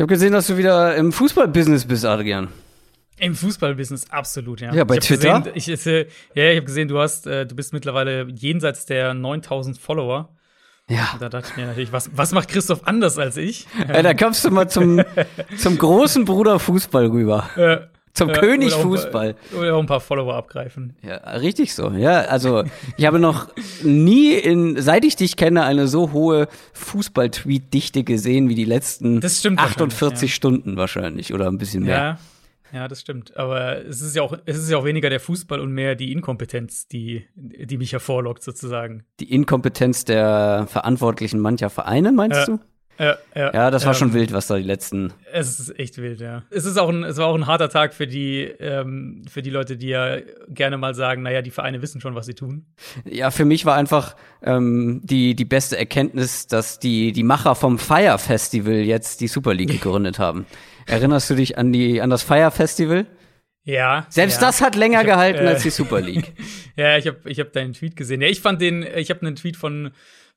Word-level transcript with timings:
Ich 0.00 0.02
habe 0.02 0.14
gesehen, 0.14 0.32
dass 0.32 0.46
du 0.46 0.56
wieder 0.56 0.96
im 0.96 1.12
Fußballbusiness 1.12 1.84
bist, 1.84 2.06
Adrian. 2.06 2.48
Im 3.18 3.34
Fußballbusiness 3.34 4.10
absolut, 4.10 4.62
ja. 4.62 4.72
Ja, 4.72 4.84
bei 4.84 4.94
ich 4.94 5.00
Twitter? 5.00 5.40
Gesehen, 5.40 5.52
ich, 5.54 5.86
äh, 5.86 6.06
ja, 6.34 6.52
ich 6.52 6.56
habe 6.56 6.64
gesehen, 6.64 6.88
du 6.88 6.98
hast, 6.98 7.26
äh, 7.26 7.44
du 7.44 7.54
bist 7.54 7.74
mittlerweile 7.74 8.26
jenseits 8.30 8.86
der 8.86 9.12
9000 9.12 9.76
Follower. 9.76 10.34
Ja. 10.88 11.16
Da 11.20 11.28
dachte 11.28 11.48
ich 11.50 11.56
mir 11.58 11.66
natürlich, 11.66 11.92
was, 11.92 12.16
was 12.16 12.32
macht 12.32 12.48
Christoph 12.48 12.86
anders 12.86 13.18
als 13.18 13.36
ich? 13.36 13.66
Äh, 13.88 14.02
da 14.02 14.14
kommst 14.14 14.42
du 14.42 14.50
mal 14.50 14.70
zum, 14.70 15.02
zum 15.58 15.76
großen 15.76 16.24
Bruder 16.24 16.58
Fußball 16.58 17.04
rüber. 17.08 17.50
Äh, 18.10 18.14
Zum 18.14 18.30
äh, 18.30 18.32
König 18.32 18.68
oder 18.68 18.76
auch 18.76 18.82
Fußball. 18.82 19.36
Oder 19.58 19.74
auch 19.76 19.80
ein 19.80 19.86
paar 19.86 20.00
Follower 20.00 20.34
abgreifen. 20.34 20.94
Ja, 21.02 21.16
richtig 21.36 21.74
so. 21.74 21.90
Ja, 21.90 22.22
also 22.22 22.64
ich 22.96 23.06
habe 23.06 23.18
noch 23.18 23.48
nie 23.82 24.32
in, 24.34 24.80
seit 24.82 25.04
ich 25.04 25.16
dich 25.16 25.36
kenne, 25.36 25.62
eine 25.64 25.86
so 25.88 26.12
hohe 26.12 26.48
Fußball-Tweet-Dichte 26.74 28.04
gesehen 28.04 28.48
wie 28.48 28.54
die 28.54 28.64
letzten 28.64 29.20
Das 29.20 29.38
stimmt 29.38 29.58
48 29.60 30.00
wahrscheinlich, 30.00 30.34
Stunden 30.34 30.76
wahrscheinlich 30.76 31.34
oder 31.34 31.46
ein 31.48 31.58
bisschen 31.58 31.84
mehr. 31.84 31.96
Ja. 31.96 32.18
Ja, 32.72 32.86
das 32.86 33.00
stimmt. 33.00 33.36
Aber 33.36 33.84
es 33.84 34.00
ist 34.00 34.14
ja 34.14 34.22
auch, 34.22 34.32
es 34.46 34.56
ist 34.56 34.70
ja 34.70 34.76
auch 34.78 34.84
weniger 34.84 35.10
der 35.10 35.18
Fußball 35.18 35.58
und 35.58 35.72
mehr 35.72 35.96
die 35.96 36.12
Inkompetenz, 36.12 36.86
die, 36.86 37.24
die 37.34 37.76
mich 37.78 37.90
hervorlockt, 37.90 38.44
sozusagen. 38.44 39.02
Die 39.18 39.32
Inkompetenz 39.32 40.04
der 40.04 40.66
Verantwortlichen 40.68 41.40
mancher 41.40 41.68
Vereine, 41.68 42.12
meinst 42.12 42.38
Ja. 42.38 42.46
du? 42.46 42.60
Ja, 43.00 43.16
ja, 43.34 43.54
Ja, 43.54 43.70
das 43.70 43.86
war 43.86 43.94
ähm, 43.94 43.98
schon 43.98 44.12
wild, 44.12 44.30
was 44.32 44.46
da 44.46 44.58
die 44.58 44.62
letzten. 44.62 45.14
Es 45.32 45.58
ist 45.58 45.78
echt 45.78 45.96
wild, 45.96 46.20
ja. 46.20 46.42
Es 46.50 46.66
ist 46.66 46.76
auch 46.76 46.90
ein, 46.90 47.02
es 47.02 47.16
war 47.16 47.28
auch 47.28 47.34
ein 47.34 47.46
harter 47.46 47.70
Tag 47.70 47.94
für 47.94 48.06
die, 48.06 48.42
ähm, 48.42 49.24
für 49.26 49.40
die 49.40 49.48
Leute, 49.48 49.78
die 49.78 49.88
ja 49.88 50.18
gerne 50.48 50.76
mal 50.76 50.94
sagen, 50.94 51.22
naja, 51.22 51.40
die 51.40 51.50
Vereine 51.50 51.80
wissen 51.80 52.02
schon, 52.02 52.14
was 52.14 52.26
sie 52.26 52.34
tun. 52.34 52.66
Ja, 53.06 53.30
für 53.30 53.46
mich 53.46 53.64
war 53.64 53.74
einfach 53.74 54.16
ähm, 54.42 55.00
die, 55.02 55.34
die 55.34 55.46
beste 55.46 55.78
Erkenntnis, 55.78 56.46
dass 56.46 56.78
die, 56.78 57.12
die 57.12 57.22
Macher 57.22 57.54
vom 57.54 57.78
Fire 57.78 58.18
Festival 58.18 58.74
jetzt 58.74 59.22
die 59.22 59.28
Super 59.28 59.54
League 59.54 59.70
gegründet 59.80 60.18
haben. 60.18 60.44
Erinnerst 60.86 61.30
du 61.30 61.34
dich 61.34 61.56
an, 61.56 61.72
die, 61.72 62.02
an 62.02 62.10
das 62.10 62.22
Fire 62.22 62.50
Festival? 62.50 63.06
Ja. 63.64 64.06
Selbst 64.10 64.42
ja. 64.42 64.48
das 64.48 64.60
hat 64.60 64.76
länger 64.76 64.98
hab, 64.98 65.06
gehalten 65.06 65.46
äh, 65.46 65.48
als 65.48 65.62
die 65.62 65.70
Super 65.70 66.02
League. 66.02 66.32
Ja, 66.76 66.96
ich 66.96 67.06
habe 67.06 67.18
ich 67.28 67.38
hab 67.38 67.52
deinen 67.52 67.74
Tweet 67.74 67.94
gesehen. 67.94 68.22
Ja, 68.22 68.28
ich 68.28 68.40
fand 68.40 68.62
den, 68.62 68.86
ich 68.96 69.10
habe 69.10 69.20
einen 69.20 69.36
Tweet 69.36 69.58
von 69.58 69.90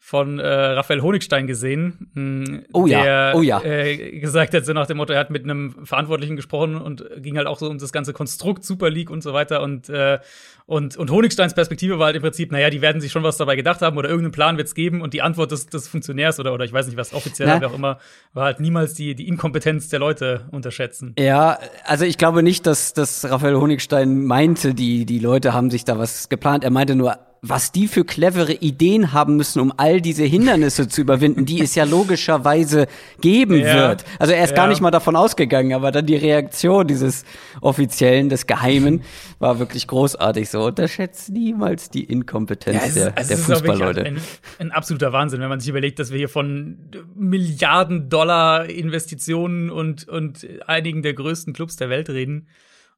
von 0.06 0.38
äh, 0.38 0.46
Raphael 0.46 1.02
Honigstein 1.02 1.48
gesehen, 1.48 2.12
mh, 2.14 2.64
Oh 2.74 2.86
ja, 2.88 3.04
der 3.04 3.34
oh 3.38 3.42
ja. 3.42 3.64
Äh, 3.64 4.20
gesagt 4.20 4.54
hat, 4.54 4.66
so 4.66 4.74
nach 4.74 4.86
dem 4.86 4.98
Motto, 4.98 5.14
er 5.14 5.20
hat 5.20 5.30
mit 5.30 5.46
einem 5.46 5.86
Verantwortlichen 5.86 6.36
gesprochen 6.36 6.76
und 6.76 7.06
ging 7.20 7.38
halt 7.38 7.48
auch 7.48 7.58
so 7.58 7.70
um 7.70 7.78
das 7.78 7.94
ganze 7.94 8.12
Konstrukt 8.12 8.66
Super 8.66 8.90
League 8.90 9.10
und 9.10 9.24
so 9.24 9.32
weiter 9.32 9.64
und 9.64 9.88
äh, 9.88 10.20
und, 10.66 10.98
und 10.98 11.10
Honigsteins 11.10 11.54
Perspektive 11.54 12.00
war 12.00 12.08
halt 12.08 12.18
im 12.18 12.22
Prinzip, 12.22 12.52
naja, 12.52 12.70
die 12.70 12.82
werden 12.82 13.02
sich 13.02 13.14
schon 13.14 13.24
was 13.24 13.38
dabei 13.38 13.56
gedacht 13.56 13.82
haben 13.82 13.98
oder 13.98 14.10
irgendeinen 14.10 14.34
Plan 14.34 14.58
wird's 14.58 14.76
geben 14.76 15.02
und 15.02 15.14
die 15.14 15.22
Antwort 15.22 15.52
des, 15.52 15.68
des 15.68 15.88
Funktionärs 15.88 16.38
oder, 16.40 16.54
oder 16.54 16.66
ich 16.66 16.74
weiß 16.74 16.88
nicht, 16.88 16.98
was 16.98 17.14
offiziell 17.14 17.48
Na. 17.48 17.62
wer 17.62 17.70
auch 17.70 17.76
immer, 17.76 17.98
war 18.34 18.46
halt 18.46 18.60
niemals 18.60 18.94
die, 18.94 19.16
die 19.16 19.28
Inkompetenz 19.28 19.88
der 19.90 20.00
Leute 20.00 20.48
unterschätzen. 20.52 21.16
Ja, 21.18 21.60
also 21.86 22.04
ich 22.04 22.18
glaube 22.18 22.44
nicht, 22.44 22.66
dass, 22.66 22.94
dass 22.94 23.30
Raphael 23.30 23.56
Honigstein 23.56 24.26
meinte, 24.26 24.74
die, 24.74 25.06
die 25.06 25.20
Leute 25.20 25.54
haben 25.54 25.70
sich 25.70 25.86
da 25.86 25.98
was 25.98 26.28
geplant. 26.28 26.64
Er 26.64 26.72
meinte 26.72 26.96
nur, 26.96 27.18
was 27.46 27.74
die 27.74 27.90
für 27.90 28.06
clevere 28.06 28.54
Ideen 28.54 29.12
haben 29.12 29.36
müssen, 29.36 29.60
um 29.60 29.74
all 29.76 30.00
diese 30.00 30.24
Hindernisse 30.24 30.88
zu 30.88 31.02
überwinden, 31.02 31.46
die 31.46 31.62
es 31.62 31.76
ja 31.76 31.84
logischerweise 31.84 32.88
geben 33.20 33.60
Ja, 33.60 33.90
wird. 33.90 34.06
Also 34.18 34.32
er 34.32 34.46
ist 34.46 34.52
ja. 34.52 34.56
gar 34.56 34.68
nicht 34.68 34.80
mal 34.80 34.92
davon 34.92 35.18
ausgegangen, 35.18 35.74
aber 35.74 35.92
dann 35.92 36.06
die 36.06 36.16
Reaktion 36.16 36.88
dieses 36.88 37.26
Offiziellen, 37.60 38.30
des 38.30 38.48
Geheimen, 38.48 39.02
war 39.40 39.60
wirklich 39.60 39.88
großartig. 39.88 40.50
So 40.50 40.64
unterschätzt 40.64 41.32
niemals 41.32 41.90
die 41.90 42.06
Inkompetenz 42.06 42.78
Ja, 42.82 42.88
es, 42.88 42.94
der, 42.94 43.14
es 43.18 43.28
der 43.28 43.38
Fußballleute. 43.38 44.06
Ein, 44.06 44.22
ein 44.60 44.72
absoluter 44.72 45.12
Wahnsinn, 45.12 45.42
wenn 45.42 45.50
man 45.50 45.60
sich 45.60 45.68
überlegt, 45.68 46.00
dass 46.00 46.12
wir 46.12 46.20
hier 46.20 46.30
von 46.30 46.78
Milliarden 47.14 48.08
Dollar 48.08 48.70
Investitionen 48.70 49.70
und, 49.70 50.08
und 50.08 50.48
einigen 50.66 51.02
der 51.02 51.14
größten 51.14 51.52
Clubs 51.52 51.76
der 51.76 51.90
Welt 51.90 52.10
reden. 52.10 52.48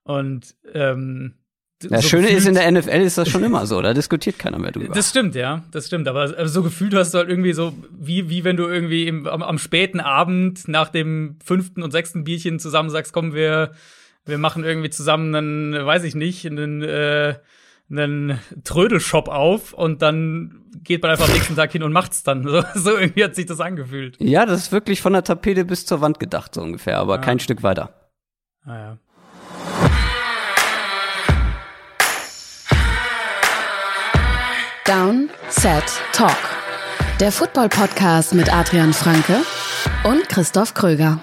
Und 0.04 0.56
ähm, 0.72 1.34
Das 1.80 2.04
so 2.04 2.10
Schöne 2.10 2.30
ist, 2.30 2.48
in 2.48 2.54
der 2.54 2.72
NFL 2.72 3.02
ist 3.02 3.18
das 3.18 3.30
schon 3.30 3.44
immer 3.44 3.66
so, 3.66 3.82
da 3.82 3.94
diskutiert 3.94 4.40
keiner 4.40 4.58
mehr 4.58 4.72
drüber. 4.72 4.94
Das 4.94 5.10
stimmt, 5.10 5.36
ja, 5.36 5.64
das 5.72 5.88
stimmt. 5.88 6.08
Aber 6.08 6.22
also 6.22 6.46
so 6.46 6.64
gefühlt 6.64 6.94
hast 6.94 7.14
du 7.14 7.18
halt 7.18 7.30
irgendwie 7.30 7.52
so, 7.52 7.74
wie, 7.92 8.30
wie 8.30 8.46
wenn 8.46 8.56
du 8.56 8.66
irgendwie 8.66 9.08
im, 9.08 9.28
am, 9.28 9.44
am 9.44 9.58
späten 9.58 10.00
Abend 10.00 10.68
nach 10.70 10.90
dem 10.90 11.38
fünften 11.44 11.84
und 11.84 11.92
sechsten 11.92 12.24
Bierchen 12.24 12.60
zusammen 12.60 12.90
sagst, 12.90 13.12
komm, 13.12 13.34
wir, 13.34 13.72
wir 14.26 14.38
machen 14.38 14.64
irgendwie 14.64 14.90
zusammen 14.90 15.36
einen, 15.36 15.86
weiß 15.86 16.06
ich 16.06 16.16
nicht, 16.16 16.46
einen, 16.46 16.82
äh, 16.82 17.36
einen 17.90 18.40
Trödelshop 18.64 19.28
auf 19.28 19.74
und 19.74 20.02
dann 20.02 20.62
geht 20.82 21.02
man 21.02 21.12
einfach 21.12 21.28
am 21.28 21.34
nächsten 21.34 21.56
Tag 21.58 21.74
hin 21.74 21.84
und 21.84 21.92
macht's 21.92 22.24
dann. 22.24 22.44
So, 22.48 22.64
so 22.74 22.98
irgendwie 22.98 23.24
hat 23.26 23.36
sich 23.36 23.48
das 23.48 23.60
angefühlt. 23.60 24.16
Ja, 24.20 24.46
das 24.46 24.62
ist 24.62 24.72
wirklich 24.72 25.02
von 25.02 25.12
der 25.12 25.26
Tapete 25.26 25.66
bis 25.66 25.86
zur 25.86 26.00
Wand 26.00 26.22
gedacht, 26.22 26.56
so 26.56 26.62
ungefähr, 26.62 27.00
aber 27.00 27.20
kein 27.20 27.40
Stück 27.40 27.64
weiter. 27.64 27.94
Naja. 28.66 28.98
Down, 34.86 35.32
Set, 35.50 35.84
Talk. 36.14 36.38
Der 37.20 37.32
Football-Podcast 37.32 38.36
mit 38.36 38.54
Adrian 38.54 38.94
Franke 38.94 39.38
und 40.04 40.30
Christoph 40.30 40.76
Kröger. 40.76 41.18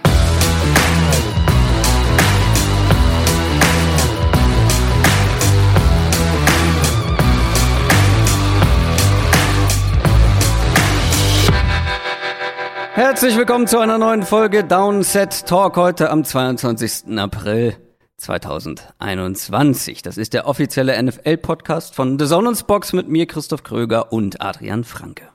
Herzlich 12.95 13.37
willkommen 13.37 13.69
zu 13.69 13.79
einer 13.79 13.99
neuen 13.99 14.25
Folge 14.25 14.65
Downset 14.65 15.47
Talk 15.47 15.77
heute 15.77 16.11
am 16.11 16.25
22. 16.25 17.17
April 17.17 17.77
2021. 18.23 20.03
Das 20.03 20.17
ist 20.17 20.33
der 20.33 20.47
offizielle 20.47 21.01
NFL-Podcast 21.03 21.95
von 21.95 22.19
The 22.19 22.27
Zone 22.27 22.53
Box 22.67 22.93
mit 22.93 23.09
mir, 23.09 23.27
Christoph 23.27 23.65
Kröger 23.65 24.13
und 24.13 24.41
Adrian 24.41 24.85
Franke. 24.85 25.29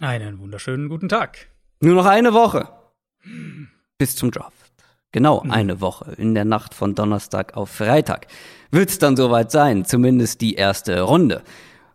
Einen 0.00 0.38
wunderschönen 0.38 0.88
guten 0.88 1.08
Tag. 1.08 1.48
Nur 1.80 1.96
noch 1.96 2.06
eine 2.06 2.32
Woche 2.32 2.68
bis 3.98 4.14
zum 4.14 4.30
Draft. 4.30 4.54
Genau 5.10 5.40
eine 5.48 5.80
Woche. 5.80 6.12
In 6.12 6.34
der 6.34 6.44
Nacht 6.44 6.74
von 6.74 6.94
Donnerstag 6.94 7.56
auf 7.56 7.70
Freitag 7.70 8.28
wird's 8.70 8.98
dann 8.98 9.16
soweit 9.16 9.50
sein, 9.50 9.84
zumindest 9.84 10.40
die 10.40 10.54
erste 10.54 11.00
Runde. 11.00 11.42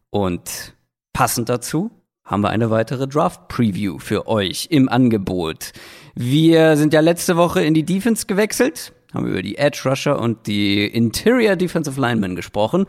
Und 0.09 0.73
passend 1.13 1.47
dazu 1.47 1.91
haben 2.25 2.41
wir 2.41 2.49
eine 2.49 2.69
weitere 2.69 3.07
Draft-Preview 3.07 3.99
für 3.99 4.27
euch 4.27 4.67
im 4.71 4.89
Angebot. 4.89 5.71
Wir 6.15 6.75
sind 6.75 6.91
ja 6.91 6.99
letzte 6.99 7.37
Woche 7.37 7.63
in 7.63 7.73
die 7.73 7.83
Defense 7.83 8.25
gewechselt, 8.25 8.93
haben 9.13 9.27
über 9.27 9.41
die 9.41 9.57
Edge 9.57 9.81
Rusher 9.85 10.19
und 10.19 10.47
die 10.47 10.85
Interior 10.85 11.55
Defensive 11.55 11.99
Linemen 11.99 12.35
gesprochen. 12.35 12.85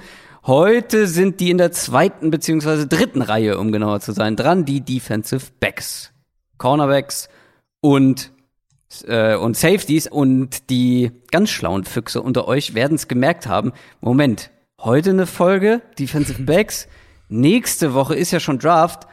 Heute 0.46 1.06
sind 1.06 1.40
die 1.40 1.50
in 1.50 1.58
der 1.58 1.72
zweiten 1.72 2.30
beziehungsweise 2.30 2.86
dritten 2.86 3.22
Reihe, 3.22 3.58
um 3.58 3.72
genauer 3.72 4.00
zu 4.00 4.12
sein, 4.12 4.36
dran, 4.36 4.64
die 4.64 4.80
Defensive 4.80 5.46
Backs. 5.60 6.12
Cornerbacks 6.58 7.28
und 7.80 8.30
äh, 9.06 9.34
und 9.34 9.56
Safeties 9.56 10.06
und 10.06 10.70
die 10.70 11.10
ganz 11.30 11.50
schlauen 11.50 11.84
Füchse 11.84 12.22
unter 12.22 12.46
euch 12.46 12.74
werden 12.74 12.94
es 12.94 13.08
gemerkt 13.08 13.46
haben. 13.46 13.72
Moment, 14.00 14.50
heute 14.80 15.10
eine 15.10 15.26
Folge 15.26 15.82
Defensive 15.98 16.42
Backs, 16.42 16.88
nächste 17.28 17.94
Woche 17.94 18.14
ist 18.14 18.30
ja 18.30 18.40
schon 18.40 18.58
Draft 18.58 19.06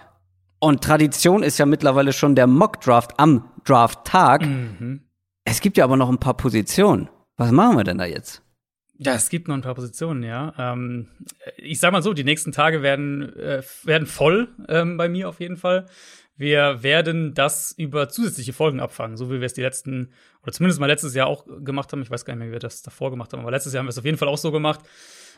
und 0.60 0.84
Tradition 0.84 1.44
ist 1.44 1.58
ja 1.58 1.66
mittlerweile 1.66 2.14
schon 2.14 2.36
der 2.36 2.48
Mock 2.48 2.82
Draft 2.82 3.20
am 3.20 3.50
Draft-Tag. 3.66 4.44
Es 5.44 5.62
gibt 5.62 5.78
ja 5.78 5.84
aber 5.84 5.98
noch 5.98 6.10
ein 6.10 6.20
paar 6.20 6.38
Positionen. 6.38 7.10
Was 7.38 7.52
machen 7.52 7.78
wir 7.78 7.84
denn 7.84 7.98
da 7.98 8.06
jetzt? 8.06 8.44
Ja, 8.98 9.16
es 9.16 9.30
gibt 9.30 9.48
noch 9.48 9.56
ein 9.56 9.62
paar 9.62 9.74
Positionen, 9.74 10.22
ja. 10.22 10.54
Ähm, 10.60 11.08
ich 11.58 11.80
sag 11.80 11.92
mal 11.92 12.04
so, 12.04 12.14
die 12.14 12.24
nächsten 12.24 12.52
Tage 12.52 12.84
werden, 12.84 13.36
äh, 13.36 13.64
werden 13.84 14.06
voll 14.06 14.50
ähm, 14.70 14.98
bei 14.98 15.10
mir 15.10 15.28
auf 15.28 15.40
jeden 15.40 15.58
Fall. 15.58 15.88
Wir 16.36 16.84
werden 16.84 17.34
das 17.34 17.74
über 17.76 18.10
zusätzliche 18.10 18.54
Folgen 18.54 18.80
abfangen, 18.80 19.18
so 19.18 19.32
wie 19.32 19.40
wir 19.40 19.46
es 19.46 19.54
die 19.54 19.62
letzten, 19.62 20.14
oder 20.44 20.52
zumindest 20.52 20.80
mal 20.80 20.86
letztes 20.86 21.16
Jahr 21.16 21.28
auch 21.28 21.46
gemacht 21.64 21.92
haben. 21.92 22.02
Ich 22.04 22.12
weiß 22.12 22.26
gar 22.26 22.34
nicht 22.34 22.40
mehr, 22.40 22.50
wie 22.50 22.54
wir 22.54 22.60
das 22.60 22.84
davor 22.84 23.10
gemacht 23.10 23.34
haben, 23.34 23.42
aber 23.42 23.52
letztes 23.52 23.74
Jahr 23.74 23.80
haben 23.80 23.88
wir 23.88 23.92
es 23.92 23.98
auf 23.98 24.06
jeden 24.06 24.18
Fall 24.18 24.28
auch 24.28 24.38
so 24.38 24.52
gemacht. 24.52 24.82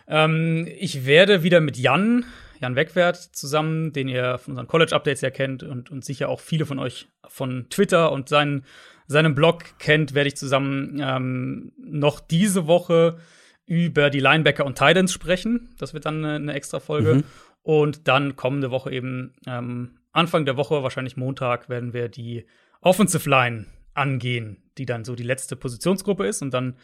Ähm, 0.08 0.68
ich 0.78 1.06
werde 1.06 1.44
wieder 1.44 1.62
mit 1.62 1.78
Jan, 1.78 2.26
Jan 2.60 2.76
Wegwert 2.76 3.18
zusammen, 3.18 3.94
den 3.94 4.08
ihr 4.08 4.38
von 4.38 4.52
unseren 4.52 4.68
College-Updates 4.68 5.22
ja 5.22 5.30
kennt 5.30 5.64
und, 5.64 5.90
und 5.90 6.04
sicher 6.04 6.30
auch 6.30 6.40
viele 6.40 6.66
von 6.66 6.80
euch 6.80 7.08
von 7.28 7.68
Twitter 7.70 8.12
und 8.12 8.30
seinen, 8.30 8.66
seinem 9.08 9.36
Blog 9.36 9.78
kennt, 9.80 10.14
werde 10.14 10.28
ich 10.28 10.38
zusammen 10.38 11.00
ähm, 11.02 11.72
noch 11.78 12.20
diese 12.20 12.68
Woche 12.68 13.18
über 13.66 14.10
die 14.10 14.20
Linebacker 14.20 14.66
und 14.66 14.78
Titans 14.78 15.14
sprechen. 15.14 15.70
Das 15.78 15.94
wird 15.94 16.06
dann 16.06 16.24
eine, 16.24 16.36
eine 16.36 16.54
extra 16.54 16.80
Folge. 16.80 17.24
Und 17.62 18.08
dann 18.10 18.36
kommende 18.36 18.72
Woche 18.72 18.92
eben, 18.92 19.34
ähm, 19.48 19.98
Anfang 20.12 20.46
der 20.46 20.58
Woche, 20.58 20.84
wahrscheinlich 20.84 21.18
Montag, 21.18 21.70
werden 21.70 21.94
wir 21.94 22.10
die 22.10 22.46
Offensive 22.82 23.28
Line 23.30 23.66
angehen, 23.94 24.58
die 24.78 24.86
dann 24.86 25.06
so 25.06 25.16
die 25.16 25.24
letzte 25.24 25.56
Positionsgruppe 25.56 26.28
ist. 26.28 26.42
Und 26.42 26.54
dann, 26.54 26.76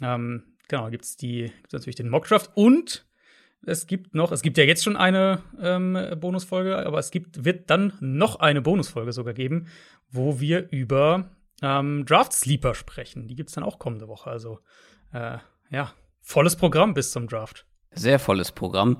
ähm, 0.00 0.44
genau, 0.68 0.88
gibt 0.90 1.04
es 1.04 1.16
gibt's 1.16 1.72
natürlich 1.72 1.96
den 1.96 2.08
Mockdraft. 2.08 2.50
Und 2.54 3.04
es 3.66 3.86
gibt 3.86 4.14
noch, 4.14 4.32
es 4.32 4.42
gibt 4.42 4.58
ja 4.58 4.64
jetzt 4.64 4.84
schon 4.84 4.96
eine 4.96 5.42
ähm, 5.60 5.98
Bonusfolge, 6.18 6.84
aber 6.86 6.98
es 6.98 7.10
gibt, 7.10 7.44
wird 7.44 7.68
dann 7.68 7.92
noch 8.00 8.36
eine 8.40 8.62
Bonusfolge 8.62 9.12
sogar 9.12 9.34
geben, 9.34 9.66
wo 10.10 10.40
wir 10.40 10.70
über 10.70 11.30
ähm, 11.62 12.04
Draft 12.04 12.32
Sleeper 12.32 12.74
sprechen. 12.74 13.28
Die 13.28 13.36
gibt 13.36 13.48
es 13.48 13.54
dann 13.54 13.64
auch 13.64 13.78
kommende 13.78 14.08
Woche. 14.08 14.30
Also, 14.30 14.58
äh, 15.12 15.38
ja, 15.70 15.92
volles 16.20 16.56
Programm 16.56 16.94
bis 16.94 17.12
zum 17.12 17.28
Draft. 17.28 17.64
Sehr 17.92 18.18
volles 18.18 18.52
Programm. 18.52 18.98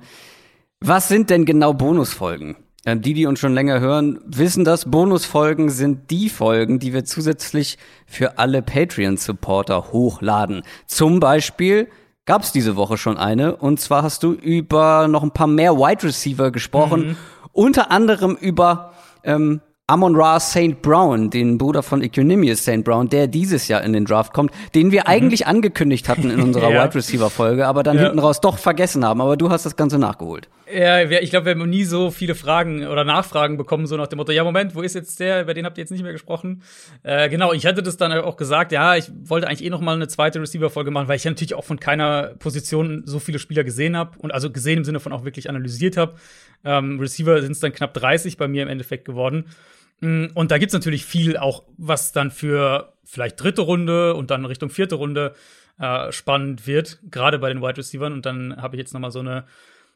Was 0.79 1.07
sind 1.07 1.29
denn 1.29 1.45
genau 1.45 1.73
Bonusfolgen? 1.73 2.57
Ähm, 2.85 3.01
die, 3.01 3.13
die 3.13 3.25
uns 3.25 3.39
schon 3.39 3.53
länger 3.53 3.79
hören, 3.79 4.19
wissen 4.25 4.65
das. 4.65 4.89
Bonusfolgen 4.89 5.69
sind 5.69 6.11
die 6.11 6.29
Folgen, 6.29 6.79
die 6.79 6.93
wir 6.93 7.05
zusätzlich 7.05 7.77
für 8.05 8.37
alle 8.37 8.61
Patreon-Supporter 8.61 9.91
hochladen. 9.91 10.63
Zum 10.85 11.19
Beispiel 11.19 11.87
gab 12.25 12.43
es 12.43 12.51
diese 12.51 12.75
Woche 12.75 12.97
schon 12.97 13.17
eine. 13.17 13.55
Und 13.55 13.79
zwar 13.79 14.03
hast 14.03 14.23
du 14.23 14.33
über 14.33 15.07
noch 15.07 15.23
ein 15.23 15.31
paar 15.31 15.47
mehr 15.47 15.77
Wide 15.77 16.03
Receiver 16.03 16.51
gesprochen. 16.51 17.07
Mhm. 17.07 17.15
Unter 17.53 17.91
anderem 17.91 18.35
über 18.35 18.93
ähm, 19.23 19.61
Amon 19.87 20.15
Ra 20.15 20.39
St. 20.39 20.81
Brown, 20.81 21.29
den 21.29 21.57
Bruder 21.57 21.83
von 21.83 22.01
Equanimous 22.01 22.59
St. 22.59 22.85
Brown, 22.85 23.09
der 23.09 23.27
dieses 23.27 23.67
Jahr 23.67 23.83
in 23.83 23.91
den 23.91 24.05
Draft 24.05 24.31
kommt, 24.31 24.51
den 24.73 24.91
wir 24.93 25.01
mhm. 25.01 25.07
eigentlich 25.07 25.45
angekündigt 25.45 26.07
hatten 26.07 26.29
in 26.29 26.41
unserer 26.41 26.69
ja. 26.71 26.85
Wide 26.85 26.95
Receiver 26.95 27.29
Folge, 27.29 27.67
aber 27.67 27.83
dann 27.83 27.97
ja. 27.97 28.03
hinten 28.03 28.19
raus 28.19 28.39
doch 28.39 28.57
vergessen 28.57 29.03
haben. 29.03 29.19
Aber 29.19 29.35
du 29.35 29.49
hast 29.49 29.65
das 29.65 29.75
Ganze 29.75 29.99
nachgeholt. 29.99 30.47
Ja, 30.73 31.01
ich 31.01 31.29
glaube, 31.29 31.45
wir 31.45 31.51
haben 31.51 31.69
nie 31.69 31.83
so 31.83 32.09
viele 32.09 32.33
Fragen 32.33 32.87
oder 32.87 33.03
Nachfragen 33.03 33.57
bekommen, 33.57 33.85
so 33.85 33.95
nach 33.95 34.07
dem 34.07 34.17
Motto, 34.17 34.31
ja, 34.31 34.43
Moment, 34.43 34.73
wo 34.73 34.81
ist 34.81 34.95
jetzt 34.95 35.19
der? 35.19 35.43
Über 35.43 35.53
den 35.53 35.65
habt 35.65 35.77
ihr 35.77 35.83
jetzt 35.83 35.91
nicht 35.91 36.01
mehr 36.01 36.13
gesprochen. 36.13 36.63
Äh, 37.03 37.29
genau, 37.29 37.53
ich 37.53 37.67
hatte 37.67 37.83
das 37.83 37.97
dann 37.97 38.11
auch 38.11 38.37
gesagt, 38.37 38.71
ja, 38.71 38.95
ich 38.95 39.11
wollte 39.25 39.47
eigentlich 39.47 39.63
eh 39.63 39.69
noch 39.69 39.81
mal 39.81 39.93
eine 39.93 40.07
zweite 40.07 40.41
Receiver-Folge 40.41 40.89
machen, 40.89 41.07
weil 41.07 41.17
ich 41.17 41.25
natürlich 41.25 41.53
auch 41.53 41.63
von 41.63 41.79
keiner 41.79 42.33
Position 42.39 43.03
so 43.05 43.19
viele 43.19 43.37
Spieler 43.37 43.63
gesehen 43.63 43.95
habe 43.95 44.17
und 44.17 44.33
also 44.33 44.49
gesehen 44.49 44.79
im 44.79 44.83
Sinne 44.83 44.99
von 44.99 45.13
auch 45.13 45.25
wirklich 45.25 45.47
analysiert 45.47 45.95
habe. 45.95 46.15
Ähm, 46.65 46.99
Receiver 46.99 47.39
sind 47.41 47.51
es 47.51 47.59
dann 47.59 47.71
knapp 47.71 47.93
30 47.93 48.37
bei 48.37 48.47
mir 48.47 48.63
im 48.63 48.69
Endeffekt 48.69 49.05
geworden. 49.05 49.45
Mm, 49.99 50.27
und 50.33 50.49
da 50.49 50.57
gibt's 50.57 50.73
natürlich 50.73 51.05
viel 51.05 51.37
auch, 51.37 51.65
was 51.77 52.13
dann 52.13 52.31
für 52.31 52.93
vielleicht 53.03 53.41
dritte 53.41 53.61
Runde 53.61 54.15
und 54.15 54.31
dann 54.31 54.45
Richtung 54.45 54.71
vierte 54.71 54.95
Runde 54.95 55.35
äh, 55.79 56.11
spannend 56.11 56.65
wird, 56.65 56.99
gerade 57.11 57.37
bei 57.37 57.49
den 57.49 57.61
Wide 57.61 57.77
Receivers. 57.77 58.11
Und 58.11 58.25
dann 58.25 58.57
habe 58.61 58.75
ich 58.75 58.79
jetzt 58.79 58.93
noch 58.93 59.01
mal 59.01 59.11
so 59.11 59.19
eine, 59.19 59.45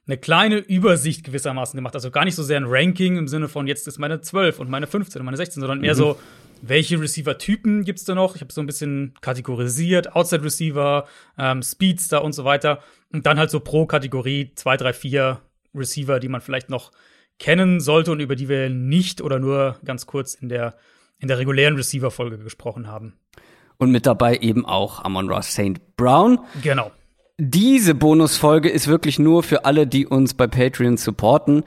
eine 0.08 0.18
kleine 0.18 0.58
Übersicht 0.58 1.24
gewissermaßen 1.24 1.78
gemacht. 1.78 1.96
Also 1.96 2.12
gar 2.12 2.26
nicht 2.26 2.36
so 2.36 2.44
sehr 2.44 2.58
ein 2.58 2.66
Ranking 2.68 3.18
im 3.18 3.28
Sinne 3.28 3.50
von 3.50 3.68
jetzt 3.68 3.88
ist 3.88 4.00
meine 4.00 4.22
12 4.22 4.60
und 4.60 4.70
meine 4.70 4.88
15 4.88 5.20
und 5.20 5.26
meine 5.26 5.38
16, 5.38 5.62
sondern 5.62 5.82
mehr 5.82 5.94
mhm. 5.94 5.98
so, 5.98 6.20
welche 6.62 7.00
Receiver-Typen 7.00 7.84
gibt's 7.84 8.06
da 8.06 8.16
noch? 8.16 8.36
Ich 8.36 8.42
habe 8.42 8.52
so 8.52 8.62
ein 8.62 8.68
bisschen 8.68 9.14
kategorisiert, 9.22 10.16
Outside-Receiver, 10.16 11.08
ähm, 11.38 11.62
Speedster 11.62 12.24
und 12.24 12.34
so 12.34 12.46
weiter. 12.46 12.80
Und 13.12 13.26
dann 13.26 13.38
halt 13.38 13.52
so 13.52 13.60
pro 13.60 13.86
Kategorie 13.86 14.52
zwei, 14.56 14.78
drei, 14.78 14.94
vier 14.94 15.42
Receiver, 15.76 16.20
die 16.20 16.30
man 16.30 16.42
vielleicht 16.42 16.70
noch 16.70 16.92
kennen 17.38 17.80
sollte 17.80 18.12
und 18.12 18.20
über 18.20 18.36
die 18.36 18.50
wir 18.50 18.70
nicht 18.70 19.22
oder 19.22 19.40
nur 19.40 19.78
ganz 19.86 20.08
kurz 20.08 20.34
in 20.34 20.50
der, 20.50 20.76
in 21.20 21.28
der 21.28 21.38
regulären 21.38 21.76
Receiver-Folge 21.76 22.40
gesprochen 22.40 22.88
haben. 22.88 23.14
Und 23.78 23.92
mit 23.92 24.08
dabei 24.08 24.38
eben 24.38 24.66
auch 24.66 25.04
Amon 25.04 25.30
Ross 25.30 25.52
St. 25.52 25.96
Brown. 25.98 26.40
Genau. 26.64 26.92
Diese 27.40 27.94
Bonusfolge 27.94 28.68
ist 28.68 28.88
wirklich 28.88 29.20
nur 29.20 29.44
für 29.44 29.64
alle, 29.64 29.86
die 29.86 30.08
uns 30.08 30.34
bei 30.34 30.48
Patreon 30.48 30.98
supporten. 30.98 31.64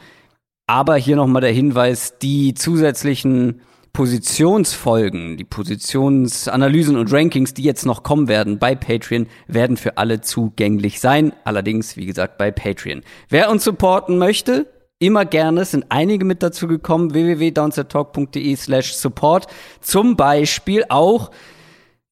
Aber 0.66 0.96
hier 0.96 1.14
nochmal 1.14 1.42
der 1.42 1.52
Hinweis, 1.52 2.18
die 2.18 2.54
zusätzlichen 2.54 3.60
Positionsfolgen, 3.92 5.36
die 5.36 5.44
Positionsanalysen 5.44 6.96
und 6.96 7.12
Rankings, 7.12 7.54
die 7.54 7.62
jetzt 7.62 7.86
noch 7.86 8.02
kommen 8.02 8.26
werden 8.26 8.58
bei 8.58 8.74
Patreon, 8.74 9.28
werden 9.46 9.76
für 9.76 9.96
alle 9.96 10.20
zugänglich 10.20 10.98
sein. 10.98 11.32
Allerdings, 11.44 11.96
wie 11.96 12.06
gesagt, 12.06 12.36
bei 12.36 12.50
Patreon. 12.50 13.02
Wer 13.28 13.48
uns 13.48 13.62
supporten 13.62 14.18
möchte, 14.18 14.66
immer 14.98 15.24
gerne. 15.24 15.60
Es 15.60 15.70
sind 15.70 15.86
einige 15.88 16.24
mit 16.24 16.42
dazu 16.42 16.66
gekommen. 16.66 17.14
www.downsettalk.de 17.14 18.56
slash 18.56 18.94
support. 18.94 19.46
Zum 19.80 20.16
Beispiel 20.16 20.84
auch 20.88 21.30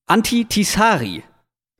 Anti 0.06 0.44
Tisari. 0.44 1.24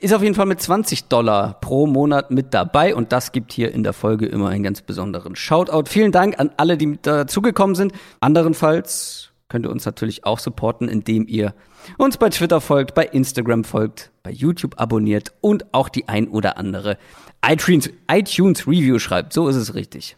Ist 0.00 0.14
auf 0.14 0.22
jeden 0.22 0.36
Fall 0.36 0.46
mit 0.46 0.62
20 0.62 1.06
Dollar 1.08 1.54
pro 1.60 1.88
Monat 1.88 2.30
mit 2.30 2.54
dabei 2.54 2.94
und 2.94 3.10
das 3.10 3.32
gibt 3.32 3.52
hier 3.52 3.74
in 3.74 3.82
der 3.82 3.92
Folge 3.92 4.26
immer 4.26 4.48
einen 4.48 4.62
ganz 4.62 4.80
besonderen 4.80 5.34
Shoutout. 5.34 5.90
Vielen 5.90 6.12
Dank 6.12 6.38
an 6.38 6.52
alle, 6.56 6.76
die 6.76 6.86
mit 6.86 7.04
dazugekommen 7.04 7.74
sind. 7.74 7.92
Anderenfalls 8.20 9.30
könnt 9.48 9.66
ihr 9.66 9.72
uns 9.72 9.84
natürlich 9.86 10.24
auch 10.24 10.38
supporten, 10.38 10.88
indem 10.88 11.26
ihr 11.26 11.52
uns 11.96 12.16
bei 12.16 12.28
Twitter 12.28 12.60
folgt, 12.60 12.94
bei 12.94 13.06
Instagram 13.06 13.64
folgt, 13.64 14.12
bei 14.22 14.30
YouTube 14.30 14.80
abonniert 14.80 15.32
und 15.40 15.74
auch 15.74 15.88
die 15.88 16.06
ein 16.06 16.28
oder 16.28 16.58
andere 16.58 16.96
iTunes, 17.44 17.90
iTunes 18.08 18.68
Review 18.68 19.00
schreibt. 19.00 19.32
So 19.32 19.48
ist 19.48 19.56
es 19.56 19.74
richtig. 19.74 20.16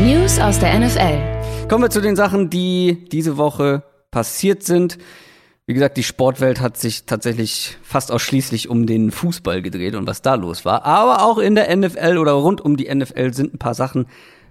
News 0.00 0.38
aus 0.38 0.60
der 0.60 0.78
NFL. 0.78 1.66
Kommen 1.68 1.82
wir 1.82 1.90
zu 1.90 2.00
den 2.00 2.14
Sachen, 2.14 2.50
die 2.50 3.04
diese 3.10 3.36
Woche 3.36 3.82
passiert 4.12 4.62
sind. 4.62 4.98
Wie 5.66 5.72
gesagt, 5.72 5.96
die 5.96 6.02
Sportwelt 6.02 6.60
hat 6.60 6.76
sich 6.76 7.06
tatsächlich 7.06 7.78
fast 7.82 8.12
ausschließlich 8.12 8.68
um 8.68 8.86
den 8.86 9.10
Fußball 9.10 9.62
gedreht 9.62 9.94
und 9.94 10.06
was 10.06 10.20
da 10.20 10.34
los 10.34 10.66
war. 10.66 10.84
Aber 10.84 11.22
auch 11.22 11.38
in 11.38 11.54
der 11.54 11.74
NFL 11.74 12.18
oder 12.18 12.32
rund 12.32 12.60
um 12.60 12.76
die 12.76 12.94
NFL 12.94 13.32
sind 13.32 13.54
ein 13.54 13.58
paar 13.58 13.74
Sachen 13.74 14.06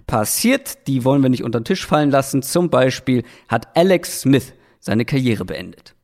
passiert. 0.08 0.88
Die 0.88 1.04
wollen 1.04 1.22
wir 1.22 1.30
nicht 1.30 1.44
unter 1.44 1.60
den 1.60 1.66
Tisch 1.66 1.86
fallen 1.86 2.10
lassen. 2.10 2.42
Zum 2.42 2.68
Beispiel 2.68 3.22
hat 3.48 3.76
Alex 3.76 4.22
Smith 4.22 4.54
seine 4.80 5.04
Karriere 5.04 5.44
beendet. 5.44 5.94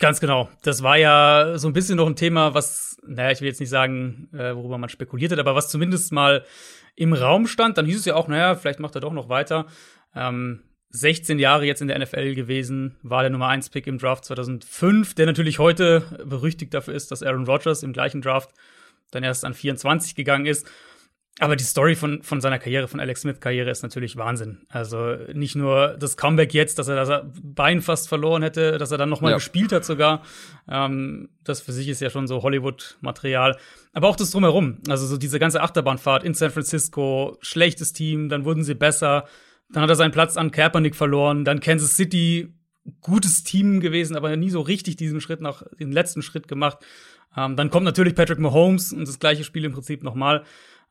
Ganz 0.00 0.18
genau. 0.18 0.48
Das 0.62 0.82
war 0.82 0.98
ja 0.98 1.56
so 1.58 1.68
ein 1.68 1.72
bisschen 1.72 1.96
noch 1.96 2.06
ein 2.06 2.16
Thema, 2.16 2.52
was, 2.52 2.96
naja, 3.06 3.30
ich 3.30 3.40
will 3.40 3.48
jetzt 3.48 3.60
nicht 3.60 3.70
sagen, 3.70 4.28
äh, 4.32 4.54
worüber 4.54 4.78
man 4.78 4.90
spekuliert 4.90 5.30
hat, 5.30 5.38
aber 5.38 5.54
was 5.54 5.70
zumindest 5.70 6.12
mal 6.12 6.44
im 6.96 7.12
Raum 7.12 7.46
stand. 7.46 7.78
Dann 7.78 7.86
hieß 7.86 8.00
es 8.00 8.04
ja 8.04 8.16
auch, 8.16 8.26
naja, 8.26 8.56
vielleicht 8.56 8.80
macht 8.80 8.96
er 8.96 9.00
doch 9.00 9.12
noch 9.12 9.28
weiter. 9.28 9.66
Ähm, 10.14 10.64
16 10.90 11.38
Jahre 11.38 11.66
jetzt 11.66 11.82
in 11.82 11.88
der 11.88 11.98
NFL 11.98 12.34
gewesen, 12.34 12.96
war 13.02 13.22
der 13.22 13.30
Nummer 13.30 13.48
1 13.48 13.70
Pick 13.70 13.86
im 13.86 13.98
Draft 13.98 14.24
2005, 14.24 15.14
der 15.14 15.26
natürlich 15.26 15.58
heute 15.58 16.02
berüchtigt 16.24 16.72
dafür 16.72 16.94
ist, 16.94 17.10
dass 17.10 17.22
Aaron 17.22 17.46
Rodgers 17.46 17.82
im 17.82 17.92
gleichen 17.92 18.22
Draft 18.22 18.50
dann 19.10 19.22
erst 19.22 19.44
an 19.44 19.54
24 19.54 20.14
gegangen 20.14 20.46
ist. 20.46 20.66
Aber 21.38 21.54
die 21.54 21.64
Story 21.64 21.96
von, 21.96 22.22
von 22.22 22.40
seiner 22.40 22.58
Karriere, 22.58 22.88
von 22.88 22.98
Alex 22.98 23.20
Smith 23.20 23.40
Karriere 23.40 23.70
ist 23.70 23.82
natürlich 23.82 24.16
Wahnsinn. 24.16 24.62
Also 24.70 25.16
nicht 25.34 25.54
nur 25.54 25.96
das 25.98 26.16
Comeback 26.16 26.54
jetzt, 26.54 26.78
dass 26.78 26.88
er 26.88 26.96
das 26.96 27.24
Bein 27.42 27.82
fast 27.82 28.08
verloren 28.08 28.42
hätte, 28.42 28.78
dass 28.78 28.90
er 28.90 28.96
dann 28.96 29.10
nochmal 29.10 29.32
ja. 29.32 29.36
gespielt 29.36 29.70
hat 29.70 29.84
sogar. 29.84 30.22
Ähm, 30.66 31.28
das 31.44 31.60
für 31.60 31.72
sich 31.72 31.88
ist 31.88 32.00
ja 32.00 32.08
schon 32.08 32.26
so 32.26 32.42
Hollywood-Material. 32.42 33.58
Aber 33.92 34.08
auch 34.08 34.16
das 34.16 34.30
drumherum. 34.30 34.78
Also 34.88 35.06
so 35.06 35.18
diese 35.18 35.38
ganze 35.38 35.60
Achterbahnfahrt 35.60 36.24
in 36.24 36.32
San 36.32 36.50
Francisco, 36.50 37.36
schlechtes 37.42 37.92
Team, 37.92 38.30
dann 38.30 38.46
wurden 38.46 38.64
sie 38.64 38.74
besser. 38.74 39.26
Dann 39.70 39.82
hat 39.82 39.90
er 39.90 39.96
seinen 39.96 40.12
Platz 40.12 40.36
an 40.36 40.50
Kaepernick 40.50 40.94
verloren. 40.94 41.44
Dann 41.44 41.60
Kansas 41.60 41.96
City, 41.96 42.54
gutes 43.00 43.42
Team 43.42 43.80
gewesen, 43.80 44.16
aber 44.16 44.34
nie 44.36 44.50
so 44.50 44.60
richtig 44.60 44.96
diesen 44.96 45.20
Schritt 45.20 45.40
nach, 45.40 45.62
den 45.78 45.92
letzten 45.92 46.22
Schritt 46.22 46.48
gemacht. 46.48 46.78
Ähm, 47.36 47.56
dann 47.56 47.70
kommt 47.70 47.84
natürlich 47.84 48.14
Patrick 48.14 48.38
Mahomes 48.38 48.92
und 48.92 49.06
das 49.06 49.18
gleiche 49.18 49.44
Spiel 49.44 49.64
im 49.64 49.72
Prinzip 49.72 50.02
nochmal. 50.02 50.44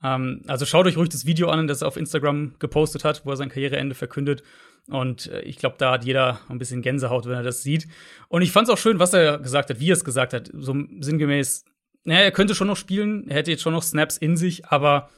Ähm, 0.03 0.41
also 0.47 0.65
schaut 0.65 0.85
euch 0.85 0.97
ruhig 0.97 1.09
das 1.09 1.25
Video 1.25 1.49
an, 1.49 1.67
das 1.67 1.81
er 1.81 1.87
auf 1.87 1.97
Instagram 1.97 2.55
gepostet 2.59 3.03
hat, 3.03 3.25
wo 3.25 3.31
er 3.31 3.37
sein 3.37 3.49
Karriereende 3.49 3.95
verkündet. 3.95 4.43
Und 4.87 5.27
äh, 5.27 5.41
ich 5.41 5.57
glaube, 5.57 5.75
da 5.79 5.93
hat 5.93 6.05
jeder 6.05 6.39
ein 6.49 6.59
bisschen 6.59 6.81
Gänsehaut, 6.81 7.25
wenn 7.25 7.33
er 7.33 7.43
das 7.43 7.63
sieht. 7.63 7.87
Und 8.27 8.41
ich 8.41 8.51
fand 8.51 8.67
es 8.67 8.73
auch 8.73 8.77
schön, 8.77 8.99
was 8.99 9.13
er 9.13 9.39
gesagt 9.39 9.69
hat, 9.69 9.79
wie 9.79 9.89
er 9.89 9.93
es 9.93 10.03
gesagt 10.03 10.33
hat. 10.33 10.51
So 10.53 10.75
sinngemäß, 10.99 11.65
naja, 12.03 12.21
er 12.21 12.31
könnte 12.31 12.53
schon 12.53 12.67
noch 12.67 12.77
spielen, 12.77 13.27
er 13.27 13.37
hätte 13.37 13.51
jetzt 13.51 13.63
schon 13.63 13.73
noch 13.73 13.83
Snaps 13.83 14.17
in 14.17 14.37
sich, 14.37 14.67
aber 14.67 15.09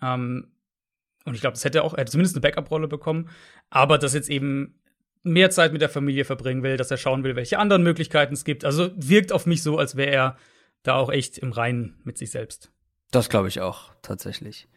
ähm, 0.00 0.48
und 1.26 1.34
ich 1.34 1.40
glaube, 1.40 1.54
das 1.54 1.64
hätte 1.64 1.78
er 1.78 1.84
auch, 1.84 1.92
er 1.92 2.00
hätte 2.00 2.12
zumindest 2.12 2.36
eine 2.36 2.40
Backup-Rolle 2.40 2.88
bekommen, 2.88 3.28
aber 3.68 3.98
dass 3.98 4.14
jetzt 4.14 4.30
eben 4.30 4.80
mehr 5.22 5.50
Zeit 5.50 5.72
mit 5.72 5.82
der 5.82 5.88
Familie 5.88 6.24
verbringen 6.24 6.62
will, 6.62 6.76
dass 6.76 6.90
er 6.90 6.96
schauen 6.96 7.24
will, 7.24 7.36
welche 7.36 7.58
anderen 7.58 7.82
Möglichkeiten 7.82 8.34
es 8.34 8.44
gibt. 8.44 8.64
Also 8.64 8.90
wirkt 8.96 9.32
auf 9.32 9.44
mich 9.44 9.62
so, 9.62 9.76
als 9.76 9.96
wäre 9.96 10.10
er 10.10 10.36
da 10.84 10.94
auch 10.94 11.10
echt 11.10 11.38
im 11.38 11.52
Reinen 11.52 12.00
mit 12.04 12.16
sich 12.16 12.30
selbst. 12.30 12.70
Das 13.10 13.28
glaube 13.28 13.48
ich 13.48 13.60
auch, 13.60 13.90
tatsächlich. 14.02 14.68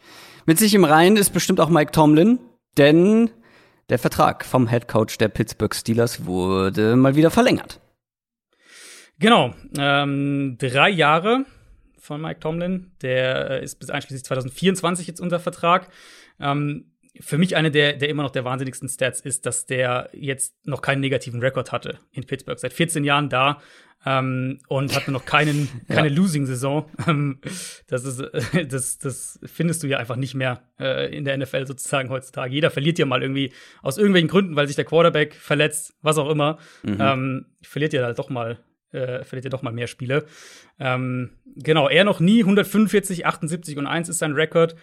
Mit 0.46 0.58
sich 0.58 0.74
im 0.74 0.84
Reinen 0.86 1.18
ist 1.18 1.32
bestimmt 1.32 1.60
auch 1.60 1.70
Mike 1.70 1.91
Tomlin, 1.91 2.39
denn 2.77 3.29
der 3.89 4.00
Vertrag 4.00 4.44
vom 4.44 4.68
Head 4.68 4.88
Coach 4.88 5.18
der 5.18 5.29
Pittsburgh 5.29 5.74
Steelers 5.74 6.25
wurde 6.25 6.96
mal 6.96 7.15
wieder 7.15 7.32
verlängert. 7.32 7.79
Genau, 9.20 9.53
ähm, 9.77 10.58
drei 10.60 10.89
Jahre 10.89 11.46
von 11.98 12.22
Mike 12.22 12.39
Tomlin. 12.39 12.91
Der 13.01 13.62
ist 13.62 13.75
bis 13.79 13.89
einschließlich 13.89 14.24
2024 14.25 15.08
jetzt 15.08 15.20
unter 15.20 15.39
Vertrag. 15.39 15.89
Ähm, 16.39 16.86
für 17.19 17.38
mich 17.38 17.55
eine 17.55 17.72
der, 17.72 17.93
der 17.93 18.08
immer 18.10 18.24
noch 18.24 18.31
der 18.31 18.46
wahnsinnigsten 18.46 18.88
Stats 18.88 19.19
ist, 19.19 19.46
dass 19.46 19.65
der 19.65 20.10
jetzt 20.13 20.55
noch 20.65 20.81
keinen 20.81 21.01
negativen 21.01 21.41
Rekord 21.41 21.72
hatte 21.72 22.00
in 22.12 22.25
Pittsburgh. 22.25 22.58
Seit 22.58 22.72
14 22.72 23.03
Jahren 23.03 23.29
da, 23.29 23.60
ähm, 24.05 24.60
und 24.67 24.96
hatte 24.96 25.12
noch 25.12 25.25
keinen, 25.25 25.67
keine 25.88 26.08
ja. 26.08 26.13
Losing-Saison. 26.13 26.89
Ähm, 27.08 27.39
das, 27.88 28.05
ist, 28.05 28.19
äh, 28.19 28.65
das, 28.65 28.98
das 28.98 29.39
findest 29.43 29.84
du 29.84 29.88
ja 29.88 29.98
einfach 29.98 30.15
nicht 30.15 30.36
mehr 30.36 30.62
äh, 30.79 31.15
in 31.15 31.25
der 31.25 31.38
NFL 31.38 31.67
sozusagen 31.67 32.10
heutzutage. 32.10 32.53
Jeder 32.53 32.72
verliert 32.72 32.98
ja 32.98 33.05
mal 33.05 33.22
irgendwie 33.22 33.51
aus 33.81 33.98
irgendwelchen 33.98 34.29
Gründen, 34.29 34.55
weil 34.55 34.67
sich 34.67 34.75
der 34.75 34.86
Quarterback 34.86 35.36
verletzt, 35.36 35.96
was 36.01 36.17
auch 36.17 36.29
immer. 36.29 36.60
Mhm. 36.84 36.98
Ähm, 37.00 37.46
verliert 37.62 37.93
ja 37.93 38.03
halt 38.03 38.19
doch 38.19 38.29
mal 38.29 38.60
äh, 38.91 39.24
verliert 39.24 39.43
ja 39.43 39.50
doch 39.51 39.62
mal 39.62 39.74
mehr 39.74 39.88
Spiele. 39.88 40.25
Ähm, 40.79 41.31
genau, 41.55 41.89
er 41.89 42.05
noch 42.05 42.19
nie 42.19 42.39
145, 42.39 43.25
78 43.25 43.77
und 43.77 43.86
1 43.86 44.10
ist 44.10 44.17
sein 44.19 44.34
Rekord. 44.34 44.75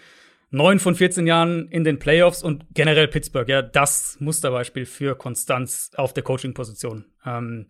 Neun 0.56 0.78
von 0.78 0.94
14 0.94 1.26
Jahren 1.26 1.68
in 1.68 1.84
den 1.84 1.98
Playoffs 1.98 2.42
und 2.42 2.64
generell 2.72 3.08
Pittsburgh, 3.08 3.48
ja, 3.48 3.62
das 3.62 4.16
Musterbeispiel 4.20 4.86
für 4.86 5.14
Konstanz 5.14 5.90
auf 5.96 6.14
der 6.14 6.24
Coaching-Position. 6.24 7.04
Ähm, 7.24 7.66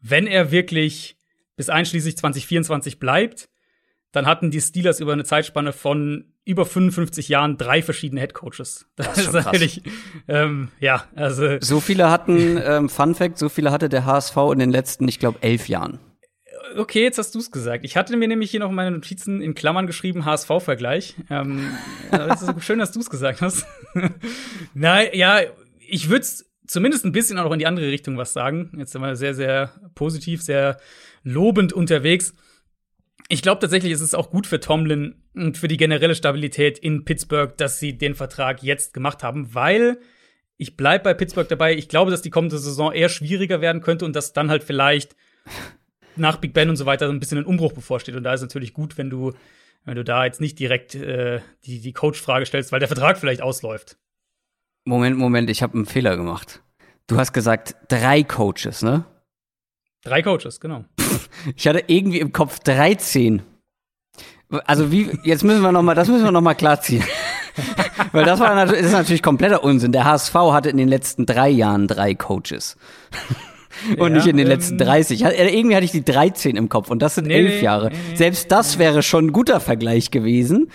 wenn 0.00 0.26
er 0.26 0.50
wirklich 0.50 1.18
bis 1.56 1.68
einschließlich 1.68 2.16
2024 2.16 2.98
bleibt, 2.98 3.48
dann 4.12 4.26
hatten 4.26 4.50
die 4.50 4.60
Steelers 4.60 5.00
über 5.00 5.12
eine 5.12 5.24
Zeitspanne 5.24 5.72
von 5.72 6.32
über 6.44 6.64
55 6.64 7.28
Jahren 7.28 7.58
drei 7.58 7.82
verschiedene 7.82 8.20
Headcoaches. 8.20 8.86
Das, 8.96 9.06
das 9.06 9.18
ist, 9.18 9.26
ist 9.26 9.32
natürlich, 9.32 9.82
ähm, 10.28 10.68
ja, 10.80 11.04
also. 11.14 11.58
So 11.60 11.80
viele 11.80 12.10
hatten, 12.10 12.60
ähm, 12.64 12.88
Fun 12.88 13.14
Fact, 13.14 13.38
so 13.38 13.48
viele 13.48 13.70
hatte 13.70 13.88
der 13.88 14.06
HSV 14.06 14.36
in 14.52 14.58
den 14.58 14.70
letzten, 14.70 15.06
ich 15.06 15.18
glaube, 15.18 15.42
elf 15.42 15.68
Jahren. 15.68 15.98
Okay, 16.76 17.02
jetzt 17.02 17.18
hast 17.18 17.34
du 17.34 17.38
es 17.38 17.50
gesagt. 17.50 17.84
Ich 17.84 17.96
hatte 17.96 18.16
mir 18.16 18.28
nämlich 18.28 18.50
hier 18.50 18.60
noch 18.60 18.70
meine 18.70 18.90
Notizen 18.90 19.40
in 19.40 19.54
Klammern 19.54 19.86
geschrieben, 19.86 20.24
HSV-Vergleich. 20.24 21.16
Ähm, 21.30 21.70
das 22.10 22.42
ist 22.42 22.64
schön, 22.64 22.78
dass 22.78 22.92
du 22.92 23.00
es 23.00 23.10
gesagt 23.10 23.40
hast. 23.40 23.66
Na 24.74 25.12
ja, 25.14 25.40
ich 25.78 26.08
würde 26.08 26.26
zumindest 26.66 27.04
ein 27.04 27.12
bisschen 27.12 27.38
auch 27.38 27.44
noch 27.44 27.52
in 27.52 27.58
die 27.58 27.66
andere 27.66 27.88
Richtung 27.88 28.16
was 28.16 28.32
sagen. 28.32 28.72
Jetzt 28.76 28.92
sind 28.92 29.02
wir 29.02 29.16
sehr, 29.16 29.34
sehr 29.34 29.72
positiv, 29.94 30.42
sehr 30.42 30.78
lobend 31.22 31.72
unterwegs. 31.72 32.32
Ich 33.28 33.42
glaube 33.42 33.60
tatsächlich, 33.60 33.92
ist 33.92 34.00
es 34.00 34.14
auch 34.14 34.30
gut 34.30 34.46
für 34.46 34.60
Tomlin 34.60 35.22
und 35.34 35.58
für 35.58 35.68
die 35.68 35.76
generelle 35.76 36.14
Stabilität 36.14 36.78
in 36.78 37.04
Pittsburgh, 37.04 37.56
dass 37.56 37.78
sie 37.78 37.96
den 37.96 38.14
Vertrag 38.14 38.62
jetzt 38.62 38.92
gemacht 38.94 39.22
haben, 39.22 39.54
weil 39.54 39.98
ich 40.56 40.76
bleib 40.76 41.04
bei 41.04 41.14
Pittsburgh 41.14 41.48
dabei. 41.48 41.74
Ich 41.74 41.88
glaube, 41.88 42.10
dass 42.10 42.22
die 42.22 42.30
kommende 42.30 42.58
Saison 42.58 42.92
eher 42.92 43.08
schwieriger 43.08 43.60
werden 43.60 43.82
könnte 43.82 44.04
und 44.04 44.14
dass 44.14 44.32
dann 44.32 44.50
halt 44.50 44.62
vielleicht 44.62 45.16
nach 46.16 46.36
Big 46.36 46.52
Ben 46.52 46.68
und 46.68 46.76
so 46.76 46.86
weiter 46.86 47.06
so 47.06 47.12
ein 47.12 47.20
bisschen 47.20 47.38
ein 47.38 47.44
Umbruch 47.44 47.72
bevorsteht. 47.72 48.16
Und 48.16 48.24
da 48.24 48.32
ist 48.32 48.42
natürlich 48.42 48.72
gut, 48.72 48.98
wenn 48.98 49.10
du, 49.10 49.32
wenn 49.84 49.96
du 49.96 50.04
da 50.04 50.24
jetzt 50.24 50.40
nicht 50.40 50.58
direkt 50.58 50.94
äh, 50.94 51.40
die, 51.64 51.80
die 51.80 51.92
Coach-Frage 51.92 52.46
stellst, 52.46 52.72
weil 52.72 52.80
der 52.80 52.88
Vertrag 52.88 53.18
vielleicht 53.18 53.42
ausläuft. 53.42 53.96
Moment, 54.84 55.18
Moment, 55.18 55.50
ich 55.50 55.62
habe 55.62 55.74
einen 55.74 55.86
Fehler 55.86 56.16
gemacht. 56.16 56.62
Du 57.06 57.16
hast 57.18 57.32
gesagt 57.32 57.76
drei 57.88 58.22
Coaches, 58.22 58.82
ne? 58.82 59.04
Drei 60.02 60.22
Coaches, 60.22 60.60
genau. 60.60 60.84
Ich 61.56 61.66
hatte 61.66 61.84
irgendwie 61.86 62.20
im 62.20 62.32
Kopf 62.32 62.60
13. 62.60 63.42
Also 64.64 64.90
wie, 64.90 65.10
jetzt 65.24 65.44
müssen 65.44 65.62
wir 65.62 65.72
noch 65.72 65.82
mal, 65.82 65.94
das 65.94 66.08
müssen 66.08 66.24
wir 66.24 66.32
noch 66.32 66.40
mal 66.40 66.54
klarziehen. 66.54 67.04
Weil 68.12 68.24
das 68.24 68.40
war 68.40 68.54
das 68.54 68.72
ist 68.72 68.92
natürlich 68.92 69.22
kompletter 69.22 69.62
Unsinn. 69.62 69.92
Der 69.92 70.04
HSV 70.04 70.34
hatte 70.34 70.70
in 70.70 70.76
den 70.76 70.88
letzten 70.88 71.26
drei 71.26 71.48
Jahren 71.48 71.86
drei 71.86 72.14
Coaches. 72.14 72.76
Und 73.96 74.10
ja, 74.10 74.16
nicht 74.16 74.26
in 74.26 74.36
den 74.36 74.46
ähm, 74.46 74.52
letzten 74.52 74.78
30. 74.78 75.22
Irgendwie 75.22 75.76
hatte 75.76 75.84
ich 75.84 75.92
die 75.92 76.04
13 76.04 76.56
im 76.56 76.68
Kopf 76.68 76.90
und 76.90 77.00
das 77.00 77.14
sind 77.14 77.28
nee, 77.28 77.34
elf 77.34 77.62
Jahre. 77.62 77.90
Nee, 77.90 78.16
Selbst 78.16 78.50
das 78.50 78.78
wäre 78.78 79.02
schon 79.02 79.26
ein 79.26 79.32
guter 79.32 79.60
Vergleich 79.60 80.10
gewesen. 80.10 80.70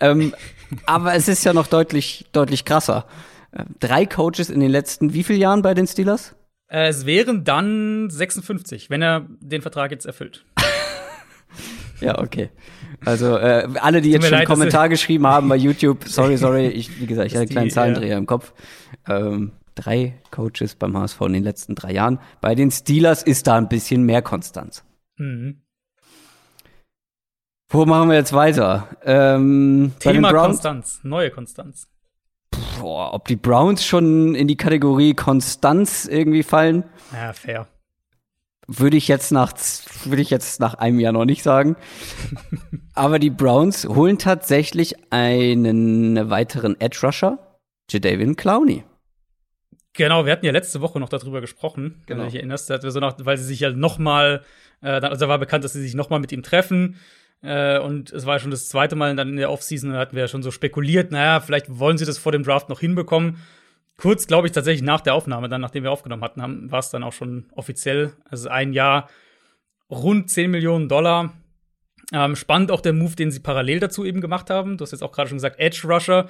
Ähm, 0.00 0.34
aber 0.86 1.14
es 1.14 1.28
ist 1.28 1.44
ja 1.44 1.52
noch 1.52 1.66
deutlich, 1.66 2.26
deutlich 2.32 2.64
krasser. 2.64 3.06
Äh, 3.52 3.64
drei 3.78 4.06
Coaches 4.06 4.50
in 4.50 4.60
den 4.60 4.70
letzten 4.70 5.12
wie 5.14 5.22
vielen 5.22 5.40
Jahren 5.40 5.62
bei 5.62 5.74
den 5.74 5.86
Steelers? 5.86 6.34
Äh, 6.68 6.88
es 6.88 7.04
wären 7.04 7.44
dann 7.44 8.08
56, 8.10 8.90
wenn 8.90 9.02
er 9.02 9.26
den 9.40 9.62
Vertrag 9.62 9.90
jetzt 9.90 10.06
erfüllt. 10.06 10.44
ja, 12.00 12.18
okay. 12.18 12.50
Also 13.04 13.36
äh, 13.36 13.66
alle, 13.80 14.00
die 14.00 14.10
jetzt 14.10 14.26
schon 14.26 14.34
einen 14.34 14.46
Kommentar 14.46 14.88
geschrieben 14.88 15.26
haben 15.26 15.48
bei 15.48 15.56
YouTube, 15.56 16.04
sorry, 16.06 16.36
sorry, 16.36 16.68
ich, 16.68 17.00
wie 17.00 17.06
gesagt, 17.06 17.26
ich 17.32 17.32
hatte 17.32 17.42
einen 17.42 17.50
kleinen 17.50 17.70
Zahlendreher 17.70 18.12
ja. 18.12 18.18
im 18.18 18.26
Kopf. 18.26 18.52
Ähm, 19.08 19.52
drei 19.74 20.20
Coaches 20.30 20.74
beim 20.74 20.96
HSV 20.96 21.20
in 21.22 21.32
den 21.34 21.44
letzten 21.44 21.74
drei 21.74 21.92
Jahren. 21.92 22.18
Bei 22.40 22.54
den 22.54 22.70
Steelers 22.70 23.22
ist 23.22 23.46
da 23.46 23.56
ein 23.56 23.68
bisschen 23.68 24.04
mehr 24.04 24.22
Konstanz. 24.22 24.84
Mhm. 25.16 25.62
Wo 27.72 27.86
machen 27.86 28.08
wir 28.08 28.16
jetzt 28.16 28.32
weiter? 28.32 28.88
Ähm, 29.04 29.92
Thema 30.00 30.32
Konstanz, 30.32 31.00
neue 31.04 31.30
Konstanz. 31.30 31.86
Boah, 32.80 33.14
ob 33.14 33.28
die 33.28 33.36
Browns 33.36 33.84
schon 33.84 34.34
in 34.34 34.48
die 34.48 34.56
Kategorie 34.56 35.14
Konstanz 35.14 36.06
irgendwie 36.06 36.42
fallen? 36.42 36.82
Ja, 37.12 37.32
fair. 37.32 37.68
Würde 38.66 38.96
ich 38.96 39.06
jetzt 39.06 39.30
nach, 39.30 39.52
würde 40.04 40.22
ich 40.22 40.30
jetzt 40.30 40.58
nach 40.58 40.74
einem 40.74 40.98
Jahr 40.98 41.12
noch 41.12 41.24
nicht 41.24 41.44
sagen. 41.44 41.76
Aber 42.94 43.20
die 43.20 43.30
Browns 43.30 43.84
holen 43.86 44.18
tatsächlich 44.18 44.94
einen 45.12 46.28
weiteren 46.28 46.80
Edge 46.80 46.98
Rusher, 47.04 47.38
Jadavian 47.88 48.34
Clowney. 48.34 48.82
Genau, 49.94 50.24
wir 50.24 50.32
hatten 50.32 50.46
ja 50.46 50.52
letzte 50.52 50.80
Woche 50.80 51.00
noch 51.00 51.08
darüber 51.08 51.40
gesprochen, 51.40 52.02
genau. 52.06 52.20
wenn 52.20 52.26
du 52.26 52.30
dich 52.30 52.36
erinnerst, 52.36 52.66
so 52.66 53.00
noch, 53.00 53.16
weil 53.24 53.36
sie 53.38 53.44
sich 53.44 53.60
ja 53.60 53.70
noch 53.70 53.98
mal, 53.98 54.42
äh, 54.82 54.88
also 54.88 55.28
war 55.28 55.38
bekannt, 55.38 55.64
dass 55.64 55.72
sie 55.72 55.82
sich 55.82 55.94
noch 55.94 56.10
mal 56.10 56.20
mit 56.20 56.30
ihm 56.32 56.42
treffen. 56.42 56.96
Äh, 57.42 57.78
und 57.78 58.12
es 58.12 58.26
war 58.26 58.38
schon 58.38 58.50
das 58.50 58.68
zweite 58.68 58.96
Mal 58.96 59.16
dann 59.16 59.30
in 59.30 59.36
der 59.36 59.50
Offseason, 59.50 59.92
da 59.92 59.98
hatten 59.98 60.14
wir 60.14 60.22
ja 60.22 60.28
schon 60.28 60.42
so 60.42 60.50
spekuliert, 60.50 61.10
naja, 61.10 61.40
vielleicht 61.40 61.78
wollen 61.78 61.98
sie 61.98 62.04
das 62.04 62.18
vor 62.18 62.32
dem 62.32 62.44
Draft 62.44 62.68
noch 62.68 62.80
hinbekommen. 62.80 63.38
Kurz, 63.96 64.26
glaube 64.26 64.46
ich, 64.46 64.52
tatsächlich 64.52 64.82
nach 64.82 65.00
der 65.00 65.14
Aufnahme, 65.14 65.48
dann 65.48 65.60
nachdem 65.60 65.82
wir 65.82 65.90
aufgenommen 65.90 66.22
hatten, 66.22 66.70
war 66.70 66.78
es 66.78 66.90
dann 66.90 67.02
auch 67.02 67.12
schon 67.12 67.46
offiziell. 67.54 68.12
Also 68.24 68.48
ein 68.48 68.72
Jahr 68.72 69.10
rund 69.90 70.30
10 70.30 70.50
Millionen 70.50 70.88
Dollar. 70.88 71.34
Ähm, 72.12 72.34
spannend 72.34 72.70
auch 72.70 72.80
der 72.80 72.94
Move, 72.94 73.14
den 73.14 73.30
sie 73.30 73.40
parallel 73.40 73.78
dazu 73.78 74.04
eben 74.04 74.20
gemacht 74.20 74.48
haben. 74.48 74.78
Du 74.78 74.82
hast 74.82 74.92
jetzt 74.92 75.02
auch 75.02 75.12
gerade 75.12 75.28
schon 75.28 75.36
gesagt, 75.36 75.60
Edge 75.60 75.82
Rusher. 75.84 76.28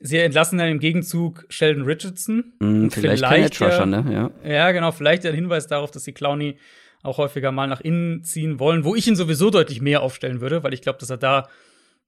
Sie 0.00 0.18
entlassen 0.18 0.58
dann 0.58 0.68
im 0.68 0.78
Gegenzug 0.78 1.44
Sheldon 1.48 1.84
Richardson. 1.84 2.52
Mm, 2.60 2.88
vielleicht, 2.88 3.24
vielleicht 3.24 3.60
Edge 3.60 3.64
Rusher, 3.64 3.86
ne? 3.86 4.32
Ja. 4.44 4.50
ja, 4.50 4.72
genau. 4.72 4.92
Vielleicht 4.92 5.26
ein 5.26 5.34
Hinweis 5.34 5.66
darauf, 5.66 5.90
dass 5.90 6.04
sie 6.04 6.12
Clowney 6.12 6.58
auch 7.02 7.18
häufiger 7.18 7.52
mal 7.52 7.66
nach 7.66 7.80
innen 7.80 8.22
ziehen 8.22 8.58
wollen, 8.58 8.84
wo 8.84 8.94
ich 8.94 9.06
ihn 9.06 9.16
sowieso 9.16 9.50
deutlich 9.50 9.80
mehr 9.80 10.02
aufstellen 10.02 10.40
würde, 10.40 10.62
weil 10.62 10.74
ich 10.74 10.82
glaube, 10.82 10.98
dass 10.98 11.10
er 11.10 11.16
da, 11.16 11.48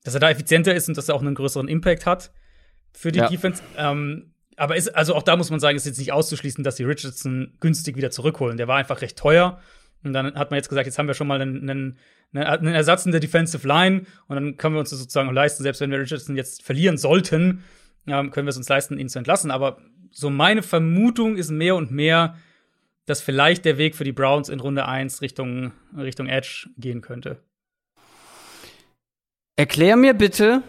dass 0.04 0.14
er 0.14 0.20
da 0.20 0.30
effizienter 0.30 0.75
ist 0.75 0.88
und 0.88 0.97
dass 0.97 1.09
er 1.09 1.14
auch 1.14 1.20
einen 1.20 1.35
größeren 1.35 1.68
Impact 1.68 2.06
hat 2.06 2.32
für 2.92 3.12
die 3.12 3.20
ja. 3.20 3.28
Defense. 3.28 3.62
Ähm, 3.76 4.35
aber 4.56 4.76
ist, 4.76 4.88
also 4.94 5.14
auch 5.14 5.23
da 5.23 5.37
muss 5.37 5.50
man 5.50 5.59
sagen, 5.61 5.76
ist 5.76 5.87
jetzt 5.87 5.99
nicht 5.99 6.12
auszuschließen, 6.12 6.62
dass 6.62 6.76
sie 6.76 6.85
Richardson 6.85 7.54
günstig 7.61 7.97
wieder 7.97 8.11
zurückholen. 8.11 8.56
Der 8.56 8.68
war 8.68 8.76
einfach 8.76 9.00
recht 9.00 9.16
teuer. 9.16 9.61
Und 10.02 10.12
dann 10.12 10.35
hat 10.35 10.50
man 10.50 10.59
jetzt 10.59 10.68
gesagt, 10.68 10.87
jetzt 10.87 10.99
haben 10.99 11.06
wir 11.06 11.14
schon 11.14 11.26
mal 11.26 11.40
einen, 11.40 11.68
einen, 11.68 11.99
einen 12.32 12.75
Ersatz 12.75 13.06
in 13.06 13.12
der 13.12 13.20
Defensive 13.20 13.66
Line 13.66 14.02
und 14.28 14.37
dann 14.37 14.56
können 14.56 14.75
wir 14.75 14.80
uns 14.80 14.90
das 14.90 14.99
sozusagen 14.99 15.28
auch 15.28 15.32
leisten, 15.35 15.62
selbst 15.62 15.80
wenn 15.80 15.90
wir 15.90 15.99
Richardson 15.99 16.37
jetzt 16.37 16.62
verlieren 16.62 16.97
sollten, 16.97 17.64
ähm, 18.11 18.31
können 18.31 18.47
wir 18.47 18.50
es 18.50 18.57
uns 18.57 18.69
leisten, 18.69 18.99
ihn 18.99 19.09
zu 19.09 19.19
entlassen. 19.19 19.50
Aber 19.50 19.79
so 20.11 20.31
meine 20.31 20.62
Vermutung 20.62 21.37
ist 21.37 21.50
mehr 21.50 21.76
und 21.76 21.90
mehr, 21.90 22.37
dass 23.07 23.21
vielleicht 23.21 23.64
der 23.64 23.79
Weg 23.79 23.97
für 23.97 24.05
die 24.05 24.12
Browns 24.12 24.49
in 24.49 24.61
Runde 24.61 24.87
1 24.87 25.23
Richtung, 25.23 25.73
Richtung 25.97 26.26
Edge 26.26 26.69
gehen 26.76 27.00
könnte. 27.00 27.38
Erklär 29.57 29.97
mir 29.97 30.14
bitte, 30.14 30.62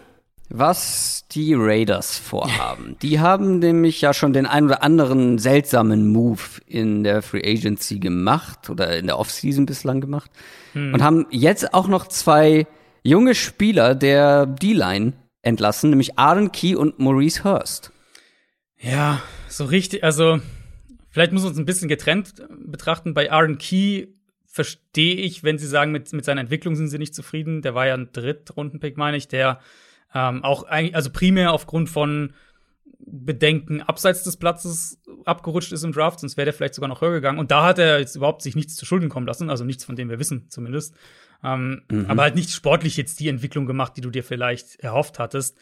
was 0.48 1.26
die 1.30 1.54
Raiders 1.54 2.18
vorhaben. 2.18 2.96
die 3.02 3.20
haben 3.20 3.58
nämlich 3.58 4.00
ja 4.00 4.12
schon 4.12 4.32
den 4.32 4.46
ein 4.46 4.64
oder 4.64 4.82
anderen 4.82 5.38
seltsamen 5.38 6.12
Move 6.12 6.42
in 6.66 7.04
der 7.04 7.22
Free 7.22 7.42
Agency 7.42 7.98
gemacht 7.98 8.68
oder 8.68 8.96
in 8.98 9.06
der 9.06 9.18
Offseason 9.18 9.64
bislang 9.64 10.00
gemacht 10.00 10.30
hm. 10.72 10.92
und 10.92 11.02
haben 11.02 11.26
jetzt 11.30 11.72
auch 11.72 11.88
noch 11.88 12.06
zwei 12.06 12.66
junge 13.02 13.34
Spieler 13.34 13.94
der 13.94 14.46
D-Line 14.46 15.14
entlassen, 15.42 15.90
nämlich 15.90 16.18
Aaron 16.18 16.52
Key 16.52 16.74
und 16.74 16.98
Maurice 16.98 17.44
Hurst. 17.44 17.92
Ja, 18.78 19.22
so 19.48 19.64
richtig, 19.64 20.02
also 20.02 20.40
Vielleicht 21.12 21.32
muss 21.32 21.42
man 21.42 21.52
es 21.52 21.58
ein 21.58 21.66
bisschen 21.66 21.88
getrennt 21.88 22.42
betrachten. 22.48 23.12
Bei 23.12 23.30
Aaron 23.30 23.58
Key 23.58 24.06
verstehe 24.46 25.14
ich, 25.14 25.44
wenn 25.44 25.58
Sie 25.58 25.66
sagen, 25.66 25.92
mit, 25.92 26.10
mit 26.14 26.24
seiner 26.24 26.40
Entwicklung 26.40 26.74
sind 26.74 26.88
Sie 26.88 26.98
nicht 26.98 27.14
zufrieden. 27.14 27.60
Der 27.60 27.74
war 27.74 27.86
ja 27.86 27.94
ein 27.94 28.08
Drittrundenpick, 28.12 28.96
meine 28.96 29.18
ich, 29.18 29.28
der 29.28 29.60
ähm, 30.14 30.42
auch 30.42 30.62
eigentlich, 30.62 30.96
also 30.96 31.10
primär 31.10 31.52
aufgrund 31.52 31.90
von 31.90 32.32
Bedenken 32.98 33.82
abseits 33.82 34.22
des 34.22 34.38
Platzes 34.38 35.02
abgerutscht 35.26 35.72
ist 35.72 35.84
im 35.84 35.92
Draft, 35.92 36.20
sonst 36.20 36.38
wäre 36.38 36.46
der 36.46 36.54
vielleicht 36.54 36.74
sogar 36.74 36.88
noch 36.88 37.02
höher 37.02 37.12
gegangen. 37.12 37.38
Und 37.38 37.50
da 37.50 37.62
hat 37.62 37.78
er 37.78 37.98
jetzt 37.98 38.16
überhaupt 38.16 38.40
sich 38.40 38.56
nichts 38.56 38.74
zu 38.74 38.86
Schulden 38.86 39.10
kommen 39.10 39.26
lassen, 39.26 39.50
also 39.50 39.64
nichts, 39.64 39.84
von 39.84 39.96
dem 39.96 40.08
wir 40.08 40.18
wissen 40.18 40.48
zumindest. 40.48 40.94
Ähm, 41.44 41.82
mhm. 41.90 42.06
Aber 42.08 42.22
halt 42.22 42.34
nicht 42.34 42.50
sportlich 42.50 42.96
jetzt 42.96 43.20
die 43.20 43.28
Entwicklung 43.28 43.66
gemacht, 43.66 43.96
die 43.96 44.00
du 44.00 44.10
dir 44.10 44.24
vielleicht 44.24 44.76
erhofft 44.80 45.18
hattest. 45.18 45.58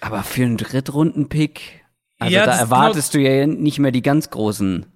Aber 0.00 0.22
für 0.22 0.42
einen 0.42 0.56
Drittrunden-Pick 0.56 1.82
also 2.22 2.34
ja, 2.34 2.46
da 2.46 2.56
erwartest 2.56 3.12
genau, 3.12 3.24
du 3.24 3.30
ja 3.30 3.46
nicht 3.46 3.78
mehr 3.78 3.90
die 3.90 4.02
ganz 4.02 4.30
großen 4.30 4.86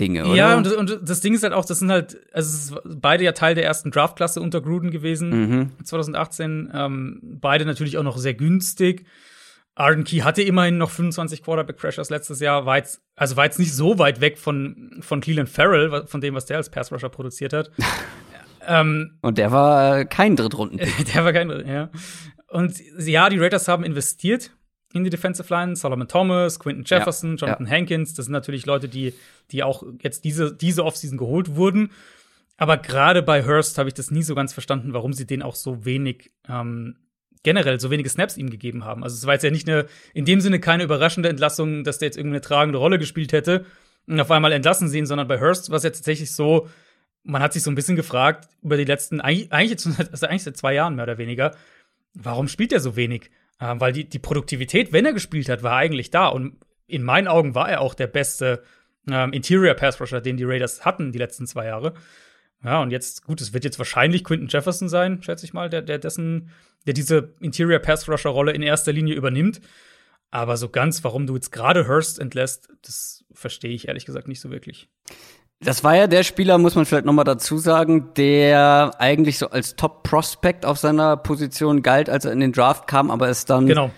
Dinge, 0.00 0.24
oder? 0.26 0.34
Ja, 0.34 0.56
und, 0.56 0.66
und 0.72 1.00
das 1.02 1.20
Ding 1.20 1.34
ist 1.34 1.42
halt 1.42 1.52
auch, 1.52 1.64
das 1.64 1.78
sind 1.78 1.90
halt, 1.90 2.18
also 2.32 2.80
beide 2.84 3.24
ja 3.24 3.32
Teil 3.32 3.54
der 3.54 3.64
ersten 3.64 3.90
Draftklasse 3.90 4.40
unter 4.40 4.60
Gruden 4.60 4.90
gewesen, 4.90 5.30
mhm. 5.30 5.84
2018. 5.84 6.70
Ähm, 6.74 7.20
beide 7.22 7.64
natürlich 7.66 7.98
auch 7.98 8.02
noch 8.02 8.16
sehr 8.16 8.34
günstig. 8.34 9.04
Arden 9.74 10.04
Key 10.04 10.18
hatte 10.18 10.42
immerhin 10.42 10.76
noch 10.76 10.90
25 10.90 11.42
Quarterback 11.42 11.76
Pressures 11.76 12.10
letztes 12.10 12.40
Jahr, 12.40 12.66
war 12.66 12.76
jetzt, 12.76 13.00
also 13.16 13.36
war 13.36 13.44
jetzt 13.44 13.58
nicht 13.58 13.74
so 13.74 13.98
weit 13.98 14.20
weg 14.20 14.38
von, 14.38 14.98
von 15.00 15.20
Cleveland 15.20 15.48
Farrell, 15.48 16.06
von 16.06 16.20
dem, 16.20 16.34
was 16.34 16.46
der 16.46 16.58
als 16.58 16.70
Pass 16.70 16.92
Rusher 16.92 17.08
produziert 17.08 17.52
hat. 17.52 17.70
ähm, 18.66 19.18
und 19.22 19.38
der 19.38 19.52
war 19.52 19.98
äh, 19.98 20.04
kein 20.04 20.36
Drittrunden. 20.36 20.78
der 21.14 21.24
war 21.24 21.32
kein, 21.32 21.50
ja. 21.66 21.90
Und 22.48 22.74
ja, 22.98 23.28
die 23.28 23.38
Raiders 23.38 23.68
haben 23.68 23.84
investiert 23.84 24.52
in 24.92 25.04
die 25.04 25.10
Defensive 25.10 25.52
Line. 25.52 25.74
Solomon 25.76 26.08
Thomas, 26.08 26.58
Quinton 26.58 26.84
Jefferson, 26.84 27.36
ja, 27.36 27.46
Jonathan 27.46 27.66
ja. 27.66 27.72
Hankins, 27.72 28.14
das 28.14 28.26
sind 28.26 28.32
natürlich 28.32 28.66
Leute, 28.66 28.88
die, 28.88 29.14
die 29.50 29.62
auch 29.62 29.82
jetzt 30.02 30.24
diese, 30.24 30.54
diese 30.54 30.84
Offseason 30.84 31.18
geholt 31.18 31.56
wurden. 31.56 31.90
Aber 32.58 32.76
gerade 32.76 33.22
bei 33.22 33.44
Hurst 33.44 33.78
habe 33.78 33.88
ich 33.88 33.94
das 33.94 34.10
nie 34.10 34.22
so 34.22 34.34
ganz 34.34 34.52
verstanden, 34.52 34.92
warum 34.92 35.12
sie 35.12 35.26
den 35.26 35.42
auch 35.42 35.54
so 35.54 35.84
wenig 35.84 36.30
ähm, 36.48 36.96
generell 37.42 37.80
so 37.80 37.90
wenige 37.90 38.08
Snaps 38.08 38.36
ihm 38.36 38.50
gegeben 38.50 38.84
haben. 38.84 39.02
Also 39.02 39.16
es 39.16 39.26
war 39.26 39.34
jetzt 39.34 39.42
ja 39.42 39.50
nicht 39.50 39.68
eine, 39.68 39.86
in 40.14 40.24
dem 40.24 40.40
Sinne 40.40 40.60
keine 40.60 40.84
überraschende 40.84 41.28
Entlassung, 41.28 41.84
dass 41.84 41.98
der 41.98 42.06
jetzt 42.06 42.16
irgendwie 42.16 42.36
eine 42.36 42.40
tragende 42.40 42.78
Rolle 42.78 42.98
gespielt 42.98 43.32
hätte 43.32 43.64
und 44.06 44.20
auf 44.20 44.30
einmal 44.30 44.52
entlassen 44.52 44.88
sie 44.88 44.98
ihn, 44.98 45.06
sondern 45.06 45.28
bei 45.28 45.40
Hurst 45.40 45.70
war 45.70 45.76
es 45.76 45.84
ja 45.84 45.90
tatsächlich 45.90 46.32
so, 46.32 46.68
man 47.24 47.42
hat 47.42 47.52
sich 47.52 47.62
so 47.62 47.70
ein 47.70 47.74
bisschen 47.74 47.96
gefragt 47.96 48.48
über 48.62 48.76
die 48.76 48.84
letzten, 48.84 49.20
eigentlich 49.20 49.70
jetzt, 49.70 49.86
also 50.10 50.26
eigentlich 50.26 50.42
seit 50.42 50.56
zwei 50.56 50.74
Jahren 50.74 50.94
mehr 50.96 51.04
oder 51.04 51.18
weniger, 51.18 51.56
warum 52.14 52.48
spielt 52.48 52.72
er 52.72 52.80
so 52.80 52.96
wenig? 52.96 53.30
Ähm, 53.60 53.80
weil 53.80 53.92
die, 53.92 54.08
die 54.08 54.18
Produktivität, 54.18 54.92
wenn 54.92 55.06
er 55.06 55.12
gespielt 55.12 55.48
hat, 55.48 55.62
war 55.62 55.76
eigentlich 55.76 56.10
da 56.10 56.28
und 56.28 56.56
in 56.86 57.02
meinen 57.02 57.28
Augen 57.28 57.54
war 57.54 57.70
er 57.70 57.80
auch 57.80 57.94
der 57.94 58.06
beste 58.06 58.62
ähm, 59.10 59.32
Interior 59.32 59.74
Pass 59.74 60.00
Rusher, 60.00 60.20
den 60.20 60.36
die 60.36 60.44
Raiders 60.44 60.84
hatten 60.84 61.12
die 61.12 61.18
letzten 61.18 61.46
zwei 61.46 61.66
Jahre. 61.66 61.94
Ja, 62.64 62.80
und 62.80 62.90
jetzt, 62.90 63.24
gut, 63.24 63.40
es 63.40 63.52
wird 63.52 63.64
jetzt 63.64 63.78
wahrscheinlich 63.78 64.24
Quinton 64.24 64.48
Jefferson 64.48 64.88
sein, 64.88 65.22
schätze 65.22 65.44
ich 65.44 65.52
mal, 65.52 65.68
der, 65.68 65.82
der 65.82 65.98
dessen, 65.98 66.50
der 66.86 66.94
diese 66.94 67.34
Interior 67.40 67.80
Pass 67.80 68.08
Rusher 68.08 68.30
Rolle 68.30 68.52
in 68.52 68.62
erster 68.62 68.92
Linie 68.92 69.14
übernimmt. 69.14 69.60
Aber 70.30 70.56
so 70.56 70.68
ganz, 70.68 71.04
warum 71.04 71.26
du 71.26 71.34
jetzt 71.34 71.50
gerade 71.50 71.86
Hurst 71.86 72.18
entlässt, 72.18 72.68
das 72.82 73.24
verstehe 73.32 73.72
ich 73.72 73.88
ehrlich 73.88 74.06
gesagt 74.06 74.28
nicht 74.28 74.40
so 74.40 74.50
wirklich. 74.50 74.88
Das 75.64 75.84
war 75.84 75.96
ja 75.96 76.06
der 76.08 76.24
Spieler, 76.24 76.58
muss 76.58 76.74
man 76.74 76.86
vielleicht 76.86 77.04
noch 77.04 77.12
mal 77.12 77.24
dazu 77.24 77.56
sagen, 77.56 78.08
der 78.16 78.92
eigentlich 78.98 79.38
so 79.38 79.48
als 79.48 79.76
Top 79.76 80.02
Prospect 80.02 80.66
auf 80.66 80.78
seiner 80.78 81.16
Position 81.16 81.82
galt, 81.82 82.10
als 82.10 82.24
er 82.24 82.32
in 82.32 82.40
den 82.40 82.52
Draft 82.52 82.88
kam, 82.88 83.10
aber 83.10 83.28
es 83.28 83.44
dann 83.44 83.66
genau. 83.66 83.90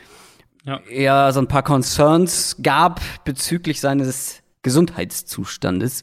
ja. 0.65 0.81
eher 0.91 1.33
so 1.33 1.41
ein 1.41 1.49
paar 1.49 1.63
Concerns 1.63 2.57
gab 2.63 3.01
bezüglich 3.25 3.81
seines 3.81 4.43
Gesundheitszustandes. 4.63 6.03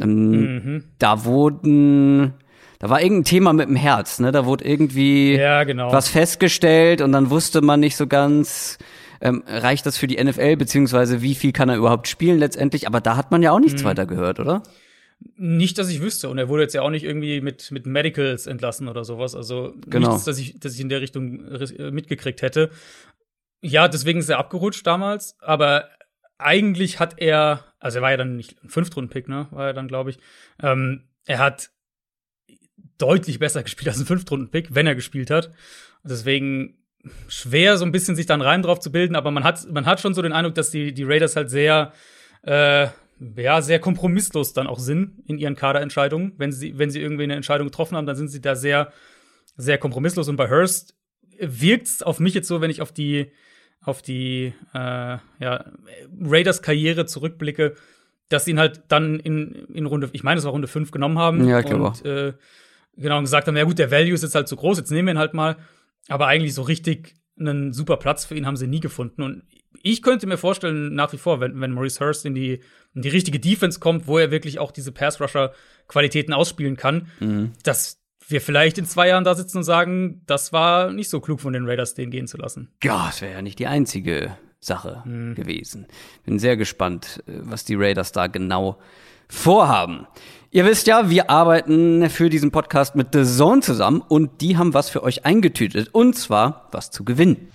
Ähm, 0.00 0.30
mhm. 0.30 0.84
Da 0.98 1.24
wurden, 1.24 2.32
da 2.78 2.88
war 2.88 3.02
irgendein 3.02 3.24
Thema 3.24 3.52
mit 3.52 3.68
dem 3.68 3.76
Herz, 3.76 4.18
ne? 4.18 4.32
Da 4.32 4.46
wurde 4.46 4.64
irgendwie 4.64 5.34
ja, 5.36 5.64
genau. 5.64 5.92
was 5.92 6.08
festgestellt 6.08 7.02
und 7.02 7.12
dann 7.12 7.28
wusste 7.28 7.60
man 7.60 7.80
nicht 7.80 7.96
so 7.96 8.06
ganz, 8.06 8.78
ähm, 9.20 9.44
reicht 9.46 9.84
das 9.84 9.98
für 9.98 10.06
die 10.06 10.22
NFL, 10.22 10.56
beziehungsweise 10.56 11.20
wie 11.20 11.34
viel 11.34 11.52
kann 11.52 11.68
er 11.68 11.76
überhaupt 11.76 12.08
spielen 12.08 12.38
letztendlich? 12.38 12.86
Aber 12.86 13.02
da 13.02 13.16
hat 13.16 13.30
man 13.30 13.42
ja 13.42 13.52
auch 13.52 13.60
nichts 13.60 13.82
mhm. 13.82 13.88
weiter 13.88 14.06
gehört, 14.06 14.40
oder? 14.40 14.62
Nicht, 15.36 15.78
dass 15.78 15.88
ich 15.88 16.00
wüsste. 16.00 16.28
Und 16.28 16.38
er 16.38 16.48
wurde 16.48 16.62
jetzt 16.62 16.74
ja 16.74 16.82
auch 16.82 16.90
nicht 16.90 17.04
irgendwie 17.04 17.40
mit, 17.40 17.70
mit 17.70 17.86
Medicals 17.86 18.46
entlassen 18.46 18.88
oder 18.88 19.04
sowas. 19.04 19.34
Also 19.34 19.74
genau. 19.86 20.08
nichts, 20.10 20.24
dass 20.24 20.38
ich, 20.38 20.58
dass 20.58 20.74
ich 20.74 20.80
in 20.80 20.88
der 20.88 21.00
Richtung 21.00 21.44
äh, 21.46 21.90
mitgekriegt 21.90 22.42
hätte. 22.42 22.70
Ja, 23.60 23.88
deswegen 23.88 24.18
ist 24.20 24.28
er 24.28 24.38
abgerutscht 24.38 24.86
damals. 24.86 25.36
Aber 25.40 25.88
eigentlich 26.38 27.00
hat 27.00 27.20
er, 27.20 27.64
also 27.78 27.98
er 27.98 28.02
war 28.02 28.10
ja 28.10 28.16
dann 28.16 28.36
nicht 28.36 28.62
ein 28.62 28.68
Fünftrunden-Pick, 28.68 29.28
ne? 29.28 29.48
War 29.50 29.68
er 29.68 29.72
dann, 29.74 29.88
glaube 29.88 30.10
ich. 30.10 30.18
Ähm, 30.60 31.04
er 31.26 31.38
hat 31.38 31.70
deutlich 32.98 33.38
besser 33.38 33.62
gespielt 33.64 33.88
als 33.88 34.00
ein 34.00 34.06
Fünftrunden-Pick, 34.06 34.74
wenn 34.74 34.86
er 34.86 34.94
gespielt 34.94 35.30
hat. 35.30 35.52
Deswegen 36.04 36.78
schwer, 37.28 37.76
so 37.76 37.84
ein 37.84 37.92
bisschen 37.92 38.16
sich 38.16 38.26
dann 38.26 38.42
rein 38.42 38.62
drauf 38.62 38.80
zu 38.80 38.92
bilden, 38.92 39.16
aber 39.16 39.30
man 39.30 39.44
hat, 39.44 39.68
man 39.70 39.86
hat 39.86 40.00
schon 40.00 40.14
so 40.14 40.22
den 40.22 40.32
Eindruck, 40.32 40.54
dass 40.54 40.70
die, 40.70 40.94
die 40.94 41.02
Raiders 41.02 41.34
halt 41.36 41.50
sehr, 41.50 41.92
äh, 42.42 42.88
ja, 43.36 43.62
sehr 43.62 43.78
kompromisslos 43.78 44.52
dann 44.52 44.66
auch 44.66 44.78
sind 44.78 45.22
in 45.26 45.38
ihren 45.38 45.54
Kaderentscheidungen. 45.54 46.32
Wenn 46.38 46.52
sie, 46.52 46.78
wenn 46.78 46.90
sie 46.90 47.00
irgendwie 47.00 47.24
eine 47.24 47.34
Entscheidung 47.34 47.68
getroffen 47.68 47.96
haben, 47.96 48.06
dann 48.06 48.16
sind 48.16 48.28
sie 48.28 48.40
da 48.40 48.54
sehr, 48.54 48.92
sehr 49.56 49.78
kompromisslos. 49.78 50.28
Und 50.28 50.36
bei 50.36 50.48
Hurst 50.48 50.96
wirkt 51.38 51.86
es 51.86 52.02
auf 52.02 52.20
mich 52.20 52.34
jetzt 52.34 52.48
so, 52.48 52.60
wenn 52.60 52.70
ich 52.70 52.80
auf 52.82 52.92
die, 52.92 53.32
auf 53.80 54.02
die 54.02 54.52
äh, 54.74 55.18
ja, 55.38 55.64
Raiders 56.20 56.62
Karriere 56.62 57.06
zurückblicke, 57.06 57.74
dass 58.28 58.44
sie 58.44 58.52
ihn 58.52 58.58
halt 58.58 58.82
dann 58.88 59.20
in, 59.20 59.66
in 59.72 59.86
Runde, 59.86 60.08
ich 60.12 60.22
meine, 60.22 60.38
es 60.38 60.44
war 60.44 60.52
Runde 60.52 60.68
5 60.68 60.90
genommen 60.90 61.18
haben. 61.18 61.46
Ja, 61.46 61.62
klar. 61.62 61.80
Und 61.80 62.04
äh, 62.04 62.32
genau 62.96 63.20
gesagt 63.20 63.46
haben, 63.46 63.56
ja 63.56 63.64
gut, 63.64 63.78
der 63.78 63.90
Value 63.90 64.14
ist 64.14 64.22
jetzt 64.22 64.34
halt 64.34 64.48
zu 64.48 64.56
groß, 64.56 64.78
jetzt 64.78 64.90
nehmen 64.90 65.08
wir 65.08 65.14
ihn 65.14 65.18
halt 65.18 65.34
mal. 65.34 65.56
Aber 66.08 66.26
eigentlich 66.26 66.54
so 66.54 66.62
richtig 66.62 67.14
einen 67.38 67.72
super 67.72 67.96
Platz 67.96 68.24
für 68.24 68.34
ihn 68.34 68.46
haben 68.46 68.56
sie 68.56 68.66
nie 68.66 68.80
gefunden. 68.80 69.22
Und 69.22 69.42
ich 69.82 70.02
könnte 70.02 70.26
mir 70.26 70.38
vorstellen, 70.38 70.94
nach 70.94 71.12
wie 71.12 71.18
vor, 71.18 71.40
wenn, 71.40 71.60
wenn 71.60 71.72
Maurice 71.72 72.00
Hurst 72.00 72.26
in 72.26 72.34
die, 72.34 72.60
in 72.94 73.02
die 73.02 73.08
richtige 73.08 73.40
Defense 73.40 73.80
kommt, 73.80 74.06
wo 74.06 74.18
er 74.18 74.30
wirklich 74.30 74.58
auch 74.58 74.70
diese 74.72 74.92
Pass-Rusher-Qualitäten 74.92 76.32
ausspielen 76.32 76.76
kann, 76.76 77.08
mhm. 77.20 77.52
dass 77.62 78.00
wir 78.28 78.40
vielleicht 78.40 78.78
in 78.78 78.86
zwei 78.86 79.08
Jahren 79.08 79.24
da 79.24 79.34
sitzen 79.34 79.58
und 79.58 79.64
sagen, 79.64 80.22
das 80.26 80.52
war 80.52 80.92
nicht 80.92 81.10
so 81.10 81.20
klug 81.20 81.40
von 81.40 81.52
den 81.52 81.66
Raiders, 81.66 81.94
den 81.94 82.10
gehen 82.10 82.26
zu 82.26 82.36
lassen. 82.36 82.70
Ja, 82.82 83.08
es 83.10 83.20
wäre 83.20 83.32
ja 83.32 83.42
nicht 83.42 83.58
die 83.58 83.66
einzige 83.66 84.36
Sache 84.60 85.02
mhm. 85.04 85.34
gewesen. 85.34 85.86
Bin 86.24 86.38
sehr 86.38 86.56
gespannt, 86.56 87.22
äh, 87.26 87.32
was 87.42 87.64
die 87.64 87.74
Raiders 87.74 88.12
da 88.12 88.26
genau 88.28 88.78
vorhaben. 89.28 90.06
Ihr 90.50 90.66
wisst 90.66 90.86
ja, 90.86 91.08
wir 91.08 91.30
arbeiten 91.30 92.10
für 92.10 92.28
diesen 92.28 92.50
Podcast 92.50 92.94
mit 92.94 93.08
The 93.12 93.24
Zone 93.24 93.62
zusammen 93.62 94.02
und 94.06 94.42
die 94.42 94.58
haben 94.58 94.74
was 94.74 94.90
für 94.90 95.02
euch 95.02 95.24
eingetütet 95.24 95.88
und 95.92 96.14
zwar 96.14 96.68
was 96.72 96.90
zu 96.90 97.04
gewinnen. 97.04 97.48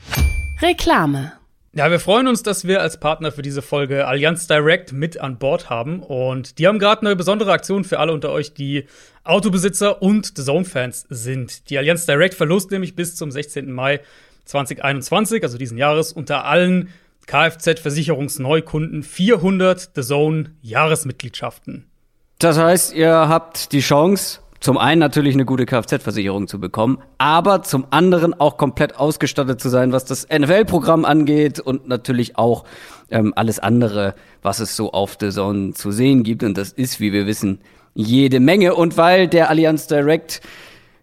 Reklame. 0.62 1.34
Ja, 1.78 1.92
wir 1.92 2.00
freuen 2.00 2.28
uns, 2.28 2.42
dass 2.42 2.66
wir 2.66 2.82
als 2.82 3.00
Partner 3.00 3.32
für 3.32 3.44
diese 3.44 3.62
Folge 3.62 4.08
Allianz 4.08 4.48
Direct 4.48 4.94
mit 4.94 5.20
an 5.20 5.38
Bord 5.38 5.70
haben. 5.70 6.02
Und 6.02 6.58
die 6.58 6.66
haben 6.66 6.80
gerade 6.80 7.06
eine 7.06 7.16
besondere 7.16 7.52
Aktion 7.52 7.84
für 7.84 8.00
alle 8.00 8.14
unter 8.14 8.32
euch, 8.32 8.56
die 8.56 8.86
Autobesitzer 9.24 10.02
und 10.02 10.36
The 10.36 10.44
Zone-Fans 10.44 11.06
sind. 11.12 11.70
Die 11.70 11.78
Allianz 11.78 12.08
Direct 12.08 12.34
verlost 12.34 12.72
nämlich 12.72 12.96
bis 12.96 13.16
zum 13.16 13.30
16. 13.30 13.72
Mai 13.72 14.00
2021, 14.46 15.44
also 15.44 15.60
diesen 15.60 15.78
Jahres, 15.78 16.14
unter 16.14 16.46
allen 16.46 16.90
Kfz-Versicherungsneukunden 17.28 19.04
400 19.04 19.92
The 19.94 20.02
Zone 20.02 20.56
Jahresmitgliedschaften. 20.64 21.86
Das 22.40 22.58
heißt, 22.58 22.96
ihr 22.96 23.12
habt 23.12 23.72
die 23.72 23.82
Chance, 23.82 24.40
zum 24.60 24.78
einen 24.78 25.00
natürlich 25.00 25.34
eine 25.34 25.46
gute 25.46 25.66
Kfz-Versicherung 25.66 26.48
zu 26.48 26.60
bekommen, 26.60 27.00
aber 27.18 27.64
zum 27.64 27.88
anderen 27.92 28.34
auch 28.34 28.58
komplett 28.58 28.98
ausgestattet 28.98 29.62
zu 29.62 29.70
sein, 29.70 29.92
was 29.92 30.06
das 30.06 30.28
NFL-Programm 30.30 31.06
angeht 31.06 31.60
und 31.60 31.88
natürlich 31.88 32.38
auch 32.38 32.64
ähm, 33.10 33.34
alles 33.36 33.60
andere, 33.60 34.16
was 34.42 34.60
es 34.60 34.76
so 34.76 34.92
auf 34.92 35.18
The 35.20 35.30
Zone 35.30 35.74
zu 35.74 35.92
sehen 35.92 36.24
gibt. 36.24 36.44
Und 36.44 36.58
das 36.58 36.72
ist, 36.72 37.00
wie 37.00 37.14
wir 37.14 37.28
wissen, 37.28 37.60
jede 37.94 38.40
Menge. 38.40 38.76
Und 38.76 38.98
weil 38.98 39.28
der 39.28 39.50
Allianz 39.50 39.88
Direct 39.88 40.42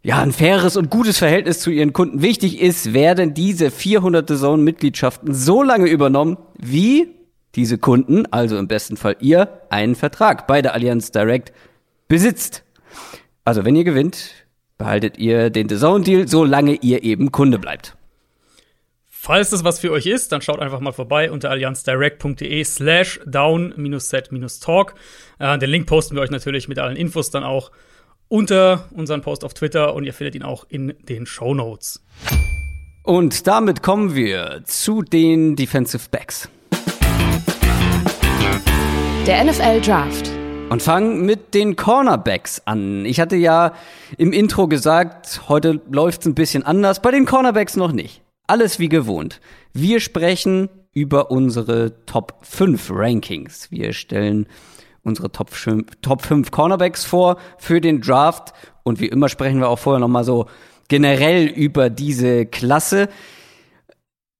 ja, 0.04 0.20
ein 0.20 0.32
faires 0.32 0.76
und 0.76 0.90
gutes 0.90 1.16
Verhältnis 1.16 1.60
zu 1.60 1.70
ihren 1.70 1.94
Kunden 1.94 2.20
wichtig 2.20 2.60
ist, 2.60 2.92
werden 2.92 3.32
diese 3.32 3.70
400 3.70 4.28
The 4.28 4.36
Zone-Mitgliedschaften 4.36 5.32
so 5.32 5.62
lange 5.62 5.88
übernommen, 5.88 6.36
wie 6.58 7.08
diese 7.54 7.78
Kunden, 7.78 8.26
also 8.30 8.58
im 8.58 8.68
besten 8.68 8.98
Fall 8.98 9.16
ihr, 9.20 9.60
einen 9.70 9.94
Vertrag 9.94 10.46
bei 10.46 10.60
der 10.60 10.74
Allianz 10.74 11.10
Direct 11.10 11.52
besitzt. 12.06 12.64
Also 13.44 13.64
wenn 13.64 13.76
ihr 13.76 13.84
gewinnt, 13.84 14.46
behaltet 14.78 15.18
ihr 15.18 15.50
den 15.50 15.68
The 15.68 15.76
Zone 15.76 16.04
Deal, 16.04 16.26
solange 16.26 16.74
ihr 16.76 17.04
eben 17.04 17.30
Kunde 17.30 17.58
bleibt. 17.58 17.96
Falls 19.06 19.50
das 19.50 19.64
was 19.64 19.80
für 19.80 19.90
euch 19.90 20.06
ist, 20.06 20.32
dann 20.32 20.42
schaut 20.42 20.60
einfach 20.60 20.80
mal 20.80 20.92
vorbei 20.92 21.30
unter 21.30 21.50
allianzdirect.de 21.50 22.64
slash 22.64 23.20
down-set-talk. 23.26 24.94
Äh, 25.38 25.58
den 25.58 25.70
Link 25.70 25.86
posten 25.86 26.14
wir 26.14 26.22
euch 26.22 26.30
natürlich 26.30 26.68
mit 26.68 26.78
allen 26.78 26.96
Infos 26.96 27.30
dann 27.30 27.44
auch 27.44 27.70
unter 28.28 28.88
unseren 28.92 29.22
Post 29.22 29.44
auf 29.44 29.54
Twitter 29.54 29.94
und 29.94 30.04
ihr 30.04 30.12
findet 30.12 30.34
ihn 30.34 30.42
auch 30.42 30.66
in 30.68 30.94
den 31.02 31.24
Show 31.24 31.54
Notes. 31.54 32.02
Und 33.02 33.46
damit 33.46 33.82
kommen 33.82 34.14
wir 34.14 34.62
zu 34.64 35.02
den 35.02 35.56
Defensive 35.56 36.08
Backs. 36.10 36.48
Der 39.26 39.44
NFL 39.44 39.80
Draft. 39.80 40.43
Und 40.70 40.82
fangen 40.82 41.24
mit 41.24 41.54
den 41.54 41.76
Cornerbacks 41.76 42.62
an. 42.64 43.04
Ich 43.04 43.20
hatte 43.20 43.36
ja 43.36 43.74
im 44.18 44.32
Intro 44.32 44.66
gesagt, 44.66 45.42
heute 45.48 45.80
läuft 45.90 46.22
es 46.22 46.26
ein 46.26 46.34
bisschen 46.34 46.64
anders, 46.64 47.00
bei 47.00 47.10
den 47.10 47.26
Cornerbacks 47.26 47.76
noch 47.76 47.92
nicht. 47.92 48.22
Alles 48.46 48.78
wie 48.78 48.88
gewohnt. 48.88 49.40
Wir 49.72 50.00
sprechen 50.00 50.68
über 50.92 51.30
unsere 51.30 52.04
Top 52.06 52.34
5 52.42 52.90
Rankings. 52.92 53.70
Wir 53.70 53.92
stellen 53.92 54.46
unsere 55.02 55.30
Top 55.30 55.50
5, 55.50 55.86
Top 56.02 56.22
5 56.22 56.50
Cornerbacks 56.50 57.04
vor 57.04 57.36
für 57.58 57.80
den 57.80 58.00
Draft. 58.00 58.52
Und 58.82 59.00
wie 59.00 59.08
immer 59.08 59.28
sprechen 59.28 59.60
wir 59.60 59.68
auch 59.68 59.78
vorher 59.78 60.00
nochmal 60.00 60.24
so 60.24 60.46
generell 60.88 61.46
über 61.46 61.90
diese 61.90 62.46
Klasse. 62.46 63.08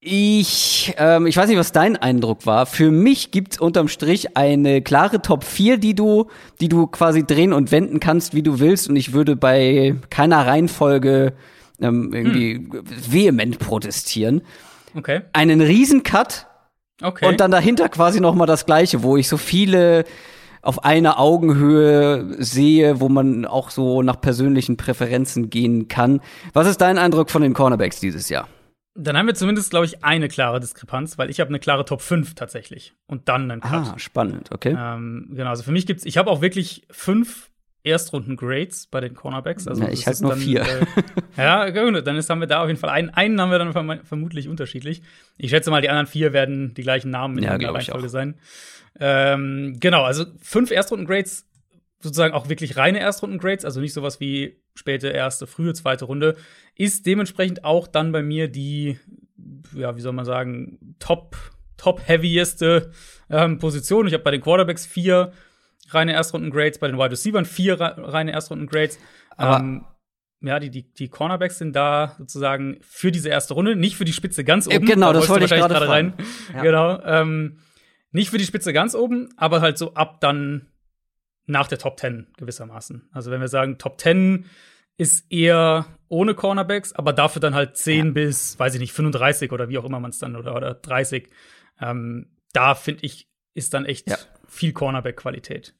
Ich, 0.06 0.92
ähm, 0.98 1.26
ich 1.26 1.34
weiß 1.34 1.48
nicht, 1.48 1.56
was 1.56 1.72
dein 1.72 1.96
Eindruck 1.96 2.44
war. 2.44 2.66
Für 2.66 2.90
mich 2.90 3.30
gibt's 3.30 3.58
unterm 3.58 3.88
Strich 3.88 4.36
eine 4.36 4.82
klare 4.82 5.22
Top 5.22 5.44
4, 5.44 5.78
die 5.78 5.94
du, 5.94 6.26
die 6.60 6.68
du 6.68 6.86
quasi 6.88 7.24
drehen 7.24 7.54
und 7.54 7.72
wenden 7.72 8.00
kannst, 8.00 8.34
wie 8.34 8.42
du 8.42 8.60
willst. 8.60 8.90
Und 8.90 8.96
ich 8.96 9.14
würde 9.14 9.34
bei 9.34 9.96
keiner 10.10 10.46
Reihenfolge 10.46 11.32
ähm, 11.80 12.12
irgendwie 12.12 12.56
hm. 12.56 12.82
vehement 12.84 13.58
protestieren. 13.58 14.42
Okay. 14.94 15.22
Einen 15.32 15.62
Riesencut. 15.62 16.48
Okay. 17.00 17.26
Und 17.26 17.40
dann 17.40 17.50
dahinter 17.50 17.88
quasi 17.88 18.20
noch 18.20 18.34
mal 18.34 18.44
das 18.44 18.66
Gleiche, 18.66 19.02
wo 19.02 19.16
ich 19.16 19.26
so 19.26 19.38
viele 19.38 20.04
auf 20.60 20.84
einer 20.84 21.18
Augenhöhe 21.18 22.36
sehe, 22.40 23.00
wo 23.00 23.08
man 23.08 23.46
auch 23.46 23.70
so 23.70 24.02
nach 24.02 24.20
persönlichen 24.20 24.76
Präferenzen 24.76 25.48
gehen 25.48 25.88
kann. 25.88 26.20
Was 26.52 26.66
ist 26.66 26.82
dein 26.82 26.98
Eindruck 26.98 27.30
von 27.30 27.40
den 27.40 27.54
Cornerbacks 27.54 28.00
dieses 28.00 28.28
Jahr? 28.28 28.48
Dann 28.96 29.16
haben 29.16 29.26
wir 29.26 29.34
zumindest, 29.34 29.70
glaube 29.70 29.86
ich, 29.86 30.04
eine 30.04 30.28
klare 30.28 30.60
Diskrepanz, 30.60 31.18
weil 31.18 31.28
ich 31.28 31.40
habe 31.40 31.48
eine 31.48 31.58
klare 31.58 31.84
Top 31.84 32.00
5 32.00 32.34
tatsächlich. 32.34 32.94
Und 33.06 33.28
dann 33.28 33.50
einen 33.50 33.60
Cut. 33.60 33.94
Ah, 33.94 33.98
spannend, 33.98 34.52
okay. 34.52 34.76
Ähm, 34.78 35.30
genau, 35.32 35.50
also 35.50 35.64
für 35.64 35.72
mich 35.72 35.86
gibt's, 35.86 36.04
ich 36.04 36.16
habe 36.16 36.30
auch 36.30 36.40
wirklich 36.40 36.86
fünf 36.90 37.50
Erstrunden-Grades 37.84 38.86
bei 38.86 39.00
den 39.00 39.14
Cornerbacks. 39.14 39.68
Also 39.68 39.82
ja, 39.82 39.90
ich 39.90 40.06
halt 40.06 40.20
nur 40.20 40.30
dann, 40.30 40.40
vier. 40.40 40.62
Äh, 40.62 40.86
ja, 41.36 41.68
gut, 41.70 42.06
dann 42.06 42.16
ist, 42.16 42.30
haben 42.30 42.40
wir 42.40 42.46
da 42.46 42.62
auf 42.62 42.68
jeden 42.68 42.80
Fall 42.80 42.90
einen. 42.90 43.10
Einen 43.10 43.40
haben 43.40 43.50
wir 43.50 43.58
dann 43.58 44.04
vermutlich 44.04 44.48
unterschiedlich. 44.48 45.02
Ich 45.36 45.50
schätze 45.50 45.70
mal, 45.70 45.82
die 45.82 45.90
anderen 45.90 46.06
vier 46.06 46.32
werden 46.32 46.72
die 46.74 46.82
gleichen 46.82 47.10
Namen 47.10 47.38
in 47.38 47.44
ja, 47.44 47.58
der 47.58 47.74
Reihenfolge 47.74 48.08
sein. 48.08 48.36
Ähm, 48.98 49.76
genau, 49.80 50.04
also 50.04 50.24
fünf 50.40 50.70
Erstrunden-Grades, 50.70 51.46
sozusagen 52.04 52.34
auch 52.34 52.50
wirklich 52.50 52.76
reine 52.76 53.00
Erstrunden-Grades, 53.00 53.64
also 53.64 53.80
nicht 53.80 53.94
sowas 53.94 54.20
wie 54.20 54.60
späte 54.74 55.08
erste, 55.08 55.46
frühe 55.46 55.72
zweite 55.72 56.04
Runde, 56.04 56.36
ist 56.74 57.06
dementsprechend 57.06 57.64
auch 57.64 57.86
dann 57.88 58.12
bei 58.12 58.22
mir 58.22 58.48
die, 58.48 58.98
ja, 59.74 59.96
wie 59.96 60.02
soll 60.02 60.12
man 60.12 60.26
sagen, 60.26 60.96
top, 60.98 61.34
top-heavieste 61.78 62.90
ähm, 63.30 63.58
Position. 63.58 64.06
Ich 64.06 64.12
habe 64.12 64.22
bei 64.22 64.32
den 64.32 64.42
Quarterbacks 64.42 64.84
vier 64.84 65.32
reine 65.88 66.12
Erstrunden-Grades, 66.12 66.78
bei 66.78 66.88
den 66.88 66.98
Wide 66.98 67.12
Receivers 67.12 67.48
vier 67.48 67.80
reine 67.80 68.32
Erstrunden-Grades. 68.32 68.98
Ähm, 69.38 69.86
ja, 70.42 70.60
die, 70.60 70.68
die, 70.68 70.92
die 70.92 71.08
Cornerbacks 71.08 71.56
sind 71.56 71.74
da 71.74 72.16
sozusagen 72.18 72.76
für 72.82 73.10
diese 73.10 73.30
erste 73.30 73.54
Runde, 73.54 73.76
nicht 73.76 73.96
für 73.96 74.04
die 74.04 74.12
Spitze 74.12 74.44
ganz 74.44 74.66
oben. 74.66 74.84
Genau, 74.84 75.14
da 75.14 75.20
das 75.20 75.30
wollte 75.30 75.46
ich 75.46 75.50
gerade 75.50 75.88
rein. 75.88 76.12
Ja. 76.52 76.60
Genau. 76.60 77.02
Ähm, 77.02 77.60
nicht 78.12 78.28
für 78.28 78.36
die 78.36 78.44
Spitze 78.44 78.74
ganz 78.74 78.94
oben, 78.94 79.30
aber 79.38 79.62
halt 79.62 79.78
so 79.78 79.94
ab 79.94 80.20
dann 80.20 80.66
nach 81.46 81.68
der 81.68 81.78
Top 81.78 81.98
10 81.98 82.28
gewissermaßen. 82.36 83.08
Also 83.12 83.30
wenn 83.30 83.40
wir 83.40 83.48
sagen, 83.48 83.78
Top 83.78 84.00
10 84.00 84.46
ist 84.96 85.30
eher 85.30 85.86
ohne 86.08 86.34
Cornerbacks, 86.34 86.92
aber 86.92 87.12
dafür 87.12 87.40
dann 87.40 87.54
halt 87.54 87.76
10 87.76 88.06
ja. 88.06 88.12
bis, 88.12 88.58
weiß 88.58 88.74
ich 88.74 88.80
nicht, 88.80 88.92
35 88.92 89.52
oder 89.52 89.68
wie 89.68 89.78
auch 89.78 89.84
immer 89.84 90.00
man 90.00 90.10
es 90.10 90.18
dann 90.18 90.36
oder, 90.36 90.54
oder 90.54 90.74
30. 90.74 91.28
Ähm, 91.80 92.30
da 92.52 92.74
finde 92.74 93.04
ich, 93.04 93.28
ist 93.54 93.74
dann 93.74 93.84
echt 93.84 94.08
ja. 94.08 94.16
viel 94.46 94.72
Cornerback-Qualität. 94.72 95.74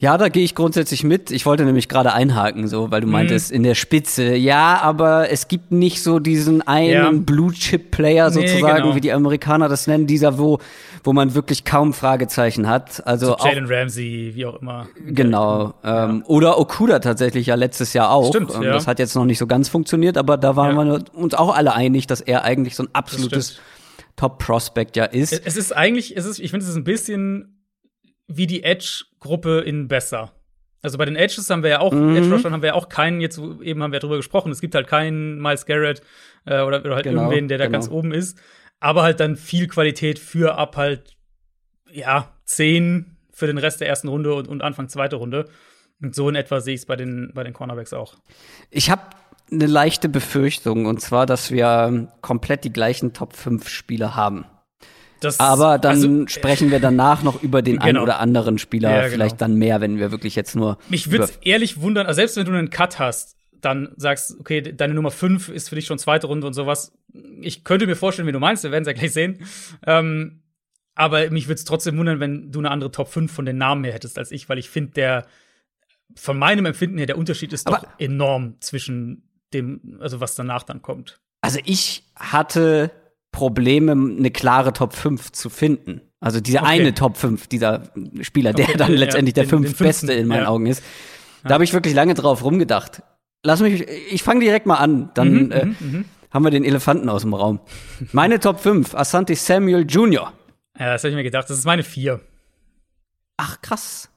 Ja, 0.00 0.16
da 0.16 0.28
gehe 0.28 0.44
ich 0.44 0.54
grundsätzlich 0.54 1.02
mit. 1.02 1.32
Ich 1.32 1.44
wollte 1.44 1.64
nämlich 1.64 1.88
gerade 1.88 2.12
einhaken, 2.12 2.68
so, 2.68 2.92
weil 2.92 3.00
du 3.00 3.08
mhm. 3.08 3.14
meintest, 3.14 3.50
in 3.50 3.64
der 3.64 3.74
Spitze. 3.74 4.36
Ja, 4.36 4.78
aber 4.80 5.28
es 5.32 5.48
gibt 5.48 5.72
nicht 5.72 6.04
so 6.04 6.20
diesen 6.20 6.62
einen 6.62 6.92
ja. 6.92 7.10
Blue-Chip-Player 7.12 8.30
sozusagen, 8.30 8.76
nee, 8.76 8.82
genau. 8.82 8.94
wie 8.94 9.00
die 9.00 9.12
Amerikaner 9.12 9.68
das 9.68 9.88
nennen, 9.88 10.06
dieser, 10.06 10.38
wo, 10.38 10.60
wo 11.02 11.12
man 11.12 11.34
wirklich 11.34 11.64
kaum 11.64 11.92
Fragezeichen 11.92 12.68
hat. 12.68 13.04
Also 13.08 13.36
so 13.36 13.44
Jalen 13.44 13.66
Ramsey, 13.66 14.30
wie 14.36 14.46
auch 14.46 14.62
immer. 14.62 14.86
Genau. 15.04 15.74
Ja. 15.82 16.04
Ähm, 16.04 16.22
oder 16.28 16.60
Okuda 16.60 17.00
tatsächlich 17.00 17.48
ja 17.48 17.56
letztes 17.56 17.92
Jahr 17.92 18.12
auch. 18.12 18.28
Stimmt, 18.28 18.54
ähm, 18.54 18.62
ja. 18.62 18.74
Das 18.74 18.86
hat 18.86 19.00
jetzt 19.00 19.16
noch 19.16 19.24
nicht 19.24 19.38
so 19.38 19.48
ganz 19.48 19.68
funktioniert, 19.68 20.16
aber 20.16 20.36
da 20.36 20.54
waren 20.54 20.76
wir 20.76 21.02
uns 21.12 21.34
auch 21.34 21.56
alle 21.56 21.74
einig, 21.74 22.06
dass 22.06 22.20
er 22.20 22.44
eigentlich 22.44 22.76
so 22.76 22.84
ein 22.84 22.88
absolutes 22.92 23.58
Top-Prospect 24.14 24.96
ja 24.96 25.06
ist. 25.06 25.32
Es 25.32 25.56
ist 25.56 25.74
eigentlich, 25.74 26.16
es 26.16 26.24
ist, 26.24 26.38
ich 26.38 26.52
finde, 26.52 26.62
es 26.62 26.70
ist 26.70 26.76
ein 26.76 26.84
bisschen 26.84 27.57
wie 28.28 28.46
die 28.46 28.62
Edge-Gruppe 28.62 29.60
in 29.60 29.88
besser. 29.88 30.32
Also 30.80 30.96
bei 30.96 31.04
den 31.04 31.16
Edges 31.16 31.50
haben 31.50 31.62
wir 31.62 31.70
ja 31.70 31.80
auch, 31.80 31.92
mhm. 31.92 32.14
Edge-Rushern 32.14 32.52
haben 32.52 32.62
wir 32.62 32.68
ja 32.68 32.74
auch 32.74 32.88
keinen, 32.88 33.20
jetzt 33.20 33.38
eben 33.38 33.82
haben 33.82 33.92
wir 33.92 33.98
drüber 33.98 34.16
gesprochen, 34.16 34.52
es 34.52 34.60
gibt 34.60 34.74
halt 34.74 34.86
keinen 34.86 35.40
Miles 35.40 35.66
Garrett 35.66 36.02
äh, 36.44 36.60
oder, 36.60 36.80
oder 36.80 36.94
halt 36.94 37.04
genau, 37.04 37.22
irgendwen, 37.22 37.48
der 37.48 37.58
da 37.58 37.64
genau. 37.64 37.78
ganz 37.78 37.88
oben 37.88 38.12
ist. 38.12 38.38
Aber 38.78 39.02
halt 39.02 39.18
dann 39.18 39.34
viel 39.34 39.66
Qualität 39.66 40.20
für 40.20 40.56
ab 40.56 40.76
halt, 40.76 41.16
ja, 41.90 42.32
zehn 42.44 43.16
für 43.32 43.46
den 43.46 43.58
Rest 43.58 43.80
der 43.80 43.88
ersten 43.88 44.08
Runde 44.08 44.34
und, 44.34 44.46
und 44.46 44.62
Anfang 44.62 44.88
zweite 44.88 45.16
Runde. 45.16 45.46
Und 46.00 46.14
so 46.14 46.28
in 46.28 46.36
etwa 46.36 46.60
sehe 46.60 46.74
ich 46.74 46.82
es 46.82 46.86
bei 46.86 46.96
den, 46.96 47.32
bei 47.34 47.42
den 47.42 47.54
Cornerbacks 47.54 47.92
auch. 47.92 48.14
Ich 48.70 48.90
habe 48.90 49.02
eine 49.50 49.66
leichte 49.66 50.08
Befürchtung, 50.08 50.86
und 50.86 51.00
zwar, 51.00 51.26
dass 51.26 51.50
wir 51.50 52.08
komplett 52.20 52.64
die 52.64 52.72
gleichen 52.72 53.14
Top 53.14 53.34
5 53.34 53.68
Spieler 53.68 54.14
haben. 54.14 54.44
Das, 55.20 55.40
Aber 55.40 55.78
dann 55.78 55.96
also, 55.96 56.26
sprechen 56.28 56.70
wir 56.70 56.80
danach 56.80 57.22
noch 57.22 57.42
über 57.42 57.62
den 57.62 57.74
genau. 57.74 57.86
einen 57.86 57.98
oder 57.98 58.20
anderen 58.20 58.58
Spieler, 58.58 58.90
ja, 58.90 59.00
genau. 59.02 59.12
vielleicht 59.12 59.40
dann 59.40 59.56
mehr, 59.56 59.80
wenn 59.80 59.98
wir 59.98 60.10
wirklich 60.10 60.36
jetzt 60.36 60.54
nur. 60.54 60.78
Mich 60.88 61.10
würde 61.10 61.24
es 61.24 61.36
ehrlich 61.42 61.80
wundern, 61.80 62.06
also 62.06 62.18
selbst 62.18 62.36
wenn 62.36 62.44
du 62.44 62.52
einen 62.52 62.70
Cut 62.70 62.98
hast, 62.98 63.36
dann 63.60 63.92
sagst, 63.96 64.36
okay, 64.38 64.60
deine 64.60 64.94
Nummer 64.94 65.10
5 65.10 65.48
ist 65.48 65.68
für 65.68 65.74
dich 65.74 65.86
schon 65.86 65.98
zweite 65.98 66.28
Runde 66.28 66.46
und 66.46 66.52
sowas. 66.52 66.92
Ich 67.40 67.64
könnte 67.64 67.86
mir 67.86 67.96
vorstellen, 67.96 68.28
wie 68.28 68.32
du 68.32 68.38
meinst, 68.38 68.62
wir 68.62 68.70
werden 68.70 68.82
es 68.82 68.86
ja 68.86 68.92
gleich 68.92 69.12
sehen. 69.12 69.44
Ähm, 69.86 70.42
aber 70.94 71.30
mich 71.30 71.46
würde 71.46 71.58
es 71.58 71.64
trotzdem 71.64 71.96
wundern, 71.96 72.20
wenn 72.20 72.50
du 72.50 72.58
eine 72.58 72.70
andere 72.70 72.90
Top 72.90 73.08
5 73.08 73.32
von 73.32 73.44
den 73.44 73.56
Namen 73.56 73.84
her 73.84 73.92
hättest 73.92 74.18
als 74.18 74.30
ich, 74.30 74.48
weil 74.48 74.58
ich 74.58 74.70
finde, 74.70 74.92
der 74.92 75.26
von 76.14 76.38
meinem 76.38 76.66
Empfinden 76.66 76.98
her, 76.98 77.06
der 77.06 77.18
Unterschied 77.18 77.52
ist 77.52 77.66
aber 77.66 77.78
doch 77.78 77.88
enorm 77.98 78.56
zwischen 78.60 79.28
dem, 79.52 79.98
also 80.00 80.20
was 80.20 80.34
danach 80.34 80.62
dann 80.62 80.82
kommt. 80.82 81.20
Also 81.40 81.60
ich 81.64 82.04
hatte 82.16 82.90
Probleme, 83.32 83.92
eine 83.92 84.30
klare 84.30 84.72
Top 84.72 84.94
5 84.94 85.32
zu 85.32 85.50
finden. 85.50 86.02
Also 86.20 86.40
dieser 86.40 86.62
okay. 86.62 86.70
eine 86.70 86.94
Top 86.94 87.16
5, 87.16 87.46
dieser 87.46 87.84
Spieler, 88.22 88.50
okay, 88.50 88.66
der 88.66 88.76
dann 88.76 88.92
ja, 88.92 88.98
letztendlich 88.98 89.34
der 89.34 89.44
den, 89.44 89.50
fünf 89.50 89.76
den 89.76 89.86
Beste 89.86 90.12
in 90.12 90.26
meinen 90.26 90.42
ja. 90.42 90.48
Augen 90.48 90.66
ist. 90.66 90.82
Da 91.42 91.50
ja. 91.50 91.54
habe 91.54 91.64
ich 91.64 91.72
wirklich 91.72 91.94
lange 91.94 92.14
drauf 92.14 92.42
rumgedacht. 92.42 93.02
Lass 93.44 93.60
mich, 93.60 93.86
ich 93.86 94.22
fange 94.22 94.40
direkt 94.40 94.66
mal 94.66 94.76
an, 94.76 95.10
dann 95.14 95.44
mhm, 95.44 95.52
äh, 95.52 95.64
mhm, 95.64 95.76
mhm. 95.80 96.04
haben 96.30 96.44
wir 96.44 96.50
den 96.50 96.64
Elefanten 96.64 97.08
aus 97.08 97.22
dem 97.22 97.34
Raum. 97.34 97.60
Meine 98.12 98.40
Top 98.40 98.58
5, 98.58 98.94
Asante 98.96 99.36
Samuel 99.36 99.86
Jr. 99.88 100.32
Ja, 100.78 100.92
das 100.92 101.02
habe 101.04 101.10
ich 101.10 101.16
mir 101.16 101.22
gedacht, 101.22 101.48
das 101.48 101.58
ist 101.58 101.64
meine 101.64 101.84
4. 101.84 102.20
Ach, 103.36 103.60
krass. 103.62 104.10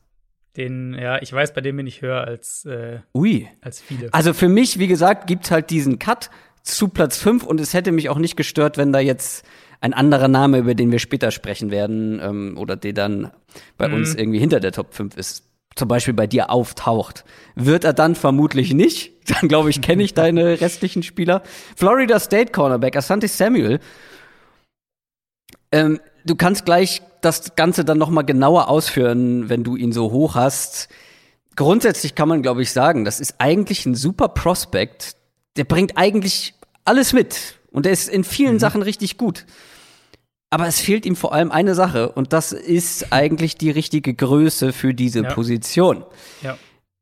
Den, 0.57 0.95
ja, 0.95 1.21
ich 1.21 1.31
weiß, 1.31 1.53
bei 1.53 1.61
dem 1.61 1.77
bin 1.77 1.87
ich 1.87 2.01
höher 2.01 2.21
als, 2.21 2.65
äh, 2.65 2.99
Ui. 3.13 3.47
als 3.61 3.79
viele. 3.79 4.13
Also 4.13 4.33
für 4.33 4.49
mich, 4.49 4.79
wie 4.79 4.87
gesagt, 4.87 5.27
gibt's 5.27 5.51
halt 5.51 5.69
diesen 5.69 5.97
Cut 5.97 6.29
zu 6.63 6.87
Platz 6.87 7.17
5 7.17 7.43
und 7.43 7.59
es 7.59 7.73
hätte 7.73 7.91
mich 7.91 8.09
auch 8.09 8.17
nicht 8.17 8.35
gestört, 8.35 8.77
wenn 8.77 8.91
da 8.91 8.99
jetzt 8.99 9.45
ein 9.81 9.93
anderer 9.93 10.27
Name, 10.27 10.59
über 10.59 10.75
den 10.75 10.91
wir 10.91 10.99
später 10.99 11.31
sprechen 11.31 11.71
werden, 11.71 12.19
ähm, 12.23 12.57
oder 12.57 12.75
der 12.75 12.93
dann 12.93 13.31
bei 13.77 13.87
mhm. 13.87 13.95
uns 13.95 14.15
irgendwie 14.15 14.39
hinter 14.39 14.59
der 14.59 14.71
Top 14.71 14.93
5 14.93 15.17
ist, 15.17 15.43
zum 15.75 15.87
Beispiel 15.87 16.13
bei 16.13 16.27
dir 16.27 16.49
auftaucht. 16.49 17.25
Wird 17.55 17.83
er 17.83 17.93
dann 17.93 18.15
vermutlich 18.15 18.73
nicht. 18.73 19.11
Dann 19.27 19.47
glaube 19.47 19.69
ich, 19.69 19.81
kenne 19.81 20.03
ich 20.03 20.13
deine 20.13 20.59
restlichen 20.61 21.03
Spieler. 21.03 21.43
Florida 21.75 22.19
State 22.19 22.51
Cornerback, 22.51 22.97
Asante 22.97 23.27
Samuel. 23.27 23.79
Ähm, 25.71 25.99
du 26.25 26.35
kannst 26.35 26.65
gleich 26.65 27.01
das 27.21 27.55
Ganze 27.55 27.85
dann 27.85 27.99
noch 27.99 28.09
mal 28.09 28.23
genauer 28.23 28.67
ausführen, 28.67 29.47
wenn 29.47 29.63
du 29.63 29.75
ihn 29.75 29.91
so 29.91 30.11
hoch 30.11 30.35
hast. 30.35 30.89
Grundsätzlich 31.55 32.15
kann 32.15 32.27
man, 32.27 32.41
glaube 32.41 32.63
ich, 32.63 32.71
sagen, 32.71 33.05
das 33.05 33.19
ist 33.19 33.35
eigentlich 33.37 33.85
ein 33.85 33.95
super 33.95 34.27
Prospect, 34.27 35.15
der 35.57 35.63
bringt 35.63 35.97
eigentlich 35.97 36.53
alles 36.85 37.13
mit. 37.13 37.59
Und 37.71 37.85
er 37.85 37.91
ist 37.91 38.09
in 38.09 38.23
vielen 38.23 38.55
mhm. 38.55 38.59
Sachen 38.59 38.81
richtig 38.81 39.17
gut. 39.17 39.45
Aber 40.49 40.67
es 40.67 40.81
fehlt 40.81 41.05
ihm 41.05 41.15
vor 41.15 41.33
allem 41.33 41.51
eine 41.51 41.75
Sache. 41.75 42.11
Und 42.11 42.33
das 42.33 42.51
ist 42.51 43.13
eigentlich 43.13 43.55
die 43.55 43.71
richtige 43.71 44.13
Größe 44.13 44.73
für 44.73 44.93
diese 44.93 45.23
ja. 45.23 45.33
Position. 45.33 46.03
Ja. 46.41 46.57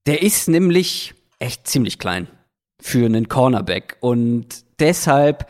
Der 0.05 0.21
ist 0.21 0.47
nämlich 0.47 1.15
echt 1.39 1.67
ziemlich 1.67 1.97
klein 1.97 2.27
für 2.81 3.05
einen 3.05 3.27
Cornerback. 3.27 3.97
Und 4.01 4.63
deshalb 4.79 5.49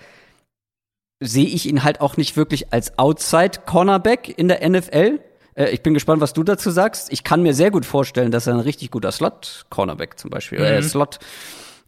sehe 1.21 1.45
ich 1.45 1.67
ihn 1.67 1.83
halt 1.83 1.99
auch 1.99 2.15
nicht 2.15 2.37
wirklich 2.37 2.71
als 2.71 2.97
Outside-Cornerback 2.97 4.37
in 4.37 4.47
der 4.47 4.67
NFL. 4.67 5.19
Äh, 5.55 5.69
ich 5.71 5.83
bin 5.83 5.93
gespannt, 5.93 6.21
was 6.21 6.33
du 6.33 6.43
dazu 6.43 6.71
sagst. 6.71 7.11
Ich 7.11 7.25
kann 7.25 7.41
mir 7.41 7.53
sehr 7.53 7.71
gut 7.71 7.85
vorstellen, 7.85 8.31
dass 8.31 8.47
er 8.47 8.53
ein 8.53 8.61
richtig 8.61 8.91
guter 8.91 9.11
Slot-Cornerback 9.11 10.17
zum 10.17 10.29
Beispiel, 10.29 10.59
äh, 10.59 10.71
mhm. 10.71 10.77
äh, 10.77 10.83
Slot, 10.83 11.19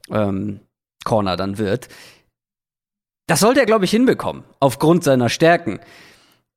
ähm, 0.10 0.60
Corner 1.04 1.38
dann 1.38 1.58
wird. 1.58 1.88
Das 3.28 3.40
sollte 3.40 3.62
er, 3.62 3.66
glaube 3.66 3.86
ich, 3.86 3.92
hinbekommen, 3.92 4.44
aufgrund 4.60 5.04
seiner 5.04 5.30
Stärken. 5.30 5.80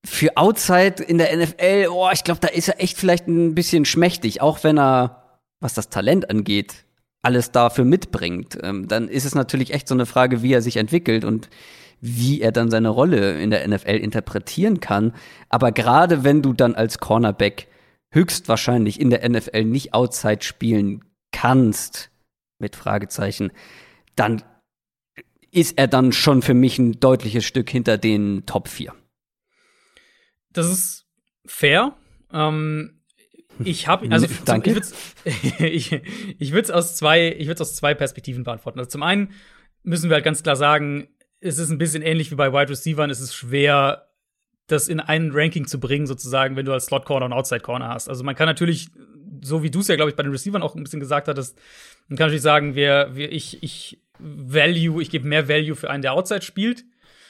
Für 0.04 0.36
Outside 0.36 1.02
in 1.02 1.18
der 1.18 1.34
NFL, 1.36 1.88
oh, 1.90 2.08
ich 2.12 2.24
glaube, 2.24 2.40
da 2.40 2.48
ist 2.48 2.68
er 2.68 2.80
echt 2.80 2.98
vielleicht 2.98 3.26
ein 3.26 3.54
bisschen 3.54 3.84
schmächtig, 3.84 4.40
auch 4.40 4.64
wenn 4.64 4.78
er, 4.78 5.38
was 5.60 5.74
das 5.74 5.88
Talent 5.88 6.30
angeht, 6.30 6.84
alles 7.22 7.52
dafür 7.52 7.84
mitbringt. 7.84 8.58
Ähm, 8.62 8.86
dann 8.86 9.08
ist 9.08 9.24
es 9.24 9.34
natürlich 9.34 9.72
echt 9.72 9.88
so 9.88 9.94
eine 9.94 10.06
Frage, 10.06 10.42
wie 10.42 10.52
er 10.52 10.62
sich 10.62 10.76
entwickelt 10.76 11.24
und 11.24 11.48
wie 12.00 12.42
er 12.42 12.52
dann 12.52 12.70
seine 12.70 12.90
Rolle 12.90 13.40
in 13.40 13.50
der 13.50 13.66
NFL 13.66 13.96
interpretieren 13.96 14.80
kann. 14.80 15.14
Aber 15.48 15.72
gerade 15.72 16.22
wenn 16.22 16.42
du 16.42 16.52
dann 16.52 16.74
als 16.74 16.98
Cornerback 16.98 17.68
höchstwahrscheinlich 18.12 19.00
in 19.00 19.10
der 19.10 19.26
NFL 19.28 19.64
nicht 19.64 19.94
Outside 19.94 20.42
spielen 20.42 21.02
kannst, 21.32 22.10
mit 22.58 22.76
Fragezeichen, 22.76 23.52
dann 24.16 24.42
ist 25.50 25.78
er 25.78 25.86
dann 25.86 26.12
schon 26.12 26.42
für 26.42 26.54
mich 26.54 26.78
ein 26.78 26.98
deutliches 26.98 27.44
Stück 27.44 27.70
hinter 27.70 27.96
den 27.96 28.44
Top 28.46 28.68
4. 28.68 28.92
Das 30.52 30.68
ist 30.68 31.06
fair. 31.46 31.96
Ähm, 32.32 33.02
ich 33.62 33.86
habe 33.86 34.08
also 34.10 34.26
Danke. 34.44 34.80
ich 35.58 35.92
ich 36.38 36.52
würde 36.52 36.64
es 36.64 36.70
aus 36.70 36.96
zwei 36.96 37.32
ich 37.38 37.46
würde 37.46 37.60
aus 37.60 37.74
zwei 37.74 37.94
Perspektiven 37.94 38.44
beantworten. 38.44 38.78
Also 38.78 38.90
zum 38.90 39.02
einen 39.02 39.32
müssen 39.82 40.10
wir 40.10 40.14
halt 40.14 40.24
ganz 40.24 40.42
klar 40.42 40.56
sagen, 40.56 41.08
es 41.40 41.58
ist 41.58 41.70
ein 41.70 41.78
bisschen 41.78 42.02
ähnlich 42.02 42.30
wie 42.30 42.36
bei 42.36 42.52
Wide 42.52 42.70
Receivers. 42.70 43.10
Es 43.10 43.20
ist 43.20 43.34
schwer, 43.34 44.08
das 44.66 44.88
in 44.88 44.98
ein 44.98 45.30
Ranking 45.32 45.66
zu 45.66 45.78
bringen, 45.78 46.06
sozusagen, 46.06 46.56
wenn 46.56 46.64
du 46.64 46.72
als 46.72 46.86
Slot 46.86 47.04
Corner 47.04 47.26
und 47.26 47.32
Outside 47.32 47.60
Corner 47.60 47.88
hast. 47.88 48.08
Also 48.08 48.24
man 48.24 48.34
kann 48.34 48.46
natürlich, 48.46 48.88
so 49.42 49.62
wie 49.62 49.70
du 49.70 49.80
es 49.80 49.88
ja, 49.88 49.96
glaube 49.96 50.10
ich, 50.10 50.16
bei 50.16 50.22
den 50.22 50.32
Receivern 50.32 50.62
auch 50.62 50.74
ein 50.74 50.82
bisschen 50.82 51.00
gesagt 51.00 51.28
hattest, 51.28 51.58
man 52.08 52.16
kann 52.16 52.26
natürlich 52.26 52.42
sagen, 52.42 52.74
wir, 52.74 53.10
wir, 53.12 53.30
ich, 53.30 53.62
ich 53.62 54.00
Value, 54.18 55.02
ich 55.02 55.10
gebe 55.10 55.26
mehr 55.26 55.48
Value 55.48 55.74
für 55.76 55.90
einen, 55.90 56.02
der 56.02 56.12
Outside 56.12 56.42
spielt. 56.42 56.84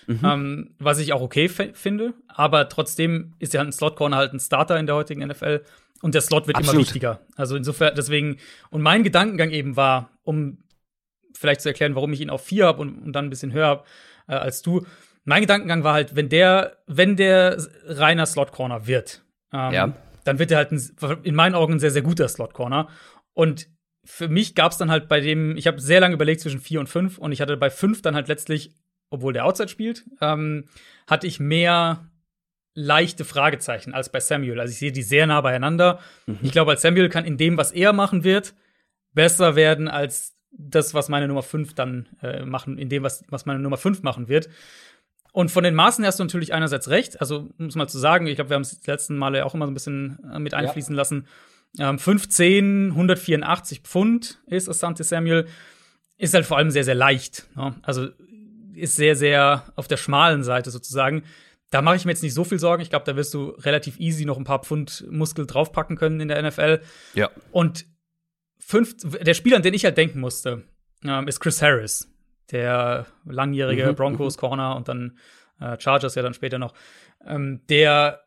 Mhm. 0.06 0.20
Ähm, 0.22 0.74
was 0.78 0.98
ich 0.98 1.12
auch 1.14 1.22
okay 1.22 1.48
finde. 1.48 2.12
Aber 2.28 2.68
trotzdem 2.68 3.34
ist 3.38 3.54
ja 3.54 3.62
ein 3.62 3.72
Slot 3.72 3.96
Corner 3.96 4.16
halt 4.18 4.34
ein 4.34 4.40
Starter 4.40 4.78
in 4.78 4.86
der 4.86 4.96
heutigen 4.96 5.26
NFL. 5.26 5.62
Und 6.02 6.14
der 6.14 6.20
Slot 6.20 6.46
wird 6.46 6.56
Absolut. 6.58 6.74
immer 6.74 6.82
wichtiger. 6.86 7.20
Also 7.36 7.56
insofern, 7.56 7.94
deswegen, 7.96 8.36
und 8.68 8.82
mein 8.82 9.02
Gedankengang 9.02 9.50
eben 9.50 9.76
war, 9.76 10.10
um 10.22 10.58
vielleicht 11.34 11.62
zu 11.62 11.68
erklären, 11.70 11.94
warum 11.94 12.12
ich 12.12 12.20
ihn 12.20 12.28
auf 12.28 12.44
vier 12.44 12.66
habe 12.66 12.82
und, 12.82 12.98
und 12.98 13.12
dann 13.14 13.26
ein 13.26 13.30
bisschen 13.30 13.52
höher 13.52 13.66
habe 13.66 13.84
äh, 14.28 14.34
als 14.34 14.60
du. 14.60 14.84
Mein 15.24 15.40
Gedankengang 15.40 15.82
war 15.84 15.94
halt, 15.94 16.14
wenn 16.14 16.28
der, 16.28 16.76
wenn 16.86 17.16
der 17.16 17.56
reiner 17.86 18.26
Slot 18.26 18.52
Corner 18.52 18.86
wird, 18.86 19.22
ähm, 19.54 19.72
Ja. 19.72 19.92
dann 20.24 20.38
wird 20.38 20.50
er 20.50 20.58
halt 20.58 20.72
ein, 20.72 20.90
in 21.22 21.34
meinen 21.34 21.54
Augen 21.54 21.74
ein 21.74 21.80
sehr, 21.80 21.90
sehr 21.90 22.02
guter 22.02 22.28
Slot 22.28 22.52
Corner. 22.52 22.88
Und 23.32 23.68
für 24.04 24.28
mich 24.28 24.54
gab 24.54 24.72
es 24.72 24.78
dann 24.78 24.90
halt 24.90 25.08
bei 25.08 25.20
dem, 25.20 25.56
ich 25.56 25.66
habe 25.66 25.80
sehr 25.80 26.00
lange 26.00 26.14
überlegt 26.14 26.40
zwischen 26.40 26.60
vier 26.60 26.80
und 26.80 26.88
fünf 26.88 27.18
und 27.18 27.32
ich 27.32 27.40
hatte 27.40 27.56
bei 27.56 27.70
fünf 27.70 28.02
dann 28.02 28.14
halt 28.14 28.28
letztlich, 28.28 28.72
obwohl 29.10 29.32
der 29.32 29.46
Outside 29.46 29.68
spielt, 29.68 30.04
ähm, 30.20 30.64
hatte 31.06 31.26
ich 31.26 31.40
mehr 31.40 32.08
leichte 32.74 33.24
Fragezeichen 33.24 33.94
als 33.94 34.10
bei 34.10 34.20
Samuel. 34.20 34.60
Also 34.60 34.72
ich 34.72 34.78
sehe 34.78 34.92
die 34.92 35.02
sehr 35.02 35.26
nah 35.26 35.40
beieinander. 35.40 36.00
Ich 36.42 36.52
glaube, 36.52 36.72
als 36.72 36.82
Samuel 36.82 37.08
kann 37.08 37.24
in 37.24 37.36
dem, 37.38 37.56
was 37.56 37.70
er 37.70 37.92
machen 37.92 38.24
wird, 38.24 38.54
besser 39.12 39.54
werden 39.54 39.88
als 39.88 40.34
das, 40.50 40.94
was 40.94 41.08
meine 41.08 41.28
Nummer 41.28 41.42
5 41.42 41.74
dann 41.74 42.08
äh, 42.22 42.44
machen, 42.44 42.78
in 42.78 42.88
dem, 42.88 43.02
was, 43.02 43.24
was 43.28 43.46
meine 43.46 43.60
Nummer 43.60 43.76
5 43.76 44.02
machen 44.02 44.28
wird. 44.28 44.48
Und 45.32 45.50
von 45.50 45.64
den 45.64 45.74
Maßen 45.74 46.04
hast 46.06 46.20
du 46.20 46.24
natürlich 46.24 46.52
einerseits 46.54 46.88
recht. 46.90 47.20
Also, 47.20 47.50
um 47.58 47.66
es 47.66 47.74
mal 47.74 47.88
zu 47.88 47.98
sagen, 47.98 48.26
ich 48.26 48.36
glaube, 48.36 48.50
wir 48.50 48.54
haben 48.54 48.62
es 48.62 48.80
die 48.80 48.90
letzten 48.90 49.16
Male 49.16 49.44
auch 49.44 49.54
immer 49.54 49.66
so 49.66 49.72
ein 49.72 49.74
bisschen 49.74 50.18
äh, 50.32 50.38
mit 50.38 50.54
einfließen 50.54 50.94
lassen. 50.94 51.26
Ähm, 51.78 51.98
15, 51.98 52.90
184 52.90 53.80
Pfund 53.80 54.40
ist 54.46 54.68
Asante 54.68 55.04
Samuel. 55.04 55.46
Ist 56.16 56.34
halt 56.34 56.46
vor 56.46 56.58
allem 56.58 56.70
sehr, 56.70 56.84
sehr 56.84 56.94
leicht. 56.94 57.46
Ne? 57.56 57.74
Also 57.82 58.08
ist 58.74 58.96
sehr, 58.96 59.16
sehr 59.16 59.72
auf 59.76 59.88
der 59.88 59.96
schmalen 59.96 60.44
Seite 60.44 60.70
sozusagen. 60.70 61.24
Da 61.70 61.82
mache 61.82 61.96
ich 61.96 62.04
mir 62.04 62.12
jetzt 62.12 62.22
nicht 62.22 62.34
so 62.34 62.44
viel 62.44 62.58
Sorgen. 62.58 62.82
Ich 62.82 62.90
glaube, 62.90 63.04
da 63.04 63.16
wirst 63.16 63.34
du 63.34 63.48
relativ 63.48 63.98
easy 63.98 64.24
noch 64.24 64.36
ein 64.36 64.44
paar 64.44 64.60
Pfund 64.60 65.04
Muskel 65.10 65.46
draufpacken 65.46 65.96
können 65.96 66.20
in 66.20 66.28
der 66.28 66.40
NFL. 66.40 66.80
Ja. 67.14 67.30
Und 67.50 67.86
fünf, 68.58 68.94
der 69.02 69.34
Spieler, 69.34 69.56
an 69.56 69.62
den 69.62 69.74
ich 69.74 69.84
halt 69.84 69.96
denken 69.96 70.20
musste, 70.20 70.62
ähm, 71.04 71.26
ist 71.26 71.40
Chris 71.40 71.60
Harris, 71.60 72.08
der 72.52 73.06
langjährige 73.24 73.88
Mhm, 73.88 73.94
Broncos 73.96 74.38
Corner 74.38 74.76
und 74.76 74.88
dann 74.88 75.18
äh, 75.60 75.78
Chargers 75.78 76.14
ja 76.14 76.22
dann 76.22 76.34
später 76.34 76.58
noch, 76.58 76.74
ähm, 77.26 77.62
der 77.68 78.20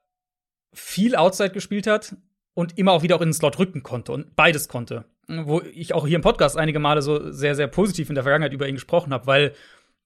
viel 0.74 1.16
Outside 1.16 1.52
gespielt 1.52 1.88
hat 1.88 2.16
und 2.58 2.76
immer 2.80 2.92
auch 2.94 3.04
wieder 3.04 3.16
auch 3.16 3.22
in 3.22 3.30
den 3.30 3.34
Slot 3.34 3.60
rücken 3.60 3.84
konnte 3.84 4.12
und 4.12 4.36
beides 4.36 4.68
konnte. 4.68 5.06
Wo 5.28 5.62
ich 5.62 5.94
auch 5.94 6.08
hier 6.08 6.16
im 6.16 6.24
Podcast 6.24 6.58
einige 6.58 6.80
Male 6.80 7.04
so 7.04 7.32
sehr, 7.32 7.54
sehr 7.54 7.68
positiv 7.68 8.10
in 8.10 8.16
der 8.16 8.24
Vergangenheit 8.24 8.52
über 8.52 8.68
ihn 8.68 8.74
gesprochen 8.74 9.14
habe, 9.14 9.28
weil 9.28 9.54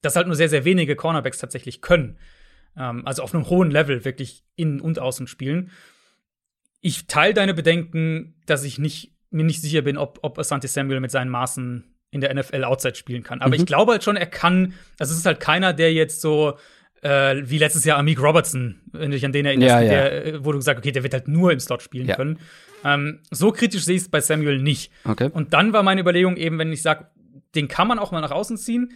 das 0.02 0.18
halt 0.18 0.28
nur 0.28 0.36
sehr, 0.36 0.50
sehr 0.50 0.66
wenige 0.66 0.98
Cornerbacks 0.98 1.38
tatsächlich 1.38 1.82
können. 1.82 2.18
Ähm, 2.76 3.08
also 3.08 3.24
auf 3.24 3.34
einem 3.34 3.50
hohen 3.50 3.72
Level 3.72 4.04
wirklich 4.04 4.44
innen 4.58 4.82
und 4.82 5.00
außen 5.00 5.28
spielen. 5.28 5.72
Ich 6.82 7.08
teile 7.08 7.34
deine 7.34 7.54
Bedenken, 7.54 8.36
dass 8.48 8.66
ich 8.66 8.80
nicht, 8.80 9.14
mir 9.30 9.46
nicht 9.46 9.62
sicher 9.62 9.82
bin, 9.82 9.98
ob, 9.98 10.20
ob 10.22 10.38
Asante 10.38 10.68
Samuel 10.68 11.00
mit 11.00 11.12
seinen 11.12 11.30
Maßen 11.30 11.86
in 12.10 12.20
der 12.20 12.34
NFL 12.34 12.66
Outside 12.66 12.96
spielen 12.96 13.24
kann. 13.24 13.40
Aber 13.40 13.56
Mhm. 13.56 13.62
ich 13.62 13.66
glaube 13.66 13.94
halt 13.94 14.04
schon, 14.04 14.18
er 14.18 14.26
kann, 14.26 14.74
also 15.00 15.14
es 15.14 15.20
ist 15.20 15.26
halt 15.26 15.40
keiner, 15.40 15.72
der 15.72 15.94
jetzt 15.94 16.20
so 16.20 16.58
äh, 17.02 17.42
wie 17.44 17.58
letztes 17.58 17.84
Jahr 17.86 17.98
Amik 17.98 18.22
Robertson, 18.22 18.80
wenn 18.92 19.12
du 19.12 19.16
dich 19.18 19.26
an 19.26 19.32
den 19.32 19.46
erinnerst, 19.46 19.70
Ja, 19.70 19.82
ja. 19.82 19.90
Der, 19.90 20.26
äh, 20.26 20.46
wo 20.46 20.52
du 20.52 20.58
gesagt 20.60 20.80
okay, 20.80 20.92
der 20.92 21.04
wird 21.04 21.14
halt 21.14 21.28
nur 21.28 21.52
im 21.52 21.60
Slot 21.60 21.82
spielen 21.82 22.08
Ja. 22.08 22.16
können. 22.16 22.40
Ähm, 22.84 23.20
so 23.32 23.52
kritisch 23.52 23.84
sehe 23.86 23.96
ich 23.96 24.04
es 24.04 24.10
bei 24.10 24.22
Samuel 24.22 24.60
nicht. 24.62 24.92
Okay. 25.06 25.30
Und 25.34 25.54
dann 25.54 25.74
war 25.74 25.84
meine 25.84 26.02
Überlegung 26.02 26.38
eben, 26.38 26.58
wenn 26.60 26.72
ich 26.72 26.82
sage, 26.82 27.08
den 27.56 27.68
kann 27.68 27.88
man 27.88 28.00
auch 28.00 28.12
mal 28.12 28.22
nach 28.22 28.32
außen 28.32 28.58
ziehen. 28.58 28.94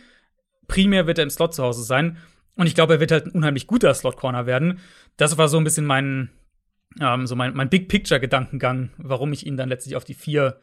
Primär 0.68 1.06
wird 1.08 1.18
er 1.20 1.24
im 1.24 1.30
Slot 1.30 1.54
zu 1.54 1.63
Hause 1.63 1.84
sein. 1.84 2.18
Und 2.56 2.68
ich 2.68 2.76
glaube, 2.76 2.94
er 2.96 3.00
wird 3.00 3.12
halt 3.12 3.26
ein 3.28 3.32
unheimlich 3.32 3.68
guter 3.68 3.94
Slot-Corner 3.94 4.46
werden. 4.46 4.80
Das 5.18 5.38
war 5.38 5.48
so 5.48 5.58
ein 5.58 5.63
bisschen 5.63 5.86
mein, 5.86 6.30
ähm, 7.02 7.28
so 7.28 7.36
mein, 7.36 7.54
mein 7.54 7.70
Big 7.70 7.89
Picture-Gedankengang, 7.89 8.91
warum 8.98 9.34
ich 9.34 9.46
ihn 9.46 9.58
dann 9.58 9.70
letztlich 9.70 9.96
auf 9.96 10.06
die 10.06 10.13
vier 10.13 10.58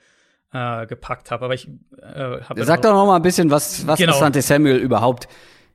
äh, 0.52 0.86
gepackt 0.86 1.30
habe. 1.30 1.44
Aber 1.44 1.54
ich 1.54 1.68
äh, 2.00 2.40
habe 2.42 2.64
Sag 2.64 2.82
doch 2.82 2.92
noch 2.92 3.06
mal 3.06 3.16
ein 3.16 3.22
bisschen, 3.22 3.50
was, 3.50 3.86
was 3.86 3.98
Genau. 3.98 4.12
Asante 4.14 4.42
Samuel 4.42 4.78
überhaupt 4.78 5.28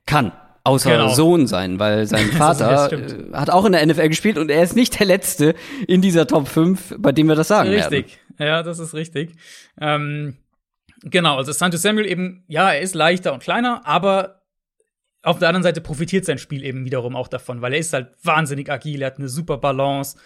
kann. 0.06 0.32
Außer 0.68 0.90
Genau. 0.90 1.08
Sohn 1.08 1.46
sein, 1.46 1.78
weil 1.78 2.06
sein 2.06 2.26
Vater 2.32 2.92
äh, 2.92 3.32
hat 3.32 3.50
auch 3.50 3.64
in 3.64 3.72
der 3.72 3.84
NFL 3.86 4.08
gespielt 4.08 4.38
und 4.38 4.50
er 4.50 4.62
ist 4.62 4.76
nicht 4.76 4.98
der 4.98 5.06
Letzte 5.06 5.54
in 5.86 6.02
dieser 6.02 6.26
Top 6.26 6.46
5, 6.46 6.96
bei 6.98 7.12
dem 7.12 7.26
wir 7.26 7.34
das 7.34 7.48
sagen 7.48 7.70
werden. 7.70 7.94
Richtig, 7.94 8.18
ja, 8.38 8.62
das 8.62 8.78
ist 8.78 8.94
richtig. 8.94 9.32
Ähm, 9.80 10.36
genau, 11.02 11.36
also 11.36 11.52
Santos 11.52 11.82
Samuel 11.82 12.06
eben, 12.06 12.44
ja, 12.48 12.70
er 12.72 12.80
ist 12.80 12.94
leichter 12.94 13.32
und 13.32 13.42
kleiner, 13.42 13.86
aber 13.86 14.42
auf 15.22 15.38
der 15.38 15.48
anderen 15.48 15.62
Seite 15.62 15.80
profitiert 15.80 16.24
sein 16.24 16.38
Spiel 16.38 16.64
eben 16.64 16.84
wiederum 16.84 17.16
auch 17.16 17.28
davon, 17.28 17.60
weil 17.62 17.72
er 17.72 17.80
ist 17.80 17.92
halt 17.92 18.08
wahnsinnig 18.22 18.70
agil, 18.70 19.02
er 19.02 19.06
hat 19.06 19.18
eine 19.18 19.28
super 19.28 19.58
Balance. 19.58 20.16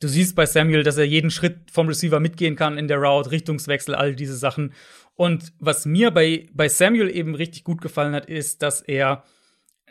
Du 0.00 0.08
siehst 0.08 0.36
bei 0.36 0.44
Samuel, 0.44 0.82
dass 0.82 0.98
er 0.98 1.04
jeden 1.04 1.30
Schritt 1.30 1.70
vom 1.72 1.88
Receiver 1.88 2.20
mitgehen 2.20 2.54
kann 2.54 2.76
in 2.76 2.86
der 2.86 2.98
Route, 2.98 3.30
Richtungswechsel, 3.30 3.94
all 3.94 4.14
diese 4.14 4.36
Sachen. 4.36 4.74
Und 5.14 5.54
was 5.58 5.86
mir 5.86 6.10
bei, 6.10 6.48
bei 6.52 6.68
Samuel 6.68 7.08
eben 7.08 7.34
richtig 7.34 7.64
gut 7.64 7.80
gefallen 7.80 8.14
hat, 8.14 8.26
ist, 8.26 8.62
dass 8.62 8.82
er 8.82 9.24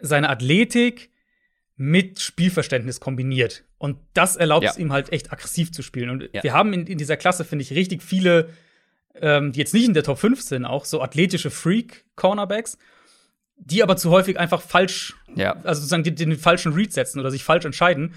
seine 0.01 0.29
Athletik 0.29 1.09
mit 1.77 2.19
Spielverständnis 2.19 2.99
kombiniert. 2.99 3.63
Und 3.77 3.97
das 4.13 4.35
erlaubt 4.37 4.63
Ja. 4.63 4.71
es 4.71 4.77
ihm 4.77 4.91
halt 4.93 5.11
echt 5.11 5.31
aggressiv 5.33 5.71
zu 5.71 5.81
spielen. 5.81 6.09
Und 6.09 6.29
Ja. 6.33 6.41
wir 6.43 6.53
haben 6.53 6.71
in, 6.73 6.87
in 6.87 6.97
dieser 6.97 7.17
Klasse, 7.17 7.43
finde 7.43 7.63
ich, 7.63 7.71
richtig 7.71 8.01
viele, 8.01 8.49
ähm, 9.15 9.51
die 9.51 9.59
jetzt 9.59 9.73
nicht 9.73 9.85
in 9.87 9.93
der 9.93 10.03
Top 10.03 10.17
5 10.17 10.41
sind, 10.41 10.65
auch 10.65 10.85
so 10.85 11.01
athletische 11.01 11.49
Freak-Cornerbacks, 11.49 12.77
die 13.57 13.83
aber 13.83 13.97
zu 13.97 14.09
häufig 14.11 14.39
einfach 14.39 14.61
falsch, 14.61 15.15
Ja. 15.35 15.53
also 15.63 15.81
sozusagen 15.81 16.03
den, 16.03 16.15
den 16.15 16.37
falschen 16.37 16.73
Read 16.73 16.93
setzen 16.93 17.19
oder 17.19 17.31
sich 17.31 17.43
falsch 17.43 17.65
entscheiden. 17.65 18.13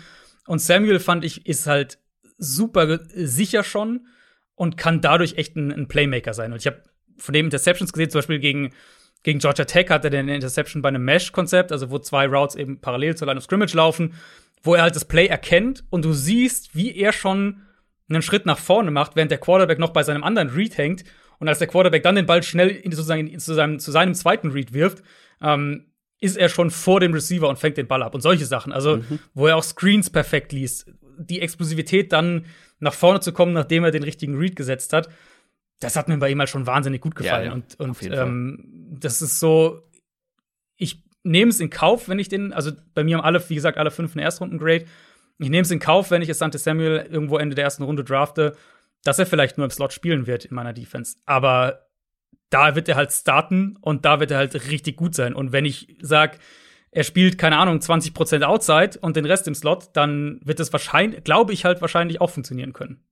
Und 0.46 0.60
Samuel, 0.60 0.98
fand 1.00 1.24
ich, 1.24 1.46
ist 1.46 1.66
halt 1.66 1.98
super 2.38 3.00
sicher 3.14 3.64
schon 3.64 4.06
und 4.54 4.76
kann 4.76 5.00
dadurch 5.00 5.34
echt 5.36 5.56
ein, 5.56 5.72
ein 5.72 5.88
Playmaker 5.88 6.32
sein. 6.34 6.52
Und 6.52 6.58
ich 6.60 6.66
habe 6.66 6.82
von 7.16 7.32
dem 7.32 7.46
Interceptions 7.46 7.92
gesehen, 7.92 8.10
zum 8.10 8.18
Beispiel 8.20 8.38
gegen, 8.38 8.72
gegen 9.22 9.40
Georgia 9.40 9.64
Tech 9.64 9.90
hatte 9.90 10.10
der 10.10 10.20
eine 10.20 10.34
Interception 10.34 10.82
bei 10.82 10.88
einem 10.88 11.04
Mesh-Konzept, 11.04 11.72
also 11.72 11.90
wo 11.90 11.98
zwei 11.98 12.26
Routes 12.26 12.56
eben 12.56 12.80
parallel 12.80 13.16
zur 13.16 13.26
Line 13.26 13.38
of 13.38 13.44
Scrimmage 13.44 13.74
laufen, 13.74 14.14
wo 14.62 14.74
er 14.74 14.82
halt 14.82 14.96
das 14.96 15.04
Play 15.04 15.26
erkennt 15.26 15.84
und 15.90 16.04
du 16.04 16.12
siehst, 16.12 16.74
wie 16.74 16.96
er 16.96 17.12
schon 17.12 17.62
einen 18.08 18.22
Schritt 18.22 18.46
nach 18.46 18.58
vorne 18.58 18.90
macht, 18.90 19.16
während 19.16 19.30
der 19.30 19.38
Quarterback 19.38 19.78
noch 19.78 19.90
bei 19.90 20.02
seinem 20.02 20.24
anderen 20.24 20.48
Read 20.50 20.78
hängt. 20.78 21.04
Und 21.38 21.48
als 21.48 21.58
der 21.58 21.68
Quarterback 21.68 22.02
dann 22.02 22.16
den 22.16 22.26
Ball 22.26 22.42
schnell 22.42 22.68
in, 22.68 22.90
sozusagen 22.90 23.38
zu, 23.38 23.54
seinem, 23.54 23.78
zu 23.78 23.92
seinem 23.92 24.14
zweiten 24.14 24.50
Read 24.50 24.72
wirft, 24.72 25.02
ähm, 25.42 25.86
ist 26.20 26.36
er 26.36 26.48
schon 26.48 26.70
vor 26.70 27.00
dem 27.00 27.12
Receiver 27.12 27.48
und 27.48 27.58
fängt 27.58 27.76
den 27.76 27.86
Ball 27.86 28.02
ab 28.02 28.14
und 28.14 28.22
solche 28.22 28.44
Sachen. 28.44 28.72
Also, 28.72 29.00
wo 29.34 29.46
er 29.46 29.56
auch 29.56 29.62
Screens 29.62 30.10
perfekt 30.10 30.52
liest. 30.52 30.90
Die 31.16 31.40
Explosivität 31.40 32.12
dann 32.12 32.46
nach 32.80 32.94
vorne 32.94 33.20
zu 33.20 33.32
kommen, 33.32 33.52
nachdem 33.52 33.84
er 33.84 33.92
den 33.92 34.02
richtigen 34.02 34.36
Read 34.36 34.56
gesetzt 34.56 34.92
hat, 34.92 35.08
das 35.80 35.96
hat 35.96 36.08
mir 36.08 36.18
bei 36.18 36.30
ihm 36.30 36.38
halt 36.38 36.48
schon 36.48 36.66
wahnsinnig 36.66 37.00
gut 37.00 37.14
gefallen. 37.14 37.44
Ja, 37.44 37.50
ja, 37.50 37.54
und 37.54 37.78
und 37.80 38.02
ähm, 38.02 38.96
das 39.00 39.22
ist 39.22 39.38
so, 39.38 39.82
ich 40.76 41.04
nehme 41.22 41.50
es 41.50 41.60
in 41.60 41.70
Kauf, 41.70 42.08
wenn 42.08 42.18
ich 42.18 42.28
den, 42.28 42.52
also 42.52 42.72
bei 42.94 43.04
mir 43.04 43.16
haben 43.16 43.24
alle, 43.24 43.48
wie 43.48 43.54
gesagt, 43.54 43.78
alle 43.78 43.90
fünf 43.90 44.12
einen 44.12 44.24
Erstrunden-Grade. 44.24 44.86
Ich 45.38 45.50
nehme 45.50 45.62
es 45.62 45.70
in 45.70 45.78
Kauf, 45.78 46.10
wenn 46.10 46.22
ich 46.22 46.30
Asante 46.30 46.58
Samuel 46.58 47.06
irgendwo 47.10 47.38
Ende 47.38 47.54
der 47.54 47.64
ersten 47.64 47.84
Runde 47.84 48.02
drafte, 48.02 48.56
dass 49.04 49.18
er 49.18 49.26
vielleicht 49.26 49.56
nur 49.56 49.64
im 49.64 49.70
Slot 49.70 49.92
spielen 49.92 50.26
wird 50.26 50.46
in 50.46 50.54
meiner 50.54 50.72
Defense. 50.72 51.16
Aber 51.26 51.86
da 52.50 52.74
wird 52.74 52.88
er 52.88 52.96
halt 52.96 53.12
starten 53.12 53.76
und 53.80 54.04
da 54.04 54.20
wird 54.20 54.30
er 54.30 54.38
halt 54.38 54.54
richtig 54.70 54.96
gut 54.96 55.14
sein. 55.14 55.34
Und 55.34 55.52
wenn 55.52 55.64
ich 55.64 55.96
sag, 56.00 56.38
er 56.90 57.04
spielt, 57.04 57.38
keine 57.38 57.58
Ahnung, 57.58 57.78
20% 57.78 58.42
Outside 58.42 58.98
und 59.00 59.16
den 59.16 59.26
Rest 59.26 59.46
im 59.46 59.54
Slot, 59.54 59.90
dann 59.92 60.40
wird 60.42 60.58
es 60.58 60.72
wahrscheinlich, 60.72 61.22
glaube 61.24 61.52
ich 61.52 61.64
halt 61.64 61.80
wahrscheinlich 61.80 62.20
auch 62.20 62.30
funktionieren 62.30 62.72
können. 62.72 63.04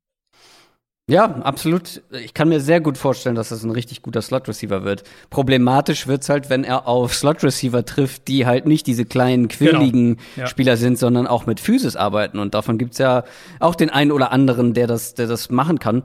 Ja, 1.09 1.27
absolut. 1.43 2.03
Ich 2.11 2.35
kann 2.35 2.49
mir 2.49 2.61
sehr 2.61 2.81
gut 2.81 2.99
vorstellen, 2.99 3.37
dass 3.37 3.51
das 3.51 3.63
ein 3.63 3.71
richtig 3.71 4.03
guter 4.03 4.21
Slot-Receiver 4.23 4.83
wird. 4.83 5.05
Problematisch 5.31 6.09
wird's 6.09 6.29
halt, 6.29 6.51
wenn 6.51 6.65
er 6.65 6.89
auf 6.89 7.15
Slot-Receiver 7.15 7.85
trifft, 7.85 8.27
die 8.27 8.45
halt 8.45 8.67
nicht 8.67 8.89
diese 8.89 9.05
kleinen, 9.05 9.47
quirligen 9.47 10.17
Genau. 10.17 10.21
Ja. 10.35 10.47
Spieler 10.49 10.77
sind, 10.77 10.99
sondern 10.99 11.29
auch 11.29 11.47
mit 11.47 11.61
Physis 11.61 11.95
arbeiten. 11.95 12.41
Und 12.41 12.55
davon 12.55 12.77
gibt's 12.77 12.99
ja 12.99 13.23
auch 13.61 13.77
den 13.77 13.89
einen 13.91 14.11
oder 14.11 14.33
anderen, 14.33 14.75
der 14.75 14.89
das, 14.89 15.15
der 15.15 15.29
das 15.29 15.49
machen 15.49 15.79
kann. 15.79 16.03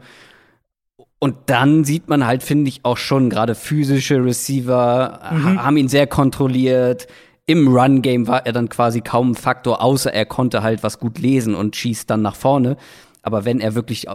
Und 1.18 1.36
dann 1.48 1.84
sieht 1.84 2.08
man 2.08 2.28
halt, 2.28 2.44
finde 2.44 2.70
ich, 2.70 2.82
auch 2.86 2.98
schon 2.98 3.32
gerade 3.32 3.56
physische 3.56 4.24
Receiver 4.24 5.20
ha 5.24 5.64
haben 5.64 5.78
ihn 5.78 5.88
sehr 5.88 6.06
kontrolliert. 6.06 7.08
Im 7.48 7.68
Run-Game 7.76 8.28
war 8.28 8.46
er 8.46 8.54
dann 8.54 8.70
quasi 8.70 9.02
kaum 9.02 9.32
ein 9.32 9.36
Faktor, 9.36 9.82
außer 9.82 10.14
er 10.14 10.28
konnte 10.28 10.62
halt 10.62 10.84
was 10.84 11.00
gut 11.00 11.18
lesen 11.18 11.56
und 11.56 11.76
schießt 11.76 12.08
dann 12.08 12.22
nach 12.22 12.36
vorne. 12.36 12.78
Aber 13.24 13.46
wenn 13.46 13.60
er 13.60 13.74
wirklich 13.74 14.08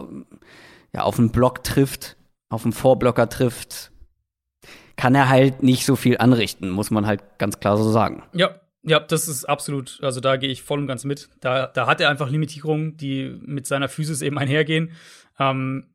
ja, 0.96 1.02
auf 1.02 1.18
einen 1.18 1.30
Block 1.30 1.62
trifft, 1.62 2.16
auf 2.48 2.64
einen 2.64 2.72
Vorblocker 2.72 3.28
trifft, 3.28 3.92
kann 4.96 5.14
er 5.14 5.28
halt 5.28 5.62
nicht 5.62 5.84
so 5.84 5.94
viel 5.94 6.16
anrichten, 6.18 6.70
muss 6.70 6.90
man 6.90 7.06
halt 7.06 7.22
ganz 7.38 7.60
klar 7.60 7.76
so 7.76 7.90
sagen. 7.90 8.22
Ja, 8.32 8.60
ja, 8.82 8.98
das 8.98 9.28
ist 9.28 9.44
absolut, 9.44 9.98
also 10.02 10.20
da 10.20 10.36
gehe 10.36 10.48
ich 10.48 10.62
voll 10.62 10.78
und 10.78 10.86
ganz 10.86 11.04
mit. 11.04 11.28
Da, 11.40 11.66
da 11.66 11.86
hat 11.86 12.00
er 12.00 12.08
einfach 12.08 12.30
Limitierungen, 12.30 12.96
die 12.96 13.38
mit 13.44 13.66
seiner 13.66 13.88
Physis 13.88 14.22
eben 14.22 14.38
einhergehen. 14.38 14.92
Ähm, 15.38 15.88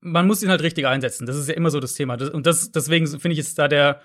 man 0.00 0.26
muss 0.26 0.42
ihn 0.42 0.48
halt 0.48 0.62
richtig 0.62 0.86
einsetzen. 0.86 1.26
Das 1.26 1.36
ist 1.36 1.48
ja 1.48 1.54
immer 1.54 1.70
so 1.70 1.80
das 1.80 1.94
Thema. 1.94 2.16
Das, 2.16 2.30
und 2.30 2.46
das, 2.46 2.72
deswegen 2.72 3.06
finde 3.06 3.32
ich, 3.32 3.40
ist 3.40 3.58
da 3.58 3.68
der, 3.68 4.00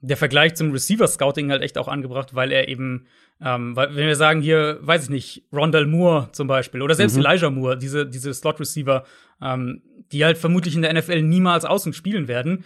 der 0.00 0.16
Vergleich 0.16 0.54
zum 0.54 0.72
Receiver-Scouting 0.72 1.50
halt 1.50 1.62
echt 1.62 1.78
auch 1.78 1.88
angebracht, 1.88 2.34
weil 2.34 2.52
er 2.52 2.68
eben, 2.68 3.06
ähm, 3.40 3.74
weil, 3.76 3.94
wenn 3.96 4.06
wir 4.06 4.16
sagen 4.16 4.40
hier, 4.40 4.78
weiß 4.82 5.04
ich 5.04 5.10
nicht, 5.10 5.44
Rondell 5.52 5.86
Moore 5.86 6.28
zum 6.32 6.46
Beispiel 6.46 6.82
oder 6.82 6.94
selbst 6.94 7.16
Mhm. 7.16 7.24
Elijah 7.24 7.50
Moore, 7.50 7.78
diese, 7.78 8.06
diese 8.06 8.32
Slot-Receiver, 8.32 9.04
ähm, 9.42 9.82
die 10.12 10.24
halt 10.24 10.38
vermutlich 10.38 10.74
in 10.74 10.82
der 10.82 10.92
NFL 10.92 11.22
niemals 11.22 11.64
außen 11.64 11.92
spielen 11.92 12.28
werden, 12.28 12.64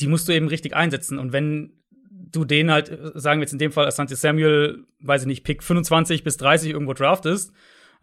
die 0.00 0.06
musst 0.06 0.28
du 0.28 0.32
eben 0.32 0.48
richtig 0.48 0.74
einsetzen. 0.74 1.18
Und 1.18 1.32
wenn 1.32 1.72
du 2.10 2.44
den 2.44 2.70
halt, 2.70 2.90
äh, 2.90 3.10
sagen 3.14 3.40
wir 3.40 3.44
jetzt 3.44 3.52
in 3.52 3.58
dem 3.58 3.72
Fall 3.72 3.86
Asante 3.86 4.16
Samuel, 4.16 4.84
weiß 5.00 5.22
ich 5.22 5.26
nicht, 5.26 5.44
Pick 5.44 5.62
25 5.62 6.24
bis 6.24 6.36
30 6.36 6.70
irgendwo 6.70 6.94
draftest, 6.94 7.52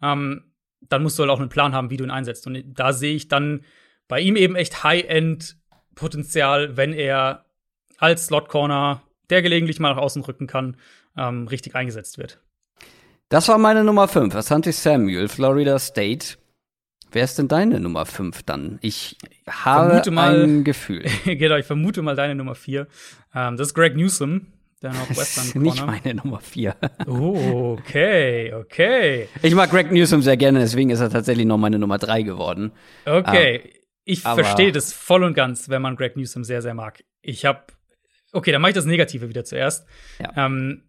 ähm, 0.02 0.44
dann 0.88 1.02
musst 1.02 1.18
du 1.18 1.22
halt 1.22 1.30
auch 1.30 1.40
einen 1.40 1.48
Plan 1.48 1.74
haben, 1.74 1.90
wie 1.90 1.96
du 1.96 2.04
ihn 2.04 2.10
einsetzt. 2.10 2.46
Und 2.46 2.62
da 2.66 2.92
sehe 2.92 3.14
ich 3.14 3.28
dann 3.28 3.62
bei 4.08 4.20
ihm 4.20 4.36
eben 4.36 4.54
echt 4.54 4.84
High-End-Potenzial, 4.84 6.76
wenn 6.76 6.92
er 6.92 7.45
als 7.98 8.26
Slot-Corner, 8.26 9.02
der 9.30 9.42
gelegentlich 9.42 9.80
mal 9.80 9.90
nach 9.94 10.00
außen 10.02 10.22
rücken 10.22 10.46
kann, 10.46 10.76
ähm, 11.16 11.48
richtig 11.48 11.74
eingesetzt 11.74 12.18
wird. 12.18 12.40
Das 13.28 13.48
war 13.48 13.58
meine 13.58 13.82
Nummer 13.82 14.06
5, 14.08 14.34
Asante 14.34 14.72
Samuel, 14.72 15.28
Florida 15.28 15.78
State. 15.78 16.36
Wer 17.10 17.24
ist 17.24 17.38
denn 17.38 17.48
deine 17.48 17.80
Nummer 17.80 18.04
5 18.06 18.42
dann? 18.42 18.78
Ich 18.82 19.16
habe 19.48 19.88
Vermute 19.88 20.10
mal- 20.10 20.42
ein 20.44 20.64
Gefühl. 20.64 21.04
genau, 21.24 21.56
ich 21.56 21.66
vermute 21.66 22.02
mal 22.02 22.14
deine 22.16 22.34
Nummer 22.34 22.54
4. 22.54 22.86
Ähm, 23.34 23.56
das 23.56 23.68
ist 23.68 23.74
Greg 23.74 23.96
Newsom, 23.96 24.46
der 24.82 24.90
Das 24.90 24.98
Northwestern 24.98 25.44
ist 25.46 25.56
nicht 25.56 25.78
Corner. 25.78 25.92
meine 26.04 26.14
Nummer 26.16 26.40
4. 26.40 26.76
Oh, 27.06 27.76
okay, 27.80 28.52
okay. 28.54 29.28
Ich 29.42 29.54
mag 29.54 29.70
Greg 29.70 29.90
Newsom 29.90 30.22
sehr 30.22 30.36
gerne, 30.36 30.58
deswegen 30.60 30.90
ist 30.90 31.00
er 31.00 31.10
tatsächlich 31.10 31.46
noch 31.46 31.58
meine 31.58 31.78
Nummer 31.78 31.98
3 31.98 32.22
geworden. 32.22 32.72
Okay, 33.06 33.72
ich 34.04 34.24
aber- 34.26 34.44
verstehe 34.44 34.70
das 34.72 34.92
voll 34.92 35.24
und 35.24 35.34
ganz, 35.34 35.68
wenn 35.68 35.82
man 35.82 35.96
Greg 35.96 36.16
Newsom 36.16 36.44
sehr, 36.44 36.60
sehr 36.62 36.74
mag. 36.74 37.02
Ich 37.22 37.44
habe, 37.44 37.62
okay, 38.36 38.52
dann 38.52 38.60
mache 38.62 38.70
ich 38.70 38.76
das 38.76 38.84
Negative 38.84 39.28
wieder 39.28 39.44
zuerst. 39.44 39.86
Ja. 40.20 40.32
Ähm, 40.46 40.82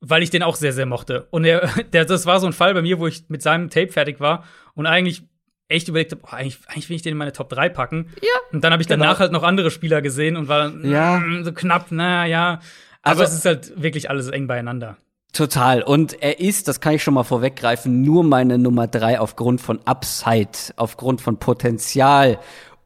weil 0.00 0.22
ich 0.22 0.30
den 0.30 0.42
auch 0.42 0.56
sehr, 0.56 0.72
sehr 0.72 0.86
mochte. 0.86 1.26
Und 1.30 1.44
er, 1.44 1.68
der, 1.92 2.04
das 2.04 2.26
war 2.26 2.40
so 2.40 2.46
ein 2.46 2.52
Fall 2.52 2.74
bei 2.74 2.82
mir, 2.82 2.98
wo 2.98 3.06
ich 3.06 3.24
mit 3.28 3.42
seinem 3.42 3.70
Tape 3.70 3.88
fertig 3.92 4.20
war 4.20 4.44
und 4.74 4.86
eigentlich 4.86 5.22
echt 5.68 5.88
überlegt 5.88 6.12
habe, 6.12 6.22
oh, 6.24 6.28
eigentlich, 6.30 6.58
eigentlich 6.68 6.88
will 6.90 6.96
ich 6.96 7.02
den 7.02 7.12
in 7.12 7.18
meine 7.18 7.32
Top 7.32 7.48
3 7.48 7.68
packen. 7.70 8.10
Ja, 8.22 8.28
Und 8.52 8.62
dann 8.62 8.72
habe 8.72 8.82
ich 8.82 8.88
genau. 8.88 9.04
danach 9.04 9.18
halt 9.18 9.32
noch 9.32 9.42
andere 9.42 9.70
Spieler 9.72 10.00
gesehen 10.00 10.36
und 10.36 10.46
war 10.48 10.72
Ja. 10.84 11.18
mm, 11.18 11.44
so 11.44 11.52
knapp, 11.52 11.90
naja, 11.90 12.24
ja. 12.24 12.60
Aber 13.02 13.20
Also- 13.20 13.24
es 13.24 13.34
ist 13.34 13.44
halt 13.46 13.82
wirklich 13.82 14.08
alles 14.10 14.28
eng 14.28 14.46
beieinander. 14.46 14.96
Total. 15.32 15.82
Und 15.82 16.22
er 16.22 16.38
ist, 16.40 16.68
das 16.68 16.80
kann 16.80 16.94
ich 16.94 17.02
schon 17.02 17.14
mal 17.14 17.24
vorweggreifen, 17.24 18.00
nur 18.02 18.22
meine 18.24 18.58
Nummer 18.58 18.86
3 18.86 19.18
aufgrund 19.20 19.60
von 19.60 19.80
Upside, 19.86 20.50
aufgrund 20.76 21.20
von 21.20 21.38
Potenzial 21.38 22.38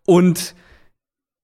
und 0.06 0.54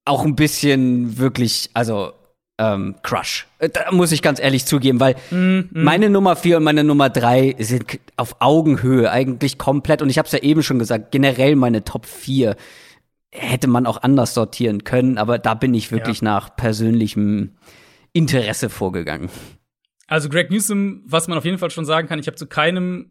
auch 0.04 0.24
ein 0.24 0.36
bisschen 0.36 1.18
wirklich, 1.18 1.70
also 1.74 2.12
ähm, 2.58 2.94
Crush. 3.02 3.46
Äh, 3.58 3.68
Da 3.68 3.90
muss 3.92 4.12
ich 4.12 4.22
ganz 4.22 4.40
ehrlich 4.40 4.64
zugeben, 4.66 4.98
weil 5.00 5.16
Mhm. 5.30 5.68
meine 5.72 6.08
Nummer 6.08 6.36
4 6.36 6.56
und 6.58 6.64
meine 6.64 6.84
Nummer 6.84 7.10
3 7.10 7.56
sind 7.58 8.00
auf 8.16 8.36
Augenhöhe 8.40 9.10
eigentlich 9.10 9.58
komplett. 9.58 10.00
Und 10.02 10.08
ich 10.10 10.18
habe 10.18 10.26
es 10.26 10.32
ja 10.32 10.38
eben 10.40 10.62
schon 10.62 10.78
gesagt, 10.78 11.10
generell 11.12 11.56
meine 11.56 11.84
Top 11.84 12.06
4 12.06 12.56
hätte 13.32 13.66
man 13.68 13.86
auch 13.86 14.02
anders 14.02 14.32
sortieren 14.32 14.84
können, 14.84 15.18
aber 15.18 15.38
da 15.38 15.54
bin 15.54 15.74
ich 15.74 15.92
wirklich 15.92 16.22
nach 16.22 16.56
persönlichem 16.56 17.56
Interesse 18.14 18.70
vorgegangen. 18.70 19.28
Also 20.06 20.28
Greg 20.28 20.50
Newsom, 20.50 21.02
was 21.06 21.28
man 21.28 21.36
auf 21.36 21.44
jeden 21.44 21.58
Fall 21.58 21.70
schon 21.70 21.84
sagen 21.84 22.08
kann, 22.08 22.18
ich 22.18 22.28
habe 22.28 22.36
zu 22.36 22.46
keinem 22.46 23.10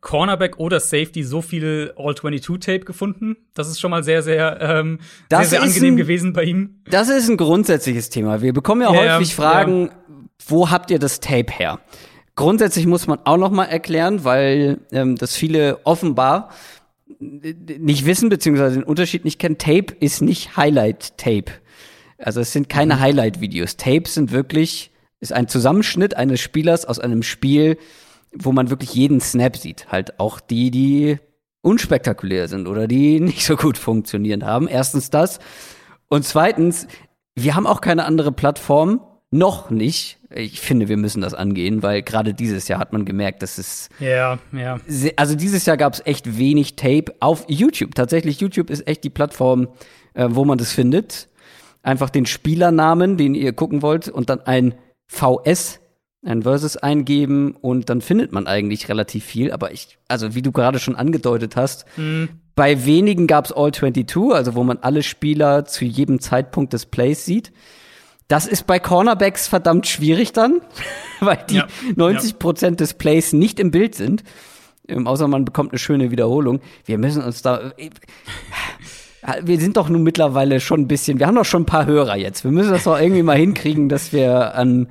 Cornerback 0.00 0.58
oder 0.58 0.80
Safety 0.80 1.22
so 1.24 1.42
viel 1.42 1.92
All-22-Tape 1.96 2.80
gefunden. 2.80 3.36
Das 3.54 3.68
ist 3.68 3.80
schon 3.80 3.90
mal 3.90 4.02
sehr, 4.04 4.22
sehr, 4.22 4.58
ähm, 4.60 4.98
sehr, 5.30 5.44
sehr 5.44 5.62
angenehm 5.62 5.94
ein- 5.94 5.96
gewesen 5.96 6.32
bei 6.32 6.44
ihm. 6.44 6.80
Das 6.90 7.08
ist 7.08 7.28
ein 7.28 7.36
grundsätzliches 7.36 8.08
Thema. 8.10 8.40
Wir 8.42 8.52
bekommen 8.52 8.82
ja, 8.82 8.92
Ja, 8.92 9.16
häufig 9.16 9.30
ja, 9.30 9.34
Fragen, 9.34 9.90
wo 10.46 10.70
habt 10.70 10.90
ihr 10.90 10.98
das 10.98 11.20
Tape 11.20 11.52
her? 11.52 11.80
Grundsätzlich 12.36 12.86
muss 12.86 13.06
man 13.08 13.18
auch 13.24 13.36
noch 13.36 13.50
mal 13.50 13.64
erklären, 13.64 14.22
weil 14.24 14.78
ähm, 14.92 15.16
das 15.16 15.34
viele 15.34 15.78
offenbar 15.84 16.50
nicht 17.20 18.06
wissen 18.06 18.28
beziehungsweise 18.28 18.76
den 18.76 18.84
Unterschied 18.84 19.24
nicht 19.24 19.38
kennen. 19.40 19.58
Tape 19.58 19.94
ist 19.98 20.22
nicht 20.22 20.56
Highlight-Tape. 20.56 21.50
Also 22.18 22.40
es 22.40 22.52
sind 22.52 22.68
keine 22.68 23.00
Highlight-Videos. 23.00 23.76
Tapes 23.76 24.14
sind 24.14 24.30
wirklich 24.32 24.92
ist 25.20 25.32
ein 25.32 25.48
Zusammenschnitt 25.48 26.16
eines 26.16 26.40
Spielers 26.40 26.84
aus 26.84 27.00
einem 27.00 27.24
Spiel, 27.24 27.76
wo 28.34 28.52
man 28.52 28.70
wirklich 28.70 28.94
jeden 28.94 29.20
Snap 29.20 29.56
sieht. 29.56 29.86
Halt 29.90 30.18
auch 30.20 30.40
die, 30.40 30.70
die 30.70 31.18
unspektakulär 31.62 32.48
sind 32.48 32.66
oder 32.66 32.86
die 32.88 33.20
nicht 33.20 33.44
so 33.44 33.56
gut 33.56 33.78
funktioniert 33.78 34.42
haben. 34.42 34.68
Erstens 34.68 35.10
das. 35.10 35.38
Und 36.08 36.24
zweitens, 36.24 36.86
wir 37.34 37.54
haben 37.54 37.66
auch 37.66 37.80
keine 37.80 38.04
andere 38.04 38.32
Plattform. 38.32 39.00
Noch 39.30 39.68
nicht. 39.68 40.18
Ich 40.34 40.60
finde, 40.60 40.88
wir 40.88 40.96
müssen 40.96 41.20
das 41.20 41.34
angehen, 41.34 41.82
weil 41.82 42.02
gerade 42.02 42.32
dieses 42.32 42.66
Jahr 42.68 42.78
hat 42.80 42.92
man 42.94 43.04
gemerkt, 43.04 43.42
dass 43.42 43.58
es 43.58 43.90
Ja, 44.00 44.38
ja. 44.52 44.78
se- 44.86 45.12
also 45.16 45.34
dieses 45.34 45.66
Jahr 45.66 45.76
gab 45.76 45.92
es 45.94 46.02
echt 46.06 46.38
wenig 46.38 46.76
Tape 46.76 47.14
auf 47.20 47.44
YouTube. 47.48 47.94
Tatsächlich, 47.94 48.40
YouTube 48.40 48.70
ist 48.70 48.86
echt 48.88 49.04
die 49.04 49.10
Plattform, 49.10 49.68
äh, 50.14 50.28
wo 50.30 50.46
man 50.46 50.56
das 50.56 50.72
findet. 50.72 51.28
Einfach 51.82 52.08
den 52.08 52.24
Spielernamen, 52.26 53.18
den 53.18 53.34
ihr 53.34 53.52
gucken 53.52 53.82
wollt, 53.82 54.08
und 54.08 54.30
dann 54.30 54.40
ein 54.40 54.74
VS, 55.06 55.80
ein 56.24 56.42
Versus 56.42 56.76
eingeben 56.76 57.52
und 57.60 57.88
dann 57.90 58.00
findet 58.00 58.32
man 58.32 58.46
eigentlich 58.46 58.88
relativ 58.88 59.24
viel. 59.24 59.52
Aber 59.52 59.72
ich, 59.72 59.98
also 60.08 60.34
wie 60.34 60.42
du 60.42 60.50
gerade 60.52 60.78
schon 60.78 60.96
angedeutet 60.96 61.54
hast, 61.56 61.84
bei 62.56 62.84
wenigen 62.84 63.26
gab 63.26 63.44
es 63.46 63.52
All 63.52 63.72
22, 63.72 64.32
also 64.34 64.54
wo 64.54 64.64
man 64.64 64.78
alle 64.78 65.02
Spieler 65.02 65.64
zu 65.64 65.84
jedem 65.84 66.20
Zeitpunkt 66.20 66.72
des 66.72 66.86
Plays 66.86 67.24
sieht. 67.24 67.52
Das 68.26 68.46
ist 68.46 68.66
bei 68.66 68.78
Cornerbacks 68.78 69.48
verdammt 69.48 69.86
schwierig 69.86 70.32
dann, 70.32 70.60
weil 71.20 71.38
die 71.48 71.56
Ja, 71.56 71.66
90 71.96 72.38
Prozent 72.38 72.80
des 72.80 72.94
Plays 72.94 73.32
nicht 73.32 73.58
im 73.60 73.70
Bild 73.70 73.94
sind. 73.94 74.22
Ähm, 74.88 75.06
außer 75.06 75.28
man 75.28 75.44
bekommt 75.44 75.72
eine 75.72 75.78
schöne 75.78 76.10
Wiederholung. 76.10 76.60
Wir 76.84 76.98
müssen 76.98 77.22
uns 77.22 77.40
da. 77.42 77.72
äh, 77.78 77.90
Wir 79.44 79.58
sind 79.60 79.76
doch 79.76 79.88
nun 79.88 80.02
mittlerweile 80.02 80.60
schon 80.60 80.80
ein 80.80 80.88
bisschen. 80.88 81.18
Wir 81.18 81.26
haben 81.26 81.36
doch 81.36 81.44
schon 81.44 81.62
ein 81.62 81.66
paar 81.66 81.86
Hörer 81.86 82.16
jetzt. 82.16 82.44
Wir 82.44 82.50
müssen 82.50 82.70
das 82.72 82.84
doch 82.84 82.98
irgendwie 83.00 83.22
mal 83.22 83.36
hinkriegen, 83.36 83.88
dass 83.88 84.12
wir 84.12 84.54
an, 84.54 84.88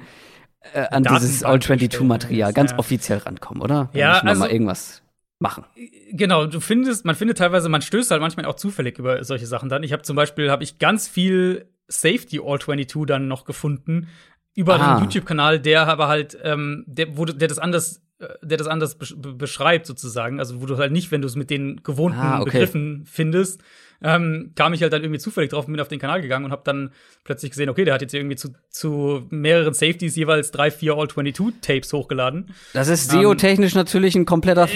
äh, 0.73 0.87
an 0.91 1.03
dieses 1.03 1.39
Datenbank 1.41 1.69
All-22-Material 1.81 2.49
erstellen, 2.49 2.53
ganz 2.53 2.71
ja. 2.71 2.79
offiziell 2.79 3.17
rankommen, 3.19 3.61
oder? 3.61 3.89
Da 3.93 3.99
Ja, 3.99 4.09
müssen 4.13 4.23
wir 4.25 4.29
also- 4.29 4.39
mal 4.41 4.51
irgendwas 4.51 5.01
machen. 5.39 5.65
Genau, 6.11 6.45
du 6.47 6.59
findest, 6.59 7.05
man 7.05 7.15
findet 7.15 7.37
teilweise, 7.37 7.69
man 7.69 7.81
stößt 7.81 8.09
halt 8.11 8.21
manchmal 8.21 8.45
auch 8.45 8.55
zufällig 8.55 8.97
über 8.97 9.23
solche 9.23 9.45
Sachen 9.45 9.69
dann. 9.69 9.83
Ich 9.83 9.93
habe 9.93 10.01
zum 10.03 10.15
Beispiel, 10.15 10.49
habe 10.49 10.63
ich 10.63 10.79
ganz 10.79 11.07
viel 11.07 11.67
Safety 11.87 12.39
All 12.43 12.59
22 12.59 13.05
dann 13.05 13.27
noch 13.27 13.45
gefunden 13.45 14.07
über 14.55 14.79
Ah. 14.79 14.95
einen 14.95 15.03
YouTube-Kanal, 15.03 15.59
der 15.59 15.87
aber 15.87 16.07
halt, 16.07 16.37
ähm, 16.43 16.83
der, 16.87 17.15
wo, 17.17 17.25
der 17.25 17.47
das 17.47 17.59
anders, 17.59 18.01
äh, 18.19 18.25
der 18.41 18.57
das 18.57 18.67
anders 18.67 18.95
besch 18.97 19.15
be 19.15 19.33
beschreibt 19.33 19.85
sozusagen. 19.85 20.39
Also 20.39 20.59
wo 20.61 20.65
du 20.65 20.77
halt 20.77 20.91
nicht, 20.91 21.11
wenn 21.11 21.21
du 21.21 21.27
es 21.27 21.35
mit 21.35 21.51
den 21.51 21.83
gewohnten 21.83 22.17
Ah, 22.19 22.41
okay. 22.41 22.45
Begriffen 22.51 23.05
findest, 23.05 23.61
ähm, 24.01 24.51
kam 24.55 24.73
ich 24.73 24.81
halt 24.81 24.93
dann 24.93 25.01
irgendwie 25.01 25.19
zufällig 25.19 25.49
drauf 25.49 25.65
und 25.67 25.73
bin 25.73 25.81
auf 25.81 25.87
den 25.87 25.99
Kanal 25.99 26.21
gegangen 26.21 26.45
und 26.45 26.51
habe 26.51 26.61
dann 26.65 26.91
plötzlich 27.23 27.51
gesehen, 27.51 27.69
okay, 27.69 27.83
der 27.85 27.93
hat 27.93 28.01
jetzt 28.01 28.13
irgendwie 28.13 28.35
zu, 28.35 28.49
zu 28.69 29.25
mehreren 29.29 29.73
Safeties 29.73 30.15
jeweils 30.15 30.51
drei, 30.51 30.69
vier 30.71 30.95
All 30.95 31.07
22 31.07 31.61
Tapes 31.61 31.91
hochgeladen. 31.93 32.53
Das 32.73 32.87
ist 32.87 33.09
SEO-technisch 33.09 33.75
natürlich 33.75 34.15
ein 34.15 34.25
kompletter, 34.25 34.67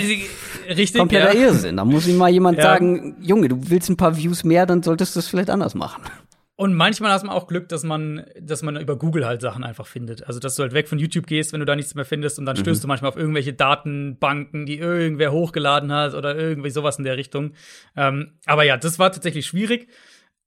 Äh, 0.67 0.73
Richtig, 0.73 0.99
kompletter 0.99 1.33
ja. 1.35 1.41
Irrsinn. 1.47 1.77
Da 1.77 1.85
muss 1.85 2.07
ihm 2.07 2.17
mal 2.17 2.29
jemand 2.29 2.57
Ja. 2.57 2.63
sagen, 2.63 3.15
Junge, 3.21 3.47
du 3.49 3.69
willst 3.69 3.89
ein 3.89 3.97
paar 3.97 4.17
Views 4.17 4.43
mehr, 4.43 4.65
dann 4.65 4.81
solltest 4.83 5.15
du 5.15 5.19
es 5.19 5.27
vielleicht 5.27 5.49
anders 5.49 5.75
machen. 5.75 6.03
Und 6.61 6.75
manchmal 6.75 7.09
hast 7.11 7.23
man 7.23 7.35
auch 7.35 7.47
Glück, 7.47 7.69
dass 7.69 7.83
man, 7.83 8.23
dass 8.39 8.61
man 8.61 8.79
über 8.79 8.95
Google 8.95 9.25
halt 9.25 9.41
Sachen 9.41 9.63
einfach 9.63 9.87
findet. 9.87 10.27
Also, 10.27 10.39
dass 10.39 10.55
du 10.55 10.61
halt 10.61 10.73
weg 10.73 10.87
von 10.87 10.99
YouTube 10.99 11.25
gehst, 11.25 11.53
wenn 11.53 11.59
du 11.59 11.65
da 11.65 11.75
nichts 11.75 11.95
mehr 11.95 12.05
findest 12.05 12.37
und 12.37 12.45
dann 12.45 12.55
stößt 12.55 12.83
du 12.83 12.87
manchmal 12.87 13.09
auf 13.09 13.17
irgendwelche 13.17 13.51
Datenbanken, 13.51 14.67
die 14.67 14.77
irgendwer 14.77 15.31
hochgeladen 15.31 15.91
hat 15.91 16.13
oder 16.13 16.35
irgendwie 16.37 16.69
sowas 16.69 16.99
in 16.99 17.03
der 17.03 17.17
Richtung. 17.17 17.53
Ähm, 17.95 18.33
aber 18.45 18.63
ja, 18.63 18.77
das 18.77 18.99
war 18.99 19.11
tatsächlich 19.11 19.47
schwierig. 19.47 19.89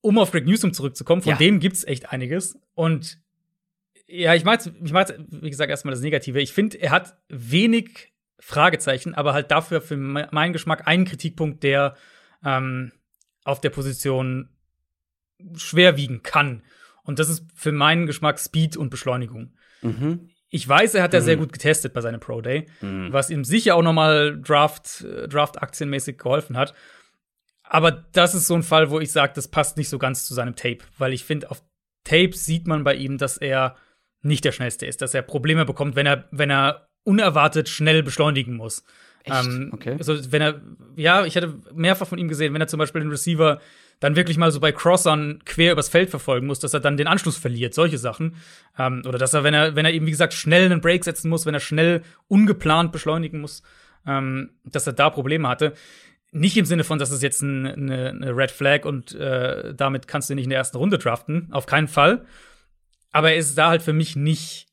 Um 0.02 0.18
auf 0.18 0.30
Greg 0.30 0.46
Newsom 0.46 0.72
zurückzukommen, 0.72 1.20
von 1.22 1.32
Ja. 1.32 1.36
dem 1.36 1.58
gibt's 1.58 1.82
echt 1.82 2.12
einiges. 2.12 2.60
Und 2.74 3.18
ja, 4.06 4.34
ich 4.34 4.44
mag, 4.44 4.60
ich 4.84 4.92
mag, 4.92 5.12
wie 5.18 5.50
gesagt, 5.50 5.70
erstmal 5.70 5.94
das 5.94 6.02
Negative. 6.02 6.40
Ich 6.40 6.52
finde, 6.52 6.80
er 6.80 6.92
hat 6.92 7.16
wenig 7.28 8.12
Fragezeichen, 8.38 9.14
aber 9.14 9.32
halt 9.32 9.50
dafür 9.50 9.80
für 9.80 9.96
me- 9.96 10.28
meinen 10.30 10.52
Geschmack 10.52 10.86
einen 10.86 11.06
Kritikpunkt, 11.06 11.64
der 11.64 11.96
ähm, 12.44 12.92
auf 13.42 13.60
der 13.60 13.70
Position 13.70 14.50
schwer 15.56 15.96
wiegen 15.96 16.22
kann. 16.22 16.62
Und 17.02 17.18
das 17.18 17.28
ist 17.28 17.44
für 17.54 17.72
meinen 17.72 18.06
Geschmack 18.06 18.38
Speed 18.38 18.76
und 18.76 18.90
Beschleunigung. 18.90 19.52
Mhm. 19.82 20.30
Ich 20.48 20.68
weiß, 20.68 20.94
er 20.94 21.02
hat 21.02 21.12
ja 21.12 21.20
sehr 21.20 21.36
gut 21.36 21.52
getestet 21.52 21.92
bei 21.92 22.00
seinem 22.00 22.20
Pro 22.20 22.40
Day, 22.40 22.66
was 22.80 23.28
ihm 23.30 23.44
sicher 23.44 23.74
auch 23.74 23.82
noch 23.82 23.92
mal 23.92 24.40
Draft, 24.40 25.02
äh, 25.02 25.26
Draft-aktienmäßig 25.26 26.16
geholfen 26.16 26.56
hat. 26.56 26.74
Aber 27.64 27.90
das 27.90 28.34
ist 28.34 28.46
so 28.46 28.54
ein 28.54 28.62
Fall, 28.62 28.90
wo 28.90 29.00
ich 29.00 29.10
sage, 29.10 29.32
das 29.34 29.48
passt 29.48 29.76
nicht 29.76 29.88
so 29.88 29.98
ganz 29.98 30.26
zu 30.26 30.34
seinem 30.34 30.54
Tape, 30.54 30.78
weil 30.96 31.12
ich 31.12 31.24
finde, 31.24 31.50
auf 31.50 31.62
Tape 32.04 32.32
sieht 32.34 32.66
man 32.66 32.84
bei 32.84 32.94
ihm, 32.94 33.18
dass 33.18 33.36
er 33.36 33.76
nicht 34.22 34.44
der 34.44 34.52
schnellste 34.52 34.86
ist, 34.86 35.02
dass 35.02 35.12
er 35.14 35.22
Probleme 35.22 35.64
bekommt, 35.64 35.96
wenn 35.96 36.06
er, 36.06 36.28
wenn 36.30 36.50
er 36.50 36.88
unerwartet 37.02 37.68
schnell 37.68 38.02
beschleunigen 38.02 38.56
muss. 38.56 38.84
Echt? 39.24 39.46
Ähm, 39.46 39.70
Okay. 39.72 39.96
Also 39.98 40.30
wenn 40.32 40.42
er, 40.42 40.60
ja, 40.96 41.24
ich 41.24 41.36
hatte 41.36 41.58
mehrfach 41.74 42.06
von 42.06 42.18
ihm 42.18 42.28
gesehen, 42.28 42.54
wenn 42.54 42.60
er 42.60 42.68
zum 42.68 42.78
Beispiel 42.78 43.00
den 43.00 43.10
Receiver 43.10 43.60
dann 44.00 44.16
wirklich 44.16 44.36
mal 44.36 44.50
so 44.50 44.60
bei 44.60 44.72
Crossern 44.72 45.40
quer 45.44 45.72
übers 45.72 45.88
Feld 45.88 46.10
verfolgen 46.10 46.46
muss, 46.46 46.60
dass 46.60 46.74
er 46.74 46.80
dann 46.80 46.96
den 46.96 47.06
Anschluss 47.06 47.36
verliert, 47.36 47.74
solche 47.74 47.98
Sachen. 47.98 48.36
Ähm, 48.78 49.02
oder 49.06 49.18
dass 49.18 49.34
er, 49.34 49.44
wenn 49.44 49.54
er, 49.54 49.76
wenn 49.76 49.86
er 49.86 49.92
eben, 49.92 50.06
wie 50.06 50.10
gesagt, 50.10 50.34
schnell 50.34 50.66
einen 50.66 50.80
Break 50.80 51.04
setzen 51.04 51.28
muss, 51.28 51.46
wenn 51.46 51.54
er 51.54 51.60
schnell 51.60 52.02
ungeplant 52.28 52.92
beschleunigen 52.92 53.40
muss, 53.40 53.62
ähm, 54.06 54.50
dass 54.64 54.86
er 54.86 54.92
da 54.92 55.10
Probleme 55.10 55.48
hatte. 55.48 55.74
Nicht 56.32 56.56
im 56.56 56.64
Sinne 56.64 56.84
von, 56.84 56.98
dass 56.98 57.10
es 57.10 57.22
jetzt 57.22 57.42
ein, 57.42 57.66
eine, 57.66 58.10
eine 58.10 58.36
Red 58.36 58.50
Flag 58.50 58.84
und 58.84 59.14
äh, 59.14 59.74
damit 59.74 60.08
kannst 60.08 60.30
du 60.30 60.34
nicht 60.34 60.44
in 60.44 60.50
der 60.50 60.58
ersten 60.58 60.76
Runde 60.76 60.98
draften. 60.98 61.48
Auf 61.52 61.66
keinen 61.66 61.88
Fall. 61.88 62.26
Aber 63.12 63.30
er 63.30 63.36
ist 63.36 63.56
da 63.56 63.68
halt 63.68 63.82
für 63.82 63.92
mich 63.92 64.16
nicht 64.16 64.66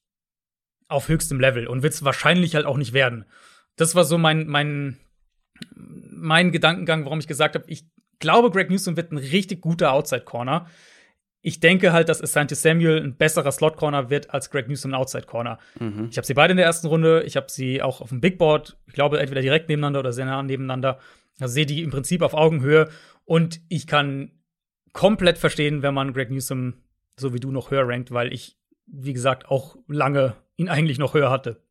auf 0.87 1.07
höchstem 1.07 1.39
Level 1.39 1.67
und 1.67 1.83
wird 1.83 1.93
es 1.93 2.03
wahrscheinlich 2.03 2.55
halt 2.55 2.65
auch 2.65 2.77
nicht 2.77 2.93
werden. 2.93 3.25
Das 3.77 3.95
war 3.95 4.03
so 4.03 4.17
mein, 4.17 4.47
mein, 4.47 4.97
mein 5.75 6.51
Gedankengang, 6.51 7.05
warum 7.05 7.19
ich 7.19 7.27
gesagt 7.27 7.55
habe, 7.55 7.65
ich 7.67 7.85
glaube, 8.21 8.49
Greg 8.49 8.69
Newsom 8.69 8.95
wird 8.95 9.11
ein 9.11 9.17
richtig 9.17 9.59
guter 9.59 9.91
Outside 9.91 10.23
Corner. 10.23 10.67
Ich 11.41 11.59
denke 11.59 11.91
halt, 11.91 12.07
dass 12.07 12.21
Asante 12.21 12.55
Samuel 12.55 13.01
ein 13.01 13.17
besserer 13.17 13.51
Slot 13.51 13.75
Corner 13.75 14.09
wird 14.09 14.29
als 14.29 14.49
Greg 14.49 14.69
Newsom 14.69 14.91
ein 14.91 14.95
Outside 14.95 15.25
Corner. 15.25 15.59
Mhm. 15.79 16.07
Ich 16.09 16.17
habe 16.17 16.25
sie 16.25 16.33
beide 16.33 16.51
in 16.51 16.57
der 16.57 16.65
ersten 16.65 16.87
Runde. 16.87 17.23
Ich 17.23 17.35
habe 17.35 17.47
sie 17.49 17.81
auch 17.81 17.99
auf 17.99 18.09
dem 18.09 18.21
Big 18.21 18.37
Board. 18.37 18.77
Ich 18.87 18.93
glaube, 18.93 19.19
entweder 19.19 19.41
direkt 19.41 19.67
nebeneinander 19.67 19.99
oder 19.99 20.13
sehr 20.13 20.25
nah 20.25 20.41
nebeneinander. 20.41 20.99
Also 21.39 21.53
sehe 21.53 21.65
die 21.65 21.81
im 21.81 21.89
Prinzip 21.89 22.21
auf 22.21 22.33
Augenhöhe 22.33 22.89
und 23.25 23.59
ich 23.67 23.87
kann 23.87 24.31
komplett 24.93 25.37
verstehen, 25.37 25.81
wenn 25.81 25.93
man 25.93 26.13
Greg 26.13 26.29
Newsom 26.29 26.75
so 27.19 27.33
wie 27.33 27.39
du 27.39 27.51
noch 27.51 27.71
höher 27.71 27.87
rankt, 27.87 28.11
weil 28.11 28.33
ich, 28.33 28.57
wie 28.85 29.13
gesagt, 29.13 29.47
auch 29.49 29.77
lange 29.87 30.35
ihn 30.57 30.69
eigentlich 30.69 30.99
noch 30.99 31.13
höher 31.13 31.31
hatte. 31.31 31.61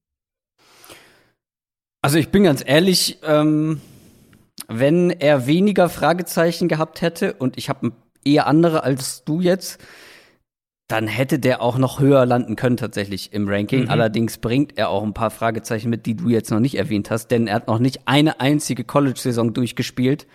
Also 2.02 2.18
ich 2.18 2.30
bin 2.30 2.44
ganz 2.44 2.62
ehrlich, 2.66 3.18
ähm, 3.22 3.80
wenn 4.70 5.10
er 5.10 5.46
weniger 5.46 5.88
Fragezeichen 5.88 6.68
gehabt 6.68 7.02
hätte 7.02 7.34
und 7.34 7.58
ich 7.58 7.68
habe 7.68 7.92
eher 8.24 8.46
andere 8.46 8.84
als 8.84 9.24
du 9.24 9.40
jetzt, 9.40 9.78
dann 10.86 11.06
hätte 11.06 11.38
der 11.38 11.60
auch 11.60 11.76
noch 11.76 12.00
höher 12.00 12.24
landen 12.24 12.56
können 12.56 12.76
tatsächlich 12.76 13.32
im 13.32 13.48
Ranking. 13.48 13.84
Mhm. 13.84 13.90
Allerdings 13.90 14.38
bringt 14.38 14.78
er 14.78 14.88
auch 14.88 15.02
ein 15.02 15.14
paar 15.14 15.30
Fragezeichen 15.30 15.90
mit, 15.90 16.06
die 16.06 16.16
du 16.16 16.28
jetzt 16.28 16.50
noch 16.50 16.60
nicht 16.60 16.76
erwähnt 16.76 17.10
hast, 17.10 17.28
denn 17.28 17.46
er 17.46 17.56
hat 17.56 17.66
noch 17.66 17.78
nicht 17.78 18.02
eine 18.06 18.40
einzige 18.40 18.84
College-Saison 18.84 19.52
durchgespielt. 19.52 20.26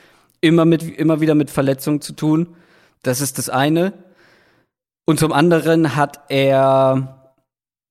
Immer 0.41 0.65
mit, 0.65 0.83
immer 0.83 1.21
wieder 1.21 1.35
mit 1.35 1.49
Verletzungen 1.49 2.01
zu 2.01 2.13
tun. 2.13 2.55
Das 3.03 3.21
ist 3.21 3.37
das 3.37 3.49
eine. 3.49 3.93
Und 5.05 5.19
zum 5.19 5.31
anderen 5.31 5.95
hat 5.95 6.21
er 6.29 7.33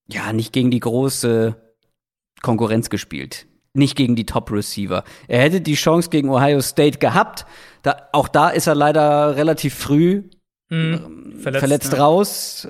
ja 0.08 0.32
nicht 0.32 0.52
gegen 0.52 0.70
die 0.70 0.80
große 0.80 1.56
Konkurrenz 2.42 2.90
gespielt. 2.90 3.46
Nicht 3.74 3.96
gegen 3.96 4.16
die 4.16 4.26
Top-Receiver. 4.26 5.04
Er 5.28 5.40
hätte 5.40 5.60
die 5.60 5.74
Chance 5.74 6.08
gegen 6.08 6.30
Ohio 6.30 6.60
State 6.60 6.98
gehabt. 6.98 7.44
Da, 7.82 7.96
auch 8.12 8.28
da 8.28 8.48
ist 8.48 8.66
er 8.68 8.74
leider 8.74 9.36
relativ 9.36 9.74
früh 9.74 10.22
Mhm. 10.70 11.34
Verletzt, 11.40 11.58
verletzt 11.60 11.92
ja. 11.92 11.98
raus 11.98 12.68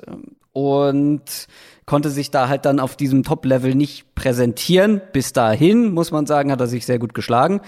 und 0.51 1.47
konnte 1.85 2.09
sich 2.09 2.31
da 2.31 2.47
halt 2.49 2.65
dann 2.65 2.79
auf 2.79 2.95
diesem 2.95 3.23
Top-Level 3.23 3.75
nicht 3.75 4.15
präsentieren. 4.15 5.01
Bis 5.13 5.33
dahin, 5.33 5.93
muss 5.93 6.11
man 6.11 6.25
sagen, 6.25 6.51
hat 6.51 6.59
er 6.59 6.67
sich 6.67 6.85
sehr 6.85 6.99
gut 6.99 7.13
geschlagen. 7.13 7.61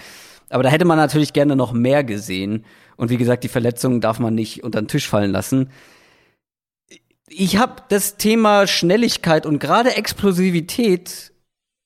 Aber 0.50 0.62
da 0.62 0.70
hätte 0.70 0.84
man 0.84 0.96
natürlich 0.96 1.32
gerne 1.32 1.56
noch 1.56 1.72
mehr 1.72 2.04
gesehen. 2.04 2.64
Und 2.96 3.10
wie 3.10 3.16
gesagt, 3.16 3.44
die 3.44 3.48
Verletzungen 3.48 4.00
darf 4.00 4.18
man 4.18 4.34
nicht 4.34 4.64
unter 4.64 4.80
den 4.80 4.88
Tisch 4.88 5.08
fallen 5.08 5.30
lassen. 5.30 5.70
Ich 7.28 7.58
habe 7.58 7.82
das 7.90 8.16
Thema 8.16 8.66
Schnelligkeit 8.66 9.44
und 9.44 9.58
gerade 9.58 9.94
Explosivität 9.94 11.32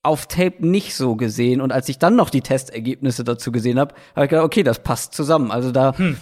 auf 0.03 0.27
Tape 0.27 0.65
nicht 0.65 0.95
so 0.95 1.15
gesehen. 1.15 1.61
Und 1.61 1.71
als 1.71 1.89
ich 1.89 1.97
dann 1.97 2.15
noch 2.15 2.29
die 2.29 2.41
Testergebnisse 2.41 3.23
dazu 3.23 3.51
gesehen 3.51 3.79
habe, 3.79 3.95
habe 4.15 4.25
ich 4.25 4.29
gedacht, 4.29 4.45
okay, 4.45 4.63
das 4.63 4.79
passt 4.79 5.13
zusammen. 5.13 5.49
Also 5.49 5.71
da 5.71 5.97
hm. 5.97 6.17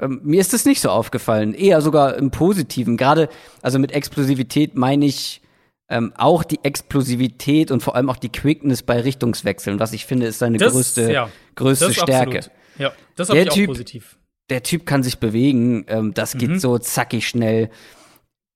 Ähm, 0.00 0.20
mir 0.22 0.40
ist 0.40 0.54
es 0.54 0.64
nicht 0.64 0.80
so 0.80 0.90
aufgefallen, 0.90 1.54
eher 1.54 1.80
sogar 1.80 2.16
im 2.16 2.30
Positiven. 2.30 2.96
Gerade, 2.96 3.28
also 3.62 3.78
mit 3.78 3.92
Explosivität 3.92 4.74
meine 4.76 5.06
ich 5.06 5.40
ähm, 5.88 6.12
auch 6.16 6.44
die 6.44 6.60
Explosivität 6.62 7.70
und 7.70 7.82
vor 7.82 7.96
allem 7.96 8.10
auch 8.10 8.16
die 8.16 8.28
Quickness 8.28 8.82
bei 8.82 9.00
Richtungswechseln, 9.00 9.80
was 9.80 9.92
ich 9.92 10.06
finde, 10.06 10.26
ist 10.26 10.38
seine 10.38 10.58
das, 10.58 10.72
größte, 10.72 11.12
ja, 11.12 11.30
größte 11.56 11.92
Stärke. 11.92 12.38
Absolut. 12.38 12.58
Ja, 12.78 12.92
das 13.16 13.28
habe 13.30 13.40
ich 13.40 13.50
auch 13.50 13.54
typ, 13.54 13.66
positiv. 13.68 14.18
Der 14.50 14.62
Typ 14.62 14.86
kann 14.86 15.02
sich 15.02 15.18
bewegen, 15.18 15.84
ähm, 15.88 16.14
das 16.14 16.36
geht 16.36 16.50
mhm. 16.50 16.58
so 16.58 16.78
zackig 16.78 17.26
schnell. 17.26 17.70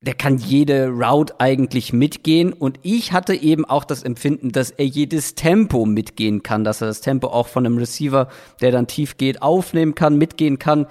Der 0.02 0.14
kann 0.14 0.36
jede 0.36 0.88
Route 0.88 1.38
eigentlich 1.38 1.92
mitgehen 1.92 2.52
und 2.52 2.78
ich 2.82 3.12
hatte 3.12 3.34
eben 3.34 3.64
auch 3.64 3.84
das 3.84 4.02
Empfinden, 4.02 4.50
dass 4.50 4.70
er 4.70 4.84
jedes 4.84 5.36
Tempo 5.36 5.86
mitgehen 5.86 6.42
kann, 6.42 6.64
dass 6.64 6.80
er 6.80 6.88
das 6.88 7.00
Tempo 7.00 7.28
auch 7.28 7.46
von 7.46 7.64
einem 7.64 7.78
Receiver, 7.78 8.28
der 8.60 8.72
dann 8.72 8.88
tief 8.88 9.16
geht, 9.16 9.42
aufnehmen 9.42 9.94
kann, 9.94 10.18
mitgehen 10.18 10.58
kann. 10.58 10.86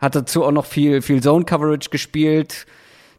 Hat 0.00 0.14
dazu 0.14 0.44
auch 0.44 0.52
noch 0.52 0.66
viel, 0.66 1.02
viel 1.02 1.20
Zone 1.20 1.44
Coverage 1.44 1.90
gespielt. 1.90 2.66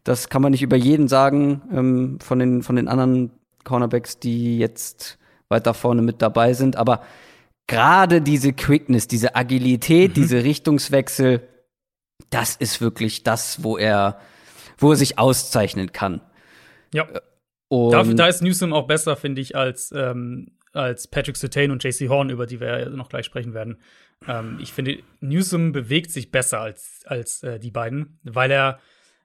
Das 0.05 0.29
kann 0.29 0.41
man 0.41 0.51
nicht 0.51 0.61
über 0.61 0.77
jeden 0.77 1.07
sagen, 1.07 1.61
ähm, 1.73 2.19
von 2.21 2.39
den, 2.39 2.63
von 2.63 2.77
den 2.77 2.87
anderen 2.87 3.31
Cornerbacks, 3.65 4.19
die 4.19 4.57
jetzt 4.57 5.17
weiter 5.49 5.73
vorne 5.73 6.01
mit 6.01 6.21
dabei 6.21 6.53
sind. 6.53 6.77
Aber 6.77 7.01
gerade 7.67 8.21
diese 8.21 8.53
Quickness, 8.53 9.07
diese 9.07 9.35
Agilität, 9.35 10.11
mhm. 10.11 10.13
diese 10.13 10.43
Richtungswechsel, 10.43 11.47
das 12.29 12.55
ist 12.55 12.81
wirklich 12.81 13.23
das, 13.23 13.63
wo 13.63 13.77
er, 13.77 14.19
wo 14.77 14.91
er 14.91 14.95
sich 14.95 15.17
auszeichnen 15.19 15.91
kann. 15.91 16.21
Ja. 16.93 17.03
Äh, 17.03 17.21
und 17.67 17.91
da, 17.91 18.03
da 18.03 18.27
ist 18.27 18.41
Newsom 18.41 18.73
auch 18.73 18.87
besser, 18.87 19.15
finde 19.15 19.41
ich, 19.41 19.55
als, 19.55 19.91
ähm, 19.95 20.51
als 20.73 21.07
Patrick 21.07 21.37
Sertain 21.37 21.71
und 21.71 21.83
JC 21.83 22.09
Horn, 22.09 22.29
über 22.29 22.45
die 22.45 22.59
wir 22.59 22.79
ja 22.79 22.89
noch 22.89 23.09
gleich 23.09 23.25
sprechen 23.25 23.53
werden. 23.53 23.77
Ähm, 24.27 24.59
ich 24.61 24.71
finde, 24.71 24.99
Newsom 25.19 25.71
bewegt 25.71 26.11
sich 26.11 26.31
besser 26.31 26.61
als, 26.61 27.01
als 27.05 27.43
äh, 27.43 27.59
die 27.59 27.71
beiden, 27.71 28.19
weil 28.23 28.51
er, 28.51 28.79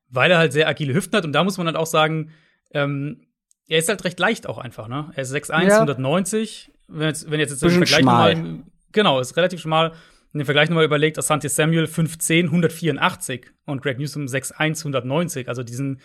weil 0.09 0.31
er 0.31 0.39
halt 0.39 0.53
sehr 0.53 0.69
agile 0.69 0.95
Hüften 0.95 1.17
hat. 1.17 1.25
Und 1.25 1.33
da 1.33 1.45
muss 1.45 1.59
man 1.59 1.67
halt 1.67 1.77
auch 1.77 1.87
sagen, 1.87 2.31
ähm, 2.73 3.27
er 3.69 3.79
ist 3.79 3.89
halt 3.89 4.05
recht 4.05 4.19
leicht 4.19 4.49
auch 4.49 4.59
einfach, 4.59 4.89
ne? 4.89 5.11
Er 5.15 5.23
ist 5.23 5.35
6'1, 5.35 5.69
ja. 5.69 5.75
190. 5.75 6.73
Wenn 6.89 7.07
jetzt, 7.07 7.31
wenn 7.31 7.39
jetzt, 7.39 7.51
jetzt 7.51 7.63
den 7.63 7.71
Vergleich 7.71 8.03
mal, 8.03 8.65
genau, 8.91 9.21
ist 9.21 9.37
relativ 9.37 9.61
schmal. 9.61 9.93
Wenn 10.33 10.41
den 10.41 10.45
Vergleich 10.45 10.69
nochmal 10.69 10.85
überlegt, 10.85 11.19
Asante 11.19 11.49
Samuel 11.49 11.85
5'10, 11.85 12.45
184 12.45 13.47
und 13.67 13.83
Greg 13.83 13.99
Newsom 13.99 14.27
6'1, 14.27 14.79
190. 14.79 15.49
Also 15.49 15.63
diesen 15.63 16.01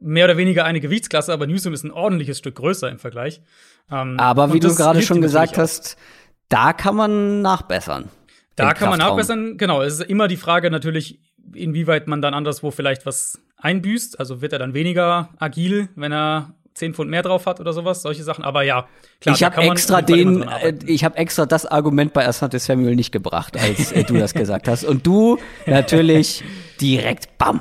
mehr 0.00 0.26
oder 0.26 0.36
weniger 0.36 0.64
eine 0.64 0.80
Gewichtsklasse, 0.80 1.32
aber 1.32 1.46
Newsom 1.46 1.72
ist 1.72 1.84
ein 1.84 1.90
ordentliches 1.90 2.38
Stück 2.38 2.56
größer 2.56 2.90
im 2.90 2.98
Vergleich. 2.98 3.40
Ähm, 3.90 4.18
aber 4.18 4.52
wie 4.52 4.60
du 4.60 4.74
gerade 4.74 5.02
schon 5.02 5.20
gesagt 5.20 5.58
hast, 5.58 5.96
da 6.48 6.72
kann 6.72 6.96
man 6.96 7.42
nachbessern. 7.42 8.08
Da 8.56 8.74
kann 8.74 8.90
man 8.90 8.98
nachbessern, 8.98 9.56
genau. 9.56 9.82
Es 9.82 9.94
ist 9.94 10.02
immer 10.02 10.28
die 10.28 10.36
Frage 10.36 10.70
natürlich, 10.70 11.20
inwieweit 11.54 12.06
man 12.06 12.20
dann 12.20 12.34
anderswo 12.34 12.70
vielleicht 12.70 13.06
was 13.06 13.40
einbüßt. 13.56 14.18
Also 14.18 14.42
wird 14.42 14.52
er 14.52 14.58
dann 14.58 14.74
weniger 14.74 15.30
agil, 15.38 15.88
wenn 15.96 16.12
er 16.12 16.54
10 16.74 16.94
Pfund 16.94 17.10
mehr 17.10 17.22
drauf 17.22 17.46
hat 17.46 17.60
oder 17.60 17.72
sowas, 17.72 18.02
solche 18.02 18.22
Sachen. 18.22 18.44
Aber 18.44 18.62
ja, 18.62 18.88
klar, 19.20 19.34
ich 19.34 19.42
habe 19.42 19.62
extra 19.62 20.02
den, 20.02 20.42
äh, 20.42 20.74
ich 20.86 21.04
habe 21.04 21.16
extra 21.16 21.46
das 21.46 21.66
Argument 21.66 22.12
bei 22.12 22.26
Asante 22.26 22.58
Samuel 22.58 22.96
nicht 22.96 23.12
gebracht, 23.12 23.56
als 23.56 23.92
äh, 23.92 24.04
du 24.04 24.14
das 24.14 24.34
gesagt 24.34 24.68
hast. 24.68 24.84
Und 24.84 25.06
du 25.06 25.38
natürlich 25.66 26.44
direkt 26.80 27.36
bam. 27.38 27.60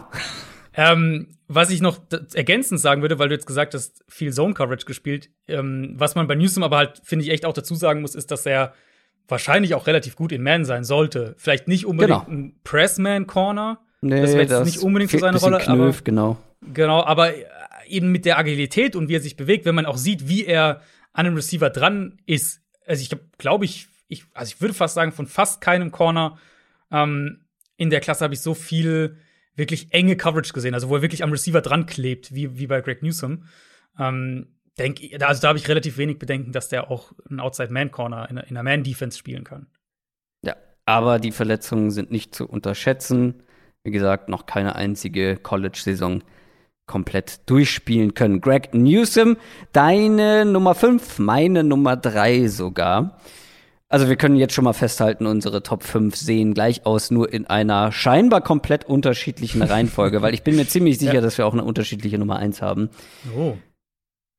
Ähm, 0.74 1.28
was 1.48 1.72
ich 1.72 1.82
noch 1.82 1.98
ergänzend 2.34 2.80
sagen 2.80 3.02
würde, 3.02 3.18
weil 3.18 3.30
du 3.30 3.34
jetzt 3.34 3.48
gesagt 3.48 3.74
hast, 3.74 4.04
viel 4.08 4.32
Zone 4.32 4.54
Coverage 4.54 4.86
gespielt. 4.86 5.30
Ähm, 5.48 5.96
was 5.96 6.16
man 6.16 6.28
bei 6.28 6.36
Newsom 6.36 6.64
aber 6.64 6.78
halt, 6.78 7.02
finde 7.04 7.26
ich, 7.26 7.32
echt 7.32 7.46
auch 7.46 7.54
dazu 7.54 7.74
sagen 7.76 8.02
muss, 8.02 8.14
ist, 8.14 8.30
dass 8.30 8.46
er 8.46 8.74
wahrscheinlich 9.28 9.74
auch 9.76 9.88
relativ 9.88 10.16
gut 10.16 10.32
in 10.32 10.44
Man 10.44 10.66
sein 10.66 10.84
sollte. 10.84 11.36
Vielleicht 11.38 11.68
nicht 11.68 11.86
unbedingt 11.86 12.26
genau. 12.26 12.32
ein 12.32 12.56
Pressman-Corner. 12.64 13.80
Nee, 14.02 14.22
das 14.22 14.34
wäre 14.34 14.44
jetzt 14.44 14.66
nicht 14.66 14.80
unbedingt 14.80 15.12
so 15.12 15.18
seine 15.18 15.40
Rolle. 15.40 15.58
Knöf, 15.58 15.98
aber, 15.98 16.04
genau. 16.04 16.38
Genau, 16.62 17.04
aber 17.04 17.32
eben 17.90 18.12
mit 18.12 18.26
der 18.26 18.38
Agilität 18.38 18.96
und 18.96 19.10
wie 19.10 19.16
er 19.16 19.22
sich 19.22 19.36
bewegt, 19.36 19.66
wenn 19.66 19.76
man 19.76 19.86
auch 19.86 19.98
sieht, 19.98 20.28
wie 20.28 20.46
er 20.46 20.82
an 21.14 21.26
einem 21.26 21.36
Receiver 21.36 21.70
dran 21.70 22.18
ist. 22.26 22.62
Also 22.86 23.02
ich 23.02 23.10
glaube 23.38 23.66
ich, 23.66 23.88
ich, 24.08 24.26
also 24.34 24.54
ich 24.54 24.62
würde 24.62 24.74
fast 24.74 24.96
sagen, 24.96 25.12
von 25.12 25.28
fast 25.28 25.62
keinem 25.62 25.92
Corner 25.92 26.38
ähm, 26.92 27.46
in 27.78 27.90
der 27.90 28.00
Klasse 28.00 28.24
habe 28.24 28.34
ich 28.34 28.42
so 28.42 28.54
viel 28.54 29.18
wirklich 29.56 29.94
enge 29.94 30.16
Coverage 30.16 30.54
gesehen, 30.54 30.74
also 30.74 30.90
wo 30.90 30.96
er 30.96 31.02
wirklich 31.02 31.24
am 31.24 31.32
Receiver 31.32 31.62
dran 31.62 31.86
klebt, 31.86 32.34
wie, 32.34 32.58
wie 32.58 32.68
bei 32.68 32.82
Greg 32.82 33.04
Newsom. 33.04 33.46
Ähm, 33.98 34.48
denk, 34.78 35.00
also 35.22 35.42
da 35.42 35.50
habe 35.50 35.60
ich 35.60 35.68
relativ 35.68 35.98
wenig 35.98 36.18
Bedenken, 36.18 36.52
dass 36.52 36.70
der 36.70 36.90
auch 36.90 37.12
einen 37.30 37.40
Outside-Man-Corner 37.40 38.30
in, 38.30 38.38
in 38.38 38.58
einer 38.58 38.64
Man-Defense 38.64 39.18
spielen 39.18 39.44
kann. 39.44 39.68
Ja, 40.42 40.56
aber 40.86 41.20
die 41.20 41.32
Verletzungen 41.32 41.92
sind 41.92 42.12
nicht 42.12 42.34
zu 42.34 42.48
unterschätzen. 42.48 43.44
Wie 43.84 43.92
gesagt, 43.92 44.30
noch 44.30 44.46
keine 44.46 44.76
einzige 44.76 45.38
College-Saison 45.38 46.24
komplett 46.90 47.50
durchspielen 47.50 48.14
können. 48.16 48.42
Greg 48.42 48.74
Newsom, 48.74 49.38
deine 49.72 50.44
Nummer 50.44 50.76
5, 50.76 51.20
meine 51.20 51.64
Nummer 51.64 51.96
3 51.96 52.48
sogar. 52.48 53.18
Also 53.88 54.10
wir 54.10 54.18
können 54.18 54.36
jetzt 54.36 54.54
schon 54.54 54.66
mal 54.66 54.74
festhalten, 54.74 55.26
unsere 55.26 55.64
Top 55.64 55.84
5 55.84 56.16
sehen 56.16 56.54
gleich 56.54 56.86
aus, 56.86 57.12
nur 57.12 57.32
in 57.32 57.48
einer 57.48 57.92
scheinbar 57.92 58.42
komplett 58.42 58.86
unterschiedlichen 58.86 59.62
Reihenfolge, 59.62 60.22
weil 60.22 60.34
ich 60.34 60.44
bin 60.44 60.56
mir 60.56 60.68
ziemlich 60.68 60.98
sicher, 61.00 61.16
ja. 61.16 61.22
dass 61.22 61.38
wir 61.38 61.46
auch 61.46 61.54
eine 61.54 61.64
unterschiedliche 61.64 62.18
Nummer 62.18 62.38
1 62.38 62.62
haben. 62.62 62.90
Oh. 63.38 63.56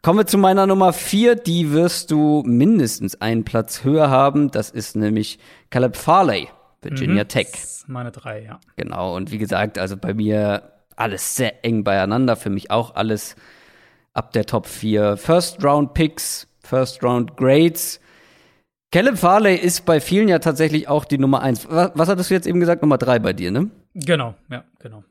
Kommen 0.03 0.19
wir 0.19 0.27
zu 0.27 0.39
meiner 0.39 0.67
Nummer 0.67 0.93
vier. 0.93 1.37
Die 1.37 1.73
wirst 1.73 2.11
du 2.11 2.43
mindestens 2.47 3.21
einen 3.21 3.45
Platz 3.45 3.85
höher 3.85 4.11
haben. 4.11 4.51
Das 4.51 4.71
ist 4.71 4.97
nämlich 4.97 5.39
Caleb 5.69 5.97
Farley 5.97 6.49
Virginia 6.83 7.25
mhm, 7.25 7.29
Tech. 7.29 7.49
meine 7.87 8.11
drei, 8.11 8.43
ja. 8.43 8.61
Genau, 8.77 9.15
und 9.17 9.31
wie 9.31 9.39
gesagt, 9.39 9.79
also 9.79 9.97
bei 9.97 10.15
mir 10.15 10.73
alles 11.01 11.37
sehr 11.37 11.65
eng 11.65 11.85
beieinander. 11.85 12.37
Für 12.37 12.51
mich 12.51 12.71
auch 12.71 12.95
alles 12.95 13.37
ab 14.13 14.33
der 14.33 14.47
Top 14.47 14.67
4. 14.67 15.17
First 15.17 15.65
Round 15.65 15.95
Picks, 15.95 16.47
First 16.63 17.03
Round 17.03 17.37
Grades. 17.37 18.01
Caleb 18.93 19.19
Farley 19.19 19.55
ist 19.55 19.87
bei 19.87 20.01
vielen 20.01 20.29
ja 20.29 20.41
tatsächlich 20.41 20.89
auch 20.89 21.05
die 21.05 21.19
Nummer 21.19 21.43
1. 21.43 21.69
Was, 21.71 21.93
was 21.95 22.09
hattest 22.09 22.31
du 22.31 22.35
jetzt 22.35 22.47
eben 22.47 22.61
gesagt? 22.61 22.83
Nummer 22.83 22.99
3 22.99 23.21
bei 23.21 23.33
dir, 23.33 23.51
ne? 23.51 23.71
Genau, 23.95 24.35
ja, 24.49 24.65
genau. 24.79 25.05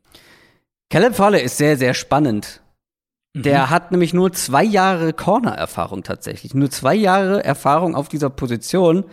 Caleb 0.90 1.16
Farley 1.16 1.42
ist 1.42 1.58
sehr, 1.58 1.78
sehr 1.78 1.94
spannend. 1.94 2.62
Mhm. 3.34 3.44
Der 3.44 3.70
hat 3.70 3.92
nämlich 3.92 4.14
nur 4.14 4.34
zwei 4.34 4.64
Jahre 4.64 5.14
Corner-Erfahrung 5.14 6.04
tatsächlich. 6.04 6.54
Nur 6.54 6.70
zwei 6.72 6.96
Jahre 6.96 7.44
Erfahrung 7.44 7.96
auf 7.96 8.10
dieser 8.10 8.30
Position. 8.30 9.06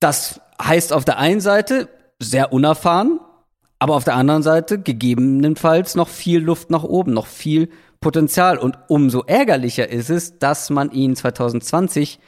Das 0.00 0.40
heißt 0.62 0.92
auf 0.92 1.04
der 1.04 1.18
einen 1.18 1.40
Seite 1.40 1.88
sehr 2.18 2.52
unerfahren, 2.52 3.20
aber 3.80 3.96
auf 3.96 4.04
der 4.04 4.14
anderen 4.14 4.42
Seite 4.42 4.78
gegebenenfalls 4.78 5.94
noch 5.94 6.08
viel 6.08 6.40
Luft 6.40 6.70
nach 6.70 6.84
oben, 6.84 7.14
noch 7.14 7.26
viel 7.26 7.70
Potenzial. 8.00 8.58
Und 8.58 8.78
umso 8.88 9.22
ärgerlicher 9.22 9.88
ist 9.88 10.10
es, 10.10 10.38
dass 10.38 10.68
man 10.68 10.92
ihn 10.92 11.16
2020 11.16 12.20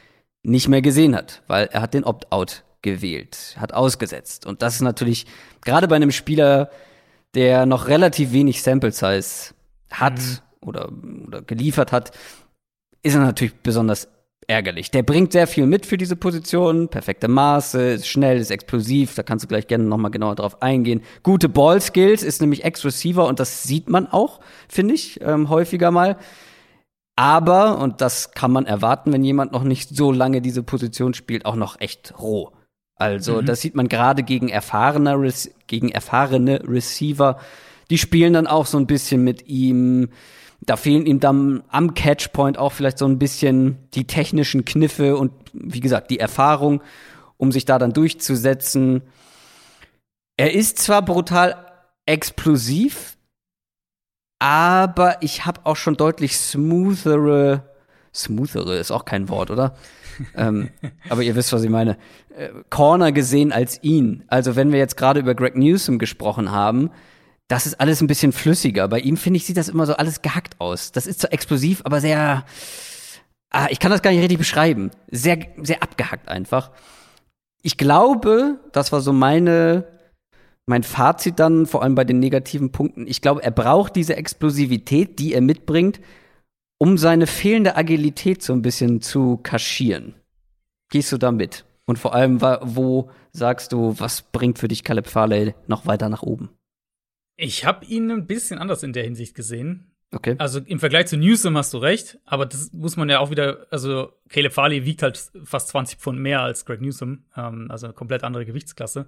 nicht 0.43 0.69
mehr 0.69 0.81
gesehen 0.83 1.15
hat, 1.15 1.43
weil 1.47 1.67
er 1.67 1.83
hat 1.83 1.95
den 1.95 2.05
Opt-out 2.05 2.65
gewählt, 2.81 3.55
hat 3.59 3.75
ausgesetzt. 3.75 4.47
Und 4.47 4.63
das 4.63 4.77
ist 4.77 4.81
natürlich 4.81 5.27
gerade 5.61 5.89
bei 5.89 5.97
einem 5.97 6.11
Spieler, 6.11 6.71
der 7.35 7.67
noch 7.67 7.87
relativ 7.87 8.33
wenig 8.33 8.63
Sample 8.63 8.91
Size 8.91 9.55
hat 9.91 10.19
mhm. 10.19 10.69
oder, 10.69 10.91
oder 11.27 11.43
geliefert 11.43 11.93
hat, 11.93 12.13
ist 13.03 13.15
er 13.15 13.21
natürlich 13.21 13.55
besonders 13.57 14.09
ärgerlich. 14.47 14.91
Der 14.91 15.03
bringt 15.03 15.33
sehr 15.33 15.47
viel 15.47 15.67
mit 15.67 15.87
für 15.87 15.97
diese 15.97 16.17
Position, 16.17 16.89
perfekte 16.89 17.29
Maße, 17.29 17.93
ist 17.93 18.09
schnell, 18.09 18.39
ist 18.39 18.51
explosiv, 18.51 19.15
da 19.15 19.23
kannst 19.23 19.45
du 19.45 19.49
gleich 19.49 19.67
gerne 19.67 19.85
nochmal 19.85 20.11
genauer 20.11 20.35
drauf 20.35 20.63
eingehen. 20.63 21.03
Gute 21.23 21.49
Ball-Skills, 21.49 22.23
ist 22.23 22.41
nämlich 22.41 22.65
Ex-Receiver 22.65 23.27
und 23.27 23.41
das 23.41 23.63
sieht 23.63 23.89
man 23.89 24.07
auch, 24.07 24.41
finde 24.69 24.95
ich, 24.95 25.21
ähm, 25.21 25.49
häufiger 25.49 25.91
mal. 25.91 26.17
Aber, 27.17 27.79
und 27.79 28.01
das 28.01 28.33
kann 28.33 28.53
man 28.53 28.67
erwarten, 28.67 29.13
wenn 29.13 29.25
jemand 29.25 29.53
noch 29.53 29.65
nicht 29.65 29.91
so 29.91 30.13
lange 30.13 30.41
diese 30.41 30.63
Position 30.63 31.15
spielt, 31.15 31.45
auch 31.45 31.57
noch 31.57 31.81
echt 31.81 32.15
roh. 32.19 32.51
Also, 32.97 33.43
mhm. 33.43 33.47
das 33.47 33.61
sieht 33.61 33.75
man 33.75 33.89
gerade 33.89 34.23
gegen 34.23 34.49
erfahrene, 34.49 35.33
gegen 35.67 35.91
erfahrene 35.91 36.63
Receiver. 36.67 37.39
Die 37.91 37.99
spielen 37.99 38.33
dann 38.33 38.47
auch 38.47 38.67
so 38.67 38.79
ein 38.79 38.87
bisschen 38.87 39.25
mit 39.25 39.47
ihm 39.47 40.09
da 40.67 40.77
fehlen 40.77 41.07
ihm 41.07 41.21
dann 41.21 41.65
am 41.69 41.95
Catchpoint 41.95 42.57
auch 42.57 42.73
vielleicht 42.73 42.99
so 42.99 43.07
ein 43.07 43.19
bisschen 43.19 43.79
die 43.95 44.07
technischen 44.07 44.65
Kniffe 44.65 45.17
und 45.17 45.33
wie 45.53 45.81
gesagt, 45.81 46.11
die 46.11 46.21
Erfahrung, 46.21 46.83
um 47.37 47.51
sich 47.51 47.65
da 47.65 47.79
dann 47.79 47.93
durchzusetzen. 47.93 49.03
Er 50.37 50.53
ist 50.55 50.79
zwar 50.79 51.03
brutal 51.03 51.57
explosiv, 52.07 53.17
aber 54.39 55.17
ich 55.21 55.47
habe 55.47 55.61
auch 55.65 55.77
schon 55.77 55.97
deutlich 55.97 56.37
smoothere, 56.37 57.65
smoothere 58.15 58.77
ist 58.79 58.93
auch 58.93 59.05
kein 59.05 59.29
Wort, 59.29 59.51
oder? 59.51 59.75
ähm, 60.37 60.71
aber 61.09 61.23
ihr 61.23 61.35
wisst, 61.35 61.53
was 61.53 61.65
ich 61.65 61.71
meine. 61.71 61.97
Äh, 62.37 62.51
Corner 62.71 63.11
gesehen 63.13 63.51
als 63.51 63.83
ihn. 63.83 64.25
Also 64.29 64.55
wenn 64.55 64.71
wir 64.71 64.79
jetzt 64.79 64.97
gerade 64.97 65.21
über 65.21 65.35
Greg 65.35 65.57
Newsom 65.57 65.99
gesprochen 65.99 66.53
haben, 66.53 66.91
das 67.53 67.67
ist 67.67 67.81
alles 67.81 68.01
ein 68.01 68.07
bisschen 68.07 68.33
flüssiger. 68.33 68.89
Bei 68.89 68.99
ihm, 68.99 69.19
finde 69.19 69.37
ich, 69.37 69.45
sieht 69.45 69.59
das 69.59 69.69
immer 69.69 69.85
so 69.85 69.93
alles 69.93 70.23
gehackt 70.23 70.59
aus. 70.59 70.91
Das 70.91 71.07
ist 71.07 71.21
zwar 71.21 71.35
explosiv, 71.35 71.83
aber 71.85 72.01
sehr, 72.01 72.47
ah, 73.51 73.67
ich 73.69 73.79
kann 73.79 73.91
das 73.91 74.01
gar 74.01 74.11
nicht 74.11 74.23
richtig 74.23 74.39
beschreiben. 74.39 74.91
Sehr, 75.11 75.39
sehr 75.59 75.83
abgehackt 75.83 76.31
einfach. 76.31 76.71
Ich 77.63 77.77
glaube, 77.77 78.59
das 78.73 78.91
war 78.91 79.03
so 79.03 79.13
meine, 79.13 79.85
mein 80.65 80.83
Fazit 80.83 81.39
dann, 81.39 81.67
vor 81.67 81.83
allem 81.83 81.95
bei 81.95 82.05
den 82.05 82.21
negativen 82.21 82.73
Punkten. 82.73 83.07
Ich 83.07 83.21
glaube, 83.21 83.43
er 83.43 83.51
braucht 83.51 83.97
diese 83.97 84.17
Explosivität, 84.17 85.19
die 85.19 85.35
er 85.35 85.43
mitbringt, 85.43 86.01
um 86.79 86.97
seine 86.97 87.27
fehlende 87.27 87.77
Agilität 87.77 88.43
so 88.43 88.55
ein 88.55 88.63
bisschen 88.63 89.03
zu 89.03 89.37
kaschieren. 89.37 90.15
Gehst 90.91 91.13
du 91.13 91.19
da 91.19 91.33
mit? 91.33 91.67
Und 91.85 91.99
vor 91.99 92.15
allem, 92.15 92.41
wo 92.41 93.11
sagst 93.31 93.73
du, 93.73 93.95
was 93.99 94.23
bringt 94.23 94.59
für 94.59 94.69
dich 94.69 94.85
Caleb 94.85 95.07
Farley 95.07 95.55
noch 95.67 95.85
weiter 95.85 96.09
nach 96.09 96.23
oben? 96.23 96.49
Ich 97.43 97.65
habe 97.65 97.85
ihn 97.87 98.09
ein 98.13 98.29
bisschen 98.29 98.61
anders 98.61 98.85
in 98.85 98.93
der 98.93 99.03
Hinsicht 99.03 99.35
gesehen. 99.35 99.91
Okay. 100.13 100.37
Also 100.39 100.61
im 100.61 100.79
Vergleich 100.79 101.07
zu 101.07 101.17
Newsom 101.17 101.57
hast 101.57 101.75
du 101.75 101.79
recht, 101.79 102.21
aber 102.25 102.47
das 102.47 102.73
muss 102.73 102.97
man 102.97 103.09
ja 103.09 103.19
auch 103.19 103.33
wieder, 103.33 103.67
also 103.71 104.13
Caleb 104.29 104.53
Farley 104.53 104.85
wiegt 104.85 105.03
halt 105.03 105.33
fast 105.43 105.69
20 105.69 105.99
Pfund 105.99 106.21
mehr 106.21 106.41
als 106.41 106.65
Greg 106.65 106.81
Newsom, 106.81 107.25
ähm, 107.37 107.67
also 107.69 107.87
eine 107.87 107.95
komplett 107.95 108.23
andere 108.23 108.47
Gewichtsklasse. 108.47 109.07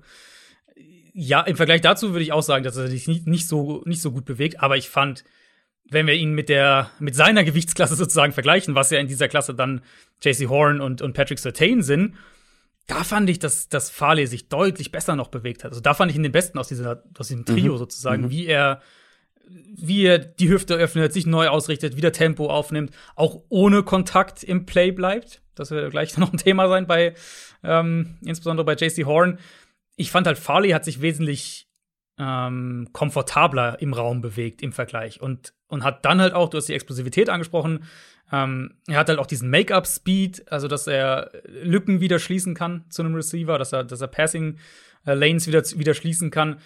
Ja, 1.12 1.42
im 1.42 1.54
Vergleich 1.54 1.80
dazu 1.82 2.10
würde 2.10 2.24
ich 2.24 2.32
auch 2.32 2.42
sagen, 2.42 2.64
dass 2.64 2.76
er 2.76 2.88
sich 2.88 3.06
nicht, 3.06 3.28
nicht, 3.28 3.46
so, 3.46 3.82
nicht 3.84 4.02
so 4.02 4.10
gut 4.10 4.24
bewegt, 4.24 4.60
aber 4.60 4.76
ich 4.76 4.88
fand, 4.88 5.22
wenn 5.88 6.08
wir 6.08 6.14
ihn 6.14 6.32
mit 6.32 6.48
der, 6.48 6.90
mit 6.98 7.14
seiner 7.14 7.44
Gewichtsklasse 7.44 7.94
sozusagen 7.94 8.32
vergleichen, 8.32 8.74
was 8.74 8.90
ja 8.90 8.98
in 8.98 9.06
dieser 9.06 9.28
Klasse 9.28 9.54
dann 9.54 9.82
JC 10.22 10.48
Horn 10.48 10.80
und, 10.80 11.02
und 11.02 11.12
Patrick 11.12 11.38
Sertain 11.38 11.82
sind, 11.82 12.16
da 12.86 13.02
fand 13.04 13.30
ich, 13.30 13.38
dass, 13.38 13.68
dass 13.68 13.90
Farley 13.90 14.26
sich 14.26 14.48
deutlich 14.48 14.92
besser 14.92 15.16
noch 15.16 15.28
bewegt 15.28 15.64
hat. 15.64 15.70
Also 15.70 15.80
da 15.80 15.94
fand 15.94 16.10
ich 16.10 16.16
ihn 16.16 16.22
den 16.22 16.32
besten 16.32 16.58
aus, 16.58 16.68
dieser, 16.68 17.02
aus 17.18 17.28
diesem 17.28 17.44
Trio 17.44 17.74
mhm. 17.74 17.78
sozusagen, 17.78 18.24
mhm. 18.24 18.30
wie 18.30 18.46
er 18.46 18.82
wie 19.46 20.04
er 20.04 20.18
die 20.18 20.48
Hüfte 20.48 20.74
öffnet, 20.74 21.12
sich 21.12 21.26
neu 21.26 21.48
ausrichtet, 21.48 21.96
wieder 21.96 22.12
Tempo 22.12 22.48
aufnimmt, 22.48 22.94
auch 23.14 23.42
ohne 23.48 23.82
Kontakt 23.82 24.42
im 24.42 24.64
Play 24.64 24.90
bleibt. 24.90 25.42
Das 25.54 25.70
wird 25.70 25.90
gleich 25.90 26.16
noch 26.18 26.32
ein 26.32 26.38
Thema 26.38 26.68
sein 26.68 26.86
bei, 26.86 27.14
ähm, 27.62 28.18
insbesondere 28.24 28.64
bei 28.64 28.74
JC 28.74 29.04
Horn. 29.04 29.38
Ich 29.96 30.10
fand 30.10 30.26
halt, 30.26 30.38
Farley 30.38 30.70
hat 30.70 30.84
sich 30.84 31.00
wesentlich 31.00 31.68
ähm, 32.18 32.88
komfortabler 32.92 33.80
im 33.80 33.92
Raum 33.92 34.20
bewegt 34.20 34.62
im 34.62 34.72
Vergleich 34.72 35.20
und, 35.20 35.52
und 35.68 35.84
hat 35.84 36.04
dann 36.04 36.20
halt 36.20 36.32
auch, 36.32 36.48
du 36.48 36.58
hast 36.58 36.68
die 36.68 36.74
Explosivität 36.74 37.28
angesprochen, 37.28 37.84
ähm, 38.32 38.74
er 38.86 38.96
hat 38.96 39.08
halt 39.08 39.18
auch 39.18 39.26
diesen 39.26 39.50
Make-up-Speed, 39.50 40.50
also 40.50 40.68
dass 40.68 40.86
er 40.86 41.30
Lücken 41.46 42.00
wieder 42.00 42.18
schließen 42.18 42.54
kann 42.54 42.84
zu 42.88 43.02
einem 43.02 43.14
Receiver, 43.14 43.58
dass 43.58 43.72
er, 43.72 43.84
dass 43.84 44.00
er 44.00 44.08
Passing-Lanes 44.08 45.46
wieder, 45.46 45.62
wieder 45.78 45.94
schließen 45.94 46.30
kann. 46.30 46.58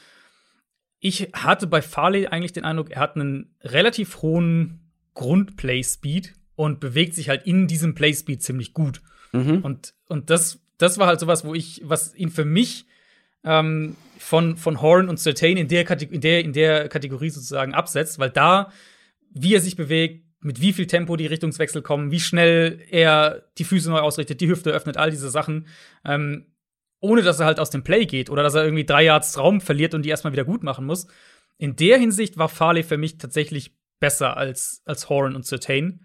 Ich 1.00 1.30
hatte 1.32 1.66
bei 1.66 1.82
Farley 1.82 2.26
eigentlich 2.26 2.52
den 2.52 2.64
Eindruck, 2.64 2.90
er 2.90 3.00
hat 3.00 3.16
einen 3.16 3.54
relativ 3.62 4.22
hohen 4.22 4.80
Grundplay-Speed 5.14 6.34
und 6.54 6.80
bewegt 6.80 7.14
sich 7.14 7.28
halt 7.28 7.46
in 7.46 7.66
diesem 7.66 7.94
Play-Speed 7.94 8.42
ziemlich 8.42 8.72
gut. 8.72 9.00
Mhm. 9.32 9.61
Und, 9.62 9.94
und 10.06 10.30
das, 10.30 10.61
das 10.78 10.98
war 10.98 11.06
halt 11.06 11.20
sowas, 11.20 11.44
wo 11.44 11.54
ich, 11.54 11.82
was 11.84 12.14
ihn 12.14 12.30
für 12.30 12.44
mich 12.44 12.86
ähm, 13.44 13.96
von, 14.18 14.56
von 14.56 14.80
Horn 14.80 15.09
und 15.09 15.18
Certain 15.18 15.56
in 15.56 15.68
der, 15.68 15.88
in, 15.88 16.20
der, 16.20 16.44
in 16.44 16.52
der 16.52 16.88
Kategorie 16.88 17.30
sozusagen 17.30 17.74
absetzt, 17.74 18.18
weil 18.18 18.30
da, 18.30 18.72
wie 19.30 19.54
er 19.54 19.61
sich 19.61 19.76
bewegt, 19.76 20.24
mit 20.41 20.61
wie 20.61 20.72
viel 20.72 20.86
Tempo 20.86 21.16
die 21.16 21.26
Richtungswechsel 21.26 21.82
kommen, 21.82 22.11
wie 22.11 22.20
schnell 22.20 22.80
er 22.91 23.45
die 23.59 23.64
Füße 23.64 23.91
neu 23.91 24.01
ausrichtet, 24.01 24.41
die 24.41 24.49
Hüfte 24.49 24.70
öffnet, 24.70 24.97
all 24.97 25.11
diese 25.11 25.30
Sachen. 25.30 25.66
Ähm, 26.05 26.47
ohne 27.01 27.22
dass 27.22 27.41
er 27.41 27.47
halt 27.47 27.61
aus 27.61 27.70
dem 27.70 27.84
Play 27.84 28.07
geht 28.07 28.30
oder 28.30 28.43
dass 28.43 28.55
er 28.55 28.64
irgendwie 28.64 28.84
drei 28.84 29.05
Yards 29.05 29.39
Raum 29.39 29.61
verliert 29.61 29.95
und 29.95 30.03
die 30.03 30.09
erstmal 30.09 30.32
wieder 30.32 30.45
gut 30.45 30.62
machen 30.62 30.84
muss. 30.84 31.07
In 31.57 31.76
der 31.76 31.99
Hinsicht 31.99 32.39
war 32.39 32.49
Farley 32.49 32.82
für 32.82 32.97
mich 32.97 33.18
tatsächlich 33.18 33.76
besser 34.01 34.36
als, 34.36 34.82
als 34.84 35.09
Horan 35.09 35.34
und 35.34 35.45
Certain. 35.45 36.05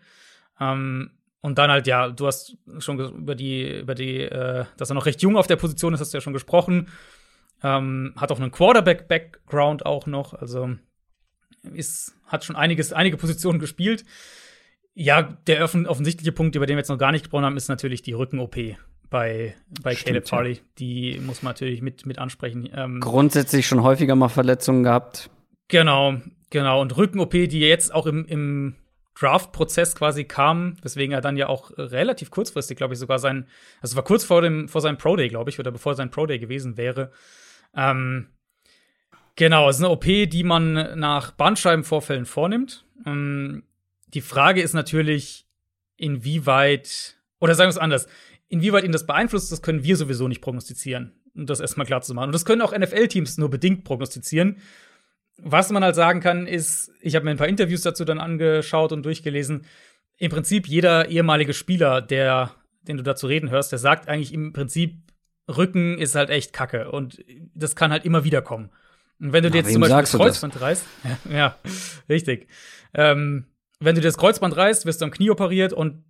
Ähm, 0.60 1.12
und 1.42 1.58
dann 1.58 1.70
halt, 1.70 1.88
ja, 1.88 2.10
du 2.10 2.26
hast 2.26 2.58
schon 2.80 3.00
über 3.00 3.36
die, 3.36 3.80
über 3.80 3.96
die, 3.96 4.22
äh, 4.22 4.66
dass 4.78 4.90
er 4.90 4.96
noch 4.96 5.06
recht 5.06 5.22
jung 5.22 5.36
auf 5.36 5.48
der 5.48 5.58
Position 5.58 5.94
ist, 5.94 6.00
hast 6.00 6.14
du 6.14 6.18
ja 6.18 6.22
schon 6.22 6.34
gesprochen. 6.34 6.88
Ähm, 7.62 8.14
hat 8.16 8.32
auch 8.32 8.40
einen 8.40 8.52
Quarterback-Background 8.52 9.86
auch 9.86 10.06
noch, 10.06 10.34
also 10.34 10.76
ist, 11.64 12.16
hat 12.26 12.44
schon 12.44 12.56
einiges, 12.56 12.94
einige 12.94 13.18
Positionen 13.18 13.60
gespielt. 13.60 14.06
Ja, 14.96 15.24
der 15.48 15.64
offensichtliche 15.64 16.32
Punkt, 16.32 16.56
über 16.56 16.66
den 16.66 16.76
wir 16.76 16.82
jetzt 16.82 16.90
noch 16.90 16.98
gar 16.98 17.12
nicht 17.12 17.24
gesprochen 17.24 17.46
haben, 17.46 17.58
ist 17.58 17.68
natürlich 17.68 18.02
die 18.04 18.14
Rücken-OP 18.14 18.56
bei, 19.10 19.56
bei 19.82 19.96
Stimmt, 19.96 20.08
Caleb 20.08 20.28
Farley. 20.28 20.54
Ja. 20.54 20.60
Die 20.80 21.20
muss 21.24 21.42
man 21.42 21.52
natürlich 21.52 21.82
mit, 21.82 22.06
mit 22.06 22.20
ansprechen. 22.20 22.70
Ähm, 22.76 23.00
Grundsätzlich 23.00 23.66
schon 23.66 23.84
häufiger 23.84 24.16
mal 24.16 24.30
Verletzungen 24.30 24.84
gehabt. 24.84 25.30
Genau, 25.68 26.16
genau. 26.50 26.82
Und 26.82 26.96
Rücken-OP, 26.96 27.32
die 27.32 27.60
jetzt 27.60 27.94
auch 27.94 28.06
im, 28.06 28.26
im 28.26 28.76
Draft-Prozess 29.20 29.96
quasi 29.96 30.26
kam, 30.26 30.78
weswegen 30.82 31.14
er 31.14 31.22
dann 31.22 31.38
ja 31.38 31.48
auch 31.48 31.72
relativ 31.78 32.32
kurzfristig, 32.32 32.78
glaube 32.78 32.94
ich, 32.94 33.00
sogar 33.00 33.20
sein, 33.20 33.48
also 33.82 33.96
war 33.96 34.04
kurz 34.04 34.24
vor 34.24 34.42
dem, 34.42 34.68
vor 34.68 34.82
seinem 34.82 34.98
Pro-Day, 34.98 35.30
glaube 35.30 35.50
ich, 35.50 35.60
oder 35.60 35.72
bevor 35.72 35.96
sein 35.96 36.12
Pro-Day 36.12 36.40
gewesen 36.40 36.78
wäre. 36.78 37.12
Ähm, 37.76 38.28
Genau, 39.36 39.68
es 39.68 39.78
ist 39.78 39.84
eine 39.84 39.92
OP, 39.92 40.06
die 40.06 40.44
man 40.44 41.00
nach 41.00 41.32
Bandscheibenvorfällen 41.32 42.26
vornimmt. 42.26 42.86
Ähm, 43.06 43.64
die 44.08 44.22
Frage 44.22 44.62
ist 44.62 44.74
natürlich, 44.74 45.48
inwieweit, 45.98 47.18
oder 47.40 47.56
sagen 47.56 47.68
wir 47.68 47.72
es 47.72 47.78
anders, 47.78 48.08
inwieweit 48.50 48.84
ihn 48.84 48.92
das 48.92 49.08
beeinflusst, 49.08 49.52
das 49.52 49.62
können 49.62 49.84
wir 49.84 49.98
sowieso 49.98 50.28
nicht 50.28 50.42
prognostizieren. 50.42 51.14
Um 51.36 51.48
das 51.48 51.60
erstmal 51.60 51.88
klar 51.88 52.02
zu 52.02 52.14
machen. 52.14 52.28
Und 52.28 52.34
das 52.34 52.46
können 52.46 52.62
auch 52.62 52.78
NFL-Teams 52.78 53.40
nur 53.40 53.50
bedingt 53.50 53.84
prognostizieren. 53.86 54.58
Was 55.38 55.72
man 55.72 55.84
halt 55.84 55.96
sagen 55.96 56.20
kann, 56.20 56.46
ist, 56.46 56.92
ich 57.02 57.16
habe 57.16 57.26
mir 57.26 57.32
ein 57.32 57.38
paar 57.38 57.48
Interviews 57.48 57.82
dazu 57.82 58.06
dann 58.06 58.20
angeschaut 58.20 58.92
und 58.92 59.04
durchgelesen. 59.04 59.66
Im 60.18 60.30
Prinzip 60.30 60.68
jeder 60.68 61.10
ehemalige 61.10 61.54
Spieler, 61.54 62.02
der, 62.02 62.52
den 62.84 62.98
du 62.98 63.04
dazu 63.04 63.26
reden 63.26 63.50
hörst, 63.50 63.72
der 63.72 63.80
sagt 63.80 64.08
eigentlich 64.08 64.32
im 64.32 64.54
Prinzip 64.54 65.00
Rücken 65.50 65.98
ist 65.98 66.16
halt 66.16 66.30
echt 66.30 66.54
kacke 66.54 66.92
und 66.92 67.24
das 67.54 67.76
kann 67.76 67.92
halt 67.92 68.06
immer 68.06 68.24
wieder 68.24 68.42
kommen. 68.42 68.70
Und 69.24 69.32
wenn 69.32 69.42
du 69.42 69.50
dir 69.50 69.60
jetzt 69.60 69.72
zum 69.72 69.80
Beispiel 69.80 70.02
das 70.02 70.12
Kreuzband 70.12 70.56
das? 70.56 70.62
reißt, 70.62 70.86
ja, 71.06 71.32
ja, 71.32 71.56
richtig. 72.10 72.50
Ähm, 72.94 73.46
wenn 73.80 73.96
du 73.96 74.02
dir 74.02 74.08
das 74.10 74.18
Kreuzband 74.18 74.56
reißt, 74.56 74.86
wirst 74.86 75.00
du 75.00 75.06
am 75.06 75.12
Knie 75.12 75.30
operiert 75.30 75.72
und 75.72 76.04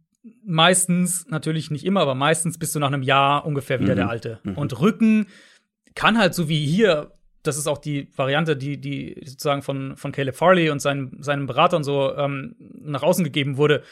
meistens, 0.44 1.28
natürlich 1.30 1.70
nicht 1.70 1.86
immer, 1.86 2.02
aber 2.02 2.16
meistens 2.16 2.58
bist 2.58 2.74
du 2.74 2.80
nach 2.80 2.88
einem 2.88 3.04
Jahr 3.04 3.46
ungefähr 3.46 3.80
wieder 3.80 3.94
mhm. 3.94 3.98
der 3.98 4.10
Alte. 4.10 4.40
Mhm. 4.42 4.58
Und 4.58 4.80
Rücken 4.80 5.28
kann 5.94 6.18
halt 6.18 6.34
so 6.34 6.50
wie 6.50 6.66
hier, 6.66 7.12
das 7.44 7.58
ist 7.58 7.68
auch 7.68 7.78
die 7.78 8.10
Variante, 8.16 8.58
die, 8.58 8.82
die 8.82 9.22
sozusagen 9.26 9.62
von, 9.62 9.96
von 9.96 10.12
Caleb 10.12 10.36
Farley 10.36 10.72
und 10.72 10.80
seinen, 10.80 11.22
seinem 11.22 11.46
Berater 11.46 11.78
und 11.78 11.84
so 11.84 12.16
ähm, 12.16 12.56
nach 12.58 13.04
außen 13.04 13.24
gegeben 13.24 13.58
wurde. 13.58 13.84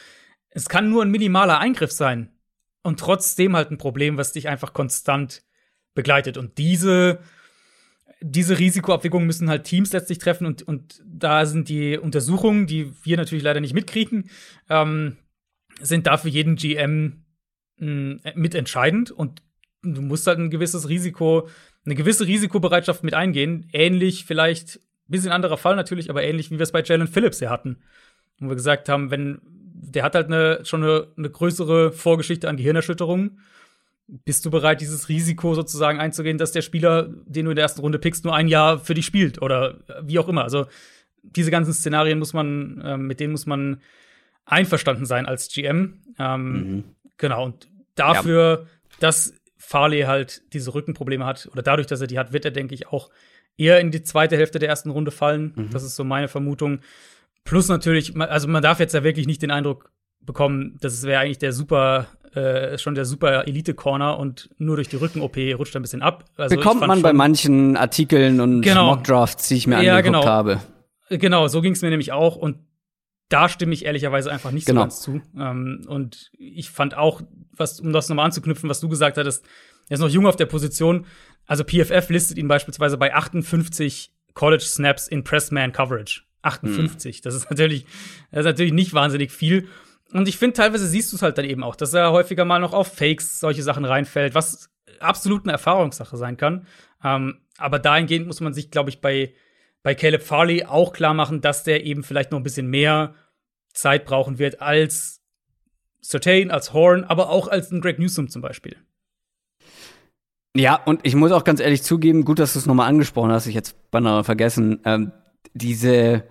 Es 0.50 0.68
kann 0.68 0.90
nur 0.90 1.04
ein 1.04 1.12
minimaler 1.12 1.60
Eingriff 1.60 1.92
sein 1.92 2.30
und 2.82 2.98
trotzdem 2.98 3.54
halt 3.54 3.70
ein 3.70 3.78
Problem, 3.78 4.16
was 4.16 4.32
dich 4.32 4.48
einfach 4.48 4.72
konstant 4.72 5.44
begleitet. 5.94 6.38
Und 6.38 6.58
diese, 6.58 7.20
diese 8.22 8.58
Risikoabwägungen 8.58 9.26
müssen 9.26 9.50
halt 9.50 9.64
Teams 9.64 9.92
letztlich 9.92 10.18
treffen 10.18 10.46
und, 10.46 10.62
und 10.62 11.02
da 11.04 11.44
sind 11.44 11.68
die 11.68 11.98
Untersuchungen, 11.98 12.66
die 12.66 12.92
wir 13.02 13.16
natürlich 13.16 13.44
leider 13.44 13.60
nicht 13.60 13.74
mitkriegen, 13.74 14.30
ähm, 14.70 15.16
sind 15.80 16.06
dafür 16.06 16.30
jeden 16.30 16.56
GM 16.56 17.24
mh, 17.78 18.32
mitentscheidend 18.34 19.10
und 19.10 19.42
du 19.82 20.00
musst 20.00 20.26
halt 20.26 20.38
ein 20.38 20.50
gewisses 20.50 20.88
Risiko, 20.88 21.48
eine 21.84 21.94
gewisse 21.94 22.26
Risikobereitschaft 22.26 23.02
mit 23.02 23.14
eingehen. 23.14 23.68
Ähnlich 23.72 24.24
vielleicht, 24.24 24.80
bisschen 25.08 25.32
anderer 25.32 25.56
Fall 25.56 25.76
natürlich, 25.76 26.08
aber 26.08 26.22
ähnlich 26.22 26.50
wie 26.50 26.58
wir 26.58 26.62
es 26.62 26.72
bei 26.72 26.82
Jalen 26.82 27.08
Phillips 27.08 27.40
ja 27.40 27.50
hatten. 27.50 27.82
Wo 28.38 28.48
wir 28.48 28.54
gesagt 28.54 28.88
haben, 28.88 29.10
wenn, 29.10 29.40
der 29.44 30.04
hat 30.04 30.14
halt 30.14 30.26
eine, 30.26 30.64
schon 30.64 30.82
eine, 30.82 31.08
eine 31.16 31.30
größere 31.30 31.92
Vorgeschichte 31.92 32.48
an 32.48 32.56
Gehirnerschütterungen. 32.56 33.40
Bist 34.06 34.44
du 34.44 34.50
bereit, 34.50 34.80
dieses 34.80 35.08
Risiko 35.08 35.54
sozusagen 35.54 36.00
einzugehen, 36.00 36.38
dass 36.38 36.52
der 36.52 36.62
Spieler, 36.62 37.08
den 37.24 37.44
du 37.44 37.52
in 37.52 37.56
der 37.56 37.62
ersten 37.62 37.80
Runde 37.80 37.98
pickst, 37.98 38.24
nur 38.24 38.34
ein 38.34 38.48
Jahr 38.48 38.78
für 38.78 38.94
dich 38.94 39.06
spielt 39.06 39.40
oder 39.40 39.80
wie 40.02 40.18
auch 40.18 40.28
immer? 40.28 40.42
Also 40.42 40.66
diese 41.22 41.50
ganzen 41.50 41.72
Szenarien 41.72 42.18
muss 42.18 42.32
man, 42.32 42.80
äh, 42.80 42.96
mit 42.96 43.20
denen 43.20 43.32
muss 43.32 43.46
man 43.46 43.80
einverstanden 44.44 45.06
sein 45.06 45.26
als 45.26 45.48
GM. 45.48 46.02
Ähm, 46.18 46.52
mhm. 46.52 46.84
Genau, 47.16 47.44
und 47.44 47.68
dafür, 47.94 48.60
ja. 48.62 48.68
dass 49.00 49.34
Farley 49.56 50.02
halt 50.02 50.42
diese 50.52 50.74
Rückenprobleme 50.74 51.24
hat, 51.24 51.48
oder 51.52 51.62
dadurch, 51.62 51.86
dass 51.86 52.00
er 52.00 52.08
die 52.08 52.18
hat, 52.18 52.32
wird 52.32 52.44
er, 52.44 52.50
denke 52.50 52.74
ich, 52.74 52.88
auch 52.88 53.10
eher 53.56 53.80
in 53.80 53.90
die 53.90 54.02
zweite 54.02 54.36
Hälfte 54.36 54.58
der 54.58 54.68
ersten 54.68 54.90
Runde 54.90 55.10
fallen. 55.10 55.52
Mhm. 55.54 55.70
Das 55.70 55.84
ist 55.84 55.96
so 55.96 56.04
meine 56.04 56.28
Vermutung. 56.28 56.80
Plus 57.44 57.68
natürlich, 57.68 58.18
also 58.20 58.48
man 58.48 58.62
darf 58.62 58.80
jetzt 58.80 58.94
ja 58.94 59.04
wirklich 59.04 59.26
nicht 59.26 59.42
den 59.42 59.50
Eindruck 59.50 59.92
bekommen, 60.20 60.78
das 60.80 61.02
wäre 61.04 61.20
eigentlich 61.20 61.38
der 61.38 61.52
super, 61.52 62.06
äh, 62.34 62.78
schon 62.78 62.94
der 62.94 63.04
super 63.04 63.46
Elite-Corner 63.46 64.18
und 64.18 64.50
nur 64.58 64.76
durch 64.76 64.88
die 64.88 64.96
Rücken-OP 64.96 65.36
rutscht 65.58 65.74
er 65.74 65.80
ein 65.80 65.82
bisschen 65.82 66.02
ab. 66.02 66.24
Also 66.36 66.56
Bekommt 66.56 66.86
man 66.86 67.02
bei 67.02 67.12
manchen 67.12 67.76
Artikeln 67.76 68.40
und 68.40 68.62
genau. 68.62 68.94
Mockdrafts, 68.94 69.48
die 69.48 69.56
ich 69.56 69.66
mir 69.66 69.82
ja, 69.82 69.96
angeguckt 69.96 70.22
genau. 70.22 70.24
habe. 70.24 70.60
Genau, 71.10 71.48
so 71.48 71.60
ging 71.60 71.72
es 71.72 71.82
mir 71.82 71.90
nämlich 71.90 72.12
auch 72.12 72.36
und 72.36 72.56
da 73.28 73.48
stimme 73.48 73.72
ich 73.72 73.84
ehrlicherweise 73.84 74.30
einfach 74.30 74.50
nicht 74.50 74.66
genau. 74.66 74.80
so 74.80 74.84
ganz 74.84 75.00
zu. 75.00 75.20
Ähm, 75.38 75.84
und 75.86 76.30
ich 76.38 76.70
fand 76.70 76.96
auch, 76.96 77.22
was, 77.56 77.80
um 77.80 77.92
das 77.92 78.08
nochmal 78.08 78.26
anzuknüpfen, 78.26 78.68
was 78.68 78.80
du 78.80 78.88
gesagt 78.88 79.16
hattest, 79.16 79.44
er 79.88 79.94
ist 79.94 80.00
noch 80.00 80.08
jung 80.08 80.26
auf 80.26 80.36
der 80.36 80.46
Position. 80.46 81.06
Also 81.46 81.64
PFF 81.64 82.08
listet 82.10 82.38
ihn 82.38 82.48
beispielsweise 82.48 82.96
bei 82.98 83.14
58 83.14 84.12
College 84.34 84.62
Snaps 84.62 85.08
in 85.08 85.24
Pressman 85.24 85.72
Coverage. 85.72 86.22
58. 86.42 87.16
Hm. 87.16 87.22
Das 87.22 87.34
ist 87.34 87.50
natürlich, 87.50 87.86
das 88.30 88.40
ist 88.40 88.46
natürlich 88.46 88.72
nicht 88.72 88.94
wahnsinnig 88.94 89.32
viel. 89.32 89.68
Und 90.12 90.28
ich 90.28 90.36
finde, 90.36 90.54
teilweise 90.54 90.86
siehst 90.86 91.12
du 91.12 91.16
es 91.16 91.22
halt 91.22 91.38
dann 91.38 91.44
eben 91.44 91.62
auch, 91.62 91.74
dass 91.74 91.94
er 91.94 92.12
häufiger 92.12 92.44
mal 92.44 92.58
noch 92.58 92.74
auf 92.74 92.94
Fakes 92.94 93.40
solche 93.40 93.62
Sachen 93.62 93.84
reinfällt, 93.84 94.34
was 94.34 94.70
absolut 95.00 95.44
eine 95.44 95.52
Erfahrungssache 95.52 96.16
sein 96.16 96.36
kann. 96.36 96.66
Ähm, 97.02 97.40
aber 97.58 97.78
dahingehend 97.78 98.26
muss 98.26 98.40
man 98.40 98.54
sich, 98.54 98.70
glaube 98.70 98.90
ich, 98.90 99.00
bei, 99.00 99.34
bei 99.82 99.94
Caleb 99.94 100.22
Farley 100.22 100.64
auch 100.64 100.92
klar 100.92 101.14
machen, 101.14 101.40
dass 101.40 101.64
der 101.64 101.84
eben 101.84 102.02
vielleicht 102.02 102.30
noch 102.30 102.38
ein 102.38 102.44
bisschen 102.44 102.68
mehr 102.68 103.14
Zeit 103.72 104.04
brauchen 104.04 104.38
wird 104.38 104.60
als 104.60 105.22
Certain, 106.02 106.50
als 106.50 106.72
Horn, 106.72 107.04
aber 107.04 107.30
auch 107.30 107.48
als 107.48 107.70
ein 107.70 107.80
Greg 107.80 107.98
Newsom 107.98 108.28
zum 108.28 108.42
Beispiel. 108.42 108.76
Ja, 110.54 110.74
und 110.74 111.00
ich 111.04 111.14
muss 111.14 111.32
auch 111.32 111.44
ganz 111.44 111.60
ehrlich 111.60 111.82
zugeben, 111.82 112.24
gut, 112.24 112.38
dass 112.38 112.52
du 112.52 112.58
es 112.58 112.66
nochmal 112.66 112.88
angesprochen 112.88 113.30
hast, 113.30 113.46
ich 113.46 113.54
jetzt 113.54 113.90
beinahe 113.90 114.24
vergessen, 114.24 114.80
ähm, 114.84 115.12
diese 115.54 116.24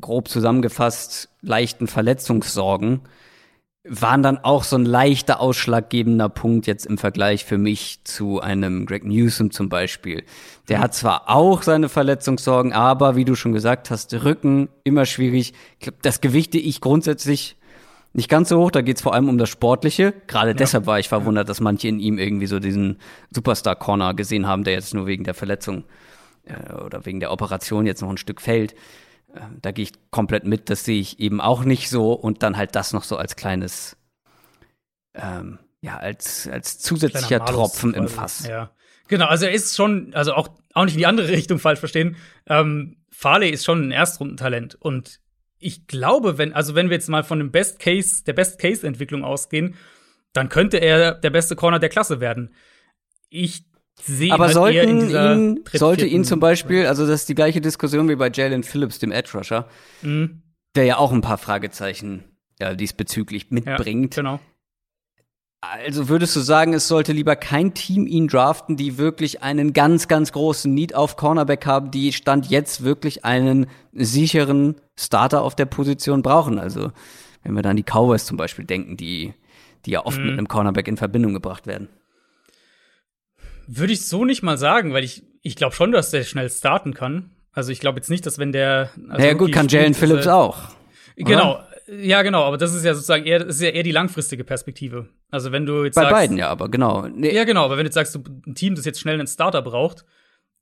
grob 0.00 0.28
zusammengefasst 0.28 1.28
leichten 1.42 1.86
Verletzungssorgen 1.86 3.02
waren 3.88 4.22
dann 4.22 4.38
auch 4.38 4.64
so 4.64 4.76
ein 4.76 4.84
leichter 4.84 5.40
ausschlaggebender 5.40 6.28
Punkt 6.28 6.66
jetzt 6.66 6.84
im 6.84 6.98
Vergleich 6.98 7.44
für 7.44 7.58
mich 7.58 8.00
zu 8.04 8.40
einem 8.40 8.86
Greg 8.86 9.04
Newsom 9.04 9.50
zum 9.50 9.68
Beispiel. 9.68 10.24
Der 10.68 10.78
mhm. 10.78 10.82
hat 10.82 10.94
zwar 10.94 11.30
auch 11.30 11.62
seine 11.62 11.88
Verletzungssorgen, 11.88 12.72
aber 12.72 13.16
wie 13.16 13.24
du 13.24 13.34
schon 13.34 13.52
gesagt 13.52 13.90
hast, 13.90 14.12
Rücken 14.24 14.68
immer 14.84 15.06
schwierig. 15.06 15.54
Das 16.02 16.20
gewichte 16.20 16.58
ich 16.58 16.80
grundsätzlich 16.80 17.56
nicht 18.12 18.28
ganz 18.28 18.48
so 18.48 18.58
hoch, 18.58 18.70
da 18.70 18.80
geht's 18.80 19.02
vor 19.02 19.14
allem 19.14 19.28
um 19.28 19.38
das 19.38 19.48
Sportliche. 19.48 20.12
Gerade 20.26 20.50
ja. 20.50 20.54
deshalb 20.54 20.86
war 20.86 20.98
ich 20.98 21.08
verwundert, 21.08 21.48
dass 21.48 21.60
manche 21.60 21.88
in 21.88 22.00
ihm 22.00 22.18
irgendwie 22.18 22.46
so 22.46 22.58
diesen 22.58 22.98
Superstar-Corner 23.30 24.14
gesehen 24.14 24.46
haben, 24.46 24.64
der 24.64 24.74
jetzt 24.74 24.94
nur 24.94 25.06
wegen 25.06 25.24
der 25.24 25.34
Verletzung 25.34 25.84
äh, 26.44 26.72
oder 26.74 27.06
wegen 27.06 27.20
der 27.20 27.30
Operation 27.30 27.86
jetzt 27.86 28.02
noch 28.02 28.10
ein 28.10 28.16
Stück 28.16 28.40
fällt. 28.40 28.74
Äh, 29.34 29.40
da 29.62 29.70
gehe 29.70 29.84
ich 29.84 29.92
komplett 30.10 30.44
mit, 30.44 30.70
das 30.70 30.84
sehe 30.84 31.00
ich 31.00 31.20
eben 31.20 31.40
auch 31.40 31.64
nicht 31.64 31.90
so 31.90 32.12
und 32.12 32.42
dann 32.42 32.56
halt 32.56 32.74
das 32.74 32.92
noch 32.92 33.04
so 33.04 33.16
als 33.16 33.36
kleines, 33.36 33.96
ähm, 35.14 35.58
ja, 35.80 35.96
als, 35.96 36.48
als 36.48 36.78
zusätzlicher 36.78 37.44
Tropfen 37.44 37.94
im 37.94 38.08
Fass. 38.08 38.46
Ja. 38.46 38.70
Genau, 39.08 39.26
also 39.26 39.46
er 39.46 39.52
ist 39.52 39.74
schon, 39.74 40.12
also 40.14 40.34
auch, 40.34 40.48
auch 40.74 40.84
nicht 40.84 40.94
in 40.94 40.98
die 40.98 41.06
andere 41.06 41.28
Richtung 41.32 41.58
falsch 41.58 41.80
verstehen. 41.80 42.16
Ähm, 42.46 42.96
Farley 43.10 43.50
ist 43.50 43.64
schon 43.64 43.88
ein 43.88 43.90
Erstrundentalent 43.90 44.74
und 44.74 45.20
ich 45.58 45.86
glaube, 45.86 46.38
wenn, 46.38 46.52
also 46.52 46.74
wenn 46.74 46.88
wir 46.88 46.96
jetzt 46.96 47.08
mal 47.08 47.24
von 47.24 47.38
dem 47.38 47.50
Best 47.50 47.80
Case, 47.80 48.22
der 48.24 48.32
Best 48.32 48.60
Case 48.60 48.86
Entwicklung 48.86 49.24
ausgehen, 49.24 49.74
dann 50.32 50.48
könnte 50.48 50.76
er 50.78 51.14
der 51.14 51.30
beste 51.30 51.56
Corner 51.56 51.78
der 51.78 51.88
Klasse 51.88 52.20
werden. 52.20 52.54
Ich 53.28 53.64
sehe 54.02 54.32
Aber 54.32 54.48
sollten 54.50 55.10
ihn, 55.10 55.60
sollte 55.72 56.06
ihn 56.06 56.24
zum 56.24 56.40
Beispiel, 56.40 56.86
also 56.86 57.06
das 57.06 57.20
ist 57.20 57.28
die 57.28 57.34
gleiche 57.34 57.60
Diskussion 57.60 58.08
wie 58.08 58.16
bei 58.16 58.30
Jalen 58.30 58.62
Phillips, 58.62 58.98
dem 58.98 59.12
Edge 59.12 59.30
Rusher, 59.34 59.68
mhm. 60.02 60.42
der 60.74 60.84
ja 60.84 60.96
auch 60.98 61.12
ein 61.12 61.20
paar 61.20 61.38
Fragezeichen 61.38 62.24
ja, 62.60 62.74
diesbezüglich 62.74 63.50
mitbringt. 63.50 64.16
Ja, 64.16 64.22
genau. 64.22 64.40
Also 65.60 66.08
würdest 66.08 66.36
du 66.36 66.40
sagen, 66.40 66.72
es 66.72 66.86
sollte 66.86 67.12
lieber 67.12 67.34
kein 67.34 67.74
Team 67.74 68.06
ihn 68.06 68.28
draften, 68.28 68.76
die 68.76 68.96
wirklich 68.96 69.42
einen 69.42 69.72
ganz, 69.72 70.06
ganz 70.06 70.30
großen 70.30 70.72
Need 70.72 70.94
auf 70.94 71.16
Cornerback 71.16 71.66
haben, 71.66 71.90
die 71.90 72.12
Stand 72.12 72.48
jetzt 72.48 72.84
wirklich 72.84 73.24
einen 73.24 73.66
sicheren 73.92 74.76
Starter 74.96 75.42
auf 75.42 75.56
der 75.56 75.66
Position 75.66 76.22
brauchen? 76.22 76.60
Also, 76.60 76.92
wenn 77.42 77.54
wir 77.54 77.62
dann 77.62 77.76
die 77.76 77.82
Cowboys 77.82 78.24
zum 78.24 78.36
Beispiel 78.36 78.66
denken, 78.66 78.96
die, 78.96 79.34
die 79.84 79.90
ja 79.90 80.06
oft 80.06 80.18
mhm. 80.18 80.26
mit 80.26 80.32
einem 80.34 80.48
Cornerback 80.48 80.86
in 80.86 80.96
Verbindung 80.96 81.34
gebracht 81.34 81.66
werden. 81.66 81.88
Würde 83.68 83.92
ich 83.92 84.06
so 84.06 84.24
nicht 84.24 84.42
mal 84.42 84.56
sagen, 84.58 84.92
weil 84.94 85.04
ich, 85.04 85.22
ich 85.42 85.54
glaube 85.54 85.74
schon, 85.74 85.92
dass 85.92 86.10
der 86.10 86.24
schnell 86.24 86.48
starten 86.48 86.94
kann. 86.94 87.30
Also 87.52 87.70
ich 87.70 87.80
glaube 87.80 87.98
jetzt 87.98 88.08
nicht, 88.08 88.24
dass 88.24 88.38
wenn 88.38 88.50
der. 88.50 88.90
Also 89.08 89.26
ja 89.26 89.34
gut, 89.34 89.52
kann 89.52 89.68
Jalen 89.68 89.94
Phillips 89.94 90.26
auch. 90.26 90.56
Genau, 91.16 91.60
ja, 91.88 92.22
genau, 92.22 92.44
aber 92.44 92.58
das 92.58 92.74
ist 92.74 92.84
ja 92.84 92.94
sozusagen 92.94 93.24
eher, 93.24 93.40
das 93.40 93.56
ist 93.56 93.62
ja 93.62 93.70
eher 93.70 93.82
die 93.82 93.92
langfristige 93.92 94.44
Perspektive. 94.44 95.08
Also 95.30 95.52
wenn 95.52 95.64
du 95.64 95.84
jetzt 95.84 95.94
Bei 95.94 96.02
sagst, 96.02 96.14
beiden 96.14 96.36
ja, 96.36 96.48
aber 96.48 96.68
genau. 96.68 97.06
Nee. 97.08 97.34
Ja, 97.34 97.44
genau, 97.44 97.64
aber 97.64 97.76
wenn 97.76 97.84
du 97.84 97.88
jetzt 97.88 97.94
sagst, 97.94 98.14
du, 98.14 98.22
ein 98.46 98.54
Team, 98.54 98.74
das 98.74 98.84
jetzt 98.84 99.00
schnell 99.00 99.14
einen 99.14 99.26
Starter 99.26 99.62
braucht, 99.62 100.04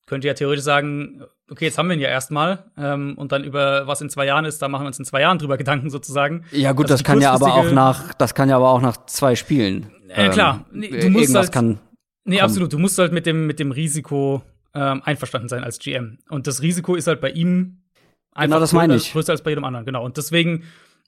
könnte 0.07 0.29
ja 0.29 0.35
theoretisch 0.35 0.65
sagen, 0.65 1.25
okay, 1.51 1.67
jetzt 1.67 1.79
haben 1.79 1.89
wir 1.89 1.95
ihn 1.95 2.01
ja 2.01 2.09
erstmal 2.09 2.65
ähm, 2.79 3.15
und 3.17 3.33
dann 3.33 3.43
über 3.43 3.89
was 3.89 4.01
in 4.01 4.09
zwei 4.09 4.25
Jahren 4.25 4.45
ist, 4.45 4.63
da 4.63 4.69
machen 4.69 4.85
wir 4.85 4.89
uns 4.89 4.99
in 5.01 5.05
zwei 5.05 5.21
Jahren 5.21 5.39
drüber 5.39 5.57
Gedanken 5.59 5.91
sozusagen. 5.91 6.45
Ja 6.53 6.73
gut, 6.73 6.85
das, 6.85 7.01
das 7.01 7.05
kann 7.05 7.21
ja 7.21 7.33
aber 7.33 7.55
auch 7.55 7.71
nach, 7.73 8.15
das 8.15 8.35
kann 8.35 8.49
ja 8.49 8.57
aber 8.57 8.71
auch 8.71 8.81
nach 8.81 9.07
zwei 9.07 9.35
Spielen. 9.35 9.91
Ja, 10.09 10.27
äh, 10.27 10.29
klar. 10.31 10.65
Nee, 10.71 10.89
du 10.89 11.11
musst 11.11 11.35
halt, 11.35 11.51
kann. 11.51 11.81
Nee, 12.27 12.37
kommen. 12.37 12.45
absolut. 12.45 12.73
Du 12.73 12.79
musst 12.79 12.99
halt 12.99 13.13
mit 13.13 13.25
dem 13.25 13.47
mit 13.47 13.59
dem 13.59 13.73
Risiko 13.73 14.43
ähm, 14.75 15.03
einverstanden 15.05 15.49
sein 15.49 15.65
als 15.65 15.79
GM. 15.79 16.19
Und 16.29 16.47
das 16.47 16.61
Risiko 16.61 16.95
ist 16.95 17.07
halt 17.07 17.21
bei 17.21 17.31
ihm 17.31 17.79
einfach 18.33 18.57
genau 18.57 18.61
das 18.61 18.73
meine 18.73 18.97
ich. 18.97 19.13
größer 19.13 19.33
als 19.33 19.43
bei 19.43 19.51
jedem 19.51 19.65
anderen. 19.65 19.87
Genau. 19.87 20.05
Und 20.05 20.17
deswegen 20.19 20.65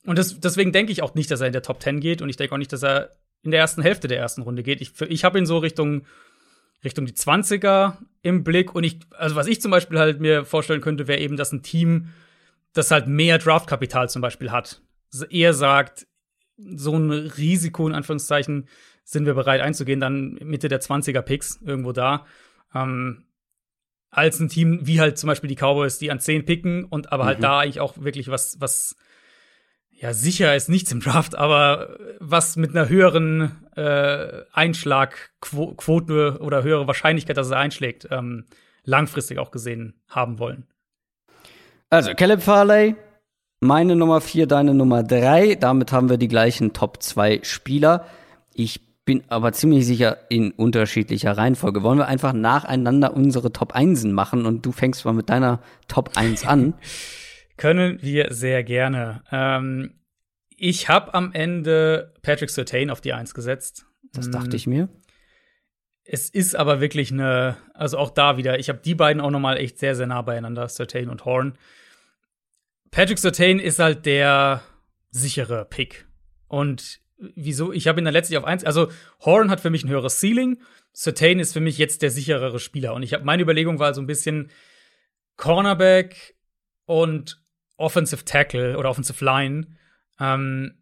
und 0.06 0.18
das, 0.18 0.40
deswegen 0.40 0.72
denke 0.72 0.92
ich 0.92 1.02
auch 1.02 1.14
nicht, 1.14 1.30
dass 1.30 1.40
er 1.40 1.48
in 1.48 1.52
der 1.52 1.62
Top 1.62 1.82
10 1.82 2.00
geht 2.00 2.22
und 2.22 2.28
ich 2.28 2.36
denke 2.36 2.54
auch 2.54 2.58
nicht, 2.58 2.72
dass 2.72 2.82
er 2.82 3.10
in 3.42 3.50
der 3.50 3.60
ersten 3.60 3.82
Hälfte 3.82 4.08
der 4.08 4.18
ersten 4.18 4.42
Runde 4.42 4.62
geht. 4.62 4.80
Ich, 4.80 4.98
ich 5.02 5.24
habe 5.24 5.38
ihn 5.38 5.46
so 5.46 5.58
Richtung, 5.58 6.06
Richtung 6.84 7.06
die 7.06 7.12
20er 7.12 7.96
im 8.22 8.44
Blick 8.44 8.74
und 8.74 8.84
ich, 8.84 9.00
also 9.10 9.36
was 9.36 9.46
ich 9.46 9.60
zum 9.60 9.70
Beispiel 9.70 9.98
halt 9.98 10.20
mir 10.20 10.44
vorstellen 10.44 10.80
könnte, 10.80 11.08
wäre 11.08 11.20
eben, 11.20 11.36
dass 11.36 11.52
ein 11.52 11.62
Team, 11.62 12.08
das 12.72 12.90
halt 12.90 13.06
mehr 13.06 13.38
Draftkapital 13.38 14.08
zum 14.08 14.22
Beispiel 14.22 14.50
hat, 14.50 14.80
eher 15.30 15.54
sagt, 15.54 16.06
so 16.56 16.96
ein 16.96 17.10
Risiko 17.10 17.86
in 17.86 17.94
Anführungszeichen 17.94 18.68
sind 19.08 19.24
wir 19.24 19.32
bereit 19.32 19.62
einzugehen, 19.62 20.00
dann 20.00 20.34
Mitte 20.42 20.68
der 20.68 20.82
20er 20.82 21.22
Picks 21.22 21.58
irgendwo 21.64 21.92
da. 21.92 22.26
Ähm, 22.74 23.24
als 24.10 24.38
ein 24.38 24.50
Team 24.50 24.80
wie 24.82 25.00
halt 25.00 25.16
zum 25.16 25.28
Beispiel 25.28 25.48
die 25.48 25.56
Cowboys, 25.56 25.98
die 25.98 26.10
an 26.10 26.20
10 26.20 26.44
picken 26.44 26.84
und 26.84 27.10
aber 27.10 27.24
halt 27.24 27.38
mhm. 27.38 27.42
da 27.42 27.60
eigentlich 27.60 27.80
auch 27.80 27.96
wirklich 27.96 28.28
was, 28.28 28.60
was 28.60 28.96
ja, 29.90 30.12
sicher 30.12 30.54
ist 30.54 30.68
nichts 30.68 30.92
im 30.92 31.00
Draft, 31.00 31.36
aber 31.36 31.98
was 32.20 32.56
mit 32.56 32.76
einer 32.76 32.90
höheren 32.90 33.66
äh, 33.76 34.42
Einschlagquote 34.52 36.38
oder 36.40 36.62
höhere 36.62 36.86
Wahrscheinlichkeit, 36.86 37.38
dass 37.38 37.50
er 37.50 37.58
einschlägt, 37.58 38.08
ähm, 38.10 38.44
langfristig 38.84 39.38
auch 39.38 39.50
gesehen 39.50 39.94
haben 40.06 40.38
wollen. 40.38 40.66
Also, 41.88 42.12
Caleb 42.14 42.42
Farley, 42.42 42.94
meine 43.60 43.96
Nummer 43.96 44.20
4, 44.20 44.46
deine 44.46 44.74
Nummer 44.74 45.02
3. 45.02 45.54
Damit 45.54 45.92
haben 45.92 46.10
wir 46.10 46.18
die 46.18 46.28
gleichen 46.28 46.74
Top 46.74 47.02
2 47.02 47.40
Spieler. 47.42 48.04
Ich 48.52 48.87
bin 49.08 49.24
aber 49.28 49.52
ziemlich 49.52 49.86
sicher 49.86 50.18
in 50.28 50.50
unterschiedlicher 50.50 51.32
Reihenfolge. 51.32 51.82
Wollen 51.82 51.96
wir 51.96 52.08
einfach 52.08 52.34
nacheinander 52.34 53.16
unsere 53.16 53.50
Top 53.50 53.72
1 53.72 54.04
machen 54.04 54.44
und 54.44 54.66
du 54.66 54.70
fängst 54.70 55.02
mal 55.06 55.14
mit 55.14 55.30
deiner 55.30 55.62
Top 55.88 56.18
1 56.18 56.46
an? 56.46 56.74
Können 57.56 58.02
wir 58.02 58.34
sehr 58.34 58.62
gerne. 58.64 59.22
Ähm, 59.32 59.94
ich 60.58 60.90
habe 60.90 61.14
am 61.14 61.32
Ende 61.32 62.12
Patrick 62.20 62.50
Sertain 62.50 62.90
auf 62.90 63.00
die 63.00 63.14
1 63.14 63.32
gesetzt. 63.32 63.86
Das 64.12 64.30
dachte 64.30 64.56
ich 64.56 64.66
mir. 64.66 64.90
Es 66.04 66.28
ist 66.28 66.54
aber 66.54 66.82
wirklich 66.82 67.10
eine, 67.10 67.56
also 67.72 67.96
auch 67.96 68.10
da 68.10 68.36
wieder, 68.36 68.58
ich 68.58 68.68
habe 68.68 68.80
die 68.84 68.94
beiden 68.94 69.22
auch 69.22 69.30
noch 69.30 69.40
mal 69.40 69.56
echt 69.56 69.78
sehr, 69.78 69.94
sehr 69.94 70.06
nah 70.06 70.20
beieinander, 70.20 70.68
Sertain 70.68 71.08
und 71.08 71.24
Horn. 71.24 71.56
Patrick 72.90 73.18
Sertain 73.18 73.58
ist 73.58 73.78
halt 73.78 74.04
der 74.04 74.60
sichere 75.10 75.64
Pick. 75.64 76.06
Und 76.46 77.00
wieso? 77.18 77.72
Ich 77.72 77.88
habe 77.88 78.00
ihn 78.00 78.04
dann 78.04 78.14
letztlich 78.14 78.38
auf 78.38 78.44
eins. 78.44 78.64
Also 78.64 78.90
Horn 79.24 79.50
hat 79.50 79.60
für 79.60 79.70
mich 79.70 79.84
ein 79.84 79.90
höheres 79.90 80.20
Ceiling. 80.20 80.58
Sertain 80.92 81.38
ist 81.38 81.52
für 81.52 81.60
mich 81.60 81.78
jetzt 81.78 82.02
der 82.02 82.10
sicherere 82.10 82.58
Spieler. 82.58 82.94
Und 82.94 83.02
ich 83.02 83.14
habe 83.14 83.24
meine 83.24 83.42
Überlegung 83.42 83.78
war 83.78 83.94
so 83.94 84.00
ein 84.00 84.06
bisschen 84.06 84.50
Cornerback 85.36 86.36
und 86.86 87.40
Offensive 87.76 88.24
Tackle 88.24 88.76
oder 88.76 88.90
Offensive 88.90 89.24
Line 89.24 89.66
ähm, 90.18 90.74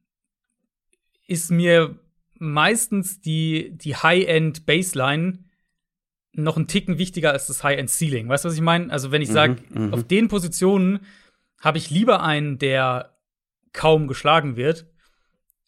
ist 1.26 1.51
mir 1.51 1.99
meistens 2.34 3.20
die, 3.20 3.76
die 3.76 3.97
High-End 3.97 4.66
Baseline 4.66 5.45
noch 6.32 6.57
ein 6.57 6.66
Ticken 6.66 6.99
wichtiger 6.99 7.32
als 7.32 7.47
das 7.47 7.64
High-End 7.64 7.91
Ceiling. 7.91 8.28
Weißt 8.28 8.45
du, 8.45 8.49
was 8.49 8.55
ich 8.55 8.61
meine? 8.61 8.93
Also, 8.93 9.11
wenn 9.11 9.22
ich 9.22 9.30
sage, 9.30 9.57
mhm, 9.70 9.87
mhm, 9.87 9.95
auf 9.95 10.05
den 10.05 10.28
Positionen 10.28 11.01
habe 11.59 11.78
ich 11.78 11.91
lieber 11.91 12.22
einen, 12.22 12.59
der 12.59 13.16
kaum 13.72 14.07
geschlagen 14.07 14.57
wird, 14.57 14.87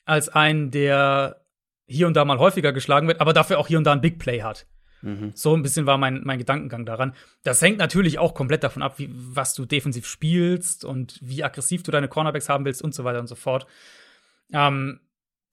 als 0.09 0.29
einen, 0.29 0.71
der 0.71 1.45
hier 1.87 2.07
und 2.07 2.15
da 2.15 2.25
mal 2.25 2.39
häufiger 2.39 2.73
geschlagen 2.73 3.09
wird, 3.09 3.21
aber 3.21 3.33
dafür 3.33 3.59
auch 3.59 3.69
hier 3.69 3.79
und 3.79 3.85
da 3.85 3.93
ein 3.93 4.01
Big 4.01 4.19
Play 4.19 4.43
hat. 4.43 4.67
Mhm. 5.03 5.33
So 5.35 5.55
ein 5.55 5.63
bisschen 5.63 5.87
war 5.87 5.97
mein, 5.97 6.23
mein 6.25 6.39
Gedankengang 6.39 6.85
daran. 6.85 7.15
Das 7.45 7.63
hängt 7.63 7.79
natürlich 7.79 8.19
auch 8.19 8.35
komplett 8.35 8.65
davon 8.65 8.83
ab, 8.83 8.99
wie, 8.99 9.09
was 9.13 9.55
du 9.55 9.65
defensiv 9.65 10.07
spielst 10.07 10.85
und 10.85 11.19
wie 11.23 11.45
aggressiv 11.45 11.83
du 11.83 11.91
deine 11.91 12.09
Cornerbacks 12.09 12.49
haben 12.49 12.65
willst 12.65 12.83
und 12.83 12.95
so 12.95 13.05
weiter 13.05 13.21
und 13.21 13.29
so 13.29 13.37
fort. 13.37 13.67
Ähm, 14.53 15.01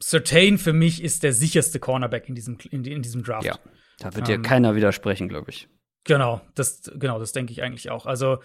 Certain 0.01 0.57
für 0.57 0.73
mich 0.73 1.01
ist 1.01 1.23
der 1.23 1.31
sicherste 1.31 1.79
Cornerback 1.79 2.27
in 2.27 2.35
diesem, 2.35 2.57
in, 2.69 2.83
in 2.83 3.01
diesem 3.01 3.23
Draft. 3.23 3.45
Ja, 3.45 3.57
da 3.99 4.13
wird 4.13 4.27
dir 4.27 4.35
ähm, 4.35 4.41
keiner 4.41 4.75
widersprechen, 4.75 5.29
glaube 5.29 5.51
ich. 5.51 5.69
Genau, 6.03 6.41
das, 6.53 6.91
genau, 6.95 7.17
das 7.17 7.31
denke 7.31 7.53
ich 7.53 7.63
eigentlich 7.63 7.89
auch. 7.89 8.05
Also, 8.05 8.39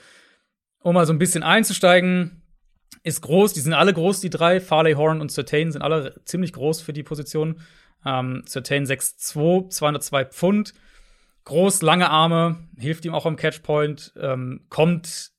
um 0.78 0.94
mal 0.94 1.06
so 1.06 1.12
ein 1.12 1.18
bisschen 1.18 1.42
einzusteigen, 1.42 2.39
ist 3.02 3.22
groß, 3.22 3.52
die 3.52 3.60
sind 3.60 3.72
alle 3.72 3.94
groß, 3.94 4.20
die 4.20 4.30
drei. 4.30 4.60
Farley, 4.60 4.94
Horn 4.94 5.20
und 5.20 5.30
Certain 5.30 5.72
sind 5.72 5.82
alle 5.82 6.20
ziemlich 6.24 6.52
groß 6.52 6.82
für 6.82 6.92
die 6.92 7.02
Position. 7.02 7.60
Ähm, 8.04 8.44
Certain 8.46 8.84
6'2, 8.84 9.70
202 9.70 10.24
Pfund. 10.26 10.74
Groß, 11.44 11.82
lange 11.82 12.10
Arme, 12.10 12.58
hilft 12.78 13.04
ihm 13.04 13.14
auch 13.14 13.26
am 13.26 13.36
Catchpoint, 13.36 14.12
ähm, 14.20 14.66
kommt 14.68 15.32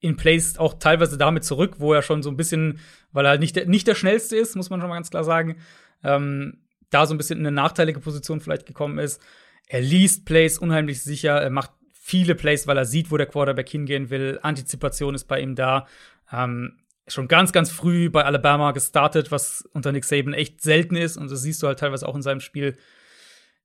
in 0.00 0.16
Plays 0.16 0.58
auch 0.58 0.74
teilweise 0.74 1.16
damit 1.16 1.44
zurück, 1.44 1.76
wo 1.78 1.94
er 1.94 2.02
schon 2.02 2.22
so 2.22 2.30
ein 2.30 2.36
bisschen, 2.36 2.80
weil 3.12 3.24
er 3.24 3.30
halt 3.30 3.40
nicht 3.40 3.56
der, 3.56 3.66
nicht 3.66 3.86
der 3.86 3.94
schnellste 3.94 4.36
ist, 4.36 4.56
muss 4.56 4.68
man 4.68 4.80
schon 4.80 4.90
mal 4.90 4.96
ganz 4.96 5.10
klar 5.10 5.24
sagen, 5.24 5.56
ähm, 6.02 6.64
da 6.90 7.06
so 7.06 7.14
ein 7.14 7.18
bisschen 7.18 7.38
in 7.38 7.46
eine 7.46 7.54
nachteilige 7.54 8.00
Position 8.00 8.40
vielleicht 8.40 8.66
gekommen 8.66 8.98
ist. 8.98 9.22
Er 9.66 9.80
liest 9.80 10.26
Plays 10.26 10.58
unheimlich 10.58 11.02
sicher, 11.02 11.40
er 11.40 11.50
macht 11.50 11.70
viele 11.92 12.34
Plays, 12.34 12.66
weil 12.66 12.76
er 12.76 12.84
sieht, 12.84 13.10
wo 13.10 13.16
der 13.16 13.26
Quarterback 13.26 13.68
hingehen 13.68 14.10
will. 14.10 14.38
Antizipation 14.42 15.14
ist 15.14 15.24
bei 15.24 15.40
ihm 15.40 15.54
da. 15.54 15.86
Ähm, 16.30 16.76
schon 17.06 17.28
ganz, 17.28 17.52
ganz 17.52 17.70
früh 17.70 18.10
bei 18.10 18.24
Alabama 18.24 18.72
gestartet, 18.72 19.30
was 19.30 19.68
unter 19.72 19.92
Nick 19.92 20.04
Saban 20.04 20.32
echt 20.32 20.62
selten 20.62 20.96
ist. 20.96 21.16
Und 21.16 21.30
das 21.30 21.42
siehst 21.42 21.62
du 21.62 21.66
halt 21.66 21.78
teilweise 21.78 22.08
auch 22.08 22.14
in 22.14 22.22
seinem 22.22 22.40
Spiel. 22.40 22.76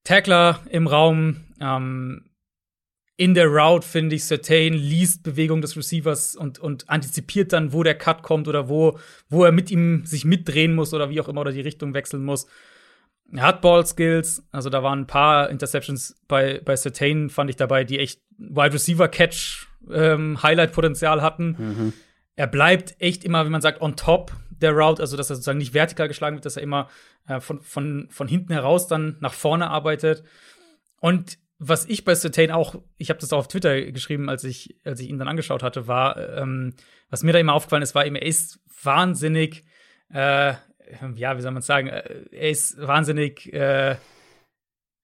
Tackler 0.04 0.60
im 0.70 0.88
Raum, 0.88 1.46
ähm, 1.62 2.26
in 3.16 3.34
der 3.34 3.48
Route, 3.48 3.86
finde 3.86 4.16
ich, 4.16 4.24
Certain 4.24 4.74
liest 4.74 5.24
Bewegung 5.24 5.62
des 5.62 5.76
Receivers 5.76 6.38
und, 6.38 6.58
und 6.58 6.90
antizipiert 6.90 7.52
dann, 7.52 7.74
wo 7.74 7.84
der 7.84 7.96
Cut 7.96 8.24
kommt 8.24 8.48
oder 8.48 8.70
wo, 8.70 8.98
wo 9.28 9.44
er 9.44 9.52
mit 9.52 9.70
ihm 9.72 10.06
sich 10.06 10.24
mitdrehen 10.24 10.74
muss 10.74 10.94
oder 10.94 11.10
wie 11.10 11.20
auch 11.20 11.28
immer 11.28 11.42
oder 11.42 11.52
die 11.52 11.60
Richtung 11.60 11.94
wechseln 11.94 12.24
muss. 12.24 12.48
Er 13.34 13.44
hat 13.44 13.62
Ball-Skills, 13.62 14.48
also 14.52 14.70
da 14.70 14.84
waren 14.84 15.02
ein 15.02 15.08
paar 15.08 15.50
Interceptions 15.50 16.16
bei, 16.30 16.62
bei 16.64 16.78
Certain, 16.78 17.30
fand 17.30 17.50
ich 17.50 17.58
dabei, 17.58 17.84
die 17.84 18.00
echt 18.00 18.22
Wide 18.38 18.74
Receiver-Catch 18.74 19.68
ähm, 19.92 20.42
Highlight-Potenzial 20.42 21.22
hatten. 21.22 21.56
Mhm. 21.60 21.94
Er 22.40 22.48
bleibt 22.48 22.96
echt 23.00 23.26
immer, 23.26 23.46
wie 23.46 23.50
man 23.50 23.60
sagt, 23.60 23.82
on 23.82 23.98
top 23.98 24.32
der 24.50 24.72
Route, 24.72 25.02
also 25.02 25.18
dass 25.18 25.30
er 25.30 25.36
sozusagen 25.36 25.58
nicht 25.58 25.74
vertikal 25.74 26.08
geschlagen 26.08 26.38
wird, 26.38 26.46
dass 26.46 26.56
er 26.56 26.64
immer 26.64 26.90
äh, 27.28 27.42
von, 27.42 27.62
von, 27.62 28.08
von 28.10 28.30
hinten 28.30 28.54
heraus 28.54 28.88
dann 28.88 29.18
nach 29.20 29.34
vorne 29.34 29.70
arbeitet. 29.70 30.24
Und 31.02 31.38
was 31.58 31.86
ich 31.86 32.06
bei 32.06 32.16
Certain 32.16 32.52
auch, 32.52 32.76
ich 32.96 33.10
habe 33.10 33.20
das 33.20 33.34
auch 33.34 33.40
auf 33.40 33.50
Twitter 33.50 33.92
geschrieben, 33.92 34.30
als 34.30 34.46
ich, 34.46 34.78
als 34.86 35.02
ich 35.02 35.10
ihn 35.10 35.20
dann 35.20 35.28
angeschaut 35.28 35.64
hatte, 35.64 35.90
war, 35.90 36.16
ähm, 36.38 36.76
was 37.10 37.24
mir 37.24 37.34
da 37.34 37.40
immer 37.40 37.56
aufgefallen 37.56 37.84
ist, 37.84 37.94
war 37.94 38.06
eben, 38.06 38.16
er 38.16 38.26
ist 38.26 38.62
wahnsinnig, 38.84 39.66
äh, 40.14 40.54
ja, 41.16 41.36
wie 41.36 41.42
soll 41.42 41.52
man 41.52 41.62
sagen, 41.62 41.90
äh, 41.90 42.24
er 42.32 42.52
ist 42.52 42.80
wahnsinnig 42.80 43.52
äh, 43.52 43.98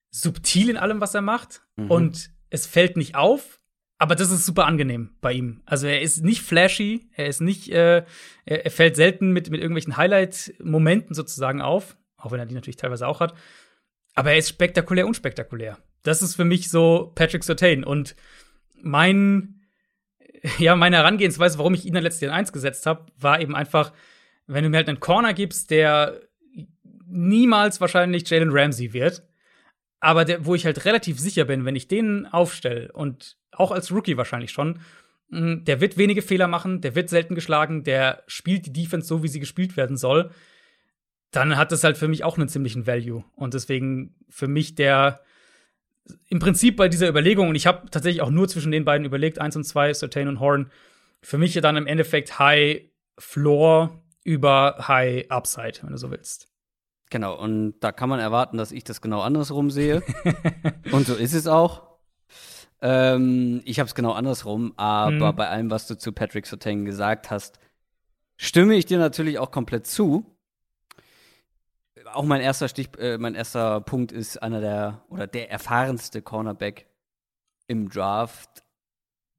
subtil 0.08 0.70
in 0.70 0.78
allem, 0.78 1.02
was 1.02 1.14
er 1.14 1.20
macht. 1.20 1.60
Mhm. 1.76 1.90
Und 1.90 2.30
es 2.48 2.66
fällt 2.66 2.96
nicht 2.96 3.14
auf, 3.14 3.60
aber 3.98 4.14
das 4.14 4.30
ist 4.30 4.44
super 4.44 4.66
angenehm 4.66 5.10
bei 5.20 5.32
ihm. 5.32 5.62
Also 5.64 5.86
er 5.86 6.02
ist 6.02 6.22
nicht 6.22 6.42
flashy, 6.42 7.08
er 7.14 7.26
ist 7.26 7.40
nicht, 7.40 7.70
äh, 7.70 8.04
er, 8.44 8.70
fällt 8.70 8.96
selten 8.96 9.32
mit, 9.32 9.50
mit 9.50 9.60
irgendwelchen 9.60 9.96
Highlight-Momenten 9.96 11.14
sozusagen 11.14 11.62
auf, 11.62 11.96
auch 12.18 12.30
wenn 12.30 12.38
er 12.38 12.46
die 12.46 12.54
natürlich 12.54 12.76
teilweise 12.76 13.08
auch 13.08 13.20
hat. 13.20 13.34
Aber 14.14 14.32
er 14.32 14.38
ist 14.38 14.48
spektakulär, 14.48 15.06
unspektakulär. 15.06 15.78
Das 16.02 16.22
ist 16.22 16.36
für 16.36 16.44
mich 16.44 16.68
so 16.68 17.12
Patrick 17.14 17.42
Sertain. 17.42 17.84
Und 17.84 18.16
mein, 18.82 19.62
ja, 20.58 20.76
meine 20.76 20.96
Herangehensweise, 20.96 21.58
warum 21.58 21.74
ich 21.74 21.86
ihn 21.86 21.94
dann 21.94 22.02
letztes 22.02 22.20
Jahr 22.20 22.32
in 22.32 22.38
eins 22.38 22.52
gesetzt 22.52 22.84
habe, 22.84 23.06
war 23.18 23.40
eben 23.40 23.56
einfach, 23.56 23.92
wenn 24.46 24.62
du 24.62 24.70
mir 24.70 24.76
halt 24.76 24.88
einen 24.88 25.00
Corner 25.00 25.32
gibst, 25.32 25.70
der 25.70 26.20
niemals 27.06 27.80
wahrscheinlich 27.80 28.28
Jalen 28.28 28.50
Ramsey 28.50 28.92
wird, 28.92 29.22
aber 30.00 30.24
der, 30.24 30.44
wo 30.44 30.54
ich 30.54 30.66
halt 30.66 30.84
relativ 30.84 31.18
sicher 31.18 31.44
bin, 31.44 31.64
wenn 31.64 31.76
ich 31.76 31.88
den 31.88 32.26
aufstelle 32.26 32.92
und 32.92 33.36
auch 33.56 33.72
als 33.72 33.92
Rookie 33.92 34.16
wahrscheinlich 34.16 34.52
schon, 34.52 34.80
mm, 35.30 35.64
der 35.64 35.80
wird 35.80 35.96
wenige 35.96 36.22
Fehler 36.22 36.48
machen, 36.48 36.80
der 36.80 36.94
wird 36.94 37.08
selten 37.08 37.34
geschlagen, 37.34 37.84
der 37.84 38.22
spielt 38.26 38.66
die 38.66 38.72
Defense 38.72 39.06
so, 39.06 39.22
wie 39.22 39.28
sie 39.28 39.40
gespielt 39.40 39.76
werden 39.76 39.96
soll, 39.96 40.30
dann 41.30 41.56
hat 41.56 41.72
das 41.72 41.84
halt 41.84 41.98
für 41.98 42.08
mich 42.08 42.24
auch 42.24 42.38
einen 42.38 42.48
ziemlichen 42.48 42.86
Value. 42.86 43.24
Und 43.34 43.54
deswegen 43.54 44.14
für 44.28 44.48
mich 44.48 44.74
der 44.74 45.20
im 46.28 46.38
Prinzip 46.38 46.76
bei 46.76 46.88
dieser 46.88 47.08
Überlegung, 47.08 47.48
und 47.48 47.56
ich 47.56 47.66
habe 47.66 47.90
tatsächlich 47.90 48.22
auch 48.22 48.30
nur 48.30 48.48
zwischen 48.48 48.72
den 48.72 48.84
beiden 48.84 49.04
überlegt, 49.04 49.38
eins 49.38 49.56
und 49.56 49.64
zwei, 49.64 49.92
Certain 49.92 50.28
und 50.28 50.40
Horn, 50.40 50.70
für 51.20 51.38
mich 51.38 51.54
dann 51.54 51.76
im 51.76 51.86
Endeffekt 51.86 52.38
High 52.38 52.82
Floor 53.18 54.02
über 54.22 54.76
High 54.86 55.30
Upside, 55.30 55.78
wenn 55.82 55.90
du 55.90 55.98
so 55.98 56.10
willst. 56.10 56.48
Genau, 57.10 57.38
und 57.38 57.78
da 57.80 57.92
kann 57.92 58.08
man 58.08 58.20
erwarten, 58.20 58.56
dass 58.56 58.72
ich 58.72 58.84
das 58.84 59.00
genau 59.00 59.20
andersrum 59.20 59.70
sehe. 59.70 60.02
und 60.92 61.06
so 61.06 61.14
ist 61.14 61.34
es 61.34 61.46
auch. 61.46 61.85
Ähm, 62.80 63.62
ich 63.64 63.78
habe 63.78 63.88
es 63.88 63.94
genau 63.94 64.12
andersrum, 64.12 64.74
aber 64.76 65.28
hm. 65.30 65.36
bei 65.36 65.48
allem, 65.48 65.70
was 65.70 65.86
du 65.86 65.96
zu 65.96 66.12
Patrick 66.12 66.46
Sotain 66.46 66.84
gesagt 66.84 67.30
hast, 67.30 67.58
stimme 68.36 68.74
ich 68.74 68.86
dir 68.86 68.98
natürlich 68.98 69.38
auch 69.38 69.50
komplett 69.50 69.86
zu 69.86 70.36
auch 72.12 72.24
mein 72.24 72.40
erster 72.40 72.68
Stich, 72.68 72.90
äh, 72.98 73.18
mein 73.18 73.34
erster 73.34 73.80
Punkt 73.80 74.12
ist 74.12 74.42
einer 74.42 74.60
der 74.60 75.04
oder 75.08 75.26
der 75.26 75.50
erfahrenste 75.50 76.22
Cornerback 76.22 76.86
im 77.66 77.88
Draft. 77.88 78.64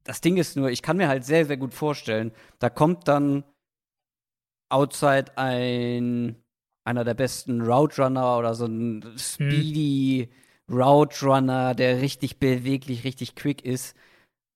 Das 0.04 0.20
Ding 0.20 0.36
ist 0.36 0.56
nur, 0.56 0.70
ich 0.70 0.82
kann 0.82 0.96
mir 0.96 1.08
halt 1.08 1.24
sehr, 1.24 1.46
sehr 1.46 1.56
gut 1.56 1.74
vorstellen, 1.74 2.32
da 2.58 2.70
kommt 2.70 3.08
dann 3.08 3.44
outside 4.68 5.36
ein 5.36 6.36
einer 6.84 7.04
der 7.04 7.14
besten 7.14 7.60
Route 7.60 8.02
Runner 8.02 8.38
oder 8.38 8.54
so 8.54 8.64
ein 8.64 9.04
speedy 9.18 10.28
hm. 10.30 10.38
Route 10.70 11.24
Runner, 11.24 11.74
der 11.74 12.00
richtig 12.00 12.38
beweglich, 12.38 13.04
richtig 13.04 13.34
quick 13.34 13.64
ist. 13.64 13.96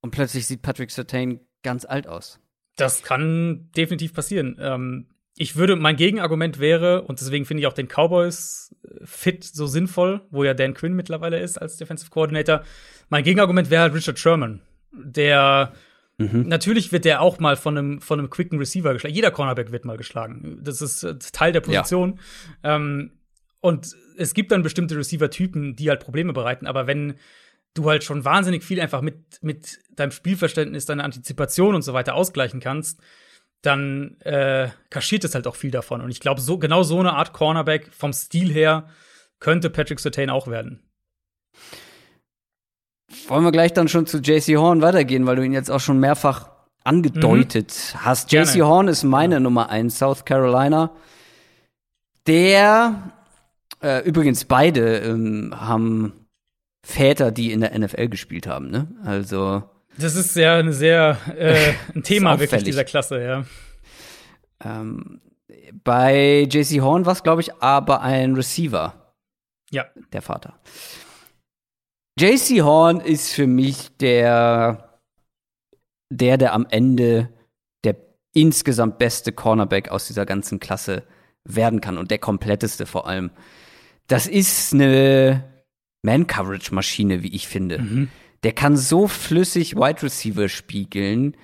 Und 0.01 0.11
plötzlich 0.11 0.47
sieht 0.47 0.63
Patrick 0.63 0.91
Sertain 0.91 1.41
ganz 1.63 1.85
alt 1.85 2.07
aus. 2.07 2.41
Das 2.77 3.03
kann 3.03 3.71
definitiv 3.77 4.13
passieren. 4.15 4.57
Ähm, 4.61 5.07
ich 5.37 5.57
würde, 5.57 5.77
mein 5.77 5.97
Gegenargument 5.97 6.59
wäre, 6.59 7.03
und 7.03 7.21
deswegen 7.21 7.47
finde 7.47 7.63
ich 7.63 7.67
auch 7.67 7.73
den 7.73 7.89
Cowboys 7.89 8.75
äh, 8.85 9.05
fit 9.05 9.45
so 9.45 9.67
sinnvoll, 9.67 10.23
wo 10.31 10.45
ja 10.45 10.55
Dan 10.55 10.75
Quinn 10.75 10.95
mittlerweile 10.95 11.41
ist 11.41 11.59
als 11.61 11.77
Defensive 11.77 12.11
Coordinator. 12.11 12.63
Mein 13.09 13.25
Gegenargument 13.25 13.71
wäre 13.71 13.83
halt 13.83 13.95
Richard 13.95 14.19
Sherman, 14.19 14.61
der 14.93 15.73
mhm. 16.19 16.49
natürlich 16.49 16.93
wird 16.93 17.05
der 17.05 17.23
auch 17.23 17.39
mal 17.39 17.57
von 17.57 17.79
einem, 17.79 18.01
von 18.01 18.19
einem 18.19 18.31
quicken 18.31 18.59
Receiver 18.59 18.93
geschlagen. 18.93 19.15
Jeder 19.15 19.31
Cornerback 19.31 19.73
wird 19.73 19.85
mal 19.85 19.97
geschlagen. 19.97 20.59
Das 20.63 20.83
ist, 20.83 21.03
äh, 21.03 21.15
ist 21.19 21.35
Teil 21.35 21.53
der 21.53 21.61
Position. 21.61 22.19
Ja. 22.63 22.77
Ähm, 22.77 23.13
Und 23.63 23.97
es 24.19 24.35
gibt 24.35 24.53
dann 24.53 24.63
bestimmte 24.63 24.97
Receiver-Typen, 24.97 25.77
die 25.77 25.89
halt 25.89 26.01
Probleme 26.01 26.33
bereiten, 26.33 26.67
aber 26.67 26.87
wenn 26.87 27.15
du 27.75 27.89
halt 27.89 28.05
schon 28.05 28.25
wahnsinnig 28.25 28.65
viel 28.65 28.81
einfach 28.81 29.01
mit, 29.01 29.39
mit 29.41 29.79
deinem 29.97 30.11
Spielverständnis, 30.11 30.85
deiner 30.85 31.05
Antizipation 31.05 31.75
und 31.75 31.83
so 31.83 31.95
weiter 31.95 32.15
ausgleichen 32.15 32.61
kannst, 32.61 33.01
dann 33.63 34.21
äh, 34.21 34.69
kaschiert 34.91 35.25
es 35.25 35.35
halt 35.35 35.47
auch 35.47 35.55
viel 35.55 35.71
davon. 35.71 36.01
Und 36.01 36.11
ich 36.11 36.21
glaube, 36.21 36.41
so, 36.41 36.59
genau 36.59 36.83
so 36.83 36.99
eine 36.99 37.15
Art 37.15 37.33
Cornerback 37.33 37.93
vom 37.93 38.13
Stil 38.13 38.53
her 38.53 38.89
könnte 39.39 39.71
Patrick 39.71 40.01
Sertain 40.01 40.29
auch 40.29 40.49
werden. 40.49 40.83
Wollen 43.29 43.45
wir 43.45 43.53
gleich 43.53 43.73
dann 43.73 43.89
schon 43.89 44.07
zu 44.07 44.19
JC 44.19 44.57
Horn 44.57 44.83
weitergehen, 44.83 45.27
weil 45.27 45.37
du 45.37 45.45
ihn 45.45 45.53
jetzt 45.53 45.71
auch 45.71 45.81
schon 45.81 46.01
mehrfach 46.01 46.51
angedeutet 46.83 47.95
mhm. 47.95 48.05
hast. 48.05 48.33
JC 48.33 48.63
Horn 48.63 48.89
ist 48.89 49.05
meine 49.05 49.37
ja. 49.37 49.41
Nummer 49.41 49.71
eins, 49.71 49.99
South 49.99 50.25
Carolina. 50.25 50.91
Der, 52.27 53.13
äh, 53.83 54.01
übrigens 54.01 54.45
beide 54.45 54.99
ähm, 54.99 55.55
haben 55.55 56.27
Väter, 56.85 57.31
die 57.31 57.53
in 57.53 57.61
der 57.61 57.79
NFL 57.79 58.09
gespielt 58.09 58.47
haben, 58.47 58.71
ne? 58.71 58.89
Also. 59.05 59.63
Das 59.99 60.17
ist 60.17 60.35
ja 60.37 60.57
eine 60.57 60.73
sehr 60.73 61.19
äh, 61.37 61.75
ein 61.95 62.03
Thema 62.03 62.41
wirklich 62.41 62.63
dieser 62.65 62.85
Klasse, 62.85 63.23
ja. 63.23 63.45
Ähm, 64.65 65.21
bei 65.85 66.47
JC 66.51 66.81
Horn 66.81 67.07
war 67.07 67.13
es, 67.13 67.23
glaube 67.23 67.43
ich, 67.43 67.55
aber 67.63 68.01
ein 68.01 68.35
Receiver. 68.35 69.15
Ja. 69.71 69.87
Der 70.13 70.23
Vater. 70.23 70.59
JC 72.19 72.63
Horn 72.63 73.01
ist 73.01 73.33
für 73.33 73.47
mich 73.47 73.97
der, 73.97 75.01
der, 76.11 76.37
der 76.37 76.53
am 76.53 76.67
Ende 76.71 77.31
der 77.85 77.97
insgesamt 78.35 78.99
beste 78.99 79.33
Cornerback 79.33 79.89
aus 79.89 80.07
dieser 80.07 80.27
ganzen 80.27 80.61
Klasse 80.61 81.05
werden 81.45 81.81
kann 81.81 81.99
und 81.99 82.11
der 82.11 82.19
kompletteste 82.19 82.87
vor 82.87 83.07
allem. 83.07 83.31
Das 84.09 84.27
ist 84.27 84.73
eine 84.73 85.45
Man-Coverage-Maschine, 86.03 87.23
wie 87.23 87.35
ich 87.35 87.49
finde. 87.49 87.79
Mhm. 87.79 88.09
Der 88.43 88.53
kann 88.53 88.77
so 88.77 89.07
flüssig 89.07 89.77
Wide 89.77 90.03
Receiver 90.03 90.49
spiegeln. 90.49 91.37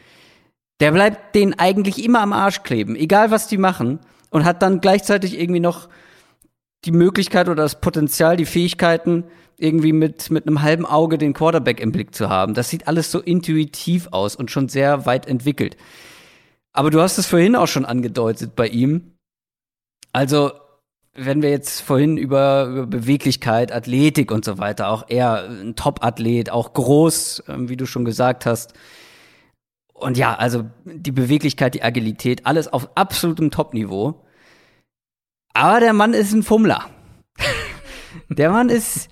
Der 0.81 0.93
bleibt 0.93 1.35
denen 1.35 1.55
eigentlich 1.55 2.05
immer 2.05 2.21
am 2.21 2.33
Arsch 2.33 2.63
kleben, 2.63 2.97
egal 2.97 3.31
was 3.31 3.49
die 3.49 3.59
machen. 3.59 4.01
Und 4.31 4.45
hat 4.45 4.63
dann 4.63 4.81
gleichzeitig 4.81 5.39
irgendwie 5.39 5.61
noch 5.61 5.89
die 6.85 6.93
Möglichkeit 6.93 7.49
oder 7.49 7.63
das 7.63 7.81
Potenzial, 7.81 8.37
die 8.37 8.45
Fähigkeiten, 8.45 9.25
irgendwie 9.57 9.93
mit, 9.93 10.31
mit 10.31 10.47
einem 10.47 10.63
halben 10.63 10.87
Auge 10.87 11.19
den 11.19 11.35
Quarterback 11.35 11.81
im 11.81 11.93
Blick 11.93 12.15
zu 12.15 12.29
haben. 12.29 12.55
Das 12.55 12.71
sieht 12.71 12.87
alles 12.87 13.11
so 13.11 13.21
intuitiv 13.21 14.09
aus 14.13 14.37
und 14.37 14.51
schon 14.51 14.69
sehr 14.69 15.05
weit 15.05 15.27
entwickelt. 15.27 15.77
Aber 16.73 16.91
du 16.91 17.01
hast 17.01 17.19
es 17.19 17.27
vorhin 17.27 17.57
auch 17.57 17.67
schon 17.67 17.85
angedeutet 17.85 18.55
bei 18.55 18.69
ihm. 18.69 19.15
Also, 20.13 20.53
wenn 21.19 21.43
wir 21.43 21.51
jetzt 21.51 21.81
vorhin 21.81 22.17
über, 22.17 22.67
über 22.67 22.87
Beweglichkeit, 22.87 23.73
Athletik 23.73 24.31
und 24.31 24.45
so 24.45 24.59
weiter, 24.59 24.89
auch 24.89 25.05
er 25.09 25.49
ein 25.49 25.75
Top-Athlet, 25.75 26.51
auch 26.51 26.73
groß, 26.73 27.45
ähm, 27.49 27.69
wie 27.69 27.77
du 27.77 27.87
schon 27.87 28.05
gesagt 28.05 28.47
hast. 28.47 28.73
Und 29.93 30.17
ja, 30.17 30.35
also 30.35 30.65
die 30.85 31.11
Beweglichkeit, 31.11 31.75
die 31.75 31.83
Agilität, 31.83 32.47
alles 32.47 32.73
auf 32.73 32.97
absolutem 32.97 33.51
Top-Niveau. 33.51 34.25
Aber 35.55 35.81
der 35.81 35.93
Mann 35.93 36.15
ist 36.15 36.33
ein 36.33 36.45
Fummler. 36.45 36.89
der 38.29 38.51
Mann 38.51 38.69
ist, 38.69 39.09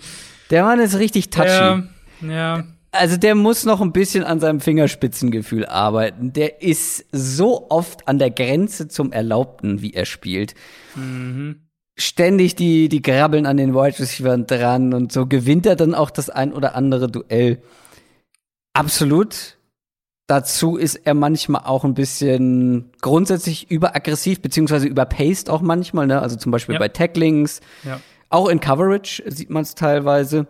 der 0.50 0.62
Mann 0.62 0.78
ist 0.78 0.98
richtig 0.98 1.30
touchy. 1.30 1.48
Ja, 1.48 1.82
ja. 2.22 2.64
Also 2.92 3.16
der 3.16 3.34
muss 3.34 3.64
noch 3.64 3.80
ein 3.80 3.92
bisschen 3.92 4.24
an 4.24 4.38
seinem 4.40 4.60
Fingerspitzengefühl 4.60 5.66
arbeiten. 5.66 6.32
Der 6.32 6.62
ist 6.62 7.04
so 7.10 7.68
oft 7.68 8.06
an 8.08 8.18
der 8.18 8.30
Grenze 8.30 8.88
zum 8.88 9.12
Erlaubten, 9.12 9.82
wie 9.82 9.92
er 9.92 10.06
spielt. 10.06 10.54
Mhm. 10.94 11.65
Ständig 11.98 12.54
die, 12.56 12.88
die 12.88 13.00
Grabbeln 13.00 13.46
an 13.46 13.56
den 13.56 13.74
Wide 13.74 13.98
Receivers 13.98 14.46
dran 14.46 14.92
und 14.92 15.12
so 15.12 15.26
gewinnt 15.26 15.64
er 15.64 15.76
dann 15.76 15.94
auch 15.94 16.10
das 16.10 16.28
ein 16.28 16.52
oder 16.52 16.74
andere 16.74 17.10
Duell. 17.10 17.62
Absolut. 18.74 19.56
Dazu 20.26 20.76
ist 20.76 20.96
er 20.96 21.14
manchmal 21.14 21.62
auch 21.64 21.84
ein 21.84 21.94
bisschen 21.94 22.90
grundsätzlich 23.00 23.70
überaggressiv, 23.70 24.42
beziehungsweise 24.42 24.88
überpaced 24.88 25.48
auch 25.48 25.62
manchmal, 25.62 26.06
ne? 26.06 26.20
Also 26.20 26.36
zum 26.36 26.52
Beispiel 26.52 26.74
ja. 26.74 26.78
bei 26.80 26.88
Tacklings. 26.88 27.60
Ja. 27.84 28.00
Auch 28.28 28.48
in 28.48 28.60
Coverage 28.60 29.22
sieht 29.26 29.50
man 29.50 29.62
es 29.62 29.74
teilweise, 29.76 30.48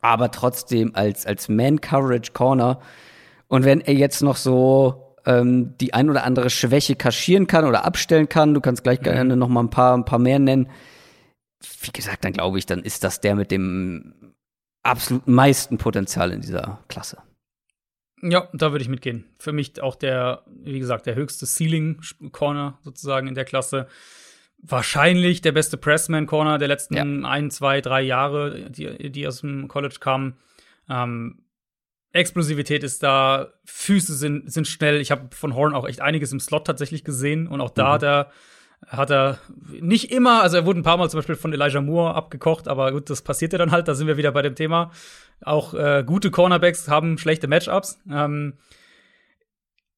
aber 0.00 0.30
trotzdem 0.30 0.94
als, 0.94 1.26
als 1.26 1.48
Man-Coverage-Corner. 1.48 2.80
Und 3.48 3.64
wenn 3.64 3.80
er 3.80 3.94
jetzt 3.94 4.22
noch 4.22 4.36
so 4.36 5.05
ähm, 5.26 5.76
die 5.78 5.92
ein 5.92 6.08
oder 6.08 6.24
andere 6.24 6.50
Schwäche 6.50 6.96
kaschieren 6.96 7.46
kann 7.46 7.64
oder 7.64 7.84
abstellen 7.84 8.28
kann, 8.28 8.54
du 8.54 8.60
kannst 8.60 8.82
gleich 8.84 9.00
mhm. 9.00 9.04
gerne 9.04 9.36
noch 9.36 9.48
mal 9.48 9.60
ein 9.60 9.70
paar, 9.70 9.96
ein 9.96 10.04
paar 10.04 10.18
mehr 10.18 10.38
nennen. 10.38 10.68
Wie 11.82 11.90
gesagt, 11.90 12.24
dann 12.24 12.32
glaube 12.32 12.58
ich, 12.58 12.66
dann 12.66 12.82
ist 12.82 13.04
das 13.04 13.20
der 13.20 13.34
mit 13.34 13.50
dem 13.50 14.34
absolut 14.82 15.26
meisten 15.26 15.78
Potenzial 15.78 16.30
in 16.30 16.40
dieser 16.40 16.80
Klasse. 16.88 17.18
Ja, 18.22 18.48
da 18.52 18.72
würde 18.72 18.82
ich 18.82 18.88
mitgehen. 18.88 19.26
Für 19.38 19.52
mich 19.52 19.80
auch 19.82 19.96
der, 19.96 20.42
wie 20.46 20.78
gesagt, 20.78 21.06
der 21.06 21.16
höchste 21.16 21.46
Ceiling-Corner 21.46 22.78
sozusagen 22.82 23.28
in 23.28 23.34
der 23.34 23.44
Klasse 23.44 23.88
wahrscheinlich 24.58 25.42
der 25.42 25.52
beste 25.52 25.76
Pressman-Corner 25.76 26.58
der 26.58 26.68
letzten 26.68 26.94
ja. 26.94 27.28
ein, 27.28 27.50
zwei, 27.50 27.80
drei 27.80 28.02
Jahre, 28.02 28.70
die, 28.70 29.10
die 29.10 29.26
aus 29.26 29.42
dem 29.42 29.68
College 29.68 29.96
kamen. 30.00 30.36
Ähm, 30.88 31.42
Explosivität 32.16 32.82
ist 32.82 33.02
da, 33.02 33.52
Füße 33.64 34.14
sind, 34.14 34.52
sind 34.52 34.66
schnell. 34.66 35.00
Ich 35.00 35.10
habe 35.10 35.28
von 35.34 35.54
Horn 35.54 35.74
auch 35.74 35.86
echt 35.86 36.00
einiges 36.00 36.32
im 36.32 36.40
Slot 36.40 36.66
tatsächlich 36.66 37.04
gesehen 37.04 37.46
und 37.46 37.60
auch 37.60 37.70
da, 37.70 37.94
mhm. 37.94 38.00
da 38.00 38.30
hat 38.86 39.10
er 39.10 39.38
nicht 39.80 40.12
immer, 40.12 40.42
also 40.42 40.58
er 40.58 40.66
wurde 40.66 40.80
ein 40.80 40.82
paar 40.84 40.96
Mal 40.96 41.08
zum 41.08 41.18
Beispiel 41.18 41.34
von 41.34 41.52
Elijah 41.52 41.80
Moore 41.80 42.14
abgekocht, 42.14 42.68
aber 42.68 42.92
gut, 42.92 43.10
das 43.10 43.22
passiert 43.22 43.52
ja 43.52 43.58
dann 43.58 43.70
halt, 43.70 43.88
da 43.88 43.94
sind 43.94 44.06
wir 44.06 44.16
wieder 44.16 44.32
bei 44.32 44.42
dem 44.42 44.54
Thema. 44.54 44.92
Auch 45.42 45.74
äh, 45.74 46.04
gute 46.06 46.30
Cornerbacks 46.30 46.88
haben 46.88 47.18
schlechte 47.18 47.48
Matchups. 47.48 47.98
Ähm, 48.10 48.54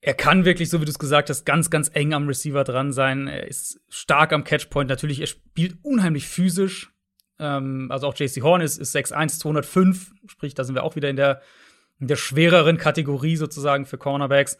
er 0.00 0.14
kann 0.14 0.44
wirklich, 0.44 0.70
so 0.70 0.80
wie 0.80 0.84
du 0.84 0.90
es 0.90 0.98
gesagt 0.98 1.28
hast, 1.28 1.44
ganz, 1.44 1.70
ganz 1.70 1.90
eng 1.92 2.14
am 2.14 2.28
Receiver 2.28 2.64
dran 2.64 2.92
sein. 2.92 3.26
Er 3.26 3.46
ist 3.46 3.80
stark 3.88 4.32
am 4.32 4.44
Catchpoint. 4.44 4.88
Natürlich, 4.88 5.20
er 5.20 5.26
spielt 5.26 5.76
unheimlich 5.82 6.28
physisch. 6.28 6.92
Ähm, 7.38 7.88
also 7.90 8.06
auch 8.06 8.14
JC 8.16 8.42
Horn 8.42 8.60
ist, 8.60 8.78
ist 8.78 8.94
6'1, 8.94 9.40
205. 9.40 10.12
Sprich, 10.26 10.54
da 10.54 10.64
sind 10.64 10.74
wir 10.76 10.84
auch 10.84 10.96
wieder 10.96 11.08
in 11.10 11.16
der, 11.16 11.40
in 12.00 12.06
der 12.06 12.16
schwereren 12.16 12.78
Kategorie 12.78 13.36
sozusagen 13.36 13.86
für 13.86 13.98
Cornerbacks. 13.98 14.58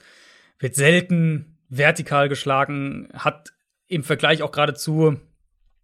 Wird 0.59 0.74
selten 0.74 1.59
vertikal 1.68 2.28
geschlagen, 2.28 3.09
hat 3.12 3.53
im 3.86 4.03
Vergleich 4.03 4.43
auch 4.43 4.53
gerade 4.53 4.74
zu, 4.74 5.20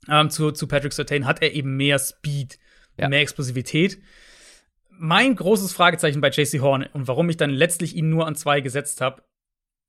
ähm, 0.09 0.31
zu, 0.31 0.51
zu 0.53 0.67
Patrick 0.67 0.93
Sertain, 0.93 1.27
hat 1.27 1.43
er 1.43 1.53
eben 1.53 1.77
mehr 1.77 1.99
Speed, 1.99 2.59
ja. 2.99 3.09
mehr 3.09 3.21
Explosivität. 3.21 4.01
Mein 4.91 5.35
großes 5.35 5.73
Fragezeichen 5.73 6.21
bei 6.21 6.31
JC 6.31 6.61
Horn 6.61 6.87
und 6.93 7.09
warum 7.09 7.29
ich 7.29 7.37
dann 7.37 7.51
letztlich 7.51 7.97
ihn 7.97 8.11
nur 8.11 8.27
an 8.27 8.37
zwei 8.37 8.61
gesetzt 8.61 9.01
habe, 9.01 9.23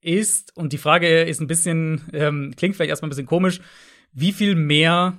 ist, 0.00 0.56
und 0.56 0.72
die 0.72 0.78
Frage 0.78 1.22
ist 1.22 1.40
ein 1.40 1.46
bisschen, 1.46 2.02
ähm, 2.12 2.54
klingt 2.56 2.76
vielleicht 2.76 2.90
erstmal 2.90 3.08
ein 3.08 3.10
bisschen 3.10 3.26
komisch, 3.26 3.60
wie 4.12 4.32
viel 4.32 4.54
mehr, 4.54 5.18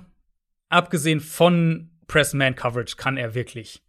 abgesehen 0.68 1.20
von 1.20 1.90
Pressman-Coverage, 2.06 2.96
kann 2.96 3.16
er 3.16 3.34
wirklich? 3.34 3.82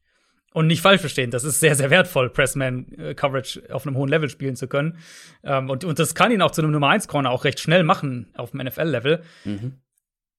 Und 0.51 0.67
nicht 0.67 0.81
falsch 0.81 1.01
verstehen, 1.01 1.29
das 1.29 1.43
ist 1.43 1.59
sehr, 1.59 1.75
sehr 1.75 1.91
wertvoll, 1.91 2.31
Pressman-Coverage 2.31 3.71
auf 3.71 3.85
einem 3.85 3.95
hohen 3.95 4.09
Level 4.09 4.29
spielen 4.29 4.55
zu 4.55 4.67
können. 4.67 4.97
Ähm, 5.43 5.69
und, 5.69 5.83
und 5.83 5.99
das 5.99 6.15
kann 6.15 6.31
ihn 6.31 6.41
auch 6.41 6.51
zu 6.51 6.61
einem 6.61 6.71
Nummer 6.71 6.89
1-Corner 6.89 7.29
auch 7.29 7.43
recht 7.43 7.59
schnell 7.59 7.83
machen 7.83 8.31
auf 8.35 8.51
dem 8.51 8.61
NFL-Level. 8.61 9.21
Mhm. 9.45 9.73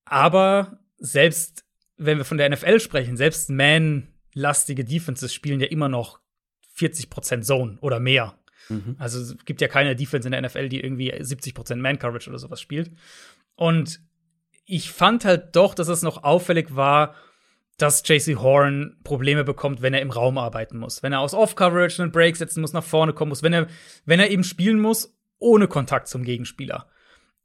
Aber 0.05 0.81
selbst 0.99 1.65
wenn 1.97 2.19
wir 2.19 2.25
von 2.25 2.39
der 2.39 2.49
NFL 2.51 2.81
sprechen, 2.81 3.17
selbst 3.17 3.51
man-lastige 3.51 4.85
Defenses 4.85 5.33
spielen 5.33 5.61
ja 5.61 5.67
immer 5.67 5.89
noch 5.89 6.19
40% 6.77 7.43
Zone 7.43 7.79
oder 7.81 8.01
mehr. 8.01 8.35
Mhm. 8.69 8.97
Also 8.99 9.21
es 9.21 9.45
gibt 9.45 9.61
ja 9.61 9.69
keine 9.69 9.95
Defense 9.95 10.27
in 10.27 10.33
der 10.33 10.41
NFL, 10.43 10.71
die 10.71 10.81
irgendwie 10.81 11.13
70% 11.13 11.77
Man-Coverage 11.77 12.31
oder 12.31 12.39
sowas 12.39 12.61
spielt. 12.61 12.91
Und 13.55 14.01
ich 14.65 14.91
fand 14.91 15.25
halt 15.25 15.55
doch, 15.57 15.75
dass 15.75 15.89
es 15.89 16.03
noch 16.03 16.25
auffällig 16.25 16.75
war, 16.75 17.15
dass 17.83 18.03
JC 18.07 18.37
Horn 18.37 18.97
Probleme 19.05 19.45
bekommt, 19.45 19.83
wenn 19.83 19.95
er 19.95 20.03
im 20.03 20.11
Raum 20.11 20.39
arbeiten 20.39 20.79
muss. 20.79 21.03
Wenn 21.03 21.13
er 21.13 21.21
aus 21.21 21.35
Off-Coverage 21.35 22.03
einen 22.03 22.13
Break 22.13 22.37
setzen 22.37 22.61
muss, 22.61 22.73
nach 22.73 22.85
vorne 22.85 23.13
kommen 23.13 23.31
muss, 23.31 23.43
wenn 23.43 23.53
er, 23.53 23.67
wenn 24.05 24.21
er 24.21 24.31
eben 24.31 24.45
spielen 24.45 24.81
muss, 24.81 25.17
ohne 25.39 25.69
Kontakt 25.69 26.09
zum 26.09 26.23
Gegenspieler. 26.23 26.87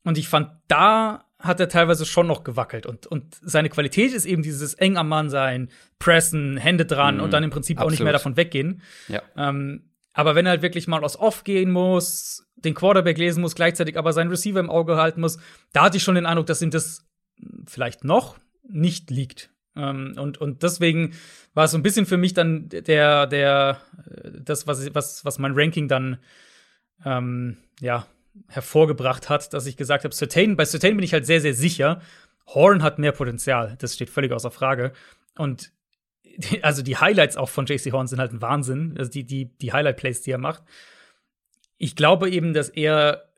Und 0.04 0.18
ich 0.18 0.28
fand, 0.28 0.52
da 0.68 1.26
hat 1.40 1.60
er 1.60 1.70
teilweise 1.70 2.06
schon 2.06 2.28
noch 2.28 2.44
gewackelt. 2.44 2.86
Und, 2.86 3.08
und 3.08 3.36
seine 3.42 3.70
Qualität 3.70 4.14
ist 4.14 4.26
eben 4.26 4.42
dieses 4.42 4.74
eng 4.74 4.98
am 4.98 5.10
Mann 5.10 5.30
sein, 5.30 5.70
pressen, 6.00 6.58
Hände 6.58 6.86
dran 6.86 7.18
mhm, 7.18 7.24
und 7.24 7.34
dann 7.34 7.44
im 7.44 7.50
Prinzip 7.50 7.78
absolut. 7.78 7.88
auch 7.88 7.92
nicht 7.92 8.04
mehr 8.04 8.14
davon 8.14 8.38
weggehen. 8.38 8.82
Ja. 9.08 9.22
Ähm, 9.38 9.90
aber 10.14 10.36
wenn 10.36 10.46
er 10.46 10.52
halt 10.52 10.62
wirklich 10.62 10.88
mal 10.88 11.04
aus 11.04 11.20
Off 11.20 11.44
gehen 11.44 11.72
muss, 11.72 12.48
den 12.56 12.74
Quarterback 12.74 13.18
lesen 13.18 13.42
muss, 13.42 13.56
gleichzeitig 13.56 13.98
aber 13.98 14.14
seinen 14.14 14.30
Receiver 14.30 14.60
im 14.60 14.70
Auge 14.70 14.96
halten 14.96 15.22
muss, 15.22 15.38
da 15.74 15.84
hatte 15.84 15.98
ich 15.98 16.04
schon 16.04 16.16
den 16.16 16.26
Eindruck, 16.26 16.46
dass 16.46 16.62
ihm 16.62 16.72
das 16.72 17.06
vielleicht 17.68 18.04
noch 18.04 18.38
nicht 18.68 19.12
liegt. 19.12 19.52
Ähm, 19.76 20.16
und, 20.18 20.40
und 20.40 20.64
deswegen 20.64 21.14
war 21.54 21.66
es 21.66 21.72
so 21.72 21.78
ein 21.78 21.84
bisschen 21.84 22.06
für 22.06 22.18
mich 22.18 22.34
dann 22.34 22.70
der, 22.70 23.28
der, 23.28 23.82
das, 24.40 24.68
was, 24.68 24.94
was, 24.94 25.26
was 25.26 25.40
mein 25.40 25.54
Ranking 25.56 25.88
dann, 25.88 26.18
ähm, 27.04 27.58
ja, 27.80 28.08
hervorgebracht 28.48 29.30
hat, 29.30 29.54
dass 29.54 29.66
ich 29.66 29.78
gesagt 29.78 30.04
habe, 30.04 30.14
Certain, 30.14 30.58
bei 30.58 30.66
Certain 30.66 30.96
bin 30.96 31.06
ich 31.06 31.14
halt 31.14 31.26
sehr, 31.26 31.42
sehr 31.42 31.54
sicher. 31.54 32.02
Horn 32.48 32.84
hat 32.84 33.00
mehr 33.00 33.14
Potenzial, 33.14 33.76
das 33.80 33.96
steht 33.96 34.10
völlig 34.10 34.32
außer 34.32 34.52
Frage. 34.52 34.92
Und 35.38 35.72
also 36.62 36.82
die 36.82 36.98
Highlights 36.98 37.38
auch 37.38 37.50
von 37.50 37.66
JC 37.66 37.92
Horn 37.92 38.08
sind 38.08 38.20
halt 38.20 38.34
ein 38.34 38.42
Wahnsinn, 38.42 38.96
also 38.98 39.10
die, 39.10 39.24
die, 39.24 39.58
die 39.58 39.74
Highlight-Plays, 39.74 40.22
die 40.22 40.32
er 40.32 40.38
macht. 40.38 40.64
Ich 41.78 41.96
glaube 41.96 42.30
eben, 42.30 42.54
dass 42.54 42.70
er 42.70 43.30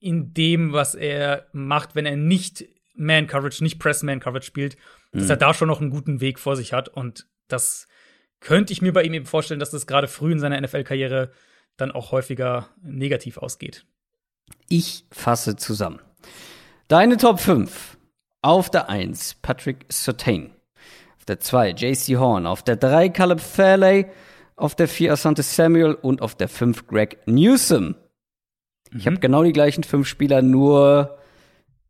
in 0.00 0.32
dem, 0.34 0.72
was 0.72 0.94
er 0.94 1.48
macht, 1.52 1.94
wenn 1.94 2.06
er 2.06 2.16
nicht 2.16 2.64
Man-Coverage, 2.94 3.62
nicht 3.62 3.78
Press-Man-Coverage 3.78 4.46
spielt, 4.46 4.76
mhm. 5.12 5.20
dass 5.20 5.30
er 5.30 5.36
da 5.36 5.54
schon 5.54 5.68
noch 5.68 5.80
einen 5.80 5.90
guten 5.90 6.20
Weg 6.20 6.38
vor 6.38 6.56
sich 6.56 6.72
hat. 6.72 6.88
Und 6.88 7.26
das 7.48 7.88
könnte 8.40 8.72
ich 8.72 8.82
mir 8.82 8.92
bei 8.92 9.02
ihm 9.02 9.14
eben 9.14 9.26
vorstellen, 9.26 9.60
dass 9.60 9.70
das 9.70 9.86
gerade 9.86 10.08
früh 10.08 10.32
in 10.32 10.40
seiner 10.40 10.60
NFL-Karriere 10.60 11.32
dann 11.76 11.92
auch 11.92 12.12
häufiger 12.12 12.68
negativ 12.82 13.38
ausgeht. 13.38 13.84
Ich 14.68 15.04
fasse 15.10 15.56
zusammen. 15.56 16.00
Deine 16.88 17.16
Top 17.16 17.40
5. 17.40 17.98
Auf 18.40 18.70
der 18.70 18.88
1 18.88 19.36
Patrick 19.42 19.86
Surtain. 19.90 20.50
Auf 21.18 21.24
der 21.24 21.40
2 21.40 21.70
JC 21.70 22.16
Horn. 22.16 22.46
Auf 22.46 22.62
der 22.62 22.76
3 22.76 23.10
Caleb 23.10 23.40
Fairley. 23.40 24.06
Auf 24.56 24.74
der 24.74 24.88
4 24.88 25.12
Asante 25.12 25.42
Samuel. 25.42 25.94
Und 25.94 26.22
auf 26.22 26.34
der 26.34 26.48
5 26.48 26.86
Greg 26.86 27.18
Newsom. 27.26 27.94
Ich 28.96 29.06
habe 29.06 29.16
mhm. 29.16 29.20
genau 29.20 29.42
die 29.42 29.52
gleichen 29.52 29.84
fünf 29.84 30.08
Spieler, 30.08 30.42
nur 30.42 31.18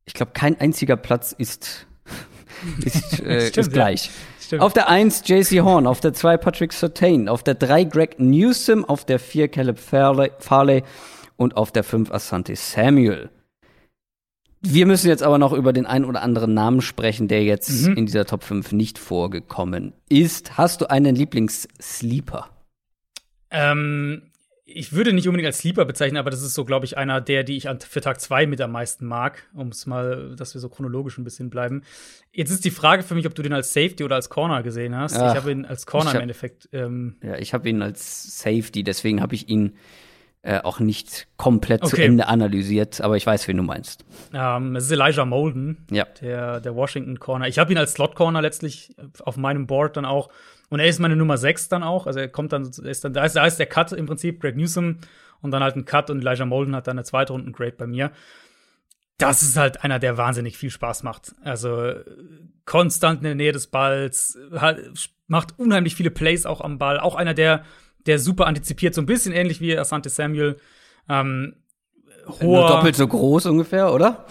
ich 0.05 0.15
glaube, 0.15 0.33
kein 0.33 0.59
einziger 0.61 0.97
Platz 0.97 1.33
ist, 1.33 1.87
ist, 2.85 3.21
äh, 3.21 3.41
Stimmt, 3.49 3.57
ist 3.57 3.73
gleich. 3.73 4.11
Ja. 4.51 4.61
Auf 4.61 4.73
der 4.73 4.89
1 4.89 5.25
JC 5.27 5.61
Horn, 5.61 5.87
auf 5.87 6.01
der 6.01 6.15
2 6.15 6.39
Patrick 6.39 6.73
Sertain, 6.73 7.29
auf 7.29 7.43
der 7.43 7.55
3 7.55 7.85
Greg 7.85 8.19
Newsom, 8.19 8.85
auf 8.85 9.05
der 9.05 9.19
4 9.19 9.49
Caleb 9.49 9.79
Farley, 9.79 10.31
Farley 10.39 10.85
und 11.37 11.57
auf 11.57 11.71
der 11.71 11.85
5 11.85 12.11
Asante 12.11 12.57
Samuel. 12.57 13.31
Wir 14.61 14.87
müssen 14.87 15.09
jetzt 15.09 15.23
aber 15.23 15.39
noch 15.39 15.53
über 15.53 15.73
den 15.73 15.87
einen 15.87 16.05
oder 16.05 16.23
anderen 16.23 16.53
Namen 16.53 16.81
sprechen, 16.81 17.29
der 17.29 17.45
jetzt 17.45 17.87
mhm. 17.87 17.97
in 17.97 18.07
dieser 18.07 18.25
Top 18.25 18.43
5 18.43 18.73
nicht 18.73 18.99
vorgekommen 18.99 19.93
ist. 20.09 20.59
Hast 20.59 20.81
du 20.81 20.91
einen 20.91 21.15
Lieblingssleeper? 21.15 22.49
Ähm, 23.51 24.23
ich 24.71 24.93
würde 24.93 25.15
nicht 25.15 25.27
unbedingt 25.27 25.47
als 25.47 25.59
Sleeper 25.59 25.87
bezeichnen, 25.87 26.19
aber 26.19 26.31
das 26.31 26.43
ist 26.43 26.53
so, 26.53 26.67
glaube 26.67 26.85
ich, 26.85 26.99
einer 26.99 27.23
der, 27.23 27.43
die 27.43 27.57
ich 27.57 27.69
für 27.89 28.01
Tag 28.03 28.21
2 28.21 28.47
mit 28.47 28.61
am 28.61 28.73
meisten 28.73 29.07
mag, 29.07 29.49
um 29.55 29.69
es 29.69 29.87
mal, 29.87 30.35
dass 30.37 30.55
wir 30.55 30.61
so 30.61 30.69
chronologisch 30.69 31.17
ein 31.17 31.25
bisschen 31.25 31.49
bleiben. 31.49 31.83
Jetzt 32.33 32.51
ist 32.51 32.67
die 32.67 32.71
Frage 32.71 33.03
für 33.03 33.15
mich, 33.15 33.27
ob 33.27 33.35
du 33.35 33.43
den 33.43 33.55
als 33.55 33.73
Safety 33.73 34.05
oder 34.05 34.17
als 34.17 34.29
Corner 34.29 34.63
gesehen 34.63 34.95
hast. 34.95 35.17
Ach, 35.17 35.33
ich 35.33 35.41
habe 35.41 35.51
ihn 35.53 35.65
als 35.65 35.87
Corner 35.87 36.11
hab, 36.11 36.17
im 36.17 36.21
Endeffekt. 36.23 36.69
Ähm 36.73 37.17
ja, 37.23 37.37
ich 37.37 37.55
habe 37.55 37.69
ihn 37.69 37.81
als 37.81 38.39
Safety, 38.39 38.85
deswegen 38.85 39.23
habe 39.23 39.35
ich 39.35 39.49
ihn 39.49 39.73
äh, 40.43 40.61
auch 40.61 40.81
nicht 40.81 41.29
komplett 41.39 41.83
okay. 41.83 41.97
zu 41.97 42.03
Ende 42.03 42.29
analysiert, 42.29 43.01
aber 43.01 43.17
ich 43.17 43.27
weiß, 43.27 43.49
wen 43.49 43.57
du 43.57 43.63
meinst. 43.63 44.05
Ähm, 44.35 44.77
es 44.77 44.85
ist 44.85 44.93
Elijah 44.93 45.25
Molden, 45.25 45.87
ja. 45.91 46.05
der, 46.21 46.61
der 46.61 46.75
Washington 46.75 47.19
Corner. 47.19 47.49
Ich 47.49 47.59
habe 47.59 47.73
ihn 47.73 47.79
als 47.79 47.93
Slot 47.93 48.15
Corner 48.15 48.43
letztlich 48.43 48.95
auf 49.25 49.39
meinem 49.39 49.67
Board 49.67 49.97
dann 49.97 50.05
auch 50.05 50.29
und 50.71 50.81
er 50.81 50.87
ist 50.87 50.99
meine 50.99 51.17
Nummer 51.17 51.39
6 51.39 51.69
dann 51.69 51.83
auch. 51.83 52.07
Also 52.07 52.21
er 52.21 52.29
kommt 52.29 52.53
dann, 52.53 52.65
ist 52.65 53.05
dann 53.05 53.13
da, 53.13 53.25
ist, 53.25 53.37
da 53.37 53.47
ist 53.47 53.59
der 53.59 53.67
Cut 53.67 53.93
im 53.93 54.07
Prinzip, 54.07 54.41
Greg 54.41 54.57
Newsom 54.57 54.99
und 55.41 55.51
dann 55.51 55.63
halt 55.63 55.77
ein 55.77 55.85
Cut 55.85 56.11
und 56.11 56.21
Elijah 56.21 56.45
Molden 56.45 56.75
hat 56.77 56.87
dann 56.87 56.99
eine 56.99 57.05
zweite 57.05 57.33
Runden 57.33 57.53
Grade 57.53 57.77
bei 57.77 57.87
mir. 57.87 58.11
Das 59.17 59.43
ist 59.43 59.57
halt 59.57 59.83
einer, 59.83 59.99
der 59.99 60.17
wahnsinnig 60.17 60.57
viel 60.57 60.71
Spaß 60.71 61.03
macht. 61.03 61.35
Also 61.43 61.93
konstant 62.65 63.19
in 63.19 63.25
der 63.25 63.35
Nähe 63.35 63.53
des 63.53 63.67
Balls, 63.67 64.39
halt, 64.53 65.11
macht 65.27 65.59
unheimlich 65.59 65.95
viele 65.95 66.11
Plays 66.11 66.47
auch 66.47 66.61
am 66.61 66.79
Ball. 66.79 67.01
Auch 67.01 67.15
einer, 67.17 67.35
der, 67.35 67.65
der 68.07 68.19
super 68.19 68.47
antizipiert, 68.47 68.95
so 68.95 69.01
ein 69.03 69.07
bisschen 69.07 69.33
ähnlich 69.33 69.61
wie 69.61 69.77
Asante 69.77 70.09
Samuel. 70.09 70.57
Ähm, 71.09 71.57
hoher, 72.29 72.43
Nur 72.43 72.69
doppelt 72.69 72.97
so 72.97 73.09
groß 73.09 73.47
ungefähr, 73.47 73.93
oder? 73.93 74.27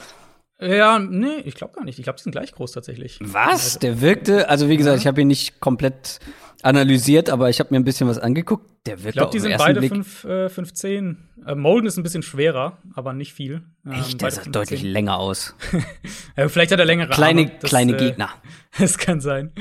Ja, 0.60 0.98
nee, 0.98 1.42
ich 1.46 1.54
glaube 1.54 1.74
gar 1.76 1.84
nicht. 1.84 2.00
Ich 2.00 2.04
glaube, 2.04 2.18
die 2.18 2.24
sind 2.24 2.32
gleich 2.32 2.52
groß 2.52 2.72
tatsächlich. 2.72 3.20
Was? 3.22 3.52
Also, 3.52 3.80
der 3.80 4.02
wirkte, 4.02 4.50
also 4.50 4.70
wie 4.70 4.78
gesagt, 4.78 5.00
ich 5.00 5.08
habe 5.08 5.22
ihn 5.22 5.28
nicht 5.28 5.60
komplett 5.60 6.20
analysiert, 6.64 7.30
aber 7.30 7.50
ich 7.50 7.60
habe 7.60 7.70
mir 7.72 7.80
ein 7.80 7.84
bisschen 7.84 8.08
was 8.08 8.18
angeguckt. 8.18 8.68
Der 8.88 9.04
wirkte 9.04 9.10
Ich 9.10 9.16
glaube, 9.16 9.32
die 9.32 9.40
sind 9.40 9.58
beide 9.58 9.82
5, 9.82 10.24
äh, 10.24 10.50
15. 10.50 11.18
Äh, 11.46 11.56
Molden 11.56 11.88
ist 11.88 11.98
ein 11.98 12.04
bisschen 12.04 12.24
schwerer, 12.24 12.80
aber 12.96 13.14
nicht 13.14 13.34
viel. 13.34 13.62
Ähm, 13.86 13.92
Echt? 13.94 14.22
Der 14.22 14.32
sah 14.32 14.42
deutlich 14.50 14.82
länger 14.82 15.20
aus. 15.20 15.56
ja, 16.38 16.50
vielleicht 16.50 16.72
hat 16.72 16.80
er 16.80 16.86
längere 16.86 17.10
Kleine, 17.10 17.42
Arme. 17.42 17.52
Das, 17.60 17.70
kleine 17.70 17.94
äh, 17.94 17.98
Gegner. 17.98 18.30
das 18.80 18.98
kann 18.98 19.22
sein. 19.22 19.52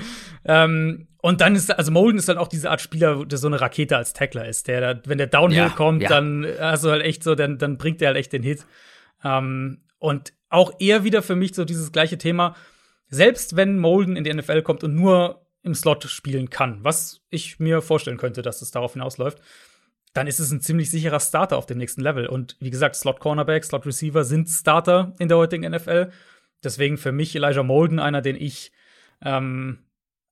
Ähm, 0.46 1.08
und 1.20 1.40
dann 1.42 1.54
ist, 1.56 1.76
also 1.76 1.92
Molden 1.92 2.18
ist 2.18 2.28
halt 2.28 2.38
auch 2.38 2.48
diese 2.48 2.70
Art 2.70 2.80
Spieler, 2.80 3.26
der 3.26 3.36
so 3.36 3.48
eine 3.48 3.60
Rakete 3.60 3.96
als 3.96 4.14
Tackler 4.14 4.48
ist. 4.48 4.68
Der, 4.68 5.02
wenn 5.04 5.18
der 5.18 5.26
Downhill 5.26 5.58
ja, 5.58 5.68
kommt, 5.68 6.02
ja. 6.02 6.08
dann 6.08 6.46
also 6.58 6.90
halt 6.90 7.02
echt 7.02 7.22
so, 7.22 7.34
dann, 7.34 7.58
dann 7.58 7.76
bringt 7.76 8.00
er 8.00 8.08
halt 8.08 8.16
echt 8.16 8.32
den 8.32 8.42
Hit. 8.42 8.64
Ähm, 9.22 9.78
und 9.98 10.32
auch 10.48 10.72
eher 10.78 11.04
wieder 11.04 11.22
für 11.22 11.36
mich 11.36 11.54
so 11.54 11.64
dieses 11.64 11.92
gleiche 11.92 12.18
Thema. 12.18 12.54
Selbst 13.08 13.56
wenn 13.56 13.78
Molden 13.78 14.16
in 14.16 14.24
die 14.24 14.32
NFL 14.32 14.62
kommt 14.62 14.84
und 14.84 14.94
nur 14.94 15.46
im 15.62 15.74
Slot 15.74 16.04
spielen 16.04 16.50
kann, 16.50 16.82
was 16.82 17.22
ich 17.30 17.58
mir 17.58 17.82
vorstellen 17.82 18.18
könnte, 18.18 18.42
dass 18.42 18.62
es 18.62 18.70
darauf 18.70 18.92
hinausläuft, 18.92 19.38
dann 20.12 20.26
ist 20.26 20.38
es 20.38 20.50
ein 20.50 20.60
ziemlich 20.60 20.90
sicherer 20.90 21.20
Starter 21.20 21.58
auf 21.58 21.66
dem 21.66 21.78
nächsten 21.78 22.00
Level. 22.00 22.26
Und 22.26 22.56
wie 22.60 22.70
gesagt, 22.70 22.96
Slot 22.96 23.20
Cornerback, 23.20 23.64
Slot 23.64 23.84
Receiver 23.84 24.24
sind 24.24 24.48
Starter 24.48 25.14
in 25.18 25.28
der 25.28 25.36
heutigen 25.36 25.70
NFL. 25.70 26.10
Deswegen 26.64 26.96
für 26.96 27.12
mich 27.12 27.36
Elijah 27.36 27.62
Molden 27.62 27.98
einer, 27.98 28.22
den 28.22 28.36
ich 28.36 28.72
ähm, 29.22 29.80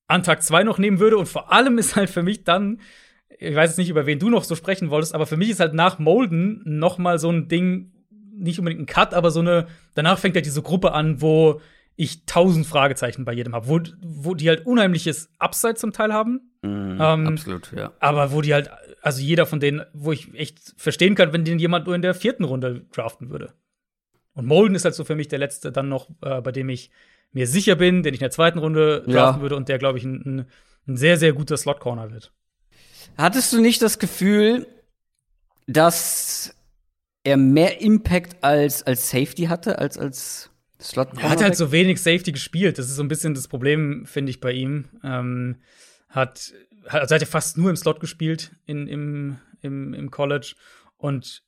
an 0.06 0.22
Tag 0.22 0.42
2 0.42 0.64
noch 0.64 0.78
nehmen 0.78 1.00
würde. 1.00 1.18
Und 1.18 1.26
vor 1.26 1.52
allem 1.52 1.78
ist 1.78 1.96
halt 1.96 2.08
für 2.08 2.22
mich 2.22 2.44
dann, 2.44 2.80
ich 3.28 3.54
weiß 3.54 3.70
jetzt 3.70 3.78
nicht, 3.78 3.90
über 3.90 4.06
wen 4.06 4.18
du 4.18 4.30
noch 4.30 4.44
so 4.44 4.54
sprechen 4.54 4.90
wolltest, 4.90 5.14
aber 5.14 5.26
für 5.26 5.36
mich 5.36 5.50
ist 5.50 5.60
halt 5.60 5.74
nach 5.74 5.98
Molden 5.98 6.62
noch 6.64 6.96
mal 6.98 7.18
so 7.18 7.30
ein 7.30 7.48
Ding, 7.48 7.92
nicht 8.36 8.58
unbedingt 8.58 8.82
ein 8.82 8.86
Cut, 8.86 9.14
aber 9.14 9.30
so 9.30 9.40
eine, 9.40 9.66
danach 9.94 10.18
fängt 10.18 10.34
halt 10.34 10.46
diese 10.46 10.62
Gruppe 10.62 10.92
an, 10.92 11.20
wo 11.20 11.60
ich 11.96 12.26
tausend 12.26 12.66
Fragezeichen 12.66 13.24
bei 13.24 13.32
jedem 13.32 13.54
habe, 13.54 13.68
wo, 13.68 13.80
wo 14.02 14.34
die 14.34 14.48
halt 14.48 14.66
unheimliches 14.66 15.30
Upside 15.38 15.74
zum 15.74 15.92
Teil 15.92 16.12
haben. 16.12 16.40
Mm, 16.62 16.98
ähm, 17.00 17.28
absolut, 17.28 17.72
ja. 17.72 17.92
Aber 18.00 18.32
wo 18.32 18.40
die 18.40 18.52
halt, 18.52 18.70
also 19.00 19.22
jeder 19.22 19.46
von 19.46 19.60
denen, 19.60 19.82
wo 19.92 20.10
ich 20.10 20.34
echt 20.34 20.74
verstehen 20.76 21.14
kann, 21.14 21.32
wenn 21.32 21.44
den 21.44 21.58
jemand 21.58 21.86
nur 21.86 21.94
in 21.94 22.02
der 22.02 22.14
vierten 22.14 22.44
Runde 22.44 22.84
draften 22.92 23.30
würde. 23.30 23.52
Und 24.34 24.46
Molden 24.46 24.74
ist 24.74 24.84
halt 24.84 24.96
so 24.96 25.04
für 25.04 25.14
mich 25.14 25.28
der 25.28 25.38
letzte 25.38 25.70
dann 25.70 25.88
noch, 25.88 26.10
äh, 26.22 26.40
bei 26.40 26.50
dem 26.50 26.68
ich 26.68 26.90
mir 27.32 27.46
sicher 27.46 27.76
bin, 27.76 28.02
den 28.02 28.14
ich 28.14 28.20
in 28.20 28.24
der 28.24 28.30
zweiten 28.30 28.58
Runde 28.58 29.02
draften 29.06 29.14
ja. 29.14 29.40
würde 29.40 29.56
und 29.56 29.68
der, 29.68 29.78
glaube 29.78 29.98
ich, 29.98 30.04
ein, 30.04 30.46
ein 30.86 30.96
sehr, 30.96 31.16
sehr 31.16 31.32
guter 31.32 31.56
Slot-Corner 31.56 32.10
wird. 32.10 32.32
Hattest 33.16 33.52
du 33.52 33.60
nicht 33.60 33.80
das 33.82 33.98
Gefühl, 33.98 34.66
dass 35.66 36.53
er 37.24 37.36
mehr 37.36 37.80
Impact 37.80 38.42
als, 38.42 38.82
als 38.82 39.10
Safety 39.10 39.44
hatte, 39.44 39.78
als 39.78 39.98
als 39.98 40.50
Slot. 40.80 41.08
Er 41.16 41.30
hat 41.30 41.42
halt 41.42 41.56
so 41.56 41.72
wenig 41.72 42.00
Safety 42.00 42.32
gespielt. 42.32 42.78
Das 42.78 42.86
ist 42.86 42.96
so 42.96 43.02
ein 43.02 43.08
bisschen 43.08 43.34
das 43.34 43.48
Problem, 43.48 44.04
finde 44.06 44.30
ich, 44.30 44.40
bei 44.40 44.52
ihm. 44.52 44.86
Ähm, 45.02 45.56
hat, 46.08 46.52
also 46.86 47.14
hat 47.14 47.22
er 47.22 47.26
fast 47.26 47.56
nur 47.56 47.70
im 47.70 47.76
Slot 47.76 48.00
gespielt 48.00 48.54
in, 48.66 48.86
im, 48.86 49.38
im, 49.62 49.94
im 49.94 50.10
College. 50.10 50.54
Und 50.98 51.42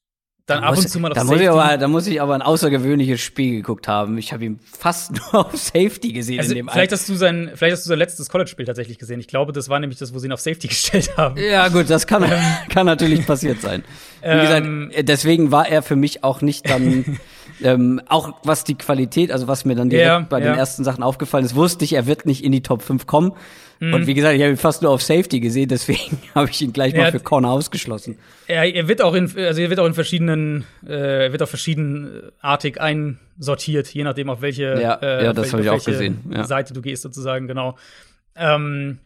dann 0.47 0.63
da 0.63 0.69
ab 0.69 0.77
muss, 0.77 0.85
und 0.85 0.91
zu 0.91 1.01
mal 1.01 1.11
auf 1.11 1.15
da 1.17 1.25
Safety. 1.25 1.35
Muss 1.35 1.43
ich 1.43 1.51
aber, 1.51 1.77
da 1.77 1.89
muss 1.89 2.07
ich 2.07 2.23
aber 2.23 2.35
ein 2.35 2.43
außergewöhnliches 2.43 3.21
Spiel 3.21 3.57
geguckt 3.57 3.89
haben. 3.89 4.17
Ich 4.17 4.33
habe 4.33 4.45
ihn 4.45 4.61
fast 4.65 5.13
nur 5.33 5.47
auf 5.47 5.57
Safety 5.57 6.13
gesehen 6.13 6.39
also 6.39 6.53
in 6.53 6.57
dem 6.57 6.69
vielleicht 6.69 6.93
hast 6.93 7.09
du 7.09 7.15
sein, 7.15 7.51
vielleicht 7.55 7.73
hast 7.73 7.85
du 7.85 7.89
sein 7.89 7.99
letztes 7.99 8.29
College-Spiel 8.29 8.65
tatsächlich 8.65 8.99
gesehen. 8.99 9.19
Ich 9.19 9.27
glaube, 9.27 9.53
das 9.53 9.69
war 9.69 9.81
nämlich 9.81 9.99
das, 9.99 10.15
wo 10.15 10.19
sie 10.19 10.29
ihn 10.29 10.33
auf 10.33 10.41
Safety 10.41 10.69
gestellt 10.69 11.17
haben. 11.17 11.37
Ja, 11.37 11.69
gut, 11.69 11.91
das 11.91 12.07
kann, 12.07 12.25
kann 12.69 12.87
natürlich 12.87 13.27
passiert 13.27 13.61
sein. 13.61 13.85
Wie 14.23 14.41
gesagt, 14.41 14.67
ähm, 14.67 14.91
deswegen 15.03 15.51
war 15.51 15.69
er 15.69 15.83
für 15.83 15.97
mich 15.97 16.25
auch 16.25 16.41
nicht 16.41 16.69
dann 16.69 17.19
ähm, 17.63 18.01
auch 18.09 18.35
was 18.45 18.65
die 18.65 18.77
Qualität, 18.77 19.31
also 19.31 19.49
was 19.49 19.65
mir 19.65 19.75
dann 19.75 19.91
direkt 19.91 20.07
ja, 20.07 20.21
bei 20.21 20.41
ja. 20.41 20.47
den 20.47 20.59
ersten 20.59 20.85
Sachen 20.85 21.03
aufgefallen 21.03 21.45
ist, 21.45 21.55
wusste 21.55 21.85
ich, 21.85 21.95
er 21.95 22.07
wird 22.07 22.27
nicht 22.27 22.45
in 22.45 22.53
die 22.53 22.63
Top 22.63 22.83
5 22.83 23.07
kommen. 23.07 23.33
Mhm. 23.81 23.95
Und 23.95 24.07
wie 24.07 24.15
gesagt, 24.15 24.35
ich 24.35 24.43
habe 24.43 24.51
ihn 24.51 24.57
fast 24.57 24.83
nur 24.83 24.91
auf 24.91 25.03
Safety 25.03 25.41
gesehen, 25.41 25.69
deswegen 25.71 26.19
habe 26.35 26.51
ich 26.51 26.61
ihn 26.63 26.73
gleich 26.73 26.95
mal 26.95 27.11
für 27.11 27.21
Corner 27.21 27.51
ausgeschlossen. 27.51 28.19
Ja, 28.49 28.65
er 28.65 28.89
wird 28.89 29.03
auch 29.03 29.15
in, 29.15 29.25
also 29.37 29.61
er 29.61 29.71
wird 29.71 29.81
auch 29.81 29.87
in 29.87 29.95
verschiedenen, 29.95 30.65
äh, 30.87 31.25
er 31.25 31.33
wird 31.33 31.43
auch 31.43 31.49
verschiedenartig 31.49 32.81
einsortiert, 32.81 33.89
je 33.89 34.05
nachdem 34.05 34.31
auf 34.31 34.41
welche, 34.41 34.81
ja, 34.81 34.95
äh, 34.95 35.25
ja 35.25 35.33
das 35.33 35.53
habe 35.53 35.63
ich 35.63 35.71
auch 35.71 35.85
gesehen. 35.85 36.21
Seite 36.45 36.75
du 36.75 36.83
gehst 36.83 37.03
sozusagen, 37.03 37.47
genau. 37.47 37.77
Ähm, 38.35 38.99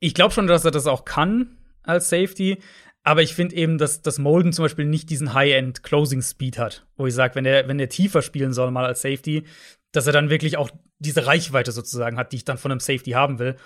ich 0.00 0.14
glaube 0.14 0.34
schon, 0.34 0.46
dass 0.46 0.64
er 0.64 0.70
das 0.70 0.86
auch 0.86 1.04
kann 1.04 1.56
als 1.82 2.08
Safety. 2.08 2.58
Aber 3.06 3.22
ich 3.22 3.34
finde 3.34 3.54
eben, 3.54 3.76
dass 3.76 4.00
das 4.00 4.18
Molden 4.18 4.54
zum 4.54 4.64
Beispiel 4.64 4.86
nicht 4.86 5.10
diesen 5.10 5.34
High-End 5.34 5.82
Closing 5.82 6.22
Speed 6.22 6.58
hat, 6.58 6.86
wo 6.96 7.06
ich 7.06 7.14
sage, 7.14 7.34
wenn 7.34 7.44
er 7.44 7.68
wenn 7.68 7.78
er 7.78 7.90
tiefer 7.90 8.22
spielen 8.22 8.54
soll 8.54 8.70
mal 8.70 8.86
als 8.86 9.02
Safety, 9.02 9.44
dass 9.92 10.06
er 10.06 10.14
dann 10.14 10.30
wirklich 10.30 10.56
auch 10.56 10.70
diese 10.98 11.26
Reichweite 11.26 11.70
sozusagen 11.70 12.16
hat, 12.16 12.32
die 12.32 12.36
ich 12.36 12.44
dann 12.46 12.56
von 12.56 12.72
einem 12.72 12.80
Safety 12.80 13.10
haben 13.10 13.38
will. 13.38 13.56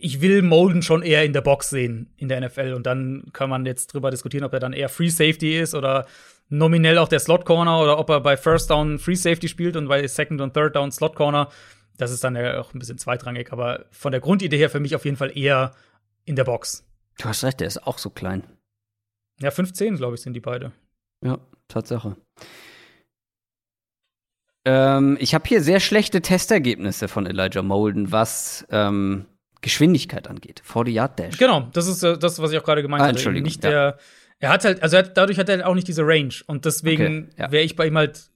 Ich 0.00 0.22
will 0.22 0.40
Molden 0.40 0.82
schon 0.82 1.02
eher 1.02 1.24
in 1.24 1.34
der 1.34 1.42
Box 1.42 1.68
sehen 1.68 2.10
in 2.16 2.28
der 2.28 2.40
NFL 2.40 2.72
und 2.74 2.86
dann 2.86 3.24
kann 3.34 3.50
man 3.50 3.66
jetzt 3.66 3.88
drüber 3.88 4.10
diskutieren, 4.10 4.44
ob 4.44 4.54
er 4.54 4.60
dann 4.60 4.72
eher 4.72 4.88
Free 4.88 5.10
Safety 5.10 5.58
ist 5.58 5.74
oder 5.74 6.06
nominell 6.48 6.96
auch 6.96 7.08
der 7.08 7.20
Slot 7.20 7.44
Corner 7.44 7.82
oder 7.82 7.98
ob 7.98 8.08
er 8.08 8.20
bei 8.20 8.38
First 8.38 8.70
Down 8.70 8.98
Free 8.98 9.14
Safety 9.14 9.48
spielt 9.48 9.76
und 9.76 9.88
bei 9.88 10.06
Second 10.06 10.40
und 10.40 10.54
Third 10.54 10.74
Down 10.74 10.90
Slot 10.90 11.16
Corner. 11.16 11.50
Das 11.98 12.10
ist 12.12 12.24
dann 12.24 12.34
ja 12.34 12.60
auch 12.60 12.72
ein 12.72 12.78
bisschen 12.78 12.96
zweitrangig, 12.96 13.52
aber 13.52 13.84
von 13.90 14.12
der 14.12 14.22
Grundidee 14.22 14.56
her 14.56 14.70
für 14.70 14.80
mich 14.80 14.94
auf 14.94 15.04
jeden 15.04 15.18
Fall 15.18 15.36
eher 15.36 15.72
in 16.24 16.36
der 16.36 16.44
Box. 16.44 16.87
Du 17.18 17.24
hast 17.24 17.44
recht, 17.44 17.60
der 17.60 17.66
ist 17.66 17.86
auch 17.86 17.98
so 17.98 18.10
klein. 18.10 18.44
Ja, 19.40 19.50
15, 19.50 19.96
glaube 19.96 20.14
ich, 20.14 20.20
sind 20.22 20.34
die 20.34 20.40
beide. 20.40 20.72
Ja, 21.24 21.38
Tatsache. 21.68 22.16
Ähm, 24.64 25.16
ich 25.20 25.34
habe 25.34 25.46
hier 25.48 25.62
sehr 25.62 25.80
schlechte 25.80 26.20
Testergebnisse 26.22 27.08
von 27.08 27.26
Elijah 27.26 27.62
Molden, 27.62 28.12
was 28.12 28.66
ähm, 28.70 29.26
Geschwindigkeit 29.60 30.28
angeht. 30.28 30.60
40 30.64 30.94
Yard 30.94 31.18
Dash. 31.18 31.38
Genau, 31.38 31.68
das 31.72 31.86
ist 31.86 32.02
äh, 32.02 32.18
das, 32.18 32.40
was 32.40 32.52
ich 32.52 32.58
auch 32.58 32.64
gerade 32.64 32.82
gemeint 32.82 33.00
Ah, 33.02 33.06
habe. 33.06 33.10
Entschuldigung, 33.16 33.44
Nicht 33.46 33.64
ja. 33.64 33.70
der, 33.70 33.98
er 34.40 34.48
hat 34.50 34.64
halt, 34.64 34.82
also 34.82 34.96
er 34.96 35.04
hat, 35.04 35.16
dadurch 35.16 35.38
hat 35.38 35.48
er 35.48 35.66
auch 35.68 35.74
nicht 35.74 35.88
diese 35.88 36.02
Range. 36.06 36.34
Und 36.46 36.64
deswegen 36.64 37.28
Okay, 37.32 37.42
ja. 37.42 37.52
wäre 37.52 37.64
ich 37.64 37.76
bei 37.76 37.86
ihm 37.86 37.96
halt 37.96 38.30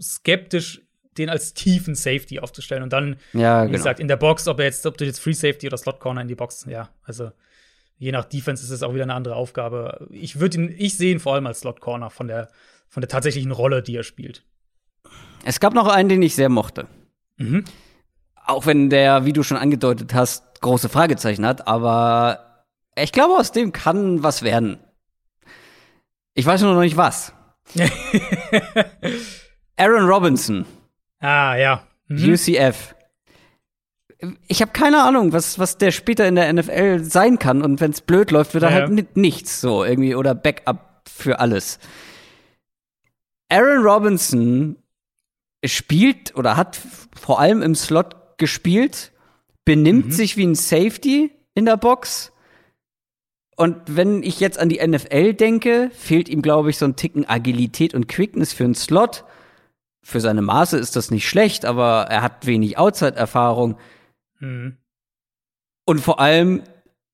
skeptisch, 0.00 0.82
den 1.18 1.28
als 1.30 1.54
tiefen 1.54 1.94
Safety 1.94 2.38
aufzustellen. 2.40 2.82
Und 2.82 2.92
dann, 2.92 3.16
Ja, 3.32 3.62
wie 3.62 3.66
genau. 3.68 3.76
gesagt, 3.78 4.00
in 4.00 4.08
der 4.08 4.16
Box, 4.16 4.46
ob 4.48 4.58
er 4.58 4.66
jetzt, 4.66 4.84
ob 4.86 4.96
du 4.98 5.04
jetzt 5.04 5.18
Free 5.20 5.32
Safety 5.32 5.66
oder 5.66 5.78
Slot 5.78 5.98
Corner 6.00 6.20
in 6.20 6.28
die 6.28 6.34
Box, 6.34 6.66
ja, 6.68 6.90
also 7.04 7.30
je 7.96 8.12
nach 8.12 8.24
Defense 8.24 8.62
ist 8.62 8.70
es 8.70 8.82
auch 8.82 8.94
wieder 8.94 9.04
eine 9.04 9.14
andere 9.14 9.36
Aufgabe. 9.36 10.06
Ich 10.10 10.40
würde 10.40 10.58
ihn, 10.58 10.74
ich 10.76 10.96
sehe 10.96 11.12
ihn 11.12 11.20
vor 11.20 11.34
allem 11.34 11.46
als 11.46 11.60
Slot 11.60 11.80
Corner 11.80 12.10
von 12.10 12.28
der, 12.28 12.48
von 12.88 13.00
der 13.00 13.08
tatsächlichen 13.08 13.52
Rolle, 13.52 13.82
die 13.82 13.96
er 13.96 14.02
spielt. 14.02 14.44
Es 15.44 15.60
gab 15.60 15.74
noch 15.74 15.88
einen, 15.88 16.08
den 16.08 16.22
ich 16.22 16.34
sehr 16.34 16.48
mochte. 16.48 16.86
Mhm. 17.36 17.64
Auch 18.44 18.66
wenn 18.66 18.90
der, 18.90 19.24
wie 19.24 19.32
du 19.32 19.42
schon 19.42 19.56
angedeutet 19.56 20.14
hast, 20.14 20.60
große 20.60 20.88
Fragezeichen 20.88 21.44
hat, 21.46 21.66
aber 21.68 22.64
ich 22.96 23.12
glaube, 23.12 23.34
aus 23.34 23.52
dem 23.52 23.72
kann 23.72 24.22
was 24.22 24.42
werden. 24.42 24.78
Ich 26.34 26.46
weiß 26.46 26.62
nur 26.62 26.74
noch 26.74 26.80
nicht 26.80 26.96
was. 26.96 27.32
Aaron 29.76 30.08
Robinson, 30.08 30.64
Ah, 31.18 31.56
ja. 31.56 31.82
Mhm. 32.08 32.32
UCF. 32.32 32.94
Ich 34.48 34.62
habe 34.62 34.72
keine 34.72 35.02
Ahnung, 35.02 35.32
was, 35.32 35.58
was 35.58 35.76
der 35.78 35.90
später 35.90 36.26
in 36.26 36.36
der 36.36 36.50
NFL 36.52 37.04
sein 37.04 37.38
kann. 37.38 37.62
Und 37.62 37.80
wenn 37.80 37.90
es 37.90 38.00
blöd 38.00 38.30
läuft, 38.30 38.54
wird 38.54 38.64
er 38.64 38.70
Ja, 38.70 38.76
halt 38.76 38.88
ja. 38.88 38.94
ni- 38.94 39.06
nichts 39.14 39.60
so 39.60 39.84
irgendwie 39.84 40.14
oder 40.14 40.34
Backup 40.34 41.02
für 41.08 41.38
alles. 41.38 41.78
Aaron 43.50 43.84
Robinson 43.84 44.76
spielt 45.64 46.34
oder 46.36 46.56
hat 46.56 46.80
vor 47.20 47.40
allem 47.40 47.62
im 47.62 47.74
Slot 47.74 48.16
gespielt, 48.38 49.12
benimmt 49.64 50.06
Mhm. 50.06 50.12
sich 50.12 50.36
wie 50.36 50.46
ein 50.46 50.54
Safety 50.54 51.30
in 51.54 51.64
der 51.64 51.76
Box. 51.76 52.32
Und 53.56 53.76
wenn 53.86 54.22
ich 54.22 54.40
jetzt 54.40 54.58
an 54.58 54.68
die 54.68 54.80
NFL 54.86 55.34
denke, 55.34 55.90
fehlt 55.94 56.28
ihm, 56.28 56.42
glaube 56.42 56.70
ich, 56.70 56.76
so 56.78 56.84
ein 56.84 56.96
Ticken 56.96 57.28
Agilität 57.28 57.94
und 57.94 58.06
Quickness 58.08 58.52
für 58.52 58.64
einen 58.64 58.74
Slot. 58.74 59.24
Für 60.04 60.20
seine 60.20 60.42
Maße 60.42 60.76
ist 60.78 60.94
das 60.94 61.10
nicht 61.10 61.28
schlecht, 61.28 61.64
aber 61.64 62.06
er 62.10 62.22
hat 62.22 62.46
wenig 62.46 62.78
Outside-Erfahrung. 62.78 63.76
Mhm. 64.46 64.76
Und 65.88 66.00
vor 66.00 66.20
allem 66.20 66.62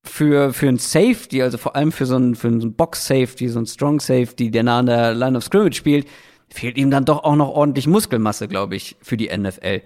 für, 0.04 0.52
für 0.52 0.68
ein 0.68 0.78
Safety, 0.78 1.42
also 1.42 1.58
vor 1.58 1.76
allem 1.76 1.92
für 1.92 2.06
so 2.06 2.16
einen, 2.16 2.34
für 2.34 2.48
einen 2.48 2.74
Box-Safety, 2.74 3.48
so 3.48 3.58
einen 3.58 3.66
Strong-Safety, 3.66 4.50
der 4.50 4.62
nah 4.62 4.78
an 4.80 4.86
der 4.86 5.14
Line 5.14 5.36
of 5.36 5.44
Scrimmage 5.44 5.76
spielt, 5.76 6.08
fehlt 6.48 6.76
ihm 6.76 6.90
dann 6.90 7.04
doch 7.04 7.24
auch 7.24 7.36
noch 7.36 7.48
ordentlich 7.48 7.86
Muskelmasse, 7.86 8.48
glaube 8.48 8.76
ich, 8.76 8.96
für 9.00 9.16
die 9.16 9.36
NFL. 9.36 9.82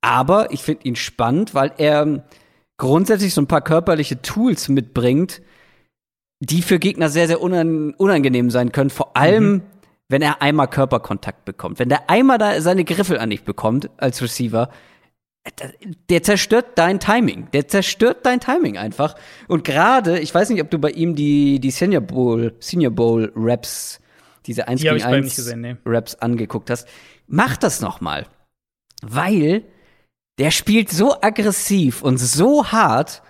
Aber 0.00 0.52
ich 0.52 0.62
finde 0.62 0.86
ihn 0.86 0.96
spannend, 0.96 1.54
weil 1.54 1.72
er 1.76 2.24
grundsätzlich 2.78 3.34
so 3.34 3.42
ein 3.42 3.46
paar 3.46 3.60
körperliche 3.60 4.22
Tools 4.22 4.68
mitbringt, 4.68 5.42
die 6.40 6.62
für 6.62 6.78
Gegner 6.78 7.10
sehr, 7.10 7.26
sehr 7.26 7.42
unan 7.42 7.92
unangenehm 7.94 8.50
sein 8.50 8.72
können. 8.72 8.88
Vor 8.88 9.16
allem, 9.16 9.62
wenn 10.08 10.22
er 10.22 10.40
einmal 10.40 10.68
Körperkontakt 10.68 11.44
bekommt. 11.44 11.78
Wenn 11.78 11.90
der 11.90 12.08
einmal 12.08 12.38
da 12.38 12.60
seine 12.62 12.84
Griffel 12.84 13.18
an 13.18 13.28
dich 13.28 13.44
bekommt 13.44 13.90
als 13.98 14.22
Receiver, 14.22 14.70
der 16.08 16.22
zerstört 16.22 16.66
dein 16.76 17.00
Timing. 17.00 17.48
Der 17.52 17.66
zerstört 17.66 18.26
dein 18.26 18.40
Timing 18.40 18.76
einfach. 18.76 19.14
Und 19.48 19.64
gerade, 19.64 20.18
ich 20.20 20.34
weiß 20.34 20.50
nicht, 20.50 20.62
ob 20.62 20.70
du 20.70 20.78
bei 20.78 20.90
ihm 20.90 21.14
die, 21.14 21.58
die 21.60 21.70
Senior 21.70 22.02
Bowl, 22.02 22.54
Senior 22.60 22.92
Bowl 22.92 23.32
Raps, 23.34 24.00
diese 24.46 24.68
1 24.68 24.80
Die 24.80 24.86
gegen 24.86 24.96
ich 24.98 25.02
bei 25.04 25.08
ihm 25.10 25.14
1 25.16 25.24
nicht 25.24 25.36
gesehen, 25.36 25.60
nee. 25.62 25.76
Raps 25.84 26.14
angeguckt 26.16 26.70
hast. 26.70 26.86
Mach 27.26 27.56
das 27.56 27.80
noch 27.80 28.00
mal. 28.00 28.26
Weil 29.02 29.64
der 30.38 30.50
spielt 30.50 30.90
so 30.90 31.20
aggressiv 31.20 32.02
und 32.02 32.18
so 32.18 32.66
hart. 32.72 33.22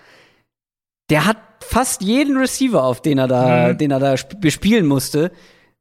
Der 1.10 1.26
hat 1.26 1.38
fast 1.62 2.02
jeden 2.02 2.36
Receiver, 2.36 2.82
auf 2.84 3.02
den 3.02 3.18
er 3.18 3.28
da, 3.28 3.68
Mhm. 3.68 3.78
den 3.78 3.90
er 3.90 3.98
da 4.00 4.14
sp- 4.18 4.38
bespielen 4.40 4.86
musste, 4.86 5.30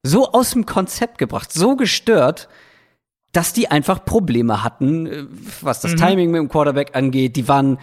so 0.03 0.31
aus 0.31 0.51
dem 0.51 0.65
Konzept 0.65 1.17
gebracht, 1.17 1.51
so 1.51 1.75
gestört, 1.75 2.49
dass 3.31 3.53
die 3.53 3.69
einfach 3.69 4.03
Probleme 4.05 4.63
hatten, 4.63 5.05
äh, 5.07 5.25
was 5.61 5.81
das 5.81 5.93
Mhm. 5.93 5.97
Timing 5.97 6.31
mit 6.31 6.39
dem 6.39 6.49
Quarterback 6.49 6.95
angeht. 6.95 7.35
Die 7.35 7.47
waren, 7.47 7.77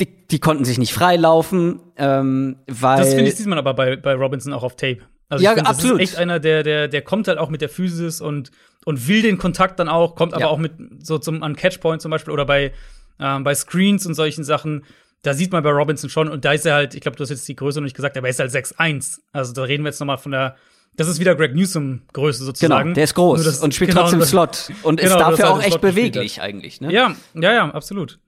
die, 0.00 0.26
die 0.28 0.38
konnten 0.38 0.64
sich 0.64 0.78
nicht 0.78 0.92
freilaufen, 0.92 1.80
ähm, 1.96 2.56
weil 2.66 2.98
Das 2.98 3.14
finde 3.14 3.30
ich, 3.30 3.36
sieht 3.36 3.46
man 3.46 3.58
aber 3.58 3.74
bei, 3.74 3.96
bei 3.96 4.14
Robinson 4.14 4.52
auch 4.52 4.62
auf 4.62 4.76
Tape. 4.76 4.98
Also 5.28 5.44
Ja, 5.44 5.52
ich 5.52 5.56
find, 5.56 5.68
absolut. 5.68 6.00
Das 6.00 6.04
ist 6.08 6.12
echt 6.14 6.20
einer, 6.20 6.38
der, 6.38 6.62
der, 6.62 6.88
der 6.88 7.02
kommt 7.02 7.26
halt 7.28 7.38
auch 7.38 7.48
mit 7.48 7.60
der 7.60 7.68
Physis 7.68 8.20
und, 8.20 8.50
und 8.84 9.08
will 9.08 9.22
den 9.22 9.38
Kontakt 9.38 9.80
dann 9.80 9.88
auch, 9.88 10.14
kommt 10.14 10.34
aber 10.34 10.42
Ja. 10.42 10.48
auch 10.48 10.58
mit 10.58 10.72
so 11.00 11.18
zum 11.18 11.42
an 11.42 11.56
Catchpoint 11.56 12.00
zum 12.02 12.10
Beispiel 12.10 12.32
oder 12.32 12.44
bei, 12.44 12.72
ähm, 13.18 13.42
bei 13.42 13.54
Screens 13.54 14.06
und 14.06 14.14
solchen 14.14 14.44
Sachen. 14.44 14.84
Da 15.22 15.34
sieht 15.34 15.50
man 15.50 15.64
bei 15.64 15.70
Robinson 15.70 16.08
schon, 16.10 16.28
und 16.28 16.44
da 16.44 16.52
ist 16.52 16.66
er 16.66 16.74
halt, 16.74 16.94
ich 16.94 17.00
glaube, 17.00 17.16
du 17.16 17.22
hast 17.24 17.30
jetzt 17.30 17.48
die 17.48 17.56
Größe 17.56 17.80
noch 17.80 17.84
nicht 17.84 17.96
gesagt, 17.96 18.16
aber 18.16 18.28
er 18.28 18.30
ist 18.30 18.38
halt 18.38 18.52
6'1. 18.52 19.18
Also 19.32 19.52
da 19.54 19.62
reden 19.62 19.82
wir 19.82 19.88
jetzt 19.88 19.98
noch 19.98 20.06
mal 20.06 20.18
von 20.18 20.30
der, 20.30 20.54
das 20.96 21.08
ist 21.08 21.20
wieder 21.20 21.34
Greg 21.34 21.54
Newsom-Größe 21.54 22.38
genau, 22.40 22.46
sozusagen. 22.46 22.94
der 22.94 23.04
ist 23.04 23.14
groß 23.14 23.44
das- 23.44 23.60
und 23.60 23.74
spielt 23.74 23.90
genau, 23.90 24.02
trotzdem 24.02 24.20
das- 24.20 24.30
Slot 24.30 24.70
und 24.82 25.00
genau, 25.00 25.14
ist 25.14 25.20
dafür 25.20 25.50
auch 25.50 25.62
echt 25.62 25.80
beweglich 25.80 26.40
eigentlich. 26.40 26.80
Ne? 26.80 26.92
Ja, 26.92 27.14
ja, 27.34 27.52
ja, 27.52 27.70
absolut. 27.70 28.18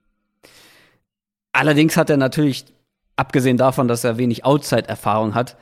Allerdings 1.52 1.96
hat 1.96 2.10
er 2.10 2.16
natürlich, 2.16 2.66
abgesehen 3.16 3.56
davon, 3.56 3.88
dass 3.88 4.04
er 4.04 4.18
wenig 4.18 4.44
Outside-Erfahrung 4.44 5.34
hat, 5.34 5.56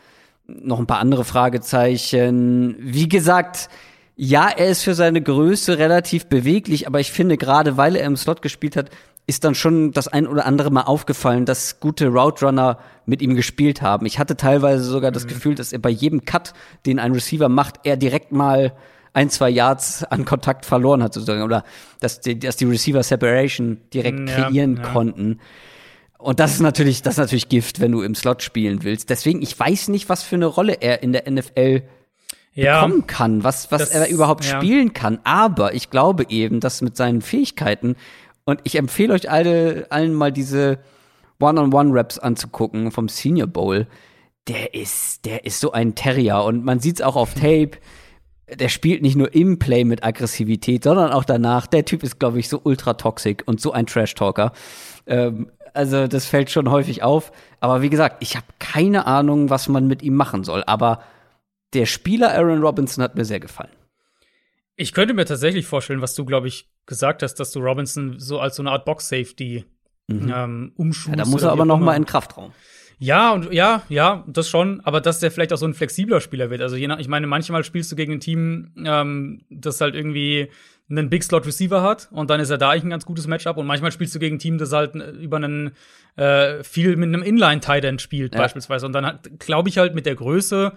noch 0.46 0.78
ein 0.78 0.86
paar 0.86 0.98
andere 0.98 1.24
Fragezeichen. 1.24 2.76
Wie 2.78 3.08
gesagt, 3.08 3.68
ja, 4.14 4.48
er 4.48 4.68
ist 4.68 4.82
für 4.82 4.94
seine 4.94 5.22
Größe 5.22 5.78
relativ 5.78 6.26
beweglich, 6.26 6.86
aber 6.86 7.00
ich 7.00 7.12
finde, 7.12 7.36
gerade 7.36 7.76
weil 7.76 7.96
er 7.96 8.06
im 8.06 8.16
Slot 8.16 8.42
gespielt 8.42 8.76
hat, 8.76 8.90
ist 9.26 9.42
dann 9.44 9.54
schon 9.56 9.90
das 9.92 10.06
ein 10.08 10.26
oder 10.28 10.46
andere 10.46 10.70
Mal 10.70 10.82
aufgefallen, 10.82 11.46
dass 11.46 11.80
gute 11.80 12.08
Route 12.08 12.46
Runner 12.46 12.78
mit 13.06 13.22
ihm 13.22 13.34
gespielt 13.34 13.82
haben. 13.82 14.06
Ich 14.06 14.18
hatte 14.20 14.36
teilweise 14.36 14.84
sogar 14.84 15.10
das 15.10 15.26
Gefühl, 15.26 15.54
dass 15.56 15.72
er 15.72 15.80
bei 15.80 15.90
jedem 15.90 16.24
Cut, 16.24 16.52
den 16.86 16.98
ein 17.00 17.12
Receiver 17.12 17.48
macht, 17.48 17.80
er 17.84 17.96
direkt 17.96 18.30
mal 18.30 18.72
ein, 19.12 19.28
zwei 19.30 19.48
Yards 19.50 20.04
an 20.04 20.24
Kontakt 20.24 20.64
verloren 20.66 21.02
hat, 21.02 21.14
sozusagen. 21.14 21.42
Oder 21.42 21.64
dass 22.00 22.20
die, 22.20 22.38
dass 22.38 22.56
die 22.56 22.66
Receiver 22.66 23.02
Separation 23.02 23.78
direkt 23.92 24.28
Ja, 24.28 24.44
kreieren 24.48 24.76
ja. 24.76 24.82
konnten. 24.92 25.40
Und 26.18 26.38
das 26.38 26.52
ist 26.54 26.60
natürlich, 26.60 27.02
das 27.02 27.14
ist 27.14 27.18
natürlich 27.18 27.48
Gift, 27.48 27.80
wenn 27.80 27.92
du 27.92 28.02
im 28.02 28.14
Slot 28.14 28.42
spielen 28.42 28.84
willst. 28.84 29.10
Deswegen, 29.10 29.42
ich 29.42 29.58
weiß 29.58 29.88
nicht, 29.88 30.08
was 30.08 30.22
für 30.22 30.36
eine 30.36 30.46
Rolle 30.46 30.74
er 30.80 31.02
in 31.02 31.12
der 31.12 31.28
NFL 31.30 31.82
Ja, 32.54 32.82
bekommen 32.84 33.06
kann, 33.06 33.42
was, 33.44 33.70
was 33.72 33.80
Das- 33.82 33.90
er 33.90 34.08
überhaupt 34.08 34.44
spielen 34.44 34.92
kann. 34.92 35.18
Aber 35.24 35.74
ich 35.74 35.90
glaube 35.90 36.26
eben, 36.28 36.60
dass 36.60 36.80
mit 36.80 36.96
seinen 36.96 37.20
Fähigkeiten, 37.22 37.96
und 38.46 38.60
ich 38.64 38.76
empfehle 38.76 39.12
euch 39.12 39.30
alle, 39.30 39.86
allen 39.90 40.14
mal 40.14 40.32
diese 40.32 40.78
One-on-One-Raps 41.40 42.18
anzugucken 42.18 42.90
vom 42.92 43.08
Senior 43.08 43.48
Bowl, 43.48 43.86
der 44.48 44.74
ist, 44.74 45.24
der 45.26 45.44
ist 45.44 45.60
so 45.60 45.72
ein 45.72 45.94
Terrier. 45.96 46.42
Und 46.44 46.64
man 46.64 46.78
sieht 46.80 46.96
es 46.96 47.02
auch 47.02 47.16
auf 47.16 47.34
Tape. 47.34 47.72
Der 48.48 48.68
spielt 48.68 49.02
nicht 49.02 49.16
nur 49.16 49.34
im 49.34 49.58
Play 49.58 49.84
mit 49.84 50.04
Aggressivität, 50.04 50.84
sondern 50.84 51.10
auch 51.10 51.24
danach. 51.24 51.66
Der 51.66 51.84
Typ 51.84 52.04
ist, 52.04 52.20
glaube 52.20 52.38
ich, 52.38 52.48
so 52.48 52.60
ultra 52.62 52.94
toxic 52.94 53.42
und 53.46 53.60
so 53.60 53.72
ein 53.72 53.86
Trash-Talker. 53.86 54.52
Ähm, 55.06 55.50
also, 55.74 56.06
das 56.06 56.26
fällt 56.26 56.48
schon 56.50 56.70
häufig 56.70 57.02
auf. 57.02 57.32
Aber 57.58 57.82
wie 57.82 57.90
gesagt, 57.90 58.18
ich 58.20 58.36
habe 58.36 58.46
keine 58.60 59.06
Ahnung, 59.06 59.50
was 59.50 59.68
man 59.68 59.88
mit 59.88 60.02
ihm 60.02 60.14
machen 60.14 60.44
soll. 60.44 60.62
Aber 60.64 61.02
der 61.74 61.86
Spieler 61.86 62.32
Aaron 62.32 62.62
Robinson 62.62 63.02
hat 63.02 63.16
mir 63.16 63.24
sehr 63.24 63.40
gefallen. 63.40 63.72
Ich 64.76 64.92
könnte 64.92 65.14
mir 65.14 65.24
tatsächlich 65.24 65.66
vorstellen, 65.66 66.02
was 66.02 66.14
du, 66.14 66.24
glaube 66.24 66.48
ich, 66.48 66.68
gesagt 66.84 67.22
hast, 67.22 67.34
dass 67.36 67.50
du 67.50 67.60
Robinson 67.60 68.18
so 68.18 68.38
als 68.40 68.56
so 68.56 68.62
eine 68.62 68.70
Art 68.70 68.84
Box-Safety 68.84 69.64
ähm, 70.08 70.72
umschulst. 70.76 71.08
Mhm. 71.08 71.18
Ja, 71.18 71.24
da 71.24 71.30
muss 71.30 71.42
er 71.42 71.50
aber 71.52 71.64
noch 71.64 71.80
mal 71.80 71.96
in 71.96 72.04
Kraftraum. 72.06 72.52
Ja, 72.98 73.32
und 73.32 73.52
ja, 73.52 73.82
ja, 73.88 74.24
das 74.26 74.48
schon, 74.48 74.80
aber 74.82 75.00
dass 75.00 75.20
der 75.20 75.30
vielleicht 75.30 75.52
auch 75.52 75.58
so 75.58 75.66
ein 75.66 75.74
flexibler 75.74 76.20
Spieler 76.20 76.48
wird. 76.48 76.62
Also 76.62 76.76
je 76.76 76.86
nach, 76.86 76.98
ich 76.98 77.08
meine, 77.08 77.26
manchmal 77.26 77.62
spielst 77.64 77.92
du 77.92 77.96
gegen 77.96 78.12
ein 78.14 78.20
Team, 78.20 78.72
ähm, 78.86 79.42
das 79.50 79.80
halt 79.80 79.94
irgendwie 79.94 80.48
einen 80.88 81.10
Big 81.10 81.22
Slot 81.24 81.46
Receiver 81.46 81.82
hat 81.82 82.08
und 82.12 82.30
dann 82.30 82.40
ist 82.40 82.48
er 82.50 82.58
da 82.58 82.70
eigentlich 82.70 82.84
ein 82.84 82.90
ganz 82.90 83.04
gutes 83.04 83.26
Matchup 83.26 83.56
und 83.56 83.66
manchmal 83.66 83.92
spielst 83.92 84.14
du 84.14 84.18
gegen 84.18 84.36
ein 84.36 84.38
Team, 84.38 84.56
das 84.56 84.72
halt 84.72 84.94
äh, 84.94 85.10
über 85.10 85.36
einen 85.36 85.72
äh, 86.16 86.62
viel 86.62 86.96
mit 86.96 87.08
einem 87.08 87.22
Inline 87.22 87.60
Tight 87.60 87.84
End 87.84 88.00
spielt 88.00 88.34
Ja. 88.34 88.40
beispielsweise 88.40 88.86
und 88.86 88.92
dann 88.92 89.18
glaube 89.40 89.68
ich 89.68 89.78
halt 89.78 89.94
mit 89.94 90.06
der 90.06 90.14
Größe 90.14 90.72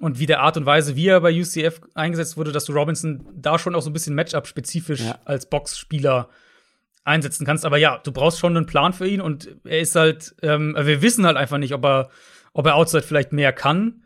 und 0.00 0.18
wie 0.18 0.26
der 0.26 0.40
Art 0.40 0.56
und 0.56 0.66
Weise, 0.66 0.96
wie 0.96 1.06
er 1.06 1.20
bei 1.20 1.32
UCF 1.32 1.80
eingesetzt 1.94 2.36
wurde, 2.36 2.50
dass 2.52 2.64
du 2.64 2.72
Robinson 2.72 3.24
da 3.34 3.58
schon 3.58 3.74
auch 3.76 3.82
so 3.82 3.90
ein 3.90 3.92
bisschen 3.92 4.14
Matchup 4.16 4.46
spezifisch 4.48 5.00
Ja. 5.02 5.18
als 5.24 5.46
Boxspieler 5.48 6.28
einsetzen 7.04 7.46
kannst. 7.46 7.64
Aber 7.64 7.76
ja, 7.78 7.98
du 8.02 8.10
brauchst 8.12 8.38
schon 8.38 8.56
einen 8.56 8.66
Plan 8.66 8.92
für 8.92 9.06
ihn 9.06 9.20
und 9.20 9.48
er 9.64 9.80
ist 9.80 9.94
halt, 9.94 10.34
ähm, 10.42 10.74
wir 10.78 11.02
wissen 11.02 11.24
halt 11.26 11.36
einfach 11.36 11.58
nicht, 11.58 11.72
ob 11.74 11.84
er, 11.84 12.10
ob 12.52 12.66
er 12.66 12.74
Outside 12.76 13.02
vielleicht 13.02 13.32
mehr 13.32 13.52
kann. 13.52 14.02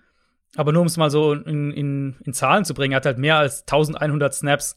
Aber 0.57 0.73
nur 0.73 0.83
um 0.83 0.87
es 0.87 0.97
mal 0.97 1.11
so 1.11 1.33
in, 1.33 1.73
in, 1.73 2.17
in 2.25 2.33
Zahlen 2.33 2.65
zu 2.65 2.75
bringen, 2.75 2.93
er 2.93 2.97
hat 2.97 3.07
halt 3.07 3.19
mehr 3.19 3.37
als 3.39 3.63
1100 3.63 4.33
Snaps 4.35 4.77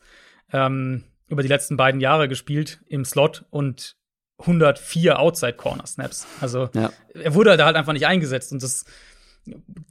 ähm, 0.52 1.04
über 1.28 1.42
die 1.44 1.48
letzten 1.50 1.78
beiden 1.78 2.00
Jahre 2.02 2.28
gespielt 2.28 2.80
im 2.88 3.06
Slot 3.06 3.46
und 3.50 3.96
104 4.40 5.20
Outside 5.20 5.54
Corner 5.54 5.86
Snaps. 5.86 6.26
Also 6.42 6.70
Ja. 6.74 6.92
er 7.14 7.34
wurde 7.36 7.58
da 7.58 7.66
halt 7.66 7.76
einfach 7.76 7.94
nicht 7.94 8.06
eingesetzt 8.08 8.52
und 8.52 8.62
das 8.64 8.86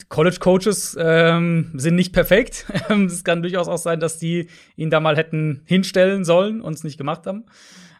College-Coaches 0.09 0.97
ähm, 1.01 1.73
sind 1.75 1.97
nicht 1.97 2.13
perfekt. 2.13 2.67
es 2.89 3.25
kann 3.25 3.43
durchaus 3.43 3.69
auch 3.69 3.79
sein, 3.79 4.01
dass 4.01 4.19
die 4.19 4.49
ihn 4.77 4.91
da 4.91 5.01
mal 5.01 5.17
hätten 5.17 5.63
hinstellen 5.65 6.25
sollen 6.25 6.61
und 6.61 6.75
es 6.75 6.85
nicht 6.85 6.99
gemacht 6.99 7.27
haben. 7.27 7.45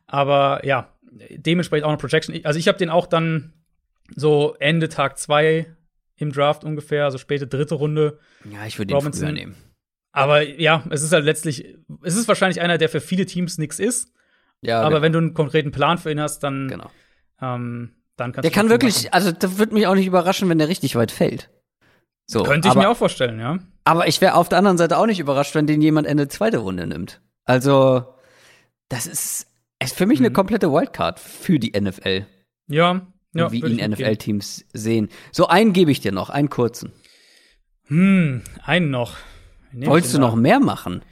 Aber 0.07 0.65
ja, 0.65 0.93
dementsprechend 1.31 1.85
auch 1.85 1.91
eine 1.91 1.99
Projection. 1.99 2.39
Also 2.45 2.59
ich 2.59 2.69
habe 2.69 2.79
den 2.79 2.91
auch 2.91 3.07
dann 3.07 3.53
so 4.15 4.57
Ende 4.61 4.89
Tag 4.89 5.19
zwei 5.19 5.67
im 6.17 6.33
Draft 6.33 6.65
ungefähr, 6.65 7.05
also 7.05 7.19
späte 7.19 7.47
dritte 7.47 7.75
Runde. 7.75 8.19
Ja, 8.51 8.67
ich 8.67 8.79
würde 8.79 8.95
ihn 8.95 9.13
früher 9.13 9.33
nehmen. 9.33 9.55
Aber 10.13 10.43
ja, 10.43 10.83
es 10.89 11.03
ist 11.03 11.13
halt 11.13 11.27
letztlich, 11.27 11.77
es 12.03 12.17
ist 12.17 12.27
wahrscheinlich 12.27 12.63
einer, 12.63 12.79
der 12.79 12.89
für 12.89 13.01
viele 13.01 13.27
Teams 13.27 13.59
nichts 13.59 13.79
ist. 13.79 14.13
Ja, 14.63 14.81
aber 14.81 14.89
genau. 14.89 15.03
wenn 15.03 15.13
du 15.13 15.19
einen 15.19 15.35
konkreten 15.35 15.73
Plan 15.73 15.99
für 15.99 16.11
ihn 16.11 16.21
hast, 16.21 16.39
dann, 16.41 16.69
genau. 16.69 16.91
ähm, 17.43 17.91
dann 18.17 18.33
kannst 18.33 18.45
der 18.45 18.51
kann 18.51 18.71
wirklich, 18.71 19.05
machen. 19.05 19.13
also 19.13 19.33
das 19.33 19.59
würde 19.59 19.75
mich 19.75 19.87
auch 19.87 19.95
nicht 19.95 20.07
überraschen, 20.07 20.49
wenn 20.49 20.59
der 20.59 20.69
richtig 20.69 20.97
weit 20.97 21.11
fällt. 21.11 21.51
So, 22.27 22.43
Könnte 22.43 22.69
ich 22.69 22.73
aber, 22.73 22.83
mir 22.83 22.89
auch 22.91 22.97
vorstellen, 22.97 23.39
ja. 23.39 23.59
Aber 23.85 24.09
ich 24.09 24.21
wäre 24.21 24.35
auf 24.35 24.49
der 24.49 24.59
anderen 24.59 24.79
Seite 24.79 24.99
auch 24.99 25.07
nicht 25.07 25.21
überrascht, 25.21 25.55
wenn 25.55 25.67
den 25.67 25.81
jemand 25.81 26.07
Ende 26.07 26.27
zweite 26.29 26.59
Runde 26.59 26.87
nimmt. 26.87 27.21
Also, 27.45 28.05
das 28.89 29.07
ist, 29.07 29.47
ist 29.81 29.97
für 29.97 30.07
mich 30.07 30.19
mhm. 30.19 30.27
eine 30.27 30.33
komplette 30.33 30.73
Wildcard 30.73 31.21
für 31.21 31.61
die 31.61 31.79
NFL. 31.79 32.27
Ja, 32.69 33.07
ja. 33.33 33.53
Wie 33.53 33.61
ihn 33.61 33.91
NFL-Teams 33.91 34.65
sehen. 34.73 35.09
So, 35.31 35.47
einen 35.47 35.73
gebe 35.73 35.91
ich 35.91 36.01
dir 36.01 36.11
noch, 36.11 36.31
einen 36.31 36.51
kurzen. 36.51 36.93
Hm, 37.87 38.43
einen 38.65 38.91
noch. 38.91 39.17
Wolltest 39.73 40.15
du 40.15 40.19
noch 40.19 40.35
mehr 40.35 40.59
machen? 40.59 41.03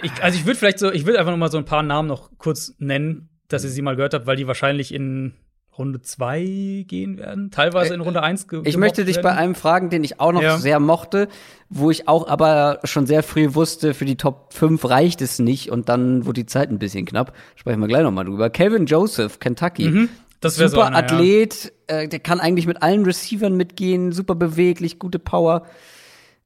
Ich, 0.00 0.22
also 0.22 0.38
ich 0.38 0.46
würde 0.46 0.58
vielleicht 0.58 0.78
so, 0.78 0.90
ich 0.92 1.06
will 1.06 1.16
einfach 1.16 1.32
noch 1.32 1.38
mal 1.38 1.50
so 1.50 1.58
ein 1.58 1.64
paar 1.64 1.82
Namen 1.82 2.08
noch 2.08 2.30
kurz 2.38 2.74
nennen, 2.78 3.28
dass 3.48 3.64
ihr 3.64 3.70
sie 3.70 3.82
mal 3.82 3.96
gehört 3.96 4.14
habt, 4.14 4.26
weil 4.26 4.36
die 4.36 4.46
wahrscheinlich 4.46 4.94
in 4.94 5.34
Runde 5.78 6.02
2 6.02 6.84
gehen 6.86 7.16
werden, 7.16 7.50
teilweise 7.50 7.94
in 7.94 8.02
Runde 8.02 8.22
1 8.22 8.46
ge 8.46 8.60
Ich 8.64 8.76
möchte 8.76 9.06
dich 9.06 9.16
werden. 9.16 9.24
bei 9.24 9.36
einem 9.36 9.54
fragen, 9.54 9.88
den 9.88 10.04
ich 10.04 10.20
auch 10.20 10.32
noch 10.32 10.42
ja. 10.42 10.58
sehr 10.58 10.80
mochte, 10.80 11.28
wo 11.70 11.90
ich 11.90 12.08
auch 12.08 12.28
aber 12.28 12.80
schon 12.84 13.06
sehr 13.06 13.22
früh 13.22 13.54
wusste, 13.54 13.94
für 13.94 14.04
die 14.04 14.16
Top 14.16 14.52
5 14.52 14.84
reicht 14.84 15.22
es 15.22 15.38
nicht 15.38 15.70
und 15.70 15.88
dann 15.88 16.26
wurde 16.26 16.42
die 16.42 16.46
Zeit 16.46 16.68
ein 16.70 16.78
bisschen 16.78 17.06
knapp. 17.06 17.34
Sprechen 17.56 17.80
wir 17.80 17.88
gleich 17.88 18.02
noch 18.02 18.10
mal 18.10 18.24
drüber. 18.24 18.50
Calvin 18.50 18.84
Joseph, 18.84 19.38
Kentucky. 19.38 19.88
Mhm. 19.88 20.08
Das 20.40 20.56
super 20.56 20.68
so 20.68 20.80
einer, 20.80 20.96
Athlet, 20.96 21.72
ja. 21.88 22.00
äh, 22.00 22.08
der 22.08 22.18
kann 22.18 22.40
eigentlich 22.40 22.66
mit 22.66 22.82
allen 22.82 23.04
Receivern 23.04 23.56
mitgehen, 23.56 24.12
super 24.12 24.34
beweglich, 24.34 24.98
gute 24.98 25.20
Power. 25.20 25.66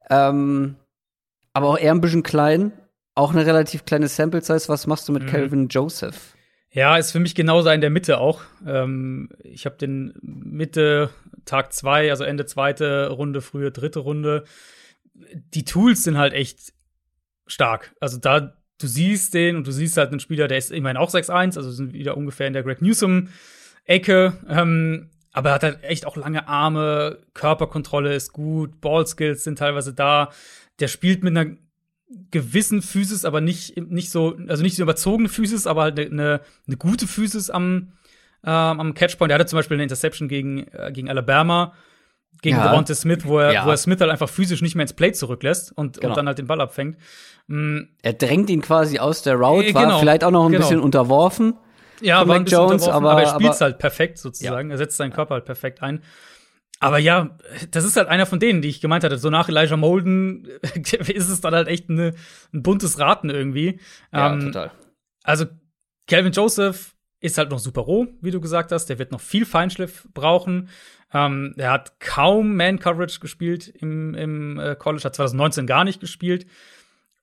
Ähm, 0.09 0.77
aber 1.53 1.69
auch 1.71 1.79
eher 1.79 1.93
ein 1.93 2.01
bisschen 2.01 2.23
klein. 2.23 2.73
Auch 3.17 3.33
eine 3.33 3.47
relativ 3.47 3.87
kleine 3.87 4.07
Sample 4.09 4.43
Size. 4.43 4.69
Was 4.69 4.87
machst 4.87 5.09
du 5.09 5.13
mit 5.13 5.25
mhm. 5.25 5.29
Calvin 5.29 5.69
Joseph? 5.69 6.36
Ja, 6.77 6.99
ist 6.99 7.11
für 7.11 7.21
mich 7.21 7.35
genauso 7.35 7.71
in 7.71 7.81
der 7.81 7.89
Mitte 7.89 8.19
auch. 8.19 8.43
Ähm, 8.67 9.31
ich 9.43 9.65
habe 9.65 9.79
den 9.79 10.13
Mitte 10.21 11.09
Tag 11.47 11.73
zwei, 11.73 12.11
also 12.11 12.23
Ende 12.23 12.45
zweite 12.45 13.09
Runde, 13.09 13.41
frühe 13.41 13.71
dritte 13.71 14.01
Runde. 14.01 14.45
Die 15.15 15.65
Tools 15.65 16.05
sind 16.05 16.19
halt 16.19 16.35
echt 16.35 16.75
stark. 17.47 17.95
Also 17.99 18.19
da, 18.19 18.59
du 18.79 18.87
siehst 18.87 19.33
den 19.33 19.57
und 19.57 19.67
du 19.67 19.73
siehst 19.73 19.97
halt 19.97 20.11
einen 20.11 20.21
Spieler, 20.21 20.49
der 20.49 20.59
ist 20.59 20.71
immerhin 20.71 20.99
auch 20.99 21.09
6'1, 21.09 21.57
also 21.57 21.71
sind 21.71 21.95
wieder 21.95 22.15
ungefähr 22.15 22.47
in 22.47 22.53
der 22.53 22.63
Greg 22.63 22.83
Newsom-Ecke. 22.83 24.35
Ähm, 24.47 25.09
aber 25.33 25.49
er 25.49 25.55
hat 25.55 25.63
halt 25.63 25.83
echt 25.83 26.05
auch 26.05 26.17
lange 26.17 26.47
Arme, 26.47 27.21
Körperkontrolle 27.33 28.15
ist 28.15 28.35
gut, 28.35 28.83
Ballskills 28.83 29.45
sind 29.45 29.59
teilweise 29.59 29.95
da. 29.95 30.31
Der 30.79 30.89
spielt 30.89 31.25
mit 31.25 31.35
einer 31.35 31.57
gewissen 32.31 32.83
Physis, 32.83 33.25
aber 33.25 33.41
nicht, 33.41 33.77
nicht 33.77 34.11
so, 34.11 34.37
also 34.49 34.63
nicht 34.63 34.77
so 34.77 34.83
überzogene 34.83 35.29
Physis, 35.29 35.67
aber 35.67 35.83
halt 35.83 35.99
eine, 35.99 36.41
eine 36.67 36.77
gute 36.77 37.07
Physis 37.07 37.51
am, 37.51 37.93
ähm, 38.45 38.81
am 38.81 38.95
Catchpoint. 38.95 39.33
Er 39.33 39.39
hatte 39.39 39.47
zum 39.47 39.59
Beispiel 39.59 39.77
eine 39.77 39.83
Interception 39.83 40.29
gegen, 40.29 40.67
äh, 40.69 40.93
gegen 40.93 41.11
Alabama, 41.11 41.75
gegen 42.43 42.57
ja. 42.57 42.69
Devonta 42.69 42.95
Smith, 42.95 43.25
wo 43.25 43.39
er, 43.39 43.53
ja. 43.53 43.67
wo 43.67 43.71
er 43.71 43.77
Smith 43.77 44.01
halt 44.01 44.11
einfach 44.11 44.29
physisch 44.29 44.63
nicht 44.63 44.77
mehr 44.77 44.83
ins 44.83 44.93
Play 44.93 45.13
zurücklässt 45.13 45.73
und, 45.77 45.97
genau. 45.97 46.11
und 46.11 46.17
dann 46.17 46.27
halt 46.27 46.39
den 46.39 46.47
Ball 46.47 46.61
abfängt. 46.61 46.97
Mhm. 47.49 47.89
Er 48.03 48.13
drängt 48.13 48.51
ihn 48.51 48.61
quasi 48.61 48.99
aus 48.99 49.23
der 49.23 49.35
Route, 49.35 49.69
äh, 49.69 49.75
war 49.75 49.85
genau. 49.85 49.99
vielleicht 49.99 50.23
auch 50.23 50.31
noch 50.31 50.47
ein 50.47 50.53
genau. 50.53 50.65
bisschen 50.65 50.81
unterworfen. 50.81 51.55
Ja, 52.01 52.29
war 52.29 52.37
ein 52.37 52.45
Jones, 52.45 52.89
aber, 52.89 53.13
aber 53.13 53.23
er 53.23 53.35
spielt 53.35 53.61
halt 53.61 53.79
perfekt 53.79 54.19
sozusagen. 54.19 54.69
Ja. 54.69 54.75
Er 54.75 54.79
setzt 54.79 54.97
seinen 54.99 55.13
Körper 55.13 55.35
halt 55.35 55.45
perfekt 55.47 55.83
ein. 55.83 56.03
Aber 56.79 56.99
ja, 56.99 57.37
das 57.71 57.85
ist 57.85 57.97
halt 57.97 58.09
einer 58.09 58.27
von 58.27 58.39
denen, 58.39 58.61
die 58.61 58.69
ich 58.69 58.81
gemeint 58.81 59.03
hatte. 59.03 59.19
So 59.19 59.31
nach 59.31 59.49
Elijah 59.49 59.77
Molden 59.77 60.45
ist 60.75 61.29
es 61.29 61.41
dann 61.41 61.55
halt 61.55 61.69
echt 61.69 61.89
eine, 61.89 62.15
ein 62.53 62.63
buntes 62.63 62.99
Raten 62.99 63.31
irgendwie. 63.31 63.81
Ja, 64.13 64.33
ähm, 64.33 64.41
total. 64.41 64.73
Also, 65.23 65.47
Calvin 66.07 66.33
Joseph 66.33 66.95
ist 67.21 67.39
halt 67.39 67.51
noch 67.51 67.59
super 67.59 67.81
roh, 67.81 68.07
wie 68.21 68.31
du 68.31 68.41
gesagt 68.41 68.73
hast. 68.73 68.87
Der 68.87 68.99
wird 68.99 69.11
noch 69.11 69.21
viel 69.21 69.47
Feinschliff 69.47 70.07
brauchen. 70.13 70.69
Ähm, 71.13 71.55
er 71.57 71.73
hat 71.73 71.99
kaum 71.99 72.57
Man-Coverage 72.57 73.21
gespielt 73.21 73.69
im, 73.69 74.15
im 74.15 74.59
äh, 74.59 74.77
College, 74.77 75.05
hat 75.05 75.17
2019 75.17 75.67
gar 75.67 75.85
nicht 75.85 76.01
gespielt. 76.01 76.47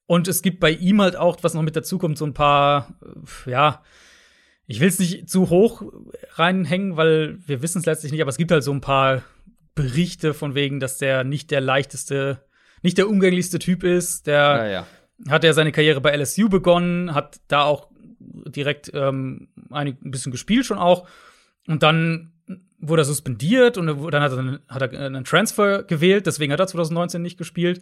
Und 0.06 0.28
es 0.28 0.42
gibt 0.42 0.60
bei 0.60 0.72
ihm 0.72 1.02
halt 1.02 1.16
auch, 1.16 1.38
was 1.44 1.54
noch 1.54 1.62
mit 1.62 1.76
dazu 1.76 1.98
kommt, 1.98 2.18
so 2.18 2.26
ein 2.26 2.34
paar, 2.34 2.96
äh, 3.46 3.52
ja, 3.52 3.84
ich 4.66 4.80
will 4.80 4.88
es 4.88 5.00
nicht 5.00 5.30
zu 5.30 5.50
hoch 5.50 5.84
reinhängen, 6.36 6.98
weil 6.98 7.38
wir 7.46 7.62
wissen 7.62 7.80
es 7.80 7.86
letztlich 7.86 8.12
nicht, 8.12 8.22
aber 8.22 8.30
es 8.30 8.38
gibt 8.38 8.52
halt 8.52 8.64
so 8.64 8.72
ein 8.72 8.82
paar 8.82 9.22
Berichte 9.76 10.34
von 10.34 10.56
wegen, 10.56 10.80
dass 10.80 10.98
der 10.98 11.24
nicht 11.24 11.52
der 11.52 11.62
leichteste, 11.62 12.40
nicht 12.82 12.98
der 12.98 13.10
umgänglichste 13.10 13.60
Typ 13.60 13.84
ist. 13.84 14.28
Der 14.28 14.36
ja, 14.36 14.68
ja. 14.68 14.88
hat 15.30 15.44
ja 15.44 15.54
seine 15.54 15.72
Karriere 15.72 16.02
bei 16.02 16.16
LSU 16.16 16.50
begonnen, 16.50 17.14
hat 17.14 17.40
da 17.48 17.64
auch 17.64 17.90
direkt 18.20 18.92
ähm, 18.94 19.50
ein 19.72 19.98
bisschen 20.02 20.32
gespielt 20.32 20.66
schon 20.66 20.78
auch. 20.78 21.08
Und 21.68 21.84
dann 21.84 22.34
wurde 22.80 23.02
er 23.04 23.06
suspendiert 23.06 23.78
und 23.78 23.88
dann 23.88 24.24
hat 24.24 24.32
er, 24.32 24.38
einen, 24.38 24.60
hat 24.68 24.82
er 24.82 25.00
einen 25.00 25.24
Transfer 25.24 25.84
gewählt, 25.84 26.28
deswegen 26.28 26.52
hat 26.52 26.60
er 26.60 26.68
2019 26.68 27.22
nicht 27.22 27.38
gespielt. 27.38 27.82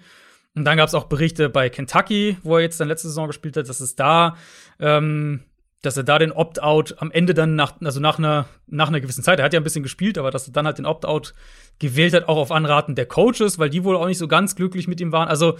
Und 0.53 0.65
dann 0.65 0.77
gab 0.77 0.87
es 0.87 0.93
auch 0.93 1.05
Berichte 1.05 1.49
bei 1.49 1.69
Kentucky, 1.69 2.37
wo 2.43 2.57
er 2.57 2.63
jetzt 2.63 2.79
dann 2.79 2.87
letzte 2.87 3.07
Saison 3.07 3.27
gespielt 3.27 3.55
hat, 3.57 3.69
dass 3.69 3.79
es 3.79 3.95
da 3.95 4.35
ähm, 4.79 5.41
dass 5.81 5.97
er 5.97 6.03
da 6.03 6.19
den 6.19 6.31
Opt-out 6.31 6.95
am 6.99 7.11
Ende 7.11 7.33
dann 7.33 7.55
nach, 7.55 7.73
also 7.81 7.99
nach 7.99 8.19
einer, 8.19 8.45
nach 8.67 8.87
einer 8.87 9.01
gewissen 9.01 9.23
Zeit, 9.23 9.39
er 9.39 9.45
hat 9.45 9.53
ja 9.53 9.59
ein 9.59 9.63
bisschen 9.63 9.83
gespielt, 9.83 10.17
aber 10.17 10.29
dass 10.29 10.47
er 10.47 10.53
dann 10.53 10.65
halt 10.65 10.77
den 10.77 10.85
Opt-out 10.85 11.33
gewählt 11.79 12.13
hat, 12.13 12.27
auch 12.27 12.37
auf 12.37 12.51
Anraten 12.51 12.95
der 12.95 13.07
Coaches, 13.07 13.57
weil 13.57 13.69
die 13.69 13.83
wohl 13.83 13.95
auch 13.95 14.05
nicht 14.05 14.19
so 14.19 14.27
ganz 14.27 14.55
glücklich 14.55 14.87
mit 14.87 15.01
ihm 15.01 15.11
waren. 15.11 15.27
Also 15.27 15.57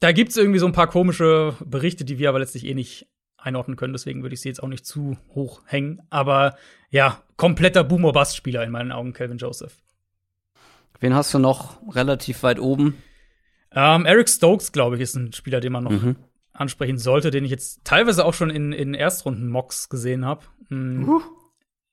da 0.00 0.12
gibt's 0.12 0.36
irgendwie 0.36 0.58
so 0.58 0.66
ein 0.66 0.72
paar 0.72 0.88
komische 0.88 1.54
Berichte, 1.64 2.04
die 2.04 2.18
wir 2.18 2.28
aber 2.28 2.40
letztlich 2.40 2.66
eh 2.66 2.74
nicht 2.74 3.06
einordnen 3.36 3.76
können. 3.76 3.92
Deswegen 3.92 4.22
würde 4.22 4.34
ich 4.34 4.40
sie 4.40 4.48
jetzt 4.48 4.62
auch 4.62 4.68
nicht 4.68 4.84
zu 4.84 5.16
hoch 5.34 5.62
hängen. 5.66 6.02
Aber 6.10 6.56
ja, 6.90 7.22
kompletter 7.36 7.84
Boomer-Bust-Spieler 7.84 8.64
in 8.64 8.72
meinen 8.72 8.90
Augen, 8.90 9.12
Calvin 9.12 9.38
Joseph. 9.38 9.76
Wen 10.98 11.14
hast 11.14 11.32
du 11.32 11.38
noch 11.38 11.80
relativ 11.94 12.42
weit 12.42 12.58
oben? 12.58 13.00
Ähm, 13.70 14.04
Eric 14.04 14.28
Stokes, 14.28 14.72
glaube 14.72 14.96
ich, 14.96 15.02
ist 15.02 15.14
ein 15.14 15.32
Spieler, 15.32 15.60
den 15.60 15.72
man 15.72 15.84
noch 15.84 15.90
mhm 15.92 16.16
ansprechen 16.58 16.98
sollte, 16.98 17.30
den 17.30 17.44
ich 17.44 17.50
jetzt 17.50 17.84
teilweise 17.84 18.24
auch 18.24 18.34
schon 18.34 18.50
in, 18.50 18.72
in 18.72 18.94
Erstrunden-Mocks 18.94 19.88
gesehen 19.88 20.24
habe. 20.24 20.44
Mhm. 20.68 21.08
Uh, 21.08 21.22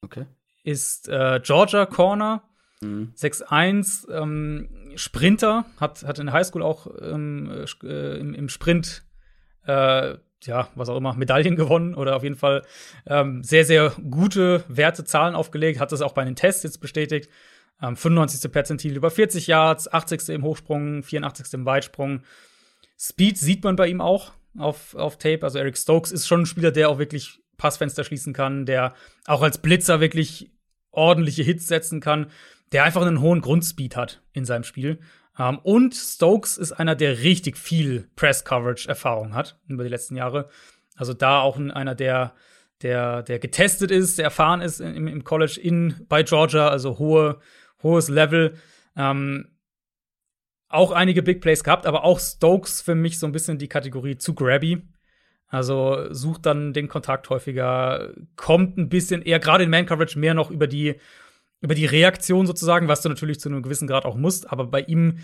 okay. 0.02 0.26
Ist 0.64 1.08
äh, 1.08 1.40
Georgia 1.44 1.86
Corner. 1.86 2.44
Mhm. 2.82 3.14
6'1, 3.16 4.12
ähm, 4.12 4.70
Sprinter, 4.96 5.66
hat, 5.80 6.04
hat 6.04 6.20
in 6.20 6.26
der 6.26 6.34
Highschool 6.34 6.62
auch 6.62 6.88
ähm, 7.02 7.66
äh, 7.84 8.18
im, 8.20 8.34
im, 8.34 8.50
Sprint, 8.50 9.04
äh, 9.66 10.16
ja, 10.44 10.68
was 10.76 10.90
auch 10.90 10.98
immer, 10.98 11.14
Medaillen 11.16 11.56
gewonnen 11.56 11.96
oder 11.96 12.16
auf 12.18 12.24
jeden 12.24 12.36
Fall 12.36 12.64
ähm, 13.08 13.44
sehr, 13.44 13.66
sehr 13.66 13.94
gute 14.10 14.64
Werte, 14.68 15.06
Zahlen 15.06 15.36
aufgelegt, 15.36 15.80
hat 15.80 15.92
das 15.92 16.02
auch 16.02 16.14
bei 16.14 16.26
den 16.26 16.36
Tests 16.36 16.64
jetzt 16.64 16.80
bestätigt. 16.80 17.30
Ähm, 17.82 17.96
95. 17.96 18.52
Perzentil 18.52 18.96
über 18.96 19.10
40 19.10 19.48
Yards, 19.48 19.92
80. 19.92 20.30
im 20.30 20.44
Hochsprung, 20.44 21.02
84. 21.02 21.54
im 21.54 21.66
Weitsprung. 21.66 22.22
Speed 22.98 23.38
sieht 23.38 23.64
man 23.64 23.76
bei 23.76 23.88
ihm 23.88 24.02
auch 24.02 24.34
auf, 24.58 24.96
auf 24.96 25.18
Tape. 25.18 25.44
Also 25.44 25.60
Eric 25.60 25.78
Stokes 25.78 26.12
ist 26.12 26.28
schon 26.28 26.42
ein 26.42 26.46
Spieler, 26.46 26.72
der 26.72 26.90
auch 26.90 26.98
wirklich 26.98 27.40
Passfenster 27.58 28.04
schließen 28.04 28.34
kann, 28.34 28.66
der 28.66 28.94
auch 29.26 29.42
als 29.42 29.58
Blitzer 29.58 30.00
wirklich 30.00 30.52
ordentliche 30.92 31.44
Hits 31.44 31.68
setzen 31.68 32.00
kann, 32.00 32.28
der 32.72 32.84
einfach 32.84 33.02
einen 33.02 33.22
hohen 33.22 33.42
Grundspeed 33.42 33.96
hat 33.96 34.22
in 34.34 34.46
seinem 34.46 34.64
Spiel. 34.64 35.00
Um, 35.38 35.46
ähm, 35.46 35.60
und 35.64 35.96
Stokes 35.96 36.58
ist 36.58 36.72
einer, 36.72 36.96
der 36.96 37.20
richtig 37.20 37.58
viel 37.58 38.10
Press-Coverage-Erfahrung 38.16 39.34
hat 39.34 39.60
über 39.68 39.84
die 39.84 39.90
letzten 39.90 40.16
Jahre. 40.16 40.50
Also 40.96 41.14
da 41.14 41.42
auch 41.42 41.58
einer, 41.58 41.94
der, 41.94 42.34
der, 42.82 43.22
der 43.22 43.40
getestet 43.40 43.92
ist, 43.92 44.18
der 44.18 44.26
erfahren 44.26 44.62
ist 44.62 44.80
im, 44.80 45.08
im 45.08 45.24
College 45.26 45.60
in, 45.62 46.06
bei 46.08 46.24
Georgia, 46.24 46.70
also 46.70 47.00
hohe, 47.00 47.40
hohes 47.84 48.08
Level. 48.08 48.56
Um, 48.96 49.48
auch 50.76 50.92
einige 50.92 51.24
Big 51.24 51.42
Plays 51.42 51.64
gehabt, 51.64 51.86
aber 51.86 52.04
auch 52.04 52.20
Stokes 52.20 52.82
für 52.82 52.96
mich 52.96 53.20
so 53.20 53.26
ein 53.26 53.32
bisschen 53.32 53.58
die 53.58 53.68
Kategorie 53.68 54.18
zu 54.18 54.34
grabby. 54.34 54.84
Also 55.48 56.14
sucht 56.14 56.46
dann 56.46 56.74
den 56.74 56.88
Kontakt 56.88 57.30
häufiger, 57.30 58.14
kommt 58.36 58.78
ein 58.78 58.90
bisschen 58.90 59.22
eher 59.22 59.40
gerade 59.40 59.64
in 59.64 59.70
Man 59.70 59.86
Coverage 59.86 60.20
mehr 60.20 60.34
noch 60.34 60.52
über 60.52 60.68
die 60.68 60.96
über 61.62 61.76
die 61.76 61.86
Reaktion 61.86 62.46
sozusagen, 62.46 62.88
was 62.88 63.02
du 63.02 63.10
natürlich 63.10 63.40
zu 63.40 63.50
einem 63.50 63.64
gewissen 63.64 63.88
Grad 63.88 64.06
auch 64.06 64.16
musst, 64.16 64.52
aber 64.52 64.68
bei 64.68 64.82
ihm 64.82 65.20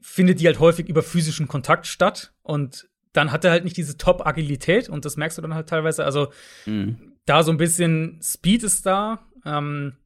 findet 0.00 0.40
die 0.40 0.46
halt 0.46 0.58
häufig 0.58 0.88
über 0.88 1.02
physischen 1.02 1.48
Kontakt 1.48 1.86
statt 1.86 2.32
und 2.42 2.88
dann 3.12 3.30
hat 3.30 3.44
er 3.44 3.50
halt 3.50 3.64
nicht 3.64 3.76
diese 3.76 3.98
Top-Agilität 3.98 4.88
und 4.88 5.04
das 5.04 5.16
merkst 5.16 5.38
du 5.38 5.42
dann 5.42 5.54
halt 5.54 5.68
teilweise. 5.68 6.04
Also 6.04 6.32
mhm. 6.64 7.12
da 7.26 7.42
so 7.42 7.50
ein 7.50 7.58
bisschen 7.58 8.18
Speed 8.22 8.62
ist 8.62 8.86
da, 8.86 9.20
ähm, 9.44 9.96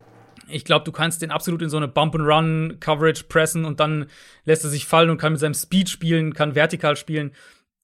Ich 0.48 0.64
glaube, 0.64 0.85
du 0.85 0.93
kannst 0.93 1.23
den 1.23 1.31
absolut 1.31 1.62
in 1.62 1.68
so 1.68 1.77
eine 1.77 1.89
Bump-and-Run-Coverage 1.89 3.24
pressen 3.24 3.64
und 3.64 3.81
dann 3.81 4.06
lässt 4.44 4.64
er 4.64 4.70
sich 4.70 4.86
fallen 4.86 5.10
und 5.10 5.18
kann 5.18 5.32
mit 5.32 5.40
seinem 5.40 5.55
Speed 5.55 5.89
spielen, 5.89 6.35
kann 6.35 6.55
vertikal 6.55 6.97
spielen. 6.97 7.32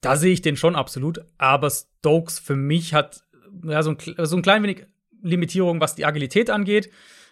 Da 0.00 0.16
sehe 0.16 0.32
ich 0.32 0.42
den 0.42 0.56
schon 0.56 0.76
absolut. 0.76 1.20
Aber 1.38 1.70
Stokes 1.70 2.38
für 2.38 2.56
mich 2.56 2.94
hat 2.94 3.22
ja, 3.64 3.82
so, 3.82 3.90
ein, 3.90 3.96
so 4.26 4.36
ein 4.36 4.42
klein 4.42 4.62
wenig 4.62 4.86
Limitierung, 5.22 5.80
was 5.80 5.94
die 5.94 6.04
Agilität 6.04 6.50
angeht. 6.50 6.90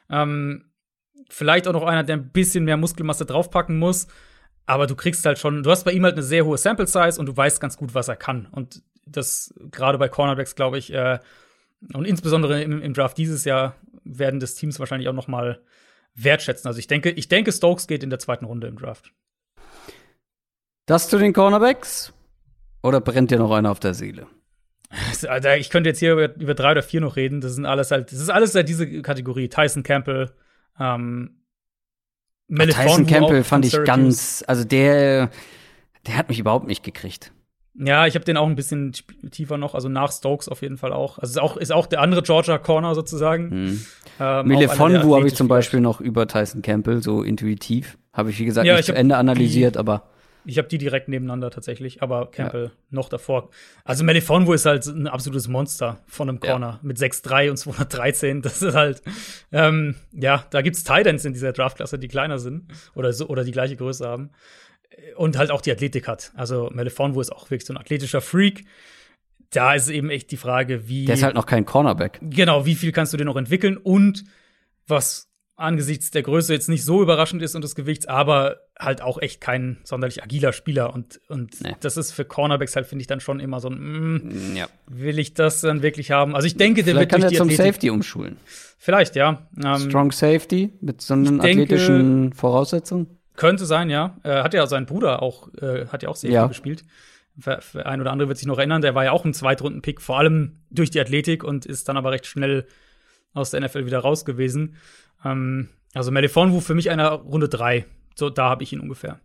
Ähm, 0.09 0.71
vielleicht 1.29 1.69
auch 1.69 1.73
noch 1.73 1.85
einer, 1.85 2.05
der 2.05 2.17
ein 2.17 2.31
bisschen 2.31 2.65
mehr 2.65 2.77
Muskelmasse 2.77 3.25
draufpacken 3.25 3.79
muss. 3.79 4.07
Aber 4.67 4.87
du 4.87 4.95
kriegst 4.95 5.25
halt 5.27 5.39
schon, 5.39 5.63
du 5.63 5.71
hast 5.71 5.85
bei 5.85 5.93
ihm 5.93 6.05
halt 6.05 6.15
eine 6.15 6.23
sehr 6.23 6.45
hohe 6.45 6.59
Sample 6.59 6.87
Size 6.87 7.19
und 7.19 7.27
du 7.27 7.37
weißt 7.37 7.61
ganz 7.61 7.77
gut, 7.77 7.95
was 7.95 8.09
er 8.09 8.17
kann. 8.17 8.47
Und 8.53 8.83
das 9.07 9.53
gerade 9.71 9.99
bei 9.99 10.09
Cornerbacks, 10.09 10.55
glaube 10.55 10.79
ich, 10.79 10.93
äh, 10.93 11.19
und 11.93 12.05
insbesondere 12.05 12.63
im, 12.63 12.83
im, 12.83 12.95
Draft 12.95 13.17
dieses 13.19 13.45
Jahr 13.45 13.77
werden 14.05 14.41
das 14.41 14.55
Teams 14.55 14.79
wahrscheinlich 14.79 15.09
auch 15.09 15.15
noch 15.15 15.29
mal 15.29 15.61
wertschätzen. 16.15 16.69
Also 16.69 16.79
ich 16.79 16.87
denke, 16.87 17.11
ich 17.11 17.29
denke, 17.29 17.53
Stokes 17.53 17.87
geht 17.87 18.03
in 18.03 18.11
der 18.11 18.19
zweiten 18.19 18.45
Runde 18.45 18.67
im 18.67 18.77
Draft. 18.77 19.13
Das 20.87 21.09
zu 21.09 21.19
den 21.19 21.33
Cornerbacks? 21.33 22.13
Oder 22.83 23.01
brennt 23.01 23.31
dir 23.31 23.39
noch 23.39 23.51
einer 23.51 23.71
auf 23.71 23.81
der 23.81 23.95
Seele? 23.95 24.27
Ich 25.59 25.71
könnte 25.71 25.89
jetzt 25.89 26.01
hier 26.01 26.15
über, 26.15 26.35
über, 26.35 26.55
drei 26.55 26.73
oder 26.73 26.83
vier 26.83 27.01
noch 27.01 27.15
reden. 27.15 27.41
Das 27.41 27.55
sind 27.55 27.65
alles 27.65 27.93
halt, 27.93 28.11
das 28.11 28.19
ist 28.19 28.29
alles 28.29 28.55
halt 28.55 28.69
diese 28.69 29.03
Kategorie. 29.03 29.49
Tyson 29.49 29.85
Campbell, 29.85 30.33
ähm, 30.81 31.41
Tyson 32.49 33.07
Campbell 33.07 33.45
fand 33.45 33.65
ich 33.65 33.85
ganz, 33.85 34.43
also 34.47 34.65
der, 34.65 35.31
der 36.07 36.17
hat 36.17 36.29
mich 36.29 36.41
überhaupt 36.41 36.67
nicht 36.67 36.83
gekriegt. 36.83 37.33
Ja, 37.75 38.07
ich 38.07 38.15
habe 38.15 38.25
den 38.25 38.37
auch 38.37 38.47
ein 38.47 38.57
bisschen 38.57 38.93
tiefer 39.31 39.57
noch, 39.57 39.75
also 39.75 39.89
nach 39.89 40.11
Stokes 40.11 40.49
auf 40.49 40.63
jeden 40.63 40.77
Fall 40.77 40.93
auch. 40.93 41.19
Also 41.19 41.33
ist 41.33 41.41
auch, 41.41 41.57
ist 41.57 41.73
auch 41.73 41.87
der 41.87 42.01
andere 42.01 42.23
Georgia 42.23 42.59
Corner 42.59 42.95
sozusagen. 42.95 43.51
Hm. 43.51 43.87
Ähm, 44.19 44.69
habe 44.69 45.29
ich 45.29 45.35
zum 45.35 45.49
Beispiel 45.49 45.81
noch 45.81 46.01
über 46.01 46.27
Tyson 46.27 46.63
Campbell, 46.63 47.03
so 47.03 47.23
intuitiv. 47.23 47.97
Habe 48.13 48.31
ich, 48.31 48.39
wie 48.41 48.45
gesagt, 48.45 48.67
ja, 48.67 48.75
nicht 48.77 48.87
zu 48.87 48.95
Ende 48.95 49.17
analysiert, 49.17 49.77
aber 49.77 50.11
ich 50.45 50.59
habe 50.59 50.69
die 50.69 50.79
direkt 50.79 51.09
nebeneinander 51.09 51.51
tatsächlich, 51.51 52.03
aber 52.03 52.31
Campbell 52.31 52.65
ja. 52.65 52.71
noch 52.91 53.09
davor. 53.09 53.51
Also 53.85 54.05
Melifonwu 54.05 54.53
ist 54.53 54.67
halt 54.67 54.87
ein 54.87 55.07
absolutes 55.07 55.49
Monster 55.49 55.99
von 56.07 56.29
einem 56.29 56.41
Corner 56.41 56.67
ja. 56.67 56.81
mit 56.83 56.99
6'3 56.99 57.51
und 57.51 57.57
213. 57.57 58.43
Das 58.51 58.63
ist 58.63 58.75
halt, 58.75 59.03
ähm, 59.53 59.97
ja, 60.13 60.45
da 60.51 60.63
gibt's 60.63 60.83
Titans 60.83 61.25
in 61.25 61.33
dieser 61.33 61.53
Draftklasse, 61.53 61.99
die 61.99 62.09
kleiner 62.09 62.39
sind 62.39 62.73
oder 62.95 63.13
so 63.13 63.29
oder 63.29 63.45
die 63.45 63.53
gleiche 63.53 63.77
Größe 63.77 64.07
haben. 64.07 64.31
Und 65.17 65.39
halt 65.39 65.51
auch 65.51 65.61
die 65.61 65.71
Athletik 65.71 66.09
hat. 66.09 66.33
Also 66.35 66.71
Melifonwu 66.73 67.21
ist 67.21 67.31
auch 67.31 67.51
wirklich 67.51 67.67
so 67.67 67.73
ein 67.73 67.77
athletischer 67.77 68.21
Freak. 68.21 68.65
Da 69.51 69.75
ist 69.75 69.89
eben 69.89 70.11
echt 70.11 70.31
die 70.31 70.37
Frage, 70.37 70.89
wie. 70.89 71.05
Der 71.05 71.15
ist 71.15 71.23
halt 71.23 71.35
noch 71.35 71.47
kein 71.47 71.65
Cornerback. 71.65 72.19
Genau, 72.23 72.67
wie 72.67 72.75
viel 72.75 72.93
kannst 72.93 73.13
du 73.13 73.17
dir 73.17 73.25
noch 73.25 73.37
entwickeln 73.37 73.77
und 73.77 74.25
was 74.87 75.31
angesichts 75.61 76.11
der 76.11 76.23
Größe 76.23 76.53
jetzt 76.53 76.69
nicht 76.69 76.85
so 76.85 77.03
überraschend 77.03 77.43
ist 77.43 77.55
und 77.55 77.63
des 77.63 77.75
Gewichts, 77.75 78.07
aber 78.07 78.61
halt 78.79 79.03
auch 79.03 79.21
echt 79.21 79.41
kein 79.41 79.77
sonderlich 79.85 80.23
agiler 80.23 80.53
Spieler. 80.53 80.95
Und, 80.95 81.21
und 81.29 81.61
nee. 81.61 81.77
das 81.81 81.99
ist 81.99 82.13
für 82.13 82.25
Cornerbacks 82.25 82.77
halt, 82.77 82.87
finde 82.87 83.03
ich, 83.03 83.07
dann 83.07 83.21
schon 83.21 83.41
immer 83.41 83.61
so 83.61 83.69
ein, 83.69 84.23
mm, 84.53 84.57
ja. 84.57 84.69
will 84.87 85.19
ich 85.19 85.35
das 85.35 85.61
dann 85.61 85.83
wirklich 85.83 86.11
haben? 86.11 86.35
Also 86.35 86.47
ich 86.47 86.57
denke, 86.57 86.83
der 86.83 86.95
Vielleicht 86.95 87.13
wird 87.13 87.23
kann 87.23 87.31
er 87.31 87.37
zum 87.37 87.49
Athletik 87.49 87.75
Safety 87.75 87.91
umschulen. 87.91 88.39
Vielleicht, 88.79 89.17
ja. 89.17 89.47
Ähm, 89.63 89.91
Strong 89.91 90.13
Safety 90.13 90.73
mit 90.81 91.03
so 91.03 91.13
einen 91.13 91.41
athletischen 91.41 92.33
Voraussetzungen? 92.33 93.20
Könnte 93.41 93.65
sein, 93.65 93.89
ja. 93.89 94.19
Äh, 94.23 94.43
hat 94.43 94.53
ja 94.53 94.67
sein 94.67 94.85
Bruder 94.85 95.23
auch, 95.23 95.49
äh, 95.63 95.87
hat 95.87 96.03
ja 96.03 96.11
auch 96.11 96.17
Safety 96.17 96.35
ja. 96.35 96.47
gespielt. 96.47 96.85
Für, 97.39 97.63
für 97.63 97.87
ein 97.87 97.99
oder 97.99 98.13
andere 98.13 98.29
wird 98.29 98.37
sich 98.37 98.47
noch 98.47 98.59
erinnern, 98.59 98.83
der 98.83 98.95
war 98.95 99.05
ja 99.05 99.13
auch 99.13 99.25
ein 99.25 99.33
Zweitrunden-Pick, 99.33 100.03
vor 100.03 100.19
allem 100.19 100.59
durch 100.69 100.91
die 100.91 101.01
Athletik 101.01 101.43
und 101.43 101.65
ist 101.65 101.89
dann 101.89 101.97
aber 101.97 102.11
recht 102.11 102.27
schnell 102.27 102.67
aus 103.33 103.51
der 103.51 103.63
NFL 103.63 103.87
wieder 103.87 104.01
raus 104.01 104.27
gewesen. 104.27 104.77
Ähm, 105.25 105.71
also 105.95 106.11
Melifonwu 106.11 106.61
für 106.61 106.75
mich 106.75 106.91
einer 106.91 107.13
Runde 107.13 107.49
3. 107.49 107.87
So, 108.15 108.29
da 108.29 108.51
habe 108.51 108.63
ich 108.63 108.75
ihn 108.75 108.81
ungefähr. 108.81 109.21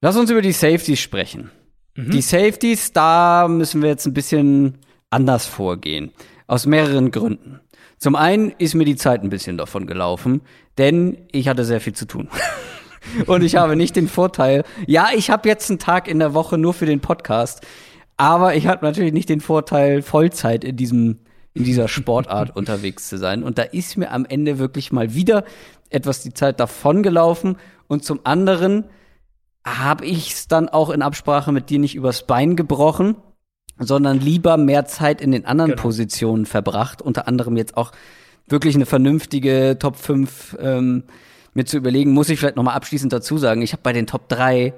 Lass 0.00 0.16
uns 0.16 0.30
über 0.30 0.40
die 0.40 0.52
Safeties 0.52 1.00
sprechen. 1.00 1.50
Mhm. 1.96 2.12
Die 2.12 2.22
Safeties, 2.22 2.94
da 2.94 3.46
müssen 3.46 3.82
wir 3.82 3.90
jetzt 3.90 4.06
ein 4.06 4.14
bisschen 4.14 4.78
anders 5.10 5.44
vorgehen. 5.44 6.12
Aus 6.46 6.64
mehreren 6.64 7.10
Gründen. 7.10 7.60
Zum 7.98 8.16
einen 8.16 8.52
ist 8.58 8.74
mir 8.74 8.84
die 8.84 8.96
Zeit 8.96 9.22
ein 9.22 9.30
bisschen 9.30 9.58
davon 9.58 9.86
gelaufen, 9.86 10.42
denn 10.78 11.18
ich 11.32 11.48
hatte 11.48 11.64
sehr 11.64 11.80
viel 11.80 11.94
zu 11.94 12.06
tun. 12.06 12.28
Und 13.26 13.42
ich 13.42 13.56
habe 13.56 13.76
nicht 13.76 13.96
den 13.96 14.08
Vorteil, 14.08 14.64
ja, 14.86 15.08
ich 15.14 15.30
habe 15.30 15.48
jetzt 15.48 15.70
einen 15.70 15.78
Tag 15.78 16.08
in 16.08 16.18
der 16.18 16.34
Woche 16.34 16.58
nur 16.58 16.74
für 16.74 16.86
den 16.86 17.00
Podcast, 17.00 17.66
aber 18.16 18.54
ich 18.54 18.66
habe 18.66 18.84
natürlich 18.84 19.12
nicht 19.12 19.28
den 19.28 19.40
Vorteil, 19.40 20.02
Vollzeit 20.02 20.64
in 20.64 20.76
diesem 20.76 21.20
in 21.54 21.64
dieser 21.64 21.88
Sportart 21.88 22.54
unterwegs 22.56 23.08
zu 23.08 23.18
sein. 23.18 23.42
Und 23.42 23.58
da 23.58 23.62
ist 23.62 23.96
mir 23.96 24.12
am 24.12 24.24
Ende 24.24 24.58
wirklich 24.58 24.92
mal 24.92 25.14
wieder 25.14 25.44
etwas 25.90 26.22
die 26.22 26.32
Zeit 26.32 26.60
davon 26.60 27.02
gelaufen. 27.02 27.56
Und 27.88 28.04
zum 28.04 28.20
anderen 28.24 28.84
habe 29.66 30.04
ich 30.06 30.32
es 30.32 30.48
dann 30.48 30.68
auch 30.68 30.90
in 30.90 31.02
Absprache 31.02 31.52
mit 31.52 31.70
dir 31.70 31.78
nicht 31.78 31.94
übers 31.94 32.26
Bein 32.26 32.54
gebrochen, 32.54 33.16
sondern 33.78 34.20
lieber 34.20 34.56
mehr 34.56 34.84
Zeit 34.86 35.20
in 35.20 35.32
den 35.32 35.44
anderen 35.44 35.72
genau. 35.72 35.82
Positionen 35.82 36.46
verbracht. 36.46 37.02
Unter 37.02 37.28
anderem 37.28 37.56
jetzt 37.56 37.76
auch 37.76 37.92
wirklich 38.48 38.74
eine 38.74 38.86
vernünftige 38.86 39.76
Top 39.78 39.96
5 39.96 40.56
ähm, 40.60 41.04
mir 41.54 41.64
zu 41.64 41.76
überlegen. 41.76 42.12
Muss 42.12 42.28
ich 42.28 42.38
vielleicht 42.38 42.56
noch 42.56 42.62
mal 42.62 42.74
abschließend 42.74 43.12
dazu 43.12 43.38
sagen, 43.38 43.62
ich 43.62 43.72
habe 43.72 43.82
bei 43.82 43.92
den 43.92 44.06
Top 44.06 44.28
3 44.28 44.74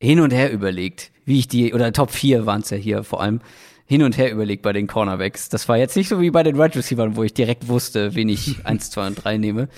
hin 0.00 0.20
und 0.20 0.32
her 0.32 0.52
überlegt, 0.52 1.10
wie 1.24 1.38
ich 1.38 1.48
die, 1.48 1.72
oder 1.72 1.92
Top 1.92 2.10
4 2.10 2.46
waren 2.46 2.60
es 2.60 2.70
ja 2.70 2.76
hier 2.76 3.04
vor 3.04 3.22
allem, 3.22 3.40
hin 3.86 4.02
und 4.02 4.16
her 4.16 4.32
überlegt 4.32 4.62
bei 4.62 4.72
den 4.72 4.86
Cornerbacks. 4.86 5.48
Das 5.48 5.68
war 5.68 5.76
jetzt 5.76 5.96
nicht 5.96 6.08
so 6.08 6.20
wie 6.20 6.30
bei 6.30 6.42
den 6.42 6.58
Wide 6.58 6.74
Receivers, 6.74 7.16
wo 7.16 7.22
ich 7.22 7.34
direkt 7.34 7.68
wusste, 7.68 8.14
wen 8.14 8.28
ich 8.28 8.56
eins, 8.64 8.90
zwei 8.90 9.06
und 9.06 9.22
drei 9.22 9.36
nehme. 9.36 9.68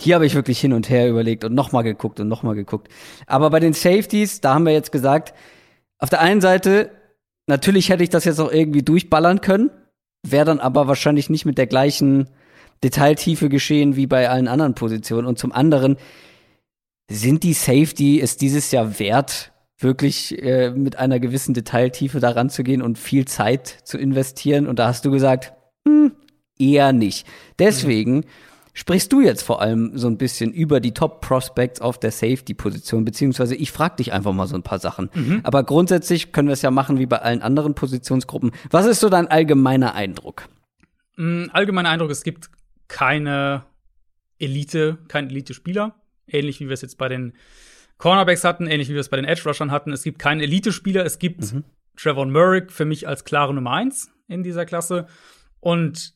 Hier 0.00 0.14
habe 0.14 0.26
ich 0.26 0.34
wirklich 0.34 0.60
hin 0.60 0.72
und 0.72 0.88
her 0.88 1.08
überlegt 1.08 1.42
und 1.44 1.54
nochmal 1.54 1.82
geguckt 1.82 2.20
und 2.20 2.28
nochmal 2.28 2.54
geguckt. 2.54 2.88
Aber 3.26 3.50
bei 3.50 3.58
den 3.58 3.72
Safeties, 3.72 4.40
da 4.40 4.54
haben 4.54 4.64
wir 4.64 4.72
jetzt 4.72 4.92
gesagt, 4.92 5.34
auf 5.98 6.08
der 6.08 6.20
einen 6.20 6.40
Seite, 6.40 6.90
natürlich 7.48 7.88
hätte 7.88 8.02
ich 8.02 8.10
das 8.10 8.24
jetzt 8.24 8.40
auch 8.40 8.52
irgendwie 8.52 8.82
durchballern 8.82 9.40
können, 9.40 9.70
wäre 10.26 10.44
dann 10.44 10.60
aber 10.60 10.86
wahrscheinlich 10.86 11.30
nicht 11.30 11.44
mit 11.44 11.58
der 11.58 11.66
gleichen 11.66 12.28
Detailtiefe 12.84 13.48
geschehen 13.48 13.96
wie 13.96 14.06
bei 14.06 14.28
allen 14.28 14.48
anderen 14.48 14.74
Positionen. 14.74 15.26
Und 15.26 15.38
zum 15.38 15.52
anderen, 15.52 15.96
sind 17.10 17.42
die 17.42 17.54
Safety 17.54 18.20
es 18.20 18.36
dieses 18.36 18.70
Jahr 18.70 18.98
wert, 18.98 19.52
wirklich 19.78 20.40
äh, 20.42 20.70
mit 20.70 20.96
einer 20.96 21.20
gewissen 21.20 21.54
Detailtiefe 21.54 22.20
daran 22.20 22.50
zu 22.50 22.62
gehen 22.62 22.82
und 22.82 22.98
viel 22.98 23.26
Zeit 23.26 23.78
zu 23.84 23.96
investieren. 23.96 24.66
Und 24.66 24.78
da 24.78 24.88
hast 24.88 25.04
du 25.04 25.10
gesagt, 25.10 25.52
hm, 25.86 26.12
eher 26.58 26.92
nicht. 26.92 27.26
Deswegen 27.58 28.16
mhm. 28.16 28.24
Sprichst 28.78 29.12
du 29.12 29.20
jetzt 29.20 29.42
vor 29.42 29.60
allem 29.60 29.98
so 29.98 30.06
ein 30.06 30.18
bisschen 30.18 30.52
über 30.52 30.78
die 30.78 30.94
Top 30.94 31.20
Prospects 31.20 31.80
auf 31.80 31.98
der 31.98 32.12
Safety-Position, 32.12 33.04
beziehungsweise 33.04 33.56
ich 33.56 33.72
frage 33.72 33.96
dich 33.96 34.12
einfach 34.12 34.32
mal 34.32 34.46
so 34.46 34.54
ein 34.54 34.62
paar 34.62 34.78
Sachen. 34.78 35.10
Mhm. 35.14 35.40
Aber 35.42 35.64
grundsätzlich 35.64 36.30
können 36.30 36.46
wir 36.46 36.52
es 36.52 36.62
ja 36.62 36.70
machen 36.70 37.00
wie 37.00 37.06
bei 37.06 37.18
allen 37.20 37.42
anderen 37.42 37.74
Positionsgruppen. 37.74 38.52
Was 38.70 38.86
ist 38.86 39.00
so 39.00 39.08
dein 39.08 39.26
allgemeiner 39.26 39.96
Eindruck? 39.96 40.48
Mhm, 41.16 41.50
allgemeiner 41.52 41.88
Eindruck, 41.88 42.12
es 42.12 42.22
gibt 42.22 42.50
keine 42.86 43.64
Elite, 44.38 44.98
kein 45.08 45.28
Elite-Spieler. 45.28 45.96
Ähnlich 46.28 46.60
wie 46.60 46.68
wir 46.68 46.74
es 46.74 46.82
jetzt 46.82 46.98
bei 46.98 47.08
den 47.08 47.32
Cornerbacks 47.96 48.44
hatten, 48.44 48.68
ähnlich 48.68 48.88
wie 48.88 48.94
wir 48.94 49.00
es 49.00 49.08
bei 49.08 49.16
den 49.16 49.24
Edge 49.24 49.42
Rushern 49.44 49.72
hatten. 49.72 49.92
Es 49.92 50.04
gibt 50.04 50.20
keinen 50.20 50.40
Elite-Spieler. 50.40 51.04
Es 51.04 51.18
gibt 51.18 51.52
mhm. 51.52 51.64
Trevor 51.96 52.26
Murray 52.26 52.62
für 52.68 52.84
mich 52.84 53.08
als 53.08 53.24
klare 53.24 53.52
Nummer 53.52 53.72
eins 53.72 54.12
in 54.28 54.44
dieser 54.44 54.66
Klasse. 54.66 55.08
Und 55.58 56.14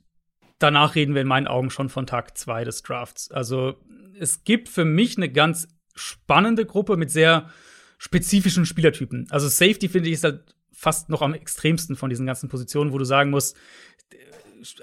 danach 0.62 0.94
reden 0.94 1.14
wir 1.14 1.22
in 1.22 1.28
meinen 1.28 1.47
Augen 1.47 1.70
schon 1.70 1.89
von 1.89 2.06
Tag 2.06 2.36
zwei 2.36 2.64
des 2.64 2.82
Drafts. 2.82 3.30
Also 3.30 3.76
es 4.18 4.44
gibt 4.44 4.68
für 4.68 4.84
mich 4.84 5.16
eine 5.16 5.30
ganz 5.30 5.68
spannende 5.94 6.64
Gruppe 6.64 6.97
mit 6.97 7.10
sehr 7.10 7.51
spezifischen 7.98 8.66
Spielertypen. 8.66 9.26
Also 9.30 9.48
Safety 9.48 9.89
finde 9.89 10.09
ich 10.09 10.14
ist 10.14 10.24
halt 10.24 10.55
fast 10.72 11.09
noch 11.09 11.22
am 11.22 11.34
extremsten 11.34 11.97
von 11.97 12.10
diesen 12.10 12.26
ganzen 12.26 12.48
Positionen, 12.48 12.93
wo 12.93 12.98
du 12.98 13.05
sagen 13.05 13.30
musst, 13.30 13.56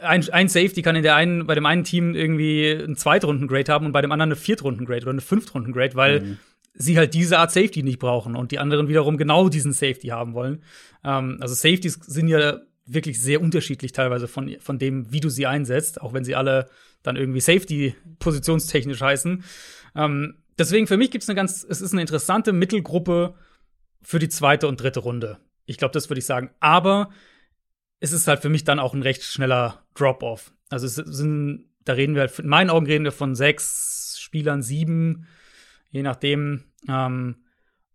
ein, 0.01 0.27
ein 0.31 0.49
Safety 0.49 0.81
kann 0.81 0.95
in 0.95 1.03
der 1.03 1.15
einen, 1.15 1.47
bei 1.47 1.55
dem 1.55 1.65
einen 1.65 1.83
Team 1.83 2.13
irgendwie 2.13 2.69
einen 2.69 2.97
Zweitrunden-Grade 2.97 3.71
haben 3.71 3.85
und 3.85 3.91
bei 3.91 4.01
dem 4.01 4.11
anderen 4.11 4.29
eine 4.29 4.35
Viertrunden-Grade 4.35 5.03
oder 5.03 5.11
eine 5.11 5.21
Fünftrunden-Grade, 5.21 5.95
weil 5.95 6.21
mhm 6.21 6.37
sie 6.73 6.97
halt 6.97 7.13
diese 7.13 7.37
Art 7.37 7.51
Safety 7.51 7.83
nicht 7.83 7.99
brauchen 7.99 8.35
und 8.35 8.51
die 8.51 8.59
anderen 8.59 8.87
wiederum 8.87 9.17
genau 9.17 9.49
diesen 9.49 9.73
Safety 9.73 10.07
haben 10.07 10.33
wollen. 10.33 10.63
Ähm, 11.03 11.37
also 11.41 11.53
Safeties 11.53 11.99
sind 12.05 12.27
ja 12.27 12.59
wirklich 12.93 13.21
sehr 13.21 13.41
unterschiedlich 13.41 13.91
teilweise 13.91 14.27
von, 14.27 14.55
von 14.59 14.79
dem, 14.79 15.11
wie 15.11 15.19
du 15.19 15.29
sie 15.29 15.45
einsetzt, 15.45 16.01
auch 16.01 16.13
wenn 16.13 16.23
sie 16.23 16.35
alle 16.35 16.69
dann 17.03 17.15
irgendwie 17.15 17.39
Safety 17.39 17.95
positionstechnisch 18.19 19.01
heißen. 19.01 19.43
Ähm, 19.95 20.37
deswegen 20.57 20.87
für 20.87 20.97
mich 20.97 21.11
gibt 21.11 21.23
es 21.23 21.29
eine 21.29 21.35
ganz, 21.35 21.65
es 21.67 21.81
ist 21.81 21.93
eine 21.93 22.01
interessante 22.01 22.51
Mittelgruppe 22.51 23.35
für 24.01 24.19
die 24.19 24.29
zweite 24.29 24.67
und 24.67 24.81
dritte 24.81 25.01
Runde. 25.01 25.37
Ich 25.65 25.77
glaube, 25.77 25.93
das 25.93 26.09
würde 26.09 26.19
ich 26.19 26.25
sagen. 26.25 26.49
Aber 26.59 27.09
es 27.99 28.11
ist 28.11 28.27
halt 28.27 28.41
für 28.41 28.49
mich 28.49 28.63
dann 28.63 28.79
auch 28.79 28.93
ein 28.93 29.03
recht 29.03 29.23
schneller 29.23 29.85
Drop-off. 29.93 30.53
Also 30.69 30.85
es 30.85 30.95
sind, 30.95 31.65
da 31.85 31.93
reden 31.93 32.15
wir 32.15 32.21
halt, 32.21 32.39
in 32.39 32.47
meinen 32.47 32.69
Augen 32.69 32.85
reden 32.85 33.03
wir 33.03 33.11
von 33.11 33.35
sechs 33.35 34.17
Spielern, 34.19 34.61
sieben, 34.61 35.27
je 35.91 36.03
nachdem, 36.03 36.63
ähm, 36.87 37.43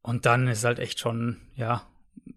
und 0.03 0.27
dann 0.27 0.49
ist 0.49 0.65
halt 0.65 0.79
echt 0.79 0.99
schon, 0.99 1.41
ja, 1.57 1.89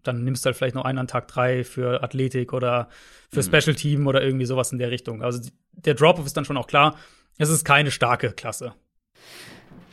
dann 0.03 0.23
nimmst 0.23 0.45
du 0.45 0.47
halt 0.47 0.57
vielleicht 0.57 0.75
noch 0.75 0.85
einen 0.85 0.99
an 0.99 1.07
Tag 1.07 1.27
drei 1.27 1.63
für 1.63 2.03
Athletik 2.03 2.53
oder 2.53 2.89
für 3.31 3.41
mhm. 3.41 3.45
Special 3.45 3.75
Team 3.75 4.07
oder 4.07 4.23
irgendwie 4.23 4.45
sowas 4.45 4.71
in 4.71 4.77
der 4.77 4.91
Richtung. 4.91 5.21
Also 5.23 5.49
der 5.73 5.93
Drop-Off 5.93 6.25
ist 6.25 6.37
dann 6.37 6.45
schon 6.45 6.57
auch 6.57 6.67
klar. 6.67 6.95
es 7.37 7.49
ist 7.49 7.65
keine 7.65 7.91
starke 7.91 8.31
Klasse. 8.31 8.73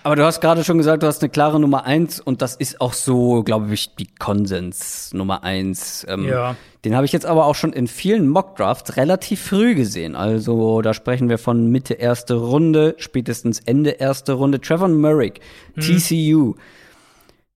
Aber 0.05 0.17
du 0.17 0.25
hast 0.25 0.43
gerade 0.43 0.65
schon 0.65 0.77
gesagt, 0.77 1.03
du 1.03 1.07
hast 1.07 1.23
eine 1.23 1.31
klare 1.31 1.59
Nummer 1.59 1.87
eins 1.87 2.21
und 2.21 2.43
das 2.43 2.57
ist 2.57 2.79
auch 2.83 2.93
so, 2.93 3.43
glaube 3.43 3.73
ich, 3.73 3.95
die 3.95 4.07
Konsens 4.07 5.15
Nummer 5.15 5.43
eins. 5.45 6.05
Ähm, 6.09 6.29
Ja. 6.29 6.57
Den 6.85 6.95
habe 6.95 7.07
ich 7.07 7.13
jetzt 7.13 7.25
aber 7.25 7.47
auch 7.47 7.55
schon 7.55 7.73
in 7.73 7.87
vielen 7.87 8.29
Mockdrafts 8.29 8.99
relativ 8.99 9.41
früh 9.41 9.75
gesehen. 9.75 10.15
Also 10.15 10.83
da 10.83 10.93
sprechen 10.93 11.31
wir 11.31 11.39
von 11.39 11.71
Mitte 11.71 11.95
erste 11.95 12.35
Runde, 12.35 12.95
spätestens 12.99 13.61
Ende 13.61 13.93
erste 13.93 14.35
Runde. 14.35 14.61
Trevor 14.61 14.89
Merrick, 14.89 15.41
TCU. 15.81 16.57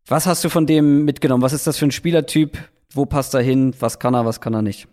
Was 0.09 0.27
hast 0.27 0.43
du 0.43 0.49
von 0.49 0.67
dem 0.67 1.05
mitgenommen? 1.05 1.43
Was 1.43 1.53
ist 1.53 1.67
das 1.67 1.77
für 1.77 1.87
ein 1.87 1.91
Spielertyp? 1.91 2.57
Wo 2.91 3.05
passt 3.05 3.35
er 3.35 3.43
hin? 3.43 3.75
Was 3.79 3.99
kann 3.99 4.15
er, 4.15 4.25
was 4.25 4.41
kann 4.41 4.55
er 4.55 4.63
nicht? 4.63 4.89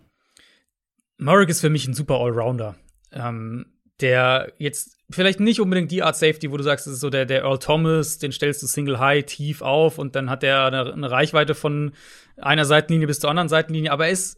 Murray 1.18 1.50
ist 1.50 1.62
für 1.62 1.70
mich 1.70 1.88
ein 1.88 1.94
super 1.94 2.20
Allrounder. 2.20 2.76
Ähm, 3.14 3.66
der 4.02 4.52
jetzt 4.58 4.98
vielleicht 5.10 5.40
nicht 5.40 5.62
unbedingt 5.62 5.92
die 5.92 6.04
Art 6.04 6.18
Safety, 6.18 6.52
wo 6.52 6.58
du 6.58 6.64
sagst, 6.64 6.86
das 6.86 6.96
ist 6.96 7.00
so 7.00 7.10
der, 7.10 7.26
der 7.26 7.44
Earl 7.44 7.60
Thomas, 7.60 8.18
den 8.18 8.34
stellst 8.34 8.62
du 8.62 8.68
Single 8.68 9.00
High 9.00 9.26
tief 9.26 9.62
auf 9.62 9.98
und 9.98 10.16
dann 10.16 10.30
hat 10.30 10.44
er 10.44 10.66
eine, 10.66 10.92
eine 10.92 11.10
Reichweite 11.10 11.56
von 11.56 11.94
einer 12.36 12.66
Seitenlinie 12.66 13.08
bis 13.08 13.22
zur 13.22 13.30
anderen 13.30 13.48
Seitenlinie, 13.48 13.94
aber 13.94 14.08
er 14.08 14.12
ist 14.12 14.38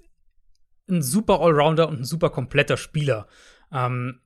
ein 0.87 1.01
super 1.01 1.41
Allrounder 1.41 1.89
und 1.89 2.01
ein 2.01 2.05
super 2.05 2.29
kompletter 2.29 2.77
Spieler. 2.77 3.27
Ähm, 3.71 4.19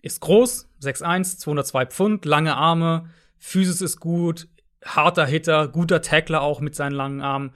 ist 0.00 0.20
groß, 0.20 0.70
6'1, 0.80 1.38
202 1.38 1.86
Pfund, 1.86 2.24
lange 2.24 2.56
Arme, 2.56 3.10
Physis 3.38 3.82
ist 3.82 4.00
gut, 4.00 4.48
harter 4.86 5.26
Hitter, 5.26 5.68
guter 5.68 6.02
Tackler 6.02 6.42
auch 6.42 6.60
mit 6.60 6.74
seinen 6.74 6.92
langen 6.92 7.20
Armen. 7.20 7.52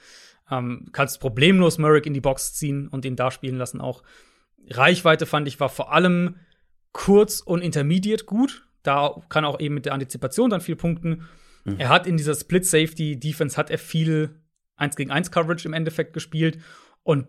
Ähm, 0.51 0.89
kannst 0.93 1.21
problemlos 1.21 1.79
Merrick 1.79 2.07
in 2.07 2.15
die 2.15 2.21
Box 2.21 2.55
ziehen 2.55 2.89
und 2.89 3.05
ihn 3.05 3.17
da 3.17 3.31
spielen 3.31 3.57
lassen 3.57 3.81
auch. 3.81 4.03
Reichweite 4.69 5.27
fand 5.27 5.49
ich 5.49 5.61
war 5.61 5.69
vor 5.69 5.93
allem 5.93 6.37
kurz 6.93 7.41
und 7.41 7.63
intermediate 7.63 8.25
gut. 8.25 8.67
Da 8.83 9.15
kann 9.29 9.45
er 9.45 9.49
auch 9.49 9.61
eben 9.61 9.75
mit 9.75 9.87
der 9.87 9.95
Antizipation 9.95 10.51
dann 10.51 10.61
viel 10.61 10.77
punkten. 10.77 11.29
Er 11.79 11.89
hat 11.89 12.07
in 12.07 12.17
dieser 12.17 12.35
Split 12.35 12.67
Safety 12.67 13.19
Defense 13.19 13.57
hat 13.57 13.71
er 13.71 13.79
viel 13.79 14.41
1 14.77 14.97
gegen 14.97 15.11
1 15.11 15.31
Coverage 15.31 15.69
im 15.69 15.75
Endeffekt 15.75 16.15
gespielt 16.15 16.59
und 17.03 17.27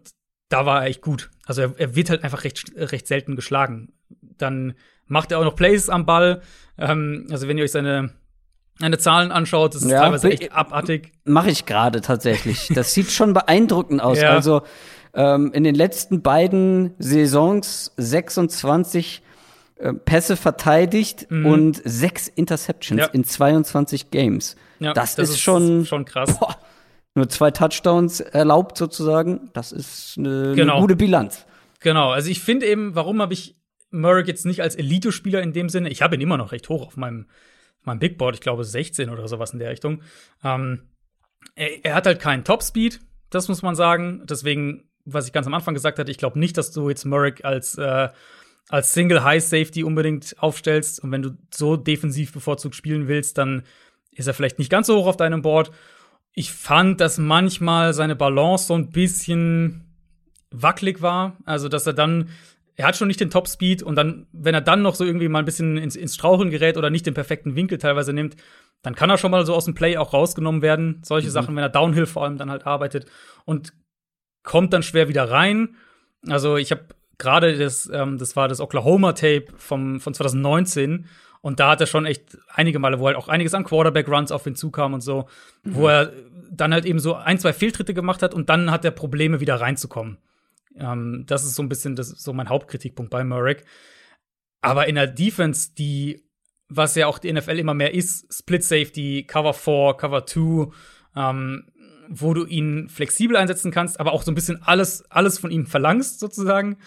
da 0.50 0.66
war 0.66 0.82
er 0.82 0.88
echt 0.88 1.02
gut. 1.02 1.32
Also 1.46 1.62
er, 1.62 1.74
er 1.78 1.96
wird 1.96 2.10
halt 2.10 2.24
einfach 2.24 2.44
recht, 2.44 2.72
recht 2.76 3.08
selten 3.08 3.36
geschlagen. 3.36 3.94
Dann 4.10 4.74
macht 5.06 5.32
er 5.32 5.40
auch 5.40 5.44
noch 5.44 5.56
Plays 5.56 5.90
am 5.90 6.06
Ball. 6.06 6.42
Ähm, 6.78 7.28
also 7.30 7.48
wenn 7.48 7.58
ihr 7.58 7.64
euch 7.64 7.72
seine, 7.72 8.14
seine 8.82 8.98
Zahlen 8.98 9.32
anschaut, 9.32 9.74
das 9.76 9.84
ist 9.84 9.92
Ja, 9.92 10.02
teilweise 10.02 10.30
echt 10.30 10.52
abartig. 10.52 11.12
Mache 11.24 11.50
ich 11.50 11.66
gerade 11.66 12.02
tatsächlich. 12.02 12.70
Das 12.76 12.94
sieht 12.94 13.12
schon 13.12 13.34
beeindruckend 13.34 14.02
aus. 14.02 14.20
Ja. 14.22 14.32
Also 14.32 14.62
ähm, 15.14 15.52
in 15.54 15.64
den 15.64 15.76
letzten 15.76 16.22
beiden 16.22 16.94
Saisons 17.00 17.94
26 17.98 19.22
äh, 19.78 19.94
Pässe 19.94 20.36
verteidigt 20.38 21.28
und 21.32 21.82
sechs 21.84 22.28
Interceptions 22.28 22.98
Mhm. 22.98 23.00
Ja. 23.08 23.08
in 23.14 23.24
22 23.24 24.12
Games. 24.12 24.56
Ja, 24.80 24.94
das, 24.94 25.18
ist, 25.18 25.40
schon, 25.40 25.86
schon 25.86 26.06
krass. 26.06 26.38
boah, 26.40 26.56
nur 27.16 27.30
zwei 27.30 27.52
Touchdowns 27.52 28.20
erlaubt 28.20 28.78
sozusagen. 28.78 29.50
Das 29.54 29.72
ist 29.72 30.16
eine, 30.18 30.54
Genau. 30.56 30.74
eine 30.74 30.82
gute 30.82 30.96
Bilanz. 30.96 31.46
Genau, 31.80 32.12
also 32.12 32.30
ich 32.30 32.40
finde 32.42 32.68
eben, 32.68 32.96
warum 32.96 33.22
habe 33.22 33.34
ich 33.34 33.56
Murray 33.90 34.24
jetzt 34.26 34.46
nicht 34.46 34.62
als 34.62 34.76
Elite-Spieler 34.76 35.42
in 35.42 35.52
dem 35.52 35.68
Sinne? 35.68 35.90
Ich 35.90 36.02
habe 36.02 36.16
ihn 36.16 36.22
immer 36.22 36.38
noch 36.38 36.52
recht 36.52 36.70
hoch 36.70 36.86
auf 36.88 36.96
meinem, 36.96 37.26
meinem 37.84 38.00
Big 38.00 38.18
Board, 38.18 38.36
ich 38.36 38.42
glaube 38.42 38.64
16 38.64 39.10
oder 39.10 39.28
sowas 39.28 39.54
in 39.54 39.60
der 39.60 39.72
Richtung. 39.72 40.02
Ähm, 40.44 40.84
er, 41.56 41.86
er 41.86 41.96
hat 41.96 42.06
halt 42.06 42.20
keinen 42.20 42.44
Top-Speed, 42.44 43.00
das 43.30 43.48
muss 43.48 43.62
man 43.62 43.76
sagen. 43.76 44.24
Deswegen, 44.26 44.90
was 45.06 45.28
ich 45.28 45.34
ganz 45.34 45.48
am 45.48 45.54
Anfang 45.54 45.74
gesagt 45.74 46.00
hatte, 46.00 46.12
ich 46.12 46.18
glaube 46.18 46.40
nicht, 46.40 46.58
dass 46.58 46.72
du 46.72 46.90
jetzt 46.90 47.06
Murray 47.06 47.34
als, 47.44 47.78
äh, 47.78 48.10
als 48.70 48.94
Single 48.94 49.24
High 49.24 49.44
Safety 49.44 49.84
unbedingt 49.84 50.36
aufstellst. 50.40 51.04
Und 51.04 51.12
wenn 51.12 51.22
du 51.22 51.32
so 51.54 51.76
defensiv 51.78 52.34
bevorzugt 52.34 52.76
spielen 52.76 53.08
willst, 53.08 53.38
dann 53.38 53.64
ist 54.12 54.28
er 54.28 54.34
vielleicht 54.34 54.60
nicht 54.60 54.72
ganz 54.72 54.88
so 54.88 54.98
hoch 54.98 55.08
auf 55.08 55.18
deinem 55.18 55.42
Board. 55.42 55.72
Ich 56.34 56.52
fand, 56.52 57.02
dass 57.02 57.18
manchmal 57.18 57.94
seine 57.94 58.16
Balance 58.16 58.68
so 58.68 58.76
ein 58.76 58.92
bisschen 58.92 59.92
wackelig 60.52 61.02
war. 61.02 61.38
Also, 61.46 61.68
dass 61.70 61.88
er 61.88 61.94
dann, 61.94 62.30
er 62.82 62.88
hat 62.88 62.98
schon 62.98 63.08
nicht 63.08 63.20
den 63.20 63.30
Top-Speed 63.30 63.84
und 63.84 63.96
dann, 63.96 64.26
wenn 64.32 64.56
er 64.56 64.62
dann 64.62 64.82
noch 64.82 64.96
so 64.96 65.06
irgendwie 65.06 65.30
mal 65.30 65.40
ein 65.40 65.46
bisschen 65.46 65.78
ins, 65.78 65.96
ins 65.96 66.16
Straucheln 66.16 66.50
gerät 66.50 66.78
oder 66.78 66.90
nicht 66.90 67.06
den 67.06 67.14
perfekten 67.14 67.56
Winkel 67.56 67.78
teilweise 67.78 68.12
nimmt, 68.12 68.36
dann 68.82 68.96
kann 68.96 69.10
er 69.12 69.20
schon 69.20 69.30
mal 69.30 69.46
so 69.46 69.54
aus 69.54 69.66
dem 69.66 69.76
Play 69.76 69.98
auch 69.98 70.14
rausgenommen 70.14 70.64
werden. 70.64 71.00
Solche 71.06 71.30
Sachen, 71.30 71.56
wenn 71.56 71.64
er 71.64 71.70
Downhill 71.70 72.08
vor 72.08 72.24
allem 72.24 72.38
dann 72.38 72.50
halt 72.50 72.66
arbeitet 72.66 73.06
und 73.46 73.74
kommt 74.42 74.74
dann 74.74 74.82
schwer 74.82 75.08
wieder 75.08 75.30
rein. 75.30 75.76
Also, 76.28 76.58
ich 76.58 76.72
habe 76.72 76.86
gerade 77.20 77.56
das, 77.56 77.88
ähm, 77.94 78.18
das 78.18 78.36
war 78.36 78.48
das 78.48 78.60
Oklahoma-Tape 78.60 79.46
vom, 79.56 80.00
von 80.00 80.16
2019 80.16 81.06
und 81.42 81.60
da 81.60 81.72
hat 81.72 81.82
er 81.82 81.88
schon 81.88 82.08
echt 82.08 82.40
einige 82.52 82.80
Male, 82.80 83.00
wo 83.00 83.06
halt 83.06 83.16
auch 83.16 83.28
einiges 83.28 83.54
an 83.54 83.64
Quarterback-Runs 83.64 84.32
auf 84.32 84.48
ihn 84.48 84.56
zukam 84.56 84.96
und 84.96 85.02
so, 85.02 85.28
wo 85.64 85.88
er 85.88 86.14
dann 86.50 86.74
halt 86.74 86.86
eben 86.86 86.98
so 86.98 87.14
ein, 87.14 87.38
zwei 87.38 87.54
Fehltritte 87.54 87.94
gemacht 87.94 88.24
hat 88.24 88.34
und 88.34 88.50
dann 88.50 88.72
hat 88.72 88.84
er 88.86 88.92
Probleme, 88.92 89.40
wieder 89.40 89.62
reinzukommen. 89.62 90.18
Ähm, 90.76 91.26
das 91.28 91.44
ist 91.44 91.56
so 91.56 91.64
ein 91.64 91.70
bisschen 91.70 91.96
das 91.96 92.10
so 92.10 92.34
mein 92.34 92.50
Hauptkritikpunkt 92.50 93.12
bei 93.12 93.24
Murray. 93.24 93.58
Aber 94.62 94.88
in 94.88 94.96
der 94.96 95.08
Defense, 95.08 95.74
die, 95.78 96.24
was 96.70 96.96
ja 96.96 97.08
auch 97.08 97.20
die 97.20 97.32
NFL 97.32 97.60
immer 97.60 97.74
mehr 97.74 97.94
ist, 97.94 98.32
Split 98.34 98.64
Safety, 98.64 99.26
Cover 99.28 99.54
4, 99.54 99.96
Cover 99.98 100.26
2, 100.26 100.72
ähm, 101.16 101.68
wo 102.10 102.34
du 102.34 102.46
ihn 102.46 102.90
flexibel 102.90 103.38
einsetzen 103.38 103.72
kannst, 103.72 104.00
aber 104.00 104.12
auch 104.12 104.24
so 104.24 104.32
ein 104.32 104.36
bisschen 104.36 104.62
alles, 104.64 105.10
alles 105.10 105.40
von 105.40 105.50
ihm 105.50 105.66
verlangst, 105.66 106.20
sozusagen, 106.20 106.78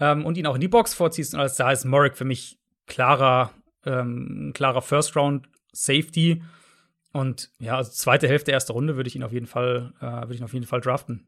ähm, 0.00 0.26
und 0.26 0.36
ihn 0.36 0.46
auch 0.46 0.56
in 0.56 0.60
die 0.60 0.68
Box 0.68 0.92
vorziehst. 0.92 1.34
Und 1.34 1.40
alles 1.40 1.54
da 1.54 1.70
ist 1.70 1.84
Murray 1.84 2.10
für 2.14 2.24
mich 2.24 2.58
klarer, 2.86 3.52
ähm, 3.84 4.50
klarer 4.54 4.82
First 4.82 5.16
Round 5.16 5.48
Safety. 5.72 6.42
Und 7.12 7.50
ja, 7.58 7.76
also 7.76 7.90
zweite 7.92 8.28
Hälfte, 8.28 8.50
erste 8.50 8.72
Runde 8.72 8.96
würde 8.96 9.08
ich 9.08 9.16
ihn 9.16 9.22
auf 9.22 9.32
jeden 9.32 9.46
Fall, 9.46 9.92
äh, 10.00 10.04
würde 10.04 10.34
ich 10.34 10.40
ihn 10.40 10.44
auf 10.44 10.54
jeden 10.54 10.66
Fall 10.66 10.80
draften. 10.80 11.26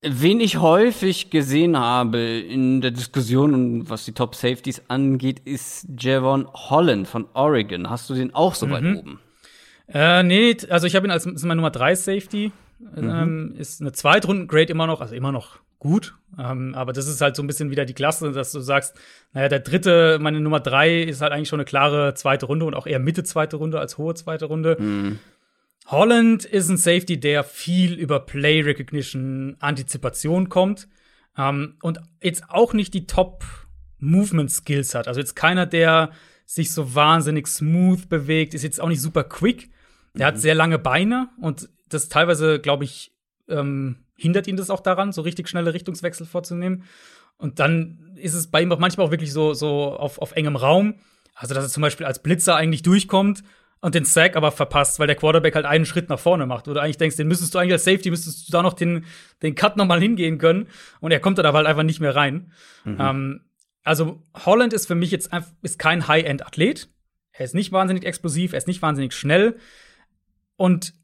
Wen 0.00 0.38
ich 0.38 0.58
häufig 0.58 1.30
gesehen 1.30 1.76
habe 1.76 2.18
in 2.20 2.80
der 2.80 2.92
Diskussion, 2.92 3.90
was 3.90 4.04
die 4.04 4.12
Top 4.12 4.36
Safeties 4.36 4.82
angeht, 4.86 5.40
ist 5.44 5.88
Javon 5.98 6.46
Holland 6.52 7.08
von 7.08 7.26
Oregon. 7.34 7.90
Hast 7.90 8.08
du 8.08 8.14
den 8.14 8.32
auch 8.32 8.54
so 8.54 8.70
weit 8.70 8.84
oben? 8.84 9.18
Äh, 9.92 10.22
nee, 10.22 10.56
also 10.70 10.86
ich 10.86 10.94
habe 10.94 11.06
ihn 11.06 11.10
als 11.10 11.26
ist 11.26 11.44
mein 11.44 11.56
Nummer 11.56 11.70
3 11.70 11.96
Safety. 11.96 12.52
Ähm, 12.96 13.54
ist 13.58 13.80
eine 13.80 13.90
Zweitrunden-Grade 13.90 14.70
immer 14.70 14.86
noch, 14.86 15.00
also 15.00 15.16
immer 15.16 15.32
noch 15.32 15.58
gut. 15.80 16.14
Ähm, 16.38 16.74
aber 16.76 16.92
das 16.92 17.08
ist 17.08 17.20
halt 17.20 17.34
so 17.34 17.42
ein 17.42 17.48
bisschen 17.48 17.70
wieder 17.72 17.84
die 17.84 17.94
Klasse, 17.94 18.30
dass 18.30 18.52
du 18.52 18.60
sagst, 18.60 18.94
naja, 19.32 19.48
der 19.48 19.60
dritte, 19.60 20.18
meine 20.20 20.40
Nummer 20.40 20.60
3 20.60 21.02
ist 21.02 21.20
halt 21.22 21.32
eigentlich 21.32 21.48
schon 21.48 21.58
eine 21.58 21.64
klare 21.64 22.14
zweite 22.14 22.46
Runde 22.46 22.66
und 22.66 22.74
auch 22.74 22.86
eher 22.86 23.00
Mitte 23.00 23.24
zweite 23.24 23.56
Runde 23.56 23.80
als 23.80 23.98
hohe 23.98 24.14
zweite 24.14 24.44
Runde. 24.44 24.76
Holland 25.90 26.44
ist 26.44 26.68
ein 26.68 26.76
Safety, 26.76 27.18
der 27.18 27.44
viel 27.44 27.94
über 27.94 28.20
Play 28.20 28.60
Recognition, 28.60 29.56
Antizipation 29.58 30.50
kommt 30.50 30.86
ähm, 31.36 31.76
und 31.80 31.98
jetzt 32.22 32.44
auch 32.50 32.74
nicht 32.74 32.92
die 32.92 33.06
Top 33.06 33.44
Movement 33.98 34.50
Skills 34.50 34.94
hat. 34.94 35.08
Also 35.08 35.18
jetzt 35.18 35.34
keiner, 35.34 35.64
der 35.64 36.10
sich 36.44 36.72
so 36.72 36.94
wahnsinnig 36.94 37.46
smooth 37.46 38.08
bewegt, 38.10 38.52
ist 38.52 38.62
jetzt 38.62 38.80
auch 38.80 38.88
nicht 38.88 39.00
super 39.00 39.24
quick. 39.24 39.70
Der 40.14 40.26
hat 40.26 40.38
sehr 40.38 40.54
lange 40.54 40.78
Beine 40.78 41.30
und 41.40 41.70
das 41.88 42.10
teilweise, 42.10 42.60
glaube 42.60 42.84
ich, 42.84 43.12
ähm, 43.48 44.04
hindert 44.14 44.46
ihn 44.46 44.56
das 44.56 44.68
auch 44.68 44.80
daran, 44.80 45.12
so 45.12 45.22
richtig 45.22 45.48
schnelle 45.48 45.72
Richtungswechsel 45.72 46.26
vorzunehmen. 46.26 46.84
Und 47.38 47.60
dann 47.60 48.12
ist 48.16 48.34
es 48.34 48.50
bei 48.50 48.60
ihm 48.60 48.72
auch 48.72 48.78
manchmal 48.78 49.06
auch 49.06 49.10
wirklich 49.10 49.32
so, 49.32 49.54
so 49.54 49.92
auf, 49.96 50.18
auf 50.18 50.32
engem 50.32 50.56
Raum. 50.56 50.96
Also, 51.34 51.54
dass 51.54 51.64
er 51.64 51.70
zum 51.70 51.82
Beispiel 51.82 52.04
als 52.04 52.22
Blitzer 52.22 52.56
eigentlich 52.56 52.82
durchkommt 52.82 53.42
und 53.80 53.94
den 53.94 54.04
Sack 54.04 54.36
aber 54.36 54.50
verpasst, 54.50 54.98
weil 54.98 55.06
der 55.06 55.16
Quarterback 55.16 55.54
halt 55.54 55.66
einen 55.66 55.86
Schritt 55.86 56.08
nach 56.08 56.18
vorne 56.18 56.46
macht. 56.46 56.68
Oder 56.68 56.82
eigentlich 56.82 56.96
denkst, 56.96 57.16
den 57.16 57.28
müsstest 57.28 57.54
du 57.54 57.58
eigentlich 57.58 57.74
als 57.74 57.84
Safety, 57.84 58.10
müsstest 58.10 58.48
du 58.48 58.52
da 58.52 58.62
noch 58.62 58.74
den, 58.74 59.04
den 59.42 59.54
Cut 59.54 59.76
noch 59.76 59.86
mal 59.86 60.00
hingehen 60.00 60.38
können. 60.38 60.68
Und 61.00 61.12
er 61.12 61.20
kommt 61.20 61.38
dann 61.38 61.46
aber 61.46 61.58
halt 61.58 61.68
einfach 61.68 61.84
nicht 61.84 62.00
mehr 62.00 62.16
rein. 62.16 62.52
Ähm, 62.98 63.40
also, 63.84 64.22
Holland 64.34 64.72
ist 64.72 64.86
für 64.86 64.94
mich 64.94 65.10
jetzt 65.10 65.32
einfach, 65.32 65.52
ist 65.62 65.78
kein 65.78 66.08
High-End-Athlet. 66.08 66.88
Er 67.32 67.44
ist 67.44 67.54
nicht 67.54 67.70
wahnsinnig 67.70 68.04
explosiv, 68.04 68.52
er 68.52 68.58
ist 68.58 68.66
nicht 68.66 68.82
wahnsinnig 68.82 69.14
schnell. 69.14 69.58
Und 70.56 70.94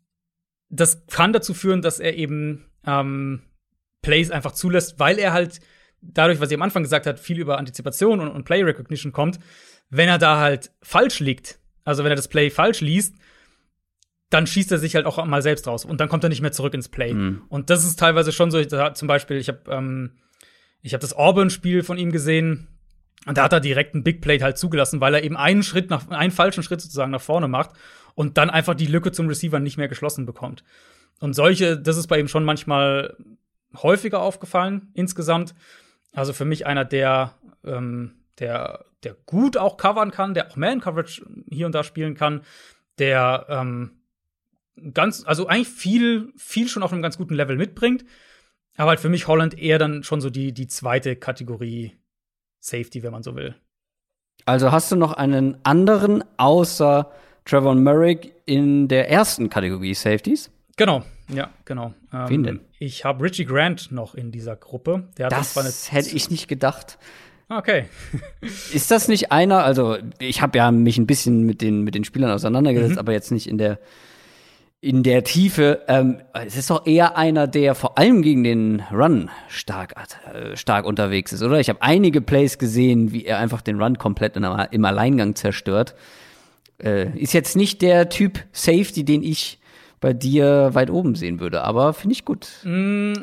das 0.69 1.07
kann 1.07 1.33
dazu 1.33 1.55
führen, 1.55 1.81
dass 1.81 2.01
er 2.01 2.17
eben 2.17 2.67
ähm, 2.85 3.43
Plays 4.03 4.33
einfach 4.33 4.53
zulässt, 4.53 4.99
weil 4.99 5.19
er 5.19 5.33
halt 5.33 5.61
dadurch, 6.03 6.41
was 6.41 6.51
ich 6.51 6.57
am 6.57 6.63
Anfang 6.63 6.83
gesagt 6.83 7.07
hat, 7.07 7.21
viel 7.21 7.39
über 7.39 7.59
Antizipation 7.59 8.21
und, 8.21 8.29
und 8.29 8.45
Play 8.45 8.63
Recognition 8.63 9.13
kommt. 9.13 9.39
Wenn 9.91 10.09
er 10.09 10.19
da 10.19 10.41
halt 10.41 10.73
falsch 10.83 11.21
liegt, 11.21 11.61
also 11.85 12.05
wenn 12.05 12.13
er 12.13 12.17
das 12.17 12.29
Play 12.29 12.51
falsch 12.51 12.81
liest, 12.81 13.15
dann 14.31 14.47
schießt 14.47 14.73
er 14.73 14.79
sich 14.79 14.95
halt 14.97 15.07
auch 15.07 15.25
mal 15.25 15.43
selbst 15.43 15.67
raus 15.67 15.85
und 15.85 16.01
dann 16.01 16.09
kommt 16.09 16.25
er 16.25 16.31
nicht 16.31 16.41
mehr 16.41 16.53
zurück 16.53 16.75
ins 16.75 16.89
Play. 16.89 17.13
Und 17.49 17.71
das 17.71 17.85
ist 17.85 17.99
teilweise 17.99 18.33
schon 18.33 18.51
so. 18.51 18.63
Da, 18.65 18.95
zum 18.95 19.07
Beispiel, 19.07 19.37
ich 19.37 19.49
habe 19.49 19.61
ähm, 19.71 20.13
ich 20.83 20.93
habe 20.93 21.01
das 21.01 21.15
Auburn-Spiel 21.15 21.83
von 21.83 21.97
ihm 21.99 22.11
gesehen 22.11 22.69
und 23.27 23.39
da 23.39 23.45
hat 23.45 23.53
er 23.53 23.61
direkt 23.61 23.95
einen 23.95 24.05
Big 24.05 24.21
Play 24.21 24.41
halt 24.41 24.59
zugelassen, 24.59 25.01
weil 25.01 25.15
er 25.15 25.23
eben 25.23 25.37
einen 25.37 25.63
Schritt 25.63 25.89
nach 25.89 26.09
einen 26.09 26.33
falschen 26.33 26.63
Schritt 26.63 26.81
sozusagen 26.81 27.13
nach 27.13 27.21
vorne 27.21 27.49
macht 27.49 27.71
und 28.15 28.37
dann 28.37 28.51
einfach 28.51 28.75
die 28.75 28.87
Lücke 28.87 29.13
zum 29.13 29.29
Receiver 29.29 29.61
nicht 29.61 29.77
mehr 29.77 29.89
geschlossen 29.89 30.27
bekommt. 30.27 30.65
Und 31.21 31.35
solche, 31.35 31.79
das 31.79 31.97
ist 31.97 32.09
bei 32.09 32.19
ihm 32.19 32.29
schon 32.29 32.45
manchmal 32.45 33.17
häufiger 33.77 34.21
aufgefallen 34.21 34.91
insgesamt. 34.95 35.55
Also 36.13 36.33
für 36.33 36.45
mich 36.45 36.67
einer 36.67 36.85
der 36.85 37.35
ähm, 37.65 38.13
der, 38.39 38.85
der 39.05 39.17
gut 39.27 39.57
auch 39.57 39.77
covern 39.77 40.11
kann, 40.11 40.35
der 40.35 40.51
auch 40.51 40.57
Man-Coverage 40.57 41.25
hier 41.51 41.67
und 41.67 41.75
da 41.75 41.85
spielen 41.85 42.15
kann, 42.15 42.43
der 42.99 43.47
ähm, 43.49 43.93
ganz, 44.93 45.25
also 45.27 45.47
eigentlich 45.47 45.69
viel, 45.69 46.33
viel 46.37 46.69
schon 46.69 46.83
auf 46.83 46.93
einem 46.93 47.03
ganz 47.03 47.17
guten 47.17 47.35
Level 47.35 47.57
mitbringt. 47.57 48.05
Aber 48.77 48.91
halt 48.91 49.01
für 49.01 49.09
mich 49.09 49.29
Holland 49.29 49.57
eher 49.57 49.79
dann 49.79 50.03
schon 50.03 50.21
so 50.21 50.31
die, 50.31 50.53
die 50.53 50.67
zweite 50.67 51.17
Kategorie 51.17 51.93
Safety, 52.59 53.03
wenn 53.03 53.13
man 53.13 53.23
so 53.23 53.37
will. 53.37 53.55
Also 54.47 54.73
hast 54.73 54.91
du 54.91 54.97
noch 54.97 55.13
einen 55.13 55.59
anderen 55.65 56.25
außer 56.39 57.11
Trevor 57.45 57.75
Murray 57.75 58.33
in 58.47 58.89
der 58.89 59.11
ersten 59.11 59.49
Kategorie 59.49 59.95
Safeties? 59.95 60.51
Genau, 60.77 61.05
ja, 61.29 61.51
genau. 61.65 61.95
Ähm, 62.13 62.29
Wen 62.29 62.43
denn? 62.43 62.61
Ich 62.79 63.05
habe 63.05 63.23
Richie 63.23 63.45
Grant 63.45 63.93
noch 63.93 64.15
in 64.15 64.33
dieser 64.33 64.57
Gruppe. 64.57 65.09
das 65.17 65.93
hätte 65.93 66.17
ich 66.17 66.31
nicht 66.31 66.49
gedacht. 66.49 66.99
Okay. 67.57 67.85
ist 68.73 68.91
das 68.91 69.09
nicht 69.09 69.33
einer? 69.33 69.65
Also 69.65 69.97
ich 70.19 70.43
habe 70.43 70.59
ja 70.59 70.71
mich 70.71 70.99
ein 70.99 71.07
bisschen 71.07 71.45
mit 71.45 71.63
den 71.63 71.83
mit 71.83 71.95
den 71.95 72.05
Spielern 72.05 72.31
auseinandergesetzt, 72.31 72.95
mhm. 72.95 72.99
aber 72.99 73.13
jetzt 73.13 73.31
nicht 73.31 73.49
in 73.49 73.59
der 73.59 73.79
in 74.85 75.03
der 75.03 75.25
Tiefe. 75.25 75.83
Ähm, 75.89 76.21
es 76.35 76.57
ist 76.57 76.69
doch 76.69 76.87
eher 76.87 77.17
einer, 77.17 77.47
der 77.47 77.75
vor 77.75 77.97
allem 77.97 78.21
gegen 78.21 78.45
den 78.45 78.83
Run 78.93 79.31
stark, 79.49 79.95
äh, 80.35 80.57
stark 80.57 80.85
unterwegs 80.85 81.33
ist, 81.33 81.43
oder? 81.43 81.59
Ich 81.59 81.71
habe 81.71 81.81
einige 81.81 82.21
Plays 82.21 82.59
gesehen, 82.59 83.11
wie 83.11 83.25
er 83.25 83.39
einfach 83.39 83.63
den 83.63 83.81
Run 83.81 83.97
komplett 83.97 84.37
in, 84.37 84.45
im 84.45 84.85
Alleingang 84.85 85.37
zerstört. 85.37 85.95
Äh, 86.83 87.19
ist 87.19 87.33
jetzt 87.33 87.57
nicht 87.57 87.81
der 87.81 88.11
Typ 88.11 88.41
Safety, 88.53 89.05
den 89.05 89.23
ich 89.23 89.59
bei 90.01 90.13
dir 90.13 90.71
weit 90.75 90.91
oben 90.91 91.15
sehen 91.15 91.41
würde, 91.41 91.63
aber 91.63 91.95
finde 91.95 92.13
ich 92.13 92.27
gut. 92.27 92.47
Mm, 92.65 93.15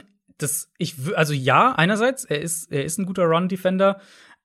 das, 0.41 0.71
ich, 0.77 0.95
also 1.15 1.33
ja, 1.33 1.73
einerseits, 1.73 2.25
er 2.25 2.41
ist, 2.41 2.71
er 2.71 2.83
ist 2.83 2.97
ein 2.97 3.05
guter 3.05 3.25
Run-Defender, 3.25 3.99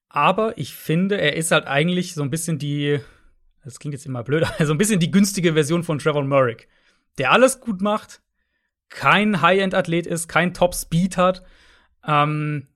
aber 0.08 0.56
ich 0.58 0.74
finde, 0.74 1.20
er 1.20 1.36
ist 1.36 1.50
halt 1.50 1.66
eigentlich 1.66 2.14
so 2.14 2.22
ein 2.22 2.30
bisschen 2.30 2.58
die, 2.58 3.00
das 3.64 3.78
klingt 3.78 3.94
jetzt 3.94 4.06
immer 4.06 4.22
blöd, 4.22 4.46
so 4.60 4.72
ein 4.72 4.78
bisschen 4.78 5.00
die 5.00 5.10
günstige 5.10 5.54
Version 5.54 5.82
von 5.82 5.98
Trevor 5.98 6.24
Murray 6.24 6.56
der 7.18 7.32
alles 7.32 7.60
gut 7.60 7.80
macht, 7.80 8.20
kein 8.88 9.40
High-End-Athlet 9.40 10.06
ist, 10.06 10.28
kein 10.28 10.54
Top-Speed 10.54 11.16
hat, 11.16 11.42
ähm, 12.06 12.68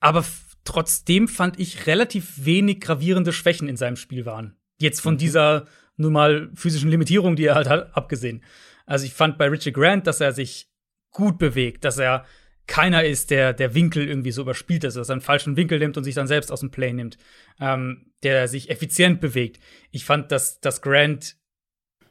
aber 0.00 0.24
trotzdem 0.64 1.28
fand 1.28 1.60
ich 1.60 1.86
relativ 1.86 2.44
wenig 2.44 2.80
gravierende 2.80 3.32
Schwächen 3.32 3.68
in 3.68 3.76
seinem 3.76 3.96
Spiel 3.96 4.26
waren. 4.26 4.56
Jetzt 4.78 5.00
von 5.00 5.14
mhm. 5.14 5.18
dieser 5.18 5.66
nun 5.96 6.12
mal 6.12 6.50
physischen 6.54 6.90
Limitierung, 6.90 7.36
die 7.36 7.44
er 7.44 7.54
halt 7.54 7.68
hat, 7.68 7.96
abgesehen. 7.96 8.42
Also 8.86 9.06
ich 9.06 9.14
fand 9.14 9.38
bei 9.38 9.48
Richie 9.48 9.72
Grant, 9.72 10.06
dass 10.06 10.20
er 10.20 10.32
sich 10.32 10.68
gut 11.14 11.38
bewegt, 11.38 11.86
dass 11.86 11.96
er 11.96 12.26
keiner 12.66 13.04
ist, 13.04 13.30
der 13.30 13.54
der 13.54 13.74
Winkel 13.74 14.06
irgendwie 14.06 14.32
so 14.32 14.42
überspielt 14.42 14.84
ist, 14.84 14.96
dass 14.96 15.08
er 15.08 15.14
einen 15.14 15.20
falschen 15.22 15.56
Winkel 15.56 15.78
nimmt 15.78 15.96
und 15.96 16.04
sich 16.04 16.14
dann 16.14 16.26
selbst 16.26 16.52
aus 16.52 16.60
dem 16.60 16.70
Play 16.70 16.92
nimmt, 16.92 17.16
ähm, 17.58 18.12
der 18.22 18.48
sich 18.48 18.68
effizient 18.68 19.20
bewegt. 19.22 19.60
Ich 19.90 20.04
fand, 20.04 20.30
dass, 20.30 20.60
dass 20.60 20.82
Grant 20.82 21.36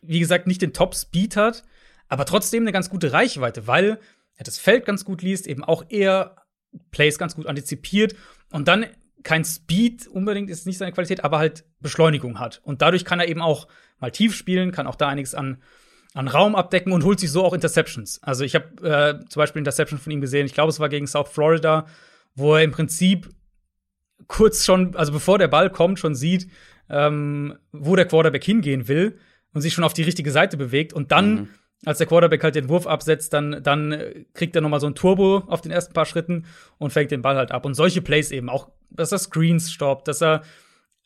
wie 0.04 0.20
gesagt, 0.20 0.48
nicht 0.48 0.62
den 0.62 0.74
Top-Speed 0.74 1.36
hat, 1.36 1.64
aber 2.08 2.26
trotzdem 2.26 2.64
eine 2.64 2.72
ganz 2.72 2.90
gute 2.90 3.14
Reichweite, 3.14 3.68
weil 3.68 4.00
er 4.36 4.44
das 4.44 4.60
Feld 4.60 4.86
ganz 4.86 5.06
gut 5.06 5.22
liest, 5.22 5.48
eben 5.48 5.64
auch 5.64 5.86
eher 5.90 6.36
Plays 6.92 7.18
ganz 7.18 7.36
gut 7.36 7.48
antizipiert 7.48 8.16
und 8.52 8.68
dann 8.68 8.86
kein 9.24 9.46
Speed 9.46 10.08
unbedingt 10.08 10.50
ist 10.50 10.66
nicht 10.66 10.78
seine 10.78 10.92
Qualität, 10.92 11.24
aber 11.24 11.38
halt 11.38 11.64
Beschleunigung 11.80 12.40
hat. 12.40 12.60
Und 12.64 12.82
dadurch 12.82 13.06
kann 13.06 13.22
er 13.22 13.30
eben 13.30 13.42
auch 13.42 13.70
mal 14.00 14.12
tief 14.12 14.36
spielen, 14.36 14.74
kann 14.74 14.86
auch 14.86 14.96
da 14.96 15.08
einiges 15.08 15.34
an, 15.34 15.62
an 16.14 16.28
Raum 16.28 16.56
abdecken 16.56 16.94
und 16.94 17.04
holt 17.04 17.20
sich 17.20 17.32
so 17.32 17.44
auch 17.44 17.54
Interceptions. 17.54 18.22
Also 18.22 18.44
ich 18.44 18.56
habe 18.56 18.88
äh, 18.88 19.26
zum 19.28 19.40
Beispiel 19.40 19.60
Interception 19.60 20.00
von 20.00 20.12
ihm 20.12 20.22
gesehen, 20.22 20.46
ich 20.46 20.54
glaube, 20.54 20.70
es 20.70 20.80
war 20.80 20.90
gegen 20.90 21.08
South 21.08 21.30
Florida, 21.30 21.88
wo 22.36 22.56
er 22.56 22.64
im 22.64 22.72
Prinzip 22.72 23.30
kurz 24.28 24.64
schon, 24.64 24.96
also 24.96 25.12
bevor 25.12 25.38
der 25.40 25.48
Ball 25.48 25.70
kommt, 25.70 26.00
schon 26.00 26.16
sieht, 26.16 26.48
ähm, 26.90 27.56
wo 27.72 27.96
der 27.96 28.06
Quarterback 28.06 28.44
hingehen 28.44 28.88
will 28.88 29.18
und 29.54 29.62
sich 29.62 29.74
schon 29.74 29.84
auf 29.84 29.94
die 29.94 30.04
richtige 30.04 30.32
Seite 30.32 30.56
bewegt 30.56 30.94
und 30.94 31.12
dann 31.12 31.34
mhm. 31.34 31.50
als 31.86 31.98
der 31.98 32.08
Quarterback 32.08 32.44
halt 32.44 32.56
den 32.56 32.70
Wurf 32.70 32.86
absetzt, 32.86 33.34
dann 33.34 33.64
dann 33.64 34.26
kriegt 34.34 34.56
er 34.56 34.62
noch 34.62 34.70
mal 34.70 34.80
so 34.80 34.88
ein 34.88 34.96
Turbo 34.96 35.44
auf 35.48 35.62
den 35.62 35.72
ersten 35.72 35.94
paar 35.94 36.06
Schritten 36.06 36.46
und 36.78 36.94
fängt 36.94 37.12
den 37.12 37.22
Ball 37.22 37.36
halt 37.36 37.52
ab 37.52 37.66
und 37.66 37.74
solche 37.74 38.02
Plays 38.02 38.32
eben 38.32 38.50
auch, 38.50 38.70
dass 38.92 39.12
er 39.12 39.18
Screens 39.18 39.72
stoppt, 39.72 40.08
dass 40.08 40.22
er 40.22 40.44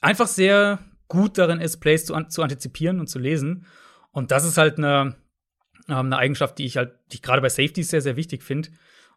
einfach 0.01 0.27
sehr 0.27 0.79
gut 1.07 1.37
darin 1.37 1.61
ist, 1.61 1.77
Plays 1.77 2.05
zu, 2.05 2.13
zu 2.27 2.43
antizipieren 2.43 2.99
und 2.99 3.07
zu 3.07 3.19
lesen 3.19 3.65
und 4.17 4.31
das 4.31 4.43
ist 4.45 4.57
halt 4.57 4.77
eine 4.77 5.15
ähm, 5.87 6.07
eine 6.07 6.17
Eigenschaft, 6.17 6.57
die 6.57 6.65
ich 6.65 6.77
halt 6.77 6.97
die 7.11 7.17
ich 7.17 7.21
gerade 7.21 7.41
bei 7.41 7.49
Safeties 7.49 7.89
sehr 7.89 8.01
sehr 8.01 8.15
wichtig 8.15 8.41
finde 8.41 8.69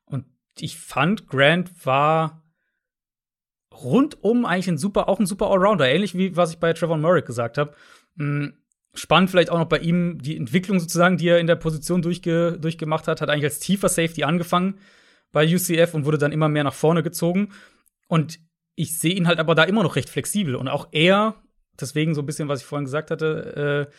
und 0.04 0.26
ich 0.58 0.78
fand 0.78 1.26
Grant 1.26 1.86
war 1.86 2.42
rundum 3.72 4.44
eigentlich 4.44 4.68
ein 4.68 4.78
super 4.78 5.08
auch 5.08 5.18
ein 5.18 5.26
super 5.26 5.50
Allrounder, 5.50 5.88
ähnlich 5.88 6.14
wie 6.14 6.36
was 6.36 6.52
ich 6.52 6.58
bei 6.58 6.74
Trevor 6.74 6.98
Murray 6.98 7.22
gesagt 7.22 7.56
habe 7.56 7.74
mm, 8.16 8.48
Spannend 8.92 9.30
vielleicht 9.30 9.50
auch 9.50 9.58
noch 9.58 9.68
bei 9.68 9.78
ihm 9.78 10.20
die 10.20 10.36
Entwicklung 10.36 10.80
sozusagen, 10.80 11.16
die 11.16 11.28
er 11.28 11.38
in 11.38 11.46
der 11.46 11.54
Position 11.54 12.02
durchge 12.02 12.58
durchgemacht 12.60 13.06
hat. 13.06 13.20
Hat 13.20 13.30
eigentlich 13.30 13.44
als 13.44 13.60
tiefer 13.60 13.88
Safety 13.88 14.24
angefangen 14.24 14.80
bei 15.30 15.46
UCF 15.46 15.94
und 15.94 16.04
wurde 16.04 16.18
dann 16.18 16.32
immer 16.32 16.48
mehr 16.48 16.64
nach 16.64 16.74
vorne 16.74 17.04
gezogen. 17.04 17.52
Und 18.08 18.40
ich 18.74 18.98
sehe 18.98 19.14
ihn 19.14 19.28
halt 19.28 19.38
aber 19.38 19.54
da 19.54 19.62
immer 19.62 19.84
noch 19.84 19.94
recht 19.94 20.10
flexibel. 20.10 20.56
Und 20.56 20.66
auch 20.66 20.88
er, 20.90 21.36
deswegen 21.80 22.16
so 22.16 22.22
ein 22.22 22.26
bisschen, 22.26 22.48
was 22.48 22.62
ich 22.62 22.66
vorhin 22.66 22.84
gesagt 22.84 23.12
hatte, 23.12 23.86
äh, 23.88 23.94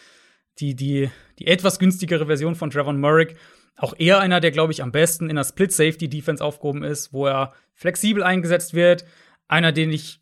die, 0.61 0.75
die, 0.75 1.09
die 1.39 1.47
etwas 1.47 1.79
günstigere 1.79 2.27
Version 2.27 2.55
von 2.55 2.69
Trevon 2.69 2.99
Murray, 2.99 3.35
auch 3.75 3.93
er 3.97 4.19
einer, 4.19 4.39
der, 4.39 4.51
glaube 4.51 4.71
ich, 4.71 4.83
am 4.83 4.91
besten 4.91 5.29
in 5.29 5.35
der 5.35 5.43
Split-Safety-Defense 5.43 6.43
aufgehoben 6.43 6.83
ist, 6.83 7.13
wo 7.13 7.25
er 7.25 7.53
flexibel 7.73 8.23
eingesetzt 8.23 8.73
wird. 8.73 9.05
Einer, 9.47 9.71
den 9.71 9.91
ich 9.91 10.21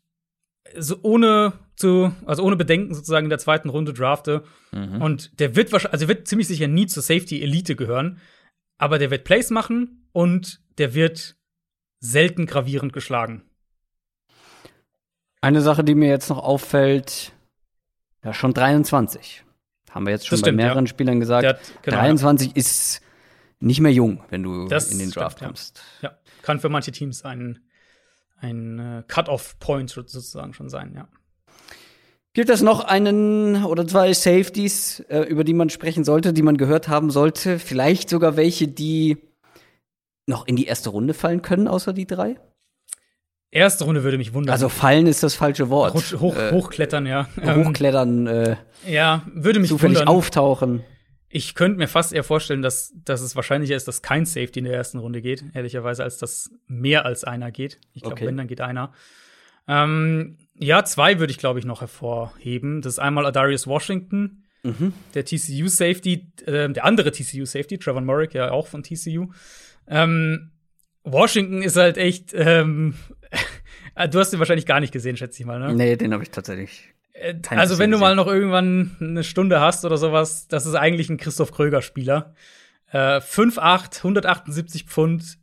so 0.76 0.96
ohne 1.02 1.52
zu, 1.76 2.12
also 2.26 2.42
ohne 2.42 2.56
Bedenken 2.56 2.94
sozusagen 2.94 3.26
in 3.26 3.30
der 3.30 3.38
zweiten 3.38 3.68
Runde 3.68 3.92
drafte. 3.92 4.44
Mhm. 4.72 5.02
Und 5.02 5.40
der 5.40 5.56
wird 5.56 5.72
wahrscheinlich, 5.72 5.94
also 5.94 6.08
wird 6.08 6.28
ziemlich 6.28 6.48
sicher 6.48 6.68
nie 6.68 6.86
zur 6.86 7.02
Safety 7.02 7.42
Elite 7.42 7.76
gehören, 7.76 8.20
aber 8.78 8.98
der 8.98 9.10
wird 9.10 9.24
Plays 9.24 9.50
machen 9.50 10.06
und 10.12 10.62
der 10.78 10.94
wird 10.94 11.36
selten 12.00 12.46
gravierend 12.46 12.92
geschlagen. 12.92 13.42
Eine 15.42 15.62
Sache, 15.62 15.84
die 15.84 15.94
mir 15.94 16.08
jetzt 16.08 16.28
noch 16.28 16.38
auffällt, 16.38 17.32
ja, 18.22 18.34
schon 18.34 18.52
23. 18.52 19.44
Haben 19.90 20.06
wir 20.06 20.12
jetzt 20.12 20.26
schon 20.26 20.38
stimmt, 20.38 20.56
bei 20.56 20.62
mehreren 20.64 20.86
ja. 20.86 20.88
Spielern 20.88 21.20
gesagt. 21.20 21.46
Hat, 21.46 21.60
genau, 21.82 21.96
23 21.98 22.48
ja. 22.48 22.56
ist 22.56 23.00
nicht 23.58 23.80
mehr 23.80 23.92
jung, 23.92 24.22
wenn 24.30 24.42
du 24.42 24.68
das 24.68 24.90
in 24.90 24.98
den 24.98 25.10
Draft 25.10 25.38
stimmt, 25.38 25.48
kommst. 25.48 25.82
Ja. 26.00 26.10
ja. 26.10 26.18
kann 26.42 26.60
für 26.60 26.68
manche 26.68 26.92
Teams 26.92 27.24
ein, 27.24 27.58
ein 28.38 28.78
äh, 28.78 29.02
Cut-off-Point 29.06 29.90
sozusagen 29.90 30.54
schon 30.54 30.68
sein, 30.68 30.94
ja. 30.94 31.08
Gibt 32.32 32.48
es 32.48 32.62
noch 32.62 32.84
einen 32.84 33.64
oder 33.64 33.86
zwei 33.88 34.12
Safeties, 34.12 35.00
äh, 35.08 35.22
über 35.22 35.42
die 35.42 35.52
man 35.52 35.68
sprechen 35.68 36.04
sollte, 36.04 36.32
die 36.32 36.42
man 36.42 36.56
gehört 36.56 36.86
haben 36.86 37.10
sollte? 37.10 37.58
Vielleicht 37.58 38.08
sogar 38.08 38.36
welche, 38.36 38.68
die 38.68 39.18
noch 40.26 40.46
in 40.46 40.54
die 40.54 40.66
erste 40.66 40.90
Runde 40.90 41.12
fallen 41.12 41.42
können, 41.42 41.66
außer 41.66 41.92
die 41.92 42.06
drei? 42.06 42.36
Erste 43.52 43.84
Runde 43.84 44.04
würde 44.04 44.16
mich 44.16 44.32
wundern. 44.32 44.52
Also 44.52 44.68
fallen 44.68 45.06
ist 45.06 45.22
das 45.22 45.34
falsche 45.34 45.70
Wort. 45.70 45.94
Hoch, 45.94 46.20
hoch, 46.20 46.36
äh, 46.36 46.52
hochklettern, 46.52 47.06
ja. 47.06 47.28
Hochklettern, 47.42 48.26
äh, 48.28 48.56
ja, 48.86 49.22
würde 49.34 49.58
mich 49.58 49.70
zufällig 49.70 49.98
wundern. 49.98 50.14
auftauchen. 50.14 50.84
Ich 51.28 51.54
könnte 51.54 51.78
mir 51.78 51.88
fast 51.88 52.12
eher 52.12 52.24
vorstellen, 52.24 52.62
dass, 52.62 52.92
dass 53.04 53.20
es 53.20 53.34
wahrscheinlicher 53.36 53.74
ist, 53.74 53.88
dass 53.88 54.02
kein 54.02 54.24
Safety 54.24 54.60
in 54.60 54.64
der 54.66 54.74
ersten 54.74 54.98
Runde 54.98 55.20
geht, 55.20 55.44
ehrlicherweise, 55.54 56.02
als 56.04 56.18
dass 56.18 56.50
mehr 56.66 57.04
als 57.04 57.24
einer 57.24 57.50
geht. 57.50 57.80
Ich 57.92 58.02
glaube, 58.02 58.16
okay. 58.16 58.26
wenn, 58.26 58.36
dann 58.36 58.46
geht 58.48 58.60
einer. 58.60 58.92
Ähm, 59.66 60.38
ja, 60.54 60.84
zwei 60.84 61.18
würde 61.18 61.32
ich, 61.32 61.38
glaube 61.38 61.58
ich, 61.58 61.64
noch 61.64 61.80
hervorheben. 61.80 62.82
Das 62.82 62.94
ist 62.94 62.98
einmal 62.98 63.26
Adarius 63.26 63.66
Washington, 63.66 64.44
mhm. 64.62 64.92
der 65.14 65.24
TCU 65.24 65.68
Safety, 65.68 66.32
äh, 66.46 66.68
der 66.68 66.84
andere 66.84 67.10
TCU 67.12 67.44
Safety, 67.44 67.78
Trevor 67.78 68.00
Murray, 68.00 68.28
ja 68.32 68.50
auch 68.50 68.66
von 68.66 68.82
TCU. 68.82 69.28
Ähm, 69.86 70.50
Washington 71.04 71.62
ist 71.62 71.76
halt 71.76 71.96
echt, 71.96 72.32
ähm, 72.34 72.94
du 74.10 74.18
hast 74.18 74.32
ihn 74.32 74.38
wahrscheinlich 74.38 74.66
gar 74.66 74.80
nicht 74.80 74.92
gesehen, 74.92 75.16
schätze 75.16 75.40
ich 75.40 75.46
mal, 75.46 75.58
ne? 75.58 75.74
Nee, 75.74 75.96
den 75.96 76.12
habe 76.12 76.22
ich 76.22 76.30
tatsächlich. 76.30 76.92
Äh, 77.12 77.34
also, 77.50 77.78
wenn 77.78 77.90
du 77.90 77.98
mal 77.98 78.14
noch 78.14 78.26
irgendwann 78.26 78.96
eine 79.00 79.24
Stunde 79.24 79.60
hast 79.60 79.84
oder 79.84 79.96
sowas, 79.96 80.48
das 80.48 80.66
ist 80.66 80.74
eigentlich 80.74 81.08
ein 81.10 81.16
Christoph 81.16 81.52
Kröger-Spieler. 81.52 82.34
Äh, 82.92 83.18
5'8, 83.18 83.98
178 83.98 84.84
Pfund. 84.84 85.38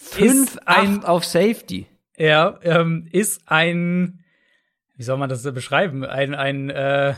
5'8 0.00 1.04
auf 1.04 1.24
Safety. 1.24 1.86
Er 2.14 2.60
ähm, 2.62 3.08
ist 3.10 3.42
ein 3.46 4.24
wie 4.96 5.02
soll 5.02 5.16
man 5.16 5.28
das 5.28 5.42
beschreiben? 5.42 6.04
Ein, 6.04 6.34
ein, 6.34 6.70
äh, 6.70 7.14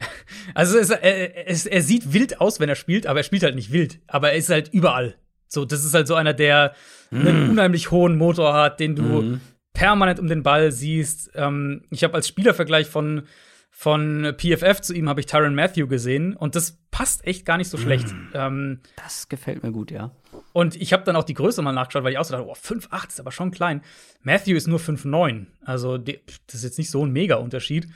also 0.54 0.78
es, 0.78 0.90
er, 0.90 1.48
es, 1.48 1.66
er 1.66 1.82
sieht 1.82 2.12
wild 2.12 2.40
aus, 2.40 2.60
wenn 2.60 2.68
er 2.68 2.74
spielt, 2.74 3.06
aber 3.06 3.20
er 3.20 3.24
spielt 3.24 3.42
halt 3.42 3.54
nicht 3.54 3.72
wild. 3.72 4.00
Aber 4.06 4.30
er 4.30 4.36
ist 4.36 4.50
halt 4.50 4.68
überall. 4.72 5.16
So, 5.48 5.64
das 5.64 5.84
ist 5.84 5.94
halt 5.94 6.06
so 6.06 6.14
einer, 6.14 6.34
der 6.34 6.74
mm. 7.10 7.26
einen 7.26 7.50
unheimlich 7.50 7.90
hohen 7.90 8.16
Motor 8.16 8.54
hat, 8.54 8.80
den 8.80 8.94
du 8.94 9.02
mm. 9.02 9.40
permanent 9.72 10.20
um 10.20 10.28
den 10.28 10.42
Ball 10.42 10.72
siehst. 10.72 11.30
Ähm, 11.34 11.82
ich 11.90 12.04
habe 12.04 12.14
als 12.14 12.28
Spielervergleich 12.28 12.86
von 12.86 13.22
Von 13.70 14.34
PFF 14.36 14.80
zu 14.80 14.92
ihm 14.92 15.08
habe 15.08 15.20
ich 15.20 15.26
Tyron 15.26 15.54
Matthew 15.54 15.86
gesehen 15.86 16.34
und 16.34 16.56
das 16.56 16.78
passt 16.90 17.24
echt 17.26 17.46
gar 17.46 17.58
nicht 17.58 17.70
so 17.70 17.78
schlecht. 17.78 18.08
Mm, 18.08 18.30
ähm, 18.34 18.80
das 18.96 19.28
gefällt 19.28 19.62
mir 19.62 19.70
gut, 19.70 19.90
ja. 19.90 20.10
Und 20.52 20.74
ich 20.74 20.92
habe 20.92 21.04
dann 21.04 21.14
auch 21.14 21.22
die 21.22 21.34
Größe 21.34 21.62
mal 21.62 21.72
nachgeschaut, 21.72 22.02
weil 22.02 22.12
ich 22.12 22.18
auch 22.18 22.24
so 22.24 22.34
dachte, 22.34 22.48
oh, 22.48 22.54
5,8 22.54 23.08
ist 23.08 23.20
aber 23.20 23.30
schon 23.30 23.52
klein. 23.52 23.82
Matthew 24.22 24.56
ist 24.56 24.66
nur 24.66 24.80
5,9. 24.80 25.46
Also 25.64 25.96
das 25.98 26.16
ist 26.52 26.64
jetzt 26.64 26.78
nicht 26.78 26.90
so 26.90 27.04
ein 27.06 27.12
Mega-Unterschied. 27.12 27.88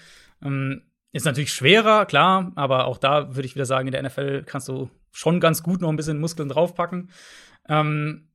Ähm, 0.45 0.83
ist 1.13 1.27
natürlich 1.27 1.53
schwerer, 1.53 2.07
klar, 2.07 2.53
aber 2.55 2.87
auch 2.87 2.99
da 2.99 3.35
würde 3.35 3.47
ich 3.47 3.55
wieder 3.55 3.67
sagen, 3.67 3.89
in 3.89 3.93
der 3.93 4.03
NFL 4.03 4.45
kannst 4.45 4.69
du 4.69 4.89
schon 5.13 5.41
ganz 5.41 5.63
gut 5.63 5.81
noch 5.81 5.91
ein 5.91 5.97
bisschen 5.97 6.19
Muskeln 6.19 6.49
draufpacken. 6.49 7.11
Ähm, 7.69 8.29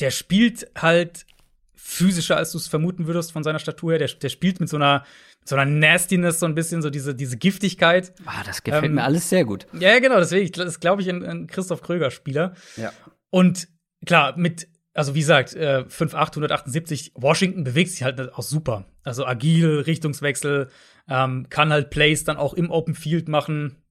der 0.00 0.10
spielt 0.10 0.70
halt 0.76 1.26
physischer, 1.74 2.36
als 2.36 2.52
du 2.52 2.58
es 2.58 2.68
vermuten 2.68 3.06
würdest 3.06 3.32
von 3.32 3.42
seiner 3.42 3.58
Statur 3.58 3.92
her. 3.92 3.98
Der, 3.98 4.08
der 4.08 4.28
spielt 4.28 4.60
mit 4.60 4.68
so 4.68 4.76
einer, 4.76 5.04
so 5.44 5.56
einer 5.56 5.70
Nastiness, 5.70 6.40
so 6.40 6.46
ein 6.46 6.54
bisschen, 6.54 6.80
so 6.80 6.90
diese, 6.90 7.14
diese 7.14 7.36
Giftigkeit. 7.36 8.12
Ah, 8.24 8.42
das 8.44 8.62
gefällt 8.62 8.84
ähm, 8.84 8.94
mir 8.94 9.04
alles 9.04 9.28
sehr 9.28 9.44
gut. 9.44 9.66
Ja, 9.78 9.98
genau, 9.98 10.18
deswegen, 10.18 10.50
das 10.52 10.80
glaube 10.80 11.02
ich, 11.02 11.08
ein, 11.08 11.24
ein 11.24 11.46
Christoph 11.48 11.82
Kröger-Spieler. 11.82 12.54
Ja. 12.76 12.92
Und 13.30 13.68
klar, 14.06 14.36
mit, 14.36 14.68
also 14.94 15.14
wie 15.14 15.20
gesagt, 15.20 15.54
äh, 15.54 15.84
5'8, 15.88 16.14
178, 16.14 17.12
Washington 17.14 17.64
bewegt 17.64 17.90
sich 17.90 18.04
halt 18.04 18.32
auch 18.32 18.42
super. 18.42 18.86
Also 19.02 19.26
agil, 19.26 19.80
Richtungswechsel, 19.80 20.68
ähm, 21.08 21.48
kann 21.50 21.72
halt 21.72 21.90
Plays 21.90 22.24
dann 22.24 22.36
auch 22.36 22.54
im 22.54 22.70
Open 22.70 22.94
Field 22.94 23.28
machen, 23.28 23.81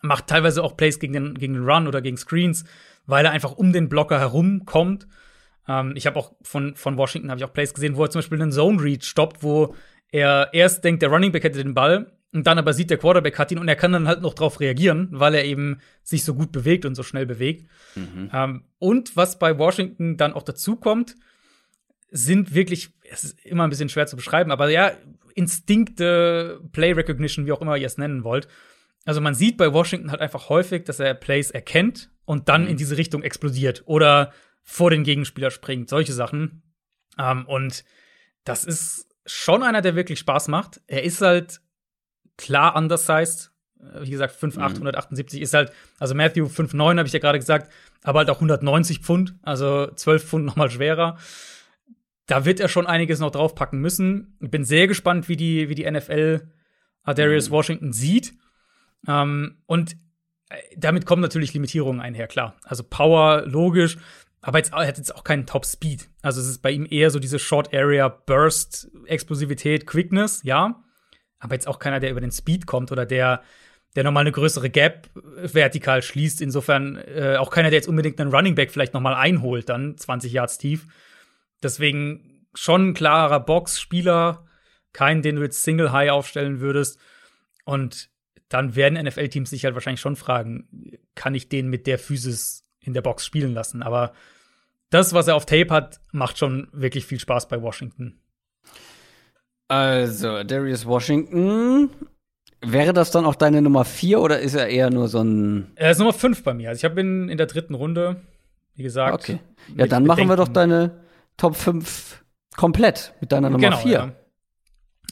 macht 0.00 0.26
teilweise 0.26 0.62
auch 0.62 0.76
Plays 0.76 0.98
gegen 0.98 1.12
den, 1.12 1.34
gegen 1.34 1.54
den 1.54 1.64
Run 1.64 1.86
oder 1.86 2.00
gegen 2.00 2.16
Screens, 2.16 2.64
weil 3.06 3.24
er 3.24 3.32
einfach 3.32 3.52
um 3.52 3.72
den 3.72 3.88
Blocker 3.88 4.18
herumkommt. 4.18 5.06
Ähm, 5.68 5.92
ich 5.96 6.06
habe 6.06 6.18
auch 6.18 6.32
von, 6.42 6.74
von 6.74 6.96
Washington 6.96 7.30
habe 7.30 7.38
ich 7.38 7.44
auch 7.44 7.52
Plays 7.52 7.74
gesehen, 7.74 7.96
wo 7.96 8.04
er 8.04 8.10
zum 8.10 8.20
Beispiel 8.20 8.40
einen 8.40 8.52
Zone 8.52 8.82
Read 8.82 9.04
stoppt, 9.04 9.42
wo 9.42 9.74
er 10.12 10.50
erst 10.52 10.84
denkt, 10.84 11.02
der 11.02 11.10
Running 11.10 11.32
Back 11.32 11.44
hätte 11.44 11.62
den 11.62 11.74
Ball 11.74 12.12
und 12.32 12.46
dann 12.46 12.58
aber 12.58 12.72
sieht, 12.72 12.90
der 12.90 12.98
Quarterback 12.98 13.38
hat 13.38 13.50
ihn 13.50 13.58
und 13.58 13.68
er 13.68 13.76
kann 13.76 13.92
dann 13.92 14.06
halt 14.06 14.22
noch 14.22 14.34
drauf 14.34 14.60
reagieren, 14.60 15.08
weil 15.10 15.34
er 15.34 15.44
eben 15.44 15.80
sich 16.02 16.24
so 16.24 16.34
gut 16.34 16.52
bewegt 16.52 16.84
und 16.84 16.94
so 16.94 17.02
schnell 17.02 17.26
bewegt. 17.26 17.68
Mhm. 17.96 18.30
Ähm, 18.32 18.64
und 18.78 19.16
was 19.16 19.38
bei 19.38 19.58
Washington 19.58 20.16
dann 20.16 20.32
auch 20.32 20.42
dazu 20.42 20.76
kommt, 20.76 21.16
sind 22.10 22.54
wirklich, 22.54 22.90
es 23.10 23.24
ist 23.24 23.44
immer 23.44 23.64
ein 23.64 23.70
bisschen 23.70 23.88
schwer 23.88 24.06
zu 24.06 24.16
beschreiben, 24.16 24.50
aber 24.50 24.68
ja, 24.68 24.92
Instinkte, 25.34 26.60
Play 26.72 26.92
Recognition, 26.92 27.46
wie 27.46 27.52
auch 27.52 27.60
immer 27.60 27.76
ihr 27.76 27.86
es 27.86 27.98
nennen 27.98 28.24
wollt. 28.24 28.48
Also 29.04 29.20
man 29.20 29.34
sieht 29.34 29.56
bei 29.56 29.72
Washington 29.72 30.10
halt 30.10 30.20
einfach 30.20 30.48
häufig, 30.48 30.84
dass 30.84 31.00
er 31.00 31.14
Plays 31.14 31.50
erkennt 31.50 32.10
und 32.24 32.48
dann 32.48 32.64
mhm. 32.64 32.70
in 32.70 32.76
diese 32.76 32.96
Richtung 32.96 33.22
explodiert 33.22 33.82
oder 33.86 34.32
vor 34.62 34.90
den 34.90 35.04
Gegenspieler 35.04 35.50
springt, 35.50 35.88
solche 35.88 36.12
Sachen. 36.12 36.62
Ähm, 37.18 37.46
und 37.46 37.84
das 38.44 38.64
ist 38.64 39.06
schon 39.26 39.62
einer, 39.62 39.82
der 39.82 39.96
wirklich 39.96 40.18
Spaß 40.18 40.48
macht. 40.48 40.80
Er 40.86 41.02
ist 41.02 41.20
halt 41.20 41.60
klar 42.36 42.76
undersized. 42.76 43.52
Äh, 43.80 44.02
wie 44.02 44.10
gesagt, 44.10 44.40
5'8, 44.40 44.56
mhm. 44.56 44.62
178 44.62 45.40
ist 45.40 45.54
halt, 45.54 45.72
also 45.98 46.14
Matthew 46.14 46.46
5'9 46.46 46.98
habe 46.98 47.06
ich 47.06 47.12
ja 47.12 47.18
gerade 47.18 47.38
gesagt, 47.38 47.72
aber 48.02 48.20
halt 48.20 48.30
auch 48.30 48.36
190 48.36 49.00
Pfund, 49.00 49.34
also 49.42 49.90
12 49.90 50.24
Pfund 50.24 50.44
nochmal 50.44 50.70
schwerer. 50.70 51.18
Da 52.26 52.44
wird 52.44 52.60
er 52.60 52.68
schon 52.68 52.86
einiges 52.86 53.18
noch 53.18 53.32
draufpacken 53.32 53.80
müssen. 53.80 54.36
Ich 54.40 54.50
bin 54.50 54.64
sehr 54.64 54.86
gespannt, 54.86 55.28
wie 55.28 55.36
die, 55.36 55.68
wie 55.68 55.74
die 55.74 55.90
NFL 55.90 56.48
Darius 57.04 57.48
mhm. 57.48 57.54
Washington 57.54 57.92
sieht. 57.92 58.34
Ähm, 59.06 59.58
und 59.66 59.96
äh, 60.48 60.56
damit 60.76 61.06
kommen 61.06 61.22
natürlich 61.22 61.54
Limitierungen 61.54 62.00
einher, 62.00 62.26
klar. 62.26 62.56
Also 62.64 62.82
Power, 62.84 63.42
logisch, 63.46 63.98
aber 64.42 64.58
jetzt, 64.58 64.72
er 64.72 64.86
hat 64.86 64.98
jetzt 64.98 65.14
auch 65.14 65.24
keinen 65.24 65.46
Top 65.46 65.66
Speed. 65.66 66.08
Also 66.22 66.40
es 66.40 66.48
ist 66.48 66.62
bei 66.62 66.70
ihm 66.70 66.86
eher 66.88 67.10
so 67.10 67.18
diese 67.18 67.38
Short 67.38 67.74
Area 67.74 68.08
Burst, 68.08 68.90
Explosivität, 69.06 69.86
Quickness, 69.86 70.42
ja. 70.44 70.82
Aber 71.38 71.54
jetzt 71.54 71.68
auch 71.68 71.78
keiner, 71.78 72.00
der 72.00 72.10
über 72.10 72.20
den 72.20 72.32
Speed 72.32 72.66
kommt 72.66 72.92
oder 72.92 73.06
der, 73.06 73.42
der 73.96 74.04
nochmal 74.04 74.22
eine 74.22 74.32
größere 74.32 74.70
Gap 74.70 75.08
vertikal 75.14 76.02
schließt. 76.02 76.40
Insofern 76.40 76.96
äh, 76.96 77.36
auch 77.38 77.50
keiner, 77.50 77.70
der 77.70 77.78
jetzt 77.78 77.88
unbedingt 77.88 78.20
einen 78.20 78.34
Running 78.34 78.54
Back 78.54 78.70
vielleicht 78.70 78.94
nochmal 78.94 79.14
einholt, 79.14 79.68
dann 79.68 79.96
20 79.96 80.32
Yards 80.32 80.58
tief. 80.58 80.86
Deswegen 81.62 82.46
schon 82.54 82.90
ein 82.90 82.94
klarer 82.94 83.40
Box-Spieler, 83.40 84.46
keinen, 84.92 85.22
den 85.22 85.36
du 85.36 85.42
jetzt 85.42 85.62
Single 85.62 85.92
High 85.92 86.10
aufstellen 86.10 86.60
würdest. 86.60 86.98
Und 87.64 88.09
dann 88.50 88.74
werden 88.74 89.02
NFL-Teams 89.02 89.48
sich 89.48 89.64
halt 89.64 89.74
wahrscheinlich 89.74 90.00
schon 90.00 90.16
fragen, 90.16 90.98
kann 91.14 91.34
ich 91.34 91.48
den 91.48 91.68
mit 91.68 91.86
der 91.86 91.98
Physis 91.98 92.66
in 92.80 92.92
der 92.92 93.00
Box 93.00 93.24
spielen 93.24 93.54
lassen? 93.54 93.82
Aber 93.82 94.12
das, 94.90 95.14
was 95.14 95.28
er 95.28 95.36
auf 95.36 95.46
Tape 95.46 95.72
hat, 95.72 96.00
macht 96.12 96.36
schon 96.36 96.68
wirklich 96.72 97.06
viel 97.06 97.20
Spaß 97.20 97.48
bei 97.48 97.62
Washington. 97.62 98.20
Also, 99.68 100.42
Darius 100.42 100.84
Washington. 100.84 101.90
Wäre 102.60 102.92
das 102.92 103.12
dann 103.12 103.24
auch 103.24 103.36
deine 103.36 103.62
Nummer 103.62 103.84
4 103.84 104.20
oder 104.20 104.40
ist 104.40 104.54
er 104.54 104.66
eher 104.66 104.90
nur 104.90 105.06
so 105.06 105.22
ein. 105.22 105.70
Er 105.76 105.92
ist 105.92 105.98
Nummer 105.98 106.12
5 106.12 106.42
bei 106.42 106.52
mir. 106.52 106.70
Also, 106.70 106.80
ich 106.80 106.84
habe 106.84 107.00
ihn 107.00 107.28
in 107.28 107.38
der 107.38 107.46
dritten 107.46 107.74
Runde, 107.74 108.20
wie 108.74 108.82
gesagt. 108.82 109.14
Okay. 109.14 109.38
Ja, 109.76 109.86
dann 109.86 110.04
machen 110.04 110.28
wir 110.28 110.36
doch 110.36 110.48
deine 110.48 111.04
Top 111.36 111.54
5 111.54 112.24
komplett 112.56 113.14
mit 113.20 113.30
deiner 113.30 113.48
Nummer 113.48 113.76
4. 113.76 113.92
Genau, 113.92 114.12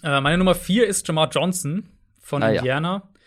ja. 0.02 0.18
äh, 0.18 0.20
meine 0.20 0.38
Nummer 0.38 0.56
4 0.56 0.88
ist 0.88 1.06
Jamar 1.06 1.28
Johnson 1.30 1.88
von 2.20 2.42
ah, 2.42 2.50
Indiana. 2.50 3.04
Ja. 3.04 3.17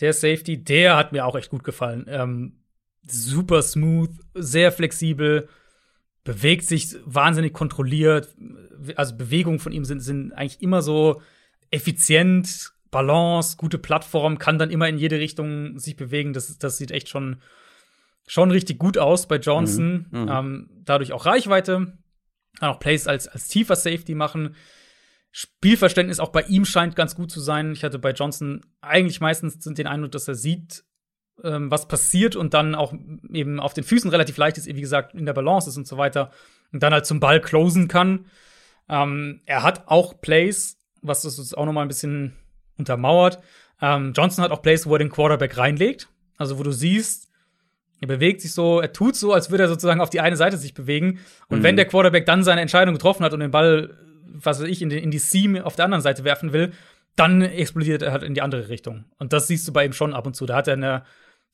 Der 0.00 0.12
Safety, 0.12 0.62
der 0.62 0.96
hat 0.96 1.12
mir 1.12 1.26
auch 1.26 1.36
echt 1.36 1.50
gut 1.50 1.64
gefallen. 1.64 2.06
Ähm, 2.08 2.62
super 3.06 3.62
smooth, 3.62 4.10
sehr 4.34 4.72
flexibel, 4.72 5.48
bewegt 6.24 6.64
sich 6.64 6.96
wahnsinnig 7.04 7.52
kontrolliert. 7.52 8.34
Also 8.96 9.16
Bewegungen 9.16 9.58
von 9.58 9.72
ihm 9.72 9.84
sind, 9.84 10.00
sind 10.00 10.32
eigentlich 10.32 10.62
immer 10.62 10.82
so 10.82 11.20
effizient, 11.70 12.72
Balance, 12.90 13.56
gute 13.56 13.78
Plattform, 13.78 14.38
kann 14.38 14.58
dann 14.58 14.70
immer 14.70 14.88
in 14.88 14.98
jede 14.98 15.18
Richtung 15.18 15.78
sich 15.78 15.96
bewegen. 15.96 16.32
Das, 16.32 16.58
das 16.58 16.76
sieht 16.76 16.90
echt 16.90 17.08
schon, 17.08 17.40
schon 18.26 18.50
richtig 18.50 18.78
gut 18.78 18.98
aus 18.98 19.26
bei 19.26 19.36
Johnson. 19.36 20.06
Mhm. 20.10 20.22
Mhm. 20.22 20.28
Ähm, 20.28 20.70
dadurch 20.84 21.12
auch 21.12 21.26
Reichweite, 21.26 21.98
kann 22.58 22.70
auch 22.70 22.78
Plays 22.78 23.06
als, 23.06 23.26
als 23.28 23.48
tiefer 23.48 23.76
Safety 23.76 24.14
machen. 24.14 24.54
Spielverständnis 25.32 26.20
auch 26.20 26.28
bei 26.28 26.42
ihm 26.42 26.64
scheint 26.64 26.94
ganz 26.94 27.14
gut 27.14 27.30
zu 27.30 27.40
sein. 27.40 27.72
Ich 27.72 27.82
hatte 27.84 27.98
bei 27.98 28.12
Johnson 28.12 28.60
eigentlich 28.82 29.20
meistens 29.20 29.58
den 29.58 29.86
Eindruck, 29.86 30.12
dass 30.12 30.28
er 30.28 30.34
sieht, 30.34 30.84
ähm, 31.42 31.70
was 31.70 31.88
passiert 31.88 32.36
und 32.36 32.52
dann 32.54 32.74
auch 32.74 32.92
eben 33.32 33.58
auf 33.58 33.72
den 33.72 33.82
Füßen 33.82 34.10
relativ 34.10 34.36
leicht 34.36 34.58
ist, 34.58 34.66
wie 34.66 34.80
gesagt, 34.80 35.14
in 35.14 35.24
der 35.24 35.32
Balance 35.32 35.70
ist 35.70 35.78
und 35.78 35.88
so 35.88 35.96
weiter. 35.96 36.30
Und 36.70 36.82
dann 36.82 36.92
halt 36.92 37.06
zum 37.06 37.18
Ball 37.18 37.40
closen 37.40 37.88
kann. 37.88 38.26
Ähm, 38.88 39.40
er 39.46 39.62
hat 39.62 39.88
auch 39.88 40.20
Plays, 40.20 40.78
was 41.00 41.22
das 41.22 41.54
auch 41.54 41.64
noch 41.64 41.72
mal 41.72 41.82
ein 41.82 41.88
bisschen 41.88 42.34
untermauert. 42.76 43.38
Ähm, 43.80 44.12
Johnson 44.14 44.44
hat 44.44 44.50
auch 44.50 44.62
Plays, 44.62 44.86
wo 44.86 44.94
er 44.94 44.98
den 44.98 45.10
Quarterback 45.10 45.56
reinlegt. 45.56 46.08
Also 46.36 46.58
wo 46.58 46.62
du 46.62 46.72
siehst, 46.72 47.28
er 48.02 48.08
bewegt 48.08 48.40
sich 48.40 48.52
so, 48.52 48.80
er 48.80 48.92
tut 48.92 49.16
so, 49.16 49.32
als 49.32 49.50
würde 49.50 49.64
er 49.64 49.68
sozusagen 49.68 50.00
auf 50.00 50.10
die 50.10 50.20
eine 50.20 50.36
Seite 50.36 50.56
sich 50.56 50.74
bewegen. 50.74 51.20
Und 51.48 51.60
mhm. 51.60 51.62
wenn 51.62 51.76
der 51.76 51.86
Quarterback 51.86 52.26
dann 52.26 52.42
seine 52.42 52.60
Entscheidung 52.60 52.94
getroffen 52.94 53.24
hat 53.24 53.32
und 53.32 53.40
den 53.40 53.50
Ball, 53.50 53.96
was 54.26 54.60
weiß 54.60 54.68
ich, 54.68 54.82
in, 54.82 54.90
den, 54.90 55.02
in 55.02 55.10
die 55.10 55.18
Seam 55.18 55.56
auf 55.56 55.76
der 55.76 55.84
anderen 55.84 56.02
Seite 56.02 56.24
werfen 56.24 56.52
will, 56.52 56.72
dann 57.16 57.42
explodiert 57.42 58.02
er 58.02 58.12
halt 58.12 58.22
in 58.22 58.34
die 58.34 58.42
andere 58.42 58.68
Richtung. 58.68 59.04
Und 59.18 59.32
das 59.32 59.46
siehst 59.46 59.66
du 59.68 59.72
bei 59.72 59.84
ihm 59.84 59.92
schon 59.92 60.14
ab 60.14 60.26
und 60.26 60.34
zu. 60.34 60.46
Da 60.46 60.56
hat 60.56 60.68
er 60.68 60.74
eine, 60.74 61.04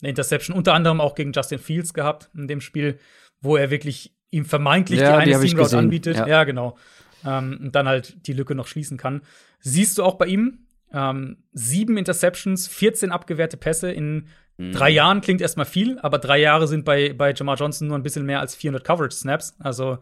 eine 0.01 0.11
Interception 0.11 0.57
unter 0.57 0.75
anderem 0.75 1.01
auch 1.01 1.15
gegen 1.15 1.33
Justin 1.33 1.59
Fields 1.59 1.95
gehabt 1.95 2.31
in 2.35 2.47
dem 2.47 2.61
Spiel, 2.61 2.99
wo 3.41 3.57
er 3.57 3.71
wirklich 3.71 4.15
ihm 4.31 4.45
vermeintlich 4.45 5.01
ja, 5.01 5.21
die 5.21 5.35
eine 5.35 5.39
Seam 5.39 5.59
Route 5.59 5.79
anbietet. 5.79 6.17
Ja, 6.17 6.27
ja 6.27 6.45
genau. 6.45 6.77
Ähm, 7.25 7.59
und 7.65 7.75
dann 7.75 7.89
halt 7.89 8.27
die 8.27 8.33
Lücke 8.33 8.55
noch 8.55 8.67
schließen 8.67 8.99
kann. 8.99 9.23
Siehst 9.61 9.99
du 9.99 10.05
auch 10.05 10.15
bei 10.15 10.27
ihm, 10.27 10.67
ähm, 10.93 11.39
sieben 11.53 11.97
Interceptions, 11.97 12.69
14 12.69 13.11
abgewehrte 13.11 13.57
Pässe 13.57 13.91
in 13.91 14.29
Mhm. 14.59 14.73
Drei 14.73 14.91
Jahren 14.91 15.21
klingt 15.21 15.41
erstmal 15.41 15.67
viel, 15.67 15.99
aber 16.01 16.19
drei 16.19 16.39
Jahre 16.39 16.67
sind 16.67 16.85
bei, 16.85 17.13
bei 17.13 17.33
Jamar 17.33 17.57
Johnson 17.57 17.89
nur 17.89 17.97
ein 17.97 18.03
bisschen 18.03 18.27
mehr 18.27 18.41
als 18.41 18.55
400 18.57 18.85
Coverage-Snaps. 18.85 19.57
Also, 19.61 19.99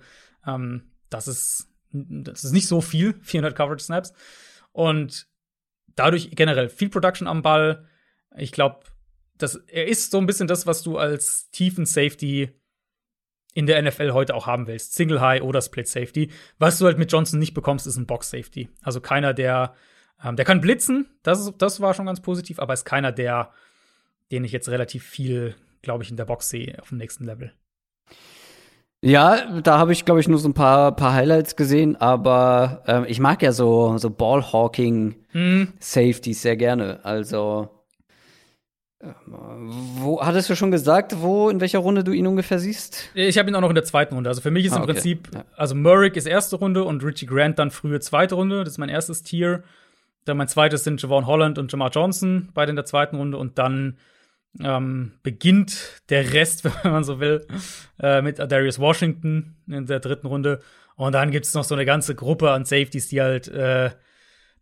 ähm, 0.46 0.82
das 1.10 1.28
ist, 1.28 1.68
das 2.24 2.44
ist 2.44 2.52
nicht 2.52 2.68
so 2.68 2.80
viel, 2.80 3.14
400 3.22 3.56
Coverage-Snaps. 3.56 4.12
Und 4.72 5.26
dadurch 5.94 6.30
generell 6.32 6.68
viel 6.68 6.88
Production 6.88 7.26
am 7.26 7.42
Ball. 7.42 7.86
Ich 8.36 8.52
glaube, 8.52 8.80
er 9.38 9.88
ist 9.88 10.10
so 10.10 10.18
ein 10.18 10.26
bisschen 10.26 10.48
das, 10.48 10.66
was 10.66 10.82
du 10.82 10.98
als 10.98 11.50
tiefen 11.50 11.86
Safety 11.86 12.50
in 13.54 13.66
der 13.66 13.80
NFL 13.80 14.12
heute 14.12 14.34
auch 14.34 14.46
haben 14.46 14.66
willst. 14.66 14.94
Single 14.94 15.20
High 15.20 15.42
oder 15.42 15.62
Split 15.62 15.88
Safety. 15.88 16.30
Was 16.58 16.78
du 16.78 16.84
halt 16.84 16.98
mit 16.98 17.10
Johnson 17.10 17.38
nicht 17.38 17.54
bekommst, 17.54 17.86
ist 17.86 17.96
ein 17.96 18.06
Box 18.06 18.30
Safety. 18.30 18.68
Also 18.82 19.00
keiner, 19.00 19.32
der, 19.32 19.74
ähm, 20.22 20.36
der 20.36 20.44
kann 20.44 20.60
blitzen. 20.60 21.06
Das, 21.22 21.50
das 21.56 21.80
war 21.80 21.94
schon 21.94 22.04
ganz 22.04 22.20
positiv, 22.20 22.58
aber 22.58 22.74
ist 22.74 22.84
keiner, 22.84 23.12
der 23.12 23.52
den 24.30 24.44
ich 24.44 24.52
jetzt 24.52 24.68
relativ 24.68 25.04
viel, 25.04 25.54
glaube 25.82 26.02
ich, 26.02 26.10
in 26.10 26.16
der 26.16 26.24
Box 26.24 26.48
sehe 26.48 26.80
auf 26.80 26.88
dem 26.88 26.98
nächsten 26.98 27.24
Level. 27.24 27.52
Ja, 29.06 29.60
da 29.60 29.78
habe 29.78 29.92
ich, 29.92 30.04
glaube 30.04 30.18
ich, 30.18 30.26
nur 30.26 30.40
so 30.40 30.48
ein 30.48 30.54
paar, 30.54 30.90
paar 30.96 31.12
Highlights 31.12 31.54
gesehen, 31.54 31.94
aber 31.94 32.82
ähm, 32.88 33.04
ich 33.06 33.20
mag 33.20 33.40
ja 33.40 33.52
so, 33.52 33.96
so 33.98 34.10
Ballhawking 34.10 35.14
mhm. 35.32 35.72
Sehr 35.78 36.56
gerne. 36.56 36.98
Also, 37.04 37.68
äh, 38.98 39.06
wo 39.28 40.20
hattest 40.20 40.50
du 40.50 40.56
schon 40.56 40.72
gesagt, 40.72 41.22
wo, 41.22 41.48
in 41.50 41.60
welcher 41.60 41.78
Runde 41.78 42.02
du 42.02 42.10
ihn 42.10 42.26
ungefähr 42.26 42.58
siehst? 42.58 43.10
Ich 43.14 43.38
habe 43.38 43.48
ihn 43.48 43.54
auch 43.54 43.60
noch 43.60 43.68
in 43.68 43.76
der 43.76 43.84
zweiten 43.84 44.12
Runde. 44.16 44.28
Also 44.28 44.40
für 44.40 44.50
mich 44.50 44.66
ist 44.66 44.72
ah, 44.72 44.78
im 44.78 44.82
okay. 44.82 44.94
Prinzip, 44.94 45.30
also 45.56 45.76
Murray 45.76 46.10
ist 46.12 46.26
erste 46.26 46.56
Runde 46.56 46.82
und 46.82 47.04
Richie 47.04 47.26
Grant 47.26 47.60
dann 47.60 47.70
frühe 47.70 48.00
zweite 48.00 48.34
Runde. 48.34 48.64
Das 48.64 48.72
ist 48.72 48.78
mein 48.78 48.88
erstes 48.88 49.22
Tier. 49.22 49.62
Dann 50.24 50.36
mein 50.36 50.48
zweites 50.48 50.82
sind 50.82 51.00
Javon 51.00 51.26
Holland 51.26 51.58
und 51.58 51.70
Jamar 51.70 51.90
Johnson, 51.90 52.48
beide 52.54 52.70
in 52.70 52.76
der 52.76 52.86
zweiten 52.86 53.14
Runde. 53.14 53.38
Und 53.38 53.56
dann 53.56 53.98
ähm, 54.62 55.12
beginnt 55.22 56.02
der 56.08 56.32
Rest, 56.32 56.64
wenn 56.84 56.92
man 56.92 57.04
so 57.04 57.20
will, 57.20 57.46
äh, 58.00 58.22
mit 58.22 58.38
Darius 58.38 58.78
Washington 58.78 59.56
in 59.66 59.86
der 59.86 60.00
dritten 60.00 60.26
Runde. 60.26 60.60
Und 60.96 61.12
dann 61.12 61.30
gibt 61.30 61.46
es 61.46 61.54
noch 61.54 61.64
so 61.64 61.74
eine 61.74 61.84
ganze 61.84 62.14
Gruppe 62.14 62.50
an 62.50 62.64
Safeties, 62.64 63.08
die 63.08 63.20
halt, 63.20 63.48
äh, 63.48 63.90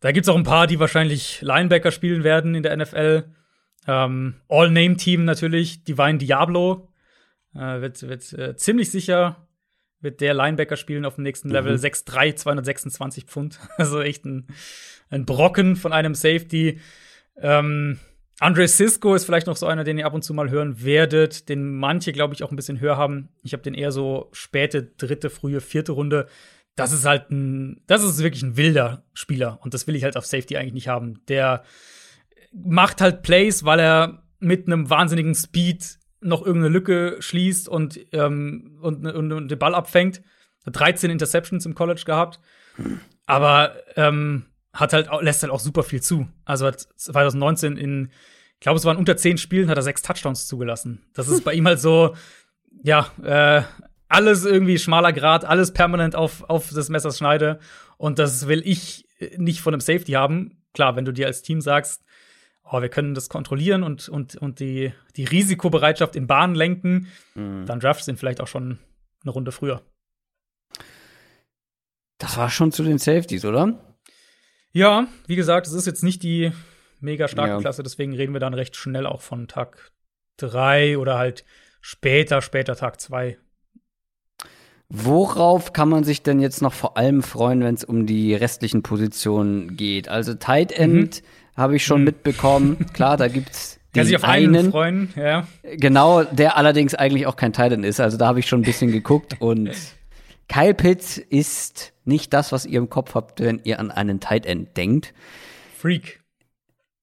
da 0.01 0.13
gibt 0.13 0.27
es 0.27 0.29
auch 0.29 0.37
ein 0.37 0.43
paar, 0.43 0.67
die 0.67 0.81
wahrscheinlich 0.81 1.41
Linebacker 1.43 1.91
spielen 1.91 2.25
werden 2.25 2.55
in 2.55 2.63
der 2.63 2.77
NFL. 2.77 3.25
Ähm, 3.87 4.35
All-Name-Team 4.49 5.25
natürlich, 5.25 5.85
Divine 5.85 6.19
Diablo. 6.19 6.89
Äh, 7.55 7.81
wird 7.81 8.03
wird 8.09 8.33
äh, 8.33 8.57
ziemlich 8.57 8.91
sicher 8.91 9.45
wird 10.05 10.21
der 10.21 10.35
Linebacker 10.35 10.77
spielen 10.77 11.05
auf 11.05 11.17
dem 11.17 11.25
nächsten 11.25 11.49
Level. 11.49 11.73
Mhm. 11.73 11.83
6'3, 11.83 12.37
226 12.37 13.25
Pfund. 13.25 13.59
Also 13.77 14.01
echt 14.01 14.25
ein, 14.25 14.47
ein 15.11 15.25
Brocken 15.25 15.75
von 15.75 15.93
einem 15.93 16.15
Safety. 16.15 16.79
Ähm, 17.41 17.99
Andre 18.41 18.67
Cisco 18.67 19.15
ist 19.15 19.25
vielleicht 19.25 19.47
noch 19.47 19.57
so 19.57 19.67
einer, 19.67 19.85
den 19.85 19.99
ihr 19.99 20.07
ab 20.07 20.15
und 20.15 20.23
zu 20.23 20.35
mal 20.35 20.51
hören 20.51 20.83
werdet, 20.83 21.49
den 21.49 21.77
manche, 21.77 22.13
glaube 22.13 22.35
ich, 22.35 22.43
auch 22.43 22.51
ein 22.51 22.57
bisschen 22.57 22.81
höher 22.81 22.97
haben. 22.97 23.29
Ich 23.43 23.53
habe 23.53 23.63
den 23.63 23.75
eher 23.75 23.93
so 23.93 24.29
späte 24.33 24.83
dritte, 24.83 25.31
frühe, 25.31 25.61
vierte 25.61 25.93
Runde. 25.93 26.27
Das 26.75 26.93
ist 26.93 27.05
halt 27.05 27.31
ein, 27.31 27.83
das 27.87 28.03
ist 28.03 28.23
wirklich 28.23 28.43
ein 28.43 28.57
wilder 28.57 29.05
Spieler 29.13 29.61
und 29.63 29.75
das 29.75 29.87
will 29.87 29.95
ich 29.95 30.03
halt 30.03 30.17
auf 30.17 30.27
Safety 30.27 30.57
eigentlich 30.57 30.75
nicht 30.75 30.89
haben. 30.89 31.21
Der 31.29 31.63
macht 32.53 33.01
halt 33.01 33.23
Plays, 33.23 33.65
weil 33.65 33.79
er 33.79 34.25
mit 34.41 34.67
einem 34.67 34.91
wahnsinnigen 34.91 35.35
Speed 35.35 35.99
noch 36.21 36.45
irgendeine 36.45 36.73
Lücke 36.73 37.17
schließt 37.21 37.69
und, 37.69 38.01
ähm, 38.13 38.79
und, 38.81 39.07
und, 39.07 39.33
und 39.33 39.49
den 39.49 39.59
Ball 39.59 39.75
abfängt. 39.75 40.23
13 40.67 41.11
Interceptions 41.11 41.67
im 41.67 41.75
College 41.75 42.03
gehabt. 42.05 42.41
Aber 43.27 43.77
ähm, 43.97 44.47
hat 44.75 44.93
halt 44.93 45.09
lässt 45.21 45.43
halt 45.43 45.53
auch 45.53 45.61
super 45.61 45.83
viel 45.83 46.03
zu. 46.03 46.29
Also 46.45 46.67
hat 46.67 46.81
2019 46.97 47.77
in, 47.77 48.11
ich 48.55 48.61
glaube, 48.61 48.77
es 48.77 48.85
waren 48.85 48.97
unter 48.97 49.17
zehn 49.17 49.39
Spielen, 49.39 49.69
hat 49.71 49.79
er 49.79 49.83
sechs 49.83 50.03
Touchdowns 50.03 50.47
zugelassen. 50.47 51.03
Das 51.15 51.29
ist 51.29 51.45
bei 51.45 51.55
ihm 51.55 51.67
halt 51.67 51.81
so, 51.81 52.15
ja, 52.83 53.09
äh, 53.23 53.63
alles 54.09 54.45
irgendwie 54.45 54.79
schmaler 54.79 55.13
Grad, 55.13 55.45
alles 55.45 55.73
permanent 55.73 56.15
auf, 56.15 56.49
auf 56.49 56.71
des 56.71 56.89
Messers 56.89 57.19
Schneide. 57.19 57.59
Und 57.97 58.19
das 58.19 58.49
will 58.49 58.63
ich 58.65 59.07
nicht 59.37 59.61
von 59.61 59.75
einem 59.75 59.81
Safety 59.81 60.13
haben. 60.13 60.63
Klar, 60.73 60.97
wenn 60.97 61.05
du 61.05 61.13
dir 61.13 61.27
als 61.27 61.43
Team 61.43 61.61
sagst, 61.61 62.05
oh, 62.65 62.81
wir 62.81 62.89
können 62.89 63.15
das 63.15 63.29
kontrollieren 63.29 63.83
und, 63.83 64.09
und, 64.09 64.37
und 64.37 64.61
die, 64.61 64.93
die 65.17 65.25
Risikobereitschaft 65.25 66.17
in 66.17 66.27
Bahn 66.27 66.55
lenken, 66.55 67.09
mhm. 67.35 67.67
dann 67.67 67.81
draftest 67.81 68.09
du 68.09 68.13
ihn 68.13 68.17
vielleicht 68.17 68.41
auch 68.41 68.49
schon 68.49 68.79
eine 69.23 69.31
Runde 69.31 69.53
früher. 69.53 69.83
Das 72.19 72.37
war 72.37 72.51
schon 72.51 72.73
zu 72.73 72.83
den 72.83 72.99
Safeties, 72.99 73.45
oder? 73.45 73.94
Ja, 74.75 75.07
wie 75.29 75.37
gesagt, 75.37 75.69
es 75.69 75.73
ist 75.73 75.87
jetzt 75.87 76.03
nicht 76.03 76.25
die 76.25 76.51
mega 77.01 77.29
starke 77.29 77.53
ja. 77.53 77.61
Klasse, 77.61 77.85
deswegen 77.85 78.13
reden 78.13 78.33
wir 78.33 78.41
dann 78.41 78.55
recht 78.55 78.75
schnell 78.75 79.07
auch 79.07 79.23
von 79.23 79.47
Tag 79.47 79.93
3 80.39 80.99
oder 80.99 81.17
halt 81.17 81.45
später, 81.81 82.43
später 82.43 82.75
Tag 82.75 83.01
2. 83.01 83.39
Worauf 84.89 85.73
kann 85.73 85.89
man 85.89 86.03
sich 86.03 86.25
denn 86.25 86.41
jetzt 86.41 86.61
noch 86.61 86.73
vor 86.73 86.97
allem 86.97 87.23
freuen, 87.23 87.63
wenn 87.63 87.77
es 87.77 87.85
um 87.85 88.05
die 88.05 88.35
restlichen 88.35 88.83
Positionen 88.83 89.77
geht? 89.77 90.09
Also 90.09 90.35
Tight 90.35 90.73
End 90.73 91.23
mhm. 91.23 91.57
habe 91.57 91.77
ich 91.77 91.85
schon 91.85 92.01
mhm. 92.01 92.07
mitbekommen. 92.07 92.87
Klar, 92.93 93.17
da 93.17 93.29
gibt's 93.29 93.79
Kann 93.95 94.07
sich 94.07 94.17
auf 94.17 94.25
einen, 94.25 94.57
einen 94.57 94.71
freuen, 94.73 95.15
ja. 95.15 95.47
Genau, 95.63 96.25
der 96.25 96.57
allerdings 96.57 96.97
eigentlich 96.97 97.29
auch 97.29 97.37
kein 97.37 97.53
Tight 97.53 97.71
End 97.71 97.85
ist. 97.85 98.01
Also 98.01 98.17
da 98.17 98.27
habe 98.27 98.41
ich 98.41 98.49
schon 98.49 98.61
ein 98.61 98.65
bisschen 98.65 98.91
geguckt 98.91 99.37
und 99.39 99.71
Kyle 100.49 100.75
Pitts 100.75 101.19
ist 101.19 101.94
nicht 102.05 102.33
das, 102.33 102.53
was 102.53 102.67
ihr 102.67 102.79
im 102.79 102.91
Kopf 102.91 103.15
habt, 103.15 103.41
wenn 103.41 103.61
ihr 103.65 103.81
an 103.81 103.91
einen 103.91 104.21
Tight 104.21 104.47
End 104.47 104.77
denkt. 104.77 105.15
Freak. 105.77 106.23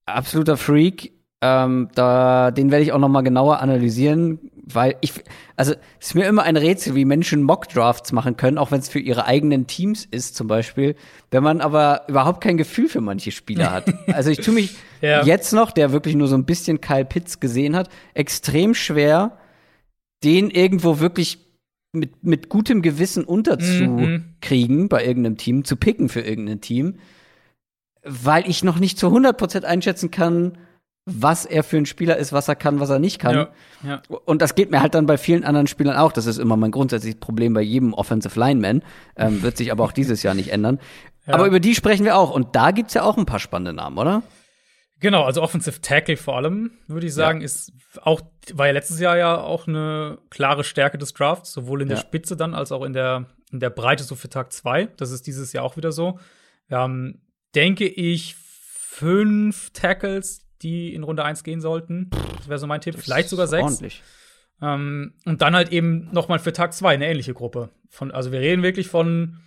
Absoluter 0.05 0.57
Freak. 0.57 1.13
Ähm, 1.43 1.89
da, 1.95 2.51
den 2.51 2.69
werde 2.69 2.83
ich 2.83 2.91
auch 2.91 2.99
noch 2.99 3.09
mal 3.09 3.21
genauer 3.21 3.61
analysieren, 3.61 4.51
weil 4.63 4.95
ich, 5.01 5.13
also 5.55 5.73
es 5.99 6.07
ist 6.09 6.15
mir 6.15 6.25
immer 6.25 6.43
ein 6.43 6.55
Rätsel, 6.55 6.93
wie 6.93 7.03
Menschen 7.03 7.41
Mock-Drafts 7.41 8.11
machen 8.11 8.37
können, 8.37 8.59
auch 8.59 8.69
wenn 8.69 8.79
es 8.79 8.89
für 8.89 8.99
ihre 8.99 9.25
eigenen 9.25 9.65
Teams 9.65 10.05
ist 10.05 10.35
zum 10.35 10.45
Beispiel, 10.47 10.95
wenn 11.31 11.41
man 11.41 11.61
aber 11.61 12.03
überhaupt 12.07 12.41
kein 12.41 12.57
Gefühl 12.57 12.89
für 12.89 13.01
manche 13.01 13.31
Spieler 13.31 13.71
hat. 13.71 13.91
Also 14.11 14.29
ich 14.29 14.39
tue 14.39 14.53
mich 14.53 14.75
ja. 15.01 15.23
jetzt 15.23 15.53
noch, 15.53 15.71
der 15.71 15.91
wirklich 15.91 16.15
nur 16.15 16.27
so 16.27 16.35
ein 16.35 16.45
bisschen 16.45 16.81
Kyle 16.81 17.05
Pitts 17.05 17.39
gesehen 17.39 17.75
hat, 17.75 17.89
extrem 18.13 18.75
schwer, 18.75 19.37
den 20.23 20.51
irgendwo 20.51 20.99
wirklich 20.99 21.39
mit, 21.93 22.23
mit 22.23 22.49
gutem 22.49 22.81
Gewissen 22.81 23.23
unterzukriegen 23.23 24.77
mhm. 24.77 24.89
bei 24.89 25.05
irgendeinem 25.05 25.37
Team, 25.37 25.65
zu 25.65 25.75
picken 25.75 26.09
für 26.09 26.21
irgendein 26.21 26.61
Team, 26.61 26.95
weil 28.03 28.49
ich 28.49 28.63
noch 28.63 28.79
nicht 28.79 28.97
zu 28.97 29.07
100% 29.07 29.63
einschätzen 29.63 30.11
kann, 30.11 30.57
was 31.05 31.45
er 31.45 31.63
für 31.63 31.77
ein 31.77 31.85
Spieler 31.85 32.17
ist, 32.17 32.31
was 32.31 32.47
er 32.47 32.55
kann, 32.55 32.79
was 32.79 32.89
er 32.89 32.99
nicht 32.99 33.19
kann. 33.19 33.35
Ja, 33.35 33.49
ja. 33.83 34.01
Und 34.25 34.41
das 34.41 34.53
geht 34.53 34.69
mir 34.69 34.81
halt 34.81 34.93
dann 34.93 35.07
bei 35.07 35.17
vielen 35.17 35.43
anderen 35.43 35.67
Spielern 35.67 35.97
auch. 35.97 36.11
Das 36.11 36.27
ist 36.27 36.37
immer 36.37 36.57
mein 36.57 36.71
grundsätzliches 36.71 37.19
Problem 37.19 37.53
bei 37.53 37.61
jedem 37.61 37.93
Offensive 37.93 38.39
Lineman. 38.39 38.83
Ähm, 39.15 39.41
wird 39.41 39.57
sich 39.57 39.71
aber 39.71 39.83
auch 39.83 39.91
dieses 39.91 40.21
Jahr 40.21 40.35
nicht 40.35 40.51
ändern. 40.51 40.79
Ja. 41.25 41.33
Aber 41.33 41.47
über 41.47 41.59
die 41.59 41.73
sprechen 41.73 42.05
wir 42.05 42.17
auch. 42.17 42.31
Und 42.31 42.55
da 42.55 42.71
gibt's 42.71 42.93
ja 42.93 43.03
auch 43.03 43.17
ein 43.17 43.25
paar 43.25 43.39
spannende 43.39 43.73
Namen, 43.73 43.97
oder? 43.97 44.21
Genau, 45.01 45.23
also 45.23 45.41
Offensive 45.41 45.81
Tackle 45.81 46.15
vor 46.15 46.37
allem, 46.37 46.71
würde 46.87 47.07
ich 47.07 47.13
sagen, 47.13 47.41
ja. 47.41 47.45
ist 47.45 47.73
auch, 48.03 48.21
war 48.53 48.67
ja 48.67 48.71
letztes 48.71 48.99
Jahr 48.99 49.17
ja 49.17 49.41
auch 49.41 49.67
eine 49.67 50.19
klare 50.29 50.63
Stärke 50.63 50.99
des 50.99 51.13
Drafts, 51.13 51.51
sowohl 51.51 51.81
in 51.81 51.89
ja. 51.89 51.95
der 51.95 52.01
Spitze 52.01 52.37
dann 52.37 52.53
als 52.53 52.71
auch 52.71 52.83
in 52.83 52.93
der, 52.93 53.25
in 53.51 53.59
der 53.59 53.71
Breite 53.71 54.03
so 54.03 54.15
für 54.15 54.29
Tag 54.29 54.53
2. 54.53 54.89
Das 54.97 55.09
ist 55.09 55.25
dieses 55.25 55.53
Jahr 55.53 55.63
auch 55.63 55.75
wieder 55.75 55.91
so. 55.91 56.19
Wir 56.67 56.77
haben, 56.77 57.21
denke 57.55 57.87
ich, 57.87 58.35
fünf 58.35 59.71
Tackles, 59.71 60.47
die 60.61 60.93
in 60.93 61.01
Runde 61.01 61.23
1 61.23 61.43
gehen 61.43 61.61
sollten. 61.61 62.11
Das 62.37 62.47
wäre 62.47 62.59
so 62.59 62.67
mein 62.67 62.81
Tipp. 62.81 62.95
Vielleicht 62.99 63.29
sogar 63.29 63.47
sechs. 63.47 63.63
Ordentlich. 63.63 64.03
Ähm, 64.61 65.15
und 65.25 65.41
dann 65.41 65.55
halt 65.55 65.71
eben 65.71 66.09
noch 66.11 66.27
mal 66.27 66.37
für 66.37 66.53
Tag 66.53 66.73
2 66.73 66.93
eine 66.93 67.07
ähnliche 67.07 67.33
Gruppe. 67.33 67.69
Von, 67.89 68.11
also 68.11 68.31
wir 68.31 68.39
reden 68.39 68.61
wirklich 68.61 68.87
von 68.87 69.39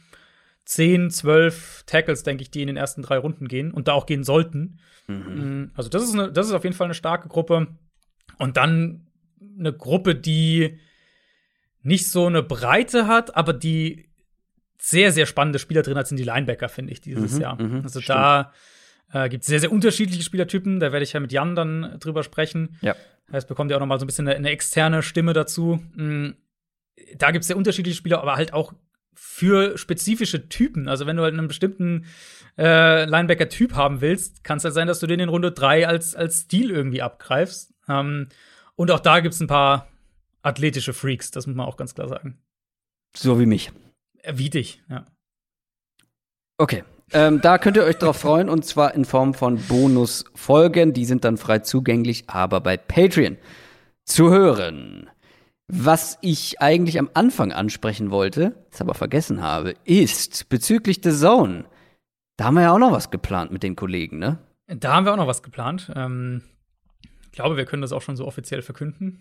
10, 0.64 1.10
12 1.10 1.84
Tackles, 1.86 2.22
denke 2.22 2.42
ich, 2.42 2.50
die 2.50 2.62
in 2.62 2.68
den 2.68 2.76
ersten 2.76 3.02
drei 3.02 3.18
Runden 3.18 3.48
gehen 3.48 3.70
und 3.70 3.88
da 3.88 3.92
auch 3.92 4.06
gehen 4.06 4.24
sollten. 4.24 4.78
Mhm. 5.06 5.14
Mm, 5.16 5.70
also 5.74 5.90
das 5.90 6.02
ist, 6.02 6.14
eine, 6.14 6.32
das 6.32 6.46
ist 6.46 6.52
auf 6.52 6.64
jeden 6.64 6.76
Fall 6.76 6.86
eine 6.86 6.94
starke 6.94 7.28
Gruppe. 7.28 7.68
Und 8.38 8.56
dann 8.56 9.06
eine 9.58 9.72
Gruppe, 9.72 10.14
die 10.14 10.78
nicht 11.82 12.08
so 12.08 12.26
eine 12.26 12.42
Breite 12.42 13.06
hat, 13.06 13.36
aber 13.36 13.52
die 13.52 14.08
sehr, 14.78 15.12
sehr 15.12 15.26
spannende 15.26 15.58
Spieler 15.58 15.82
drin 15.82 15.96
hat, 15.96 16.08
sind 16.08 16.18
die 16.18 16.24
Linebacker, 16.24 16.68
finde 16.68 16.92
ich, 16.92 17.00
dieses 17.00 17.34
mhm, 17.34 17.40
Jahr. 17.40 17.62
Mhm, 17.62 17.82
also 17.82 18.00
stimmt. 18.00 18.18
da 18.18 18.52
äh, 19.12 19.28
gibt 19.28 19.42
es 19.42 19.48
sehr, 19.48 19.60
sehr 19.60 19.72
unterschiedliche 19.72 20.22
Spielertypen. 20.22 20.80
Da 20.80 20.92
werde 20.92 21.04
ich 21.04 21.12
ja 21.12 21.20
mit 21.20 21.32
Jan 21.32 21.54
dann 21.54 21.98
drüber 22.00 22.22
sprechen. 22.22 22.76
Ja. 22.80 22.96
Heißt, 23.32 23.48
bekommt 23.48 23.70
ihr 23.70 23.76
auch 23.76 23.80
noch 23.80 23.86
mal 23.86 23.98
so 23.98 24.04
ein 24.04 24.06
bisschen 24.06 24.28
eine, 24.28 24.36
eine 24.36 24.50
externe 24.50 25.02
Stimme 25.02 25.32
dazu. 25.32 25.80
Mhm. 25.94 26.36
Da 27.16 27.30
gibt 27.30 27.42
es 27.42 27.48
sehr 27.48 27.56
unterschiedliche 27.56 27.96
Spieler, 27.96 28.20
aber 28.20 28.36
halt 28.36 28.52
auch 28.52 28.74
für 29.14 29.78
spezifische 29.78 30.48
Typen. 30.48 30.88
Also 30.88 31.06
wenn 31.06 31.16
du 31.16 31.22
halt 31.22 31.34
einen 31.34 31.48
bestimmten 31.48 32.06
äh, 32.58 33.04
Linebacker-Typ 33.04 33.74
haben 33.74 34.00
willst, 34.00 34.44
kann 34.44 34.58
es 34.58 34.64
halt 34.64 34.74
sein, 34.74 34.86
dass 34.86 35.00
du 35.00 35.06
den 35.06 35.20
in 35.20 35.28
Runde 35.28 35.52
3 35.52 35.88
als, 35.88 36.14
als 36.14 36.42
Stil 36.42 36.70
irgendwie 36.70 37.02
abgreifst. 37.02 37.74
Ähm, 37.88 38.28
und 38.76 38.90
auch 38.90 39.00
da 39.00 39.20
gibt 39.20 39.34
es 39.34 39.40
ein 39.40 39.46
paar 39.46 39.88
athletische 40.42 40.92
Freaks, 40.92 41.30
das 41.30 41.46
muss 41.46 41.56
man 41.56 41.66
auch 41.66 41.76
ganz 41.76 41.94
klar 41.94 42.08
sagen. 42.08 42.38
So 43.16 43.40
wie 43.40 43.46
mich. 43.46 43.72
Äh, 44.22 44.34
wie 44.36 44.50
dich, 44.50 44.82
ja. 44.88 45.06
Okay. 46.58 46.84
Ähm, 47.12 47.40
da 47.40 47.58
könnt 47.58 47.76
ihr 47.76 47.84
euch 47.84 47.98
drauf 47.98 48.16
freuen 48.18 48.48
und 48.48 48.64
zwar 48.64 48.94
in 48.94 49.04
Form 49.04 49.34
von 49.34 49.58
Bonusfolgen. 49.58 50.92
Die 50.94 51.04
sind 51.04 51.24
dann 51.24 51.36
frei 51.36 51.60
zugänglich, 51.60 52.24
aber 52.28 52.60
bei 52.60 52.76
Patreon 52.76 53.36
zu 54.04 54.30
hören. 54.30 55.10
Was 55.68 56.18
ich 56.20 56.60
eigentlich 56.60 56.98
am 56.98 57.08
Anfang 57.14 57.52
ansprechen 57.52 58.10
wollte, 58.10 58.54
das 58.70 58.82
aber 58.82 58.94
vergessen 58.94 59.42
habe, 59.42 59.74
ist 59.84 60.48
bezüglich 60.50 61.00
The 61.02 61.12
Zone. 61.12 61.64
Da 62.36 62.44
haben 62.44 62.54
wir 62.54 62.62
ja 62.62 62.72
auch 62.72 62.78
noch 62.78 62.92
was 62.92 63.10
geplant 63.10 63.50
mit 63.50 63.62
den 63.62 63.76
Kollegen, 63.76 64.18
ne? 64.18 64.38
Da 64.66 64.94
haben 64.94 65.06
wir 65.06 65.12
auch 65.12 65.16
noch 65.16 65.26
was 65.26 65.42
geplant. 65.42 65.90
Ähm, 65.94 66.42
ich 67.26 67.32
glaube, 67.32 67.56
wir 67.56 67.64
können 67.64 67.82
das 67.82 67.92
auch 67.92 68.02
schon 68.02 68.16
so 68.16 68.26
offiziell 68.26 68.62
verkünden. 68.62 69.20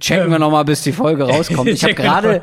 Checken 0.00 0.30
wir 0.30 0.38
noch 0.38 0.50
mal, 0.50 0.64
bis 0.64 0.82
die 0.82 0.92
Folge 0.92 1.24
rauskommt. 1.28 1.68
Ich 1.68 1.82
habe 1.82 1.94
gerade, 1.94 2.42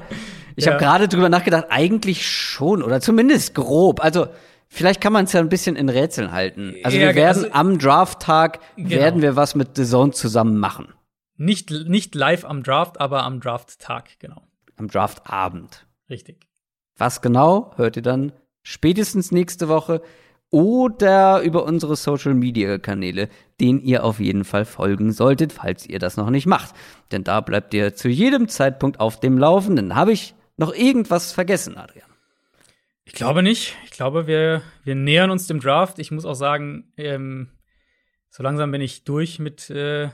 ich 0.55 0.65
ja. 0.65 0.73
habe 0.73 0.83
gerade 0.83 1.07
drüber 1.07 1.29
nachgedacht. 1.29 1.65
Eigentlich 1.69 2.29
schon 2.29 2.83
oder 2.83 3.01
zumindest 3.01 3.55
grob. 3.55 4.03
Also 4.03 4.27
vielleicht 4.67 4.99
kann 4.99 5.13
man 5.13 5.25
es 5.25 5.33
ja 5.33 5.39
ein 5.39 5.49
bisschen 5.49 5.75
in 5.75 5.89
Rätseln 5.89 6.31
halten. 6.31 6.75
Also 6.83 6.97
ja, 6.97 7.07
wir 7.07 7.15
werden 7.15 7.45
also, 7.45 7.53
am 7.53 7.79
Drafttag 7.79 8.59
genau. 8.75 8.89
werden 8.89 9.21
wir 9.21 9.35
was 9.35 9.55
mit 9.55 9.75
The 9.75 9.85
Zone 9.85 10.11
zusammen 10.11 10.57
machen. 10.57 10.89
Nicht, 11.37 11.71
nicht 11.71 12.13
live 12.15 12.45
am 12.45 12.63
Draft, 12.63 12.99
aber 12.99 13.23
am 13.23 13.39
Drafttag, 13.39 14.19
genau. 14.19 14.43
Am 14.75 14.87
Draftabend. 14.87 15.87
Richtig. 16.09 16.47
Was 16.97 17.21
genau, 17.21 17.73
hört 17.77 17.95
ihr 17.95 18.01
dann 18.01 18.33
spätestens 18.63 19.31
nächste 19.31 19.67
Woche 19.67 20.01
oder 20.51 21.41
über 21.41 21.63
unsere 21.63 21.95
Social 21.95 22.33
Media 22.33 22.77
Kanäle, 22.77 23.29
denen 23.59 23.79
ihr 23.79 24.03
auf 24.03 24.19
jeden 24.19 24.43
Fall 24.43 24.65
folgen 24.65 25.13
solltet, 25.13 25.53
falls 25.53 25.87
ihr 25.87 25.97
das 25.97 26.17
noch 26.17 26.29
nicht 26.29 26.45
macht. 26.45 26.75
Denn 27.11 27.23
da 27.23 27.39
bleibt 27.41 27.73
ihr 27.73 27.95
zu 27.95 28.09
jedem 28.09 28.49
Zeitpunkt 28.49 28.99
auf 28.99 29.19
dem 29.19 29.37
Laufenden. 29.37 29.95
Habe 29.95 30.11
ich 30.11 30.35
noch 30.57 30.73
irgendwas 30.73 31.31
vergessen, 31.31 31.77
Adrian? 31.77 32.09
Ich 33.05 33.13
glaube 33.13 33.43
nicht. 33.43 33.75
Ich 33.85 33.91
glaube, 33.91 34.27
wir, 34.27 34.61
wir 34.83 34.95
nähern 34.95 35.31
uns 35.31 35.47
dem 35.47 35.59
Draft. 35.59 35.99
Ich 35.99 36.11
muss 36.11 36.25
auch 36.25 36.35
sagen, 36.35 36.91
ähm, 36.97 37.49
so 38.29 38.43
langsam 38.43 38.71
bin 38.71 38.81
ich 38.81 39.05
durch 39.05 39.39
mit, 39.39 39.69
äh, 39.69 40.09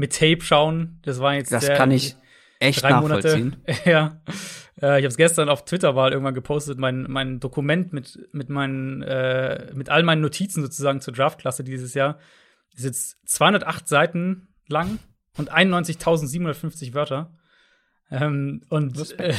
mit 0.00 0.18
Tape 0.18 0.40
schauen. 0.42 0.98
Das 1.02 1.20
war 1.20 1.34
jetzt 1.34 1.52
Das 1.52 1.64
der, 1.64 1.76
kann 1.76 1.90
ich 1.90 2.16
echt 2.58 2.82
drei 2.82 2.90
nachvollziehen. 2.90 3.56
Monate. 3.66 3.80
ja. 3.90 4.20
Äh, 4.80 4.98
ich 4.98 5.04
habe 5.04 5.06
es 5.06 5.16
gestern 5.16 5.48
auf 5.48 5.64
Twitter 5.64 5.92
mal 5.92 6.12
irgendwann 6.12 6.34
gepostet, 6.34 6.78
mein, 6.78 7.06
mein 7.08 7.40
Dokument 7.40 7.92
mit, 7.92 8.18
mit, 8.32 8.48
meinen, 8.48 9.02
äh, 9.02 9.72
mit 9.74 9.88
all 9.88 10.02
meinen 10.02 10.22
Notizen 10.22 10.62
sozusagen 10.62 11.00
zur 11.00 11.14
Draftklasse 11.14 11.62
dieses 11.62 11.94
Jahr. 11.94 12.18
Ist 12.74 12.84
jetzt 12.84 13.18
208 13.28 13.86
Seiten 13.86 14.48
lang 14.68 14.98
und 15.36 15.52
91.750 15.52 16.94
Wörter. 16.94 17.36
Ähm, 18.10 18.62
und 18.68 19.18
äh, 19.18 19.34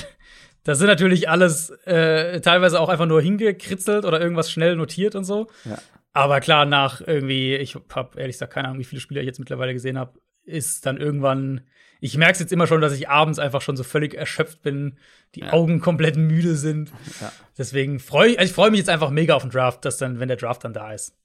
das 0.63 0.77
sind 0.77 0.87
natürlich 0.87 1.29
alles 1.29 1.69
äh, 1.85 2.39
teilweise 2.41 2.79
auch 2.79 2.89
einfach 2.89 3.05
nur 3.07 3.21
hingekritzelt 3.21 4.05
oder 4.05 4.21
irgendwas 4.21 4.51
schnell 4.51 4.75
notiert 4.75 5.15
und 5.15 5.23
so. 5.23 5.47
Ja. 5.65 5.77
Aber 6.13 6.41
klar, 6.41 6.65
nach 6.65 7.01
irgendwie, 7.01 7.55
ich 7.55 7.75
habe 7.75 8.19
ehrlich 8.19 8.35
gesagt 8.35 8.53
keine 8.53 8.67
Ahnung, 8.67 8.79
wie 8.79 8.85
viele 8.85 9.01
Spieler 9.01 9.21
ich 9.21 9.27
jetzt 9.27 9.39
mittlerweile 9.39 9.73
gesehen 9.73 9.97
habe, 9.97 10.19
ist 10.43 10.85
dann 10.85 10.97
irgendwann. 10.97 11.61
Ich 11.99 12.17
merke 12.17 12.33
es 12.33 12.39
jetzt 12.39 12.51
immer 12.51 12.65
schon, 12.67 12.81
dass 12.81 12.93
ich 12.93 13.09
abends 13.09 13.37
einfach 13.39 13.61
schon 13.61 13.77
so 13.77 13.83
völlig 13.83 14.15
erschöpft 14.15 14.61
bin, 14.63 14.97
die 15.35 15.41
Ja. 15.41 15.53
Augen 15.53 15.79
komplett 15.81 16.15
müde 16.17 16.55
sind. 16.55 16.91
Ja. 17.19 17.31
Deswegen 17.57 17.99
freue 17.99 18.31
ich, 18.31 18.39
also 18.39 18.49
ich 18.49 18.55
freue 18.55 18.71
mich 18.71 18.79
jetzt 18.79 18.89
einfach 18.89 19.11
mega 19.11 19.35
auf 19.35 19.43
den 19.43 19.51
Draft, 19.51 19.85
dass 19.85 19.97
dann, 19.97 20.19
wenn 20.19 20.27
der 20.27 20.37
Draft 20.37 20.63
dann 20.63 20.73
da 20.73 20.93
ist. 20.93 21.15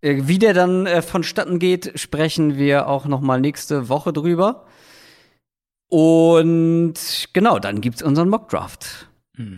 Äh, 0.00 0.22
Wie 0.22 0.38
der 0.38 0.54
dann 0.54 0.86
äh, 0.86 1.02
vonstatten 1.02 1.58
geht, 1.58 1.98
sprechen 1.98 2.56
wir 2.56 2.86
auch 2.86 3.06
noch 3.06 3.20
mal 3.20 3.40
nächste 3.40 3.88
Woche 3.88 4.12
drüber. 4.12 4.66
Und 5.88 6.94
genau, 7.32 7.58
dann 7.58 7.80
gibt's 7.80 8.02
unseren 8.02 8.28
Mockdraft. 8.28 9.08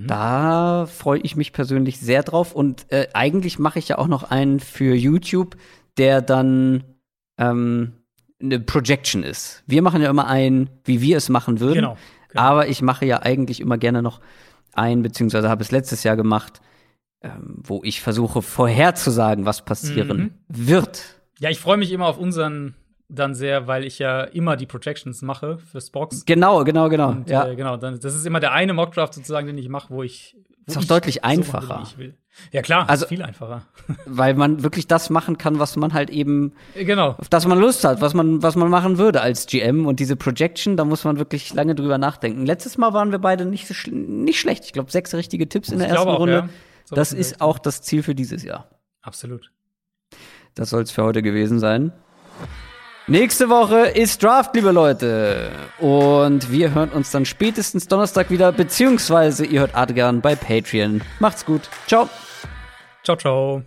Da 0.06 0.86
freue 0.86 1.18
ich 1.22 1.34
mich 1.34 1.52
persönlich 1.52 1.98
sehr 1.98 2.22
drauf. 2.22 2.54
Und 2.54 2.86
äh, 2.92 3.08
eigentlich 3.14 3.58
mache 3.58 3.80
ich 3.80 3.88
ja 3.88 3.98
auch 3.98 4.06
noch 4.06 4.22
einen 4.22 4.60
für 4.60 4.94
YouTube, 4.94 5.56
der 5.98 6.22
dann 6.22 6.84
ähm, 7.50 7.92
eine 8.40 8.60
Projection 8.60 9.22
ist. 9.22 9.62
Wir 9.66 9.82
machen 9.82 10.02
ja 10.02 10.10
immer 10.10 10.26
einen, 10.26 10.70
wie 10.84 11.00
wir 11.00 11.16
es 11.16 11.28
machen 11.28 11.60
würden. 11.60 11.74
Genau. 11.74 11.96
genau. 12.28 12.42
Aber 12.42 12.68
ich 12.68 12.82
mache 12.82 13.06
ja 13.06 13.22
eigentlich 13.22 13.60
immer 13.60 13.78
gerne 13.78 14.02
noch 14.02 14.20
einen, 14.72 15.02
beziehungsweise 15.02 15.48
habe 15.48 15.62
es 15.62 15.70
letztes 15.70 16.02
Jahr 16.02 16.16
gemacht, 16.16 16.60
ähm, 17.22 17.58
wo 17.62 17.82
ich 17.84 18.00
versuche 18.00 18.42
vorherzusagen, 18.42 19.44
was 19.46 19.64
passieren 19.64 20.18
Mhm. 20.18 20.30
wird. 20.48 21.20
Ja, 21.38 21.50
ich 21.50 21.60
freue 21.60 21.76
mich 21.76 21.92
immer 21.92 22.06
auf 22.06 22.18
unseren 22.18 22.74
dann 23.08 23.34
sehr, 23.34 23.66
weil 23.66 23.84
ich 23.84 23.98
ja 23.98 24.22
immer 24.22 24.56
die 24.56 24.66
Projections 24.66 25.20
mache 25.22 25.58
fürs 25.58 25.90
Box. 25.90 26.24
Genau, 26.24 26.64
genau, 26.64 26.88
genau. 26.88 27.10
Und, 27.10 27.28
ja. 27.28 27.46
äh, 27.46 27.56
genau, 27.56 27.76
dann, 27.76 28.00
das 28.00 28.14
ist 28.14 28.26
immer 28.26 28.40
der 28.40 28.52
eine 28.52 28.72
Mockdraft 28.72 29.14
sozusagen, 29.14 29.46
den 29.46 29.58
ich 29.58 29.68
mache, 29.68 29.90
wo 29.90 30.02
ich. 30.02 30.36
Ist 30.66 30.76
auch 30.76 30.82
ich 30.82 30.88
deutlich 30.88 31.14
so 31.16 31.20
machen 31.22 31.30
einfacher. 31.38 31.82
ich 31.84 31.98
will. 31.98 32.14
Ja, 32.50 32.62
klar, 32.62 32.88
Also- 32.88 33.04
ist 33.04 33.08
viel 33.10 33.22
einfacher. 33.22 33.62
Weil 34.06 34.34
man 34.34 34.62
wirklich 34.62 34.86
das 34.86 35.10
machen 35.10 35.36
kann, 35.38 35.58
was 35.58 35.76
man 35.76 35.92
halt 35.92 36.08
eben, 36.10 36.52
genau. 36.74 37.16
auf 37.18 37.28
das 37.28 37.46
man 37.46 37.58
Lust 37.58 37.84
hat, 37.84 38.00
was 38.00 38.14
man, 38.14 38.42
was 38.42 38.56
man 38.56 38.70
machen 38.70 38.96
würde 38.96 39.20
als 39.20 39.46
GM. 39.46 39.86
Und 39.86 40.00
diese 40.00 40.16
Projection, 40.16 40.76
da 40.76 40.84
muss 40.84 41.04
man 41.04 41.18
wirklich 41.18 41.52
lange 41.52 41.74
drüber 41.74 41.98
nachdenken. 41.98 42.46
Letztes 42.46 42.78
Mal 42.78 42.92
waren 42.94 43.10
wir 43.10 43.18
beide 43.18 43.44
nicht, 43.44 43.66
so 43.66 43.74
schl 43.74 43.90
nicht 43.92 44.40
schlecht. 44.40 44.64
Ich 44.64 44.72
glaube, 44.72 44.90
sechs 44.90 45.12
richtige 45.14 45.48
Tipps 45.48 45.68
in 45.68 45.78
der 45.78 45.88
Ich 45.88 45.94
ersten 45.94 46.08
auch, 46.08 46.18
Runde. 46.20 46.32
ja. 46.32 46.48
So 46.84 46.96
das 46.96 47.12
ist 47.12 47.40
auch 47.40 47.58
das 47.58 47.82
Ziel 47.82 48.02
für 48.02 48.14
dieses 48.14 48.42
Jahr. 48.42 48.68
Absolut. 49.02 49.50
Das 50.54 50.70
soll 50.70 50.82
es 50.82 50.90
für 50.90 51.02
heute 51.02 51.22
gewesen 51.22 51.58
sein. 51.58 51.92
Nächste 53.12 53.50
Woche 53.50 53.88
ist 53.88 54.22
Draft, 54.22 54.54
liebe 54.54 54.70
Leute. 54.70 55.50
Und 55.78 56.50
wir 56.50 56.74
hören 56.74 56.88
uns 56.88 57.10
dann 57.10 57.26
spätestens 57.26 57.86
Donnerstag 57.86 58.30
wieder, 58.30 58.52
beziehungsweise 58.52 59.44
ihr 59.44 59.60
hört 59.60 59.74
Adrian 59.74 60.22
bei 60.22 60.34
Patreon. 60.34 61.02
Macht's 61.20 61.44
gut. 61.44 61.68
Ciao. 61.86 62.08
Ciao, 63.04 63.18
ciao. 63.18 63.62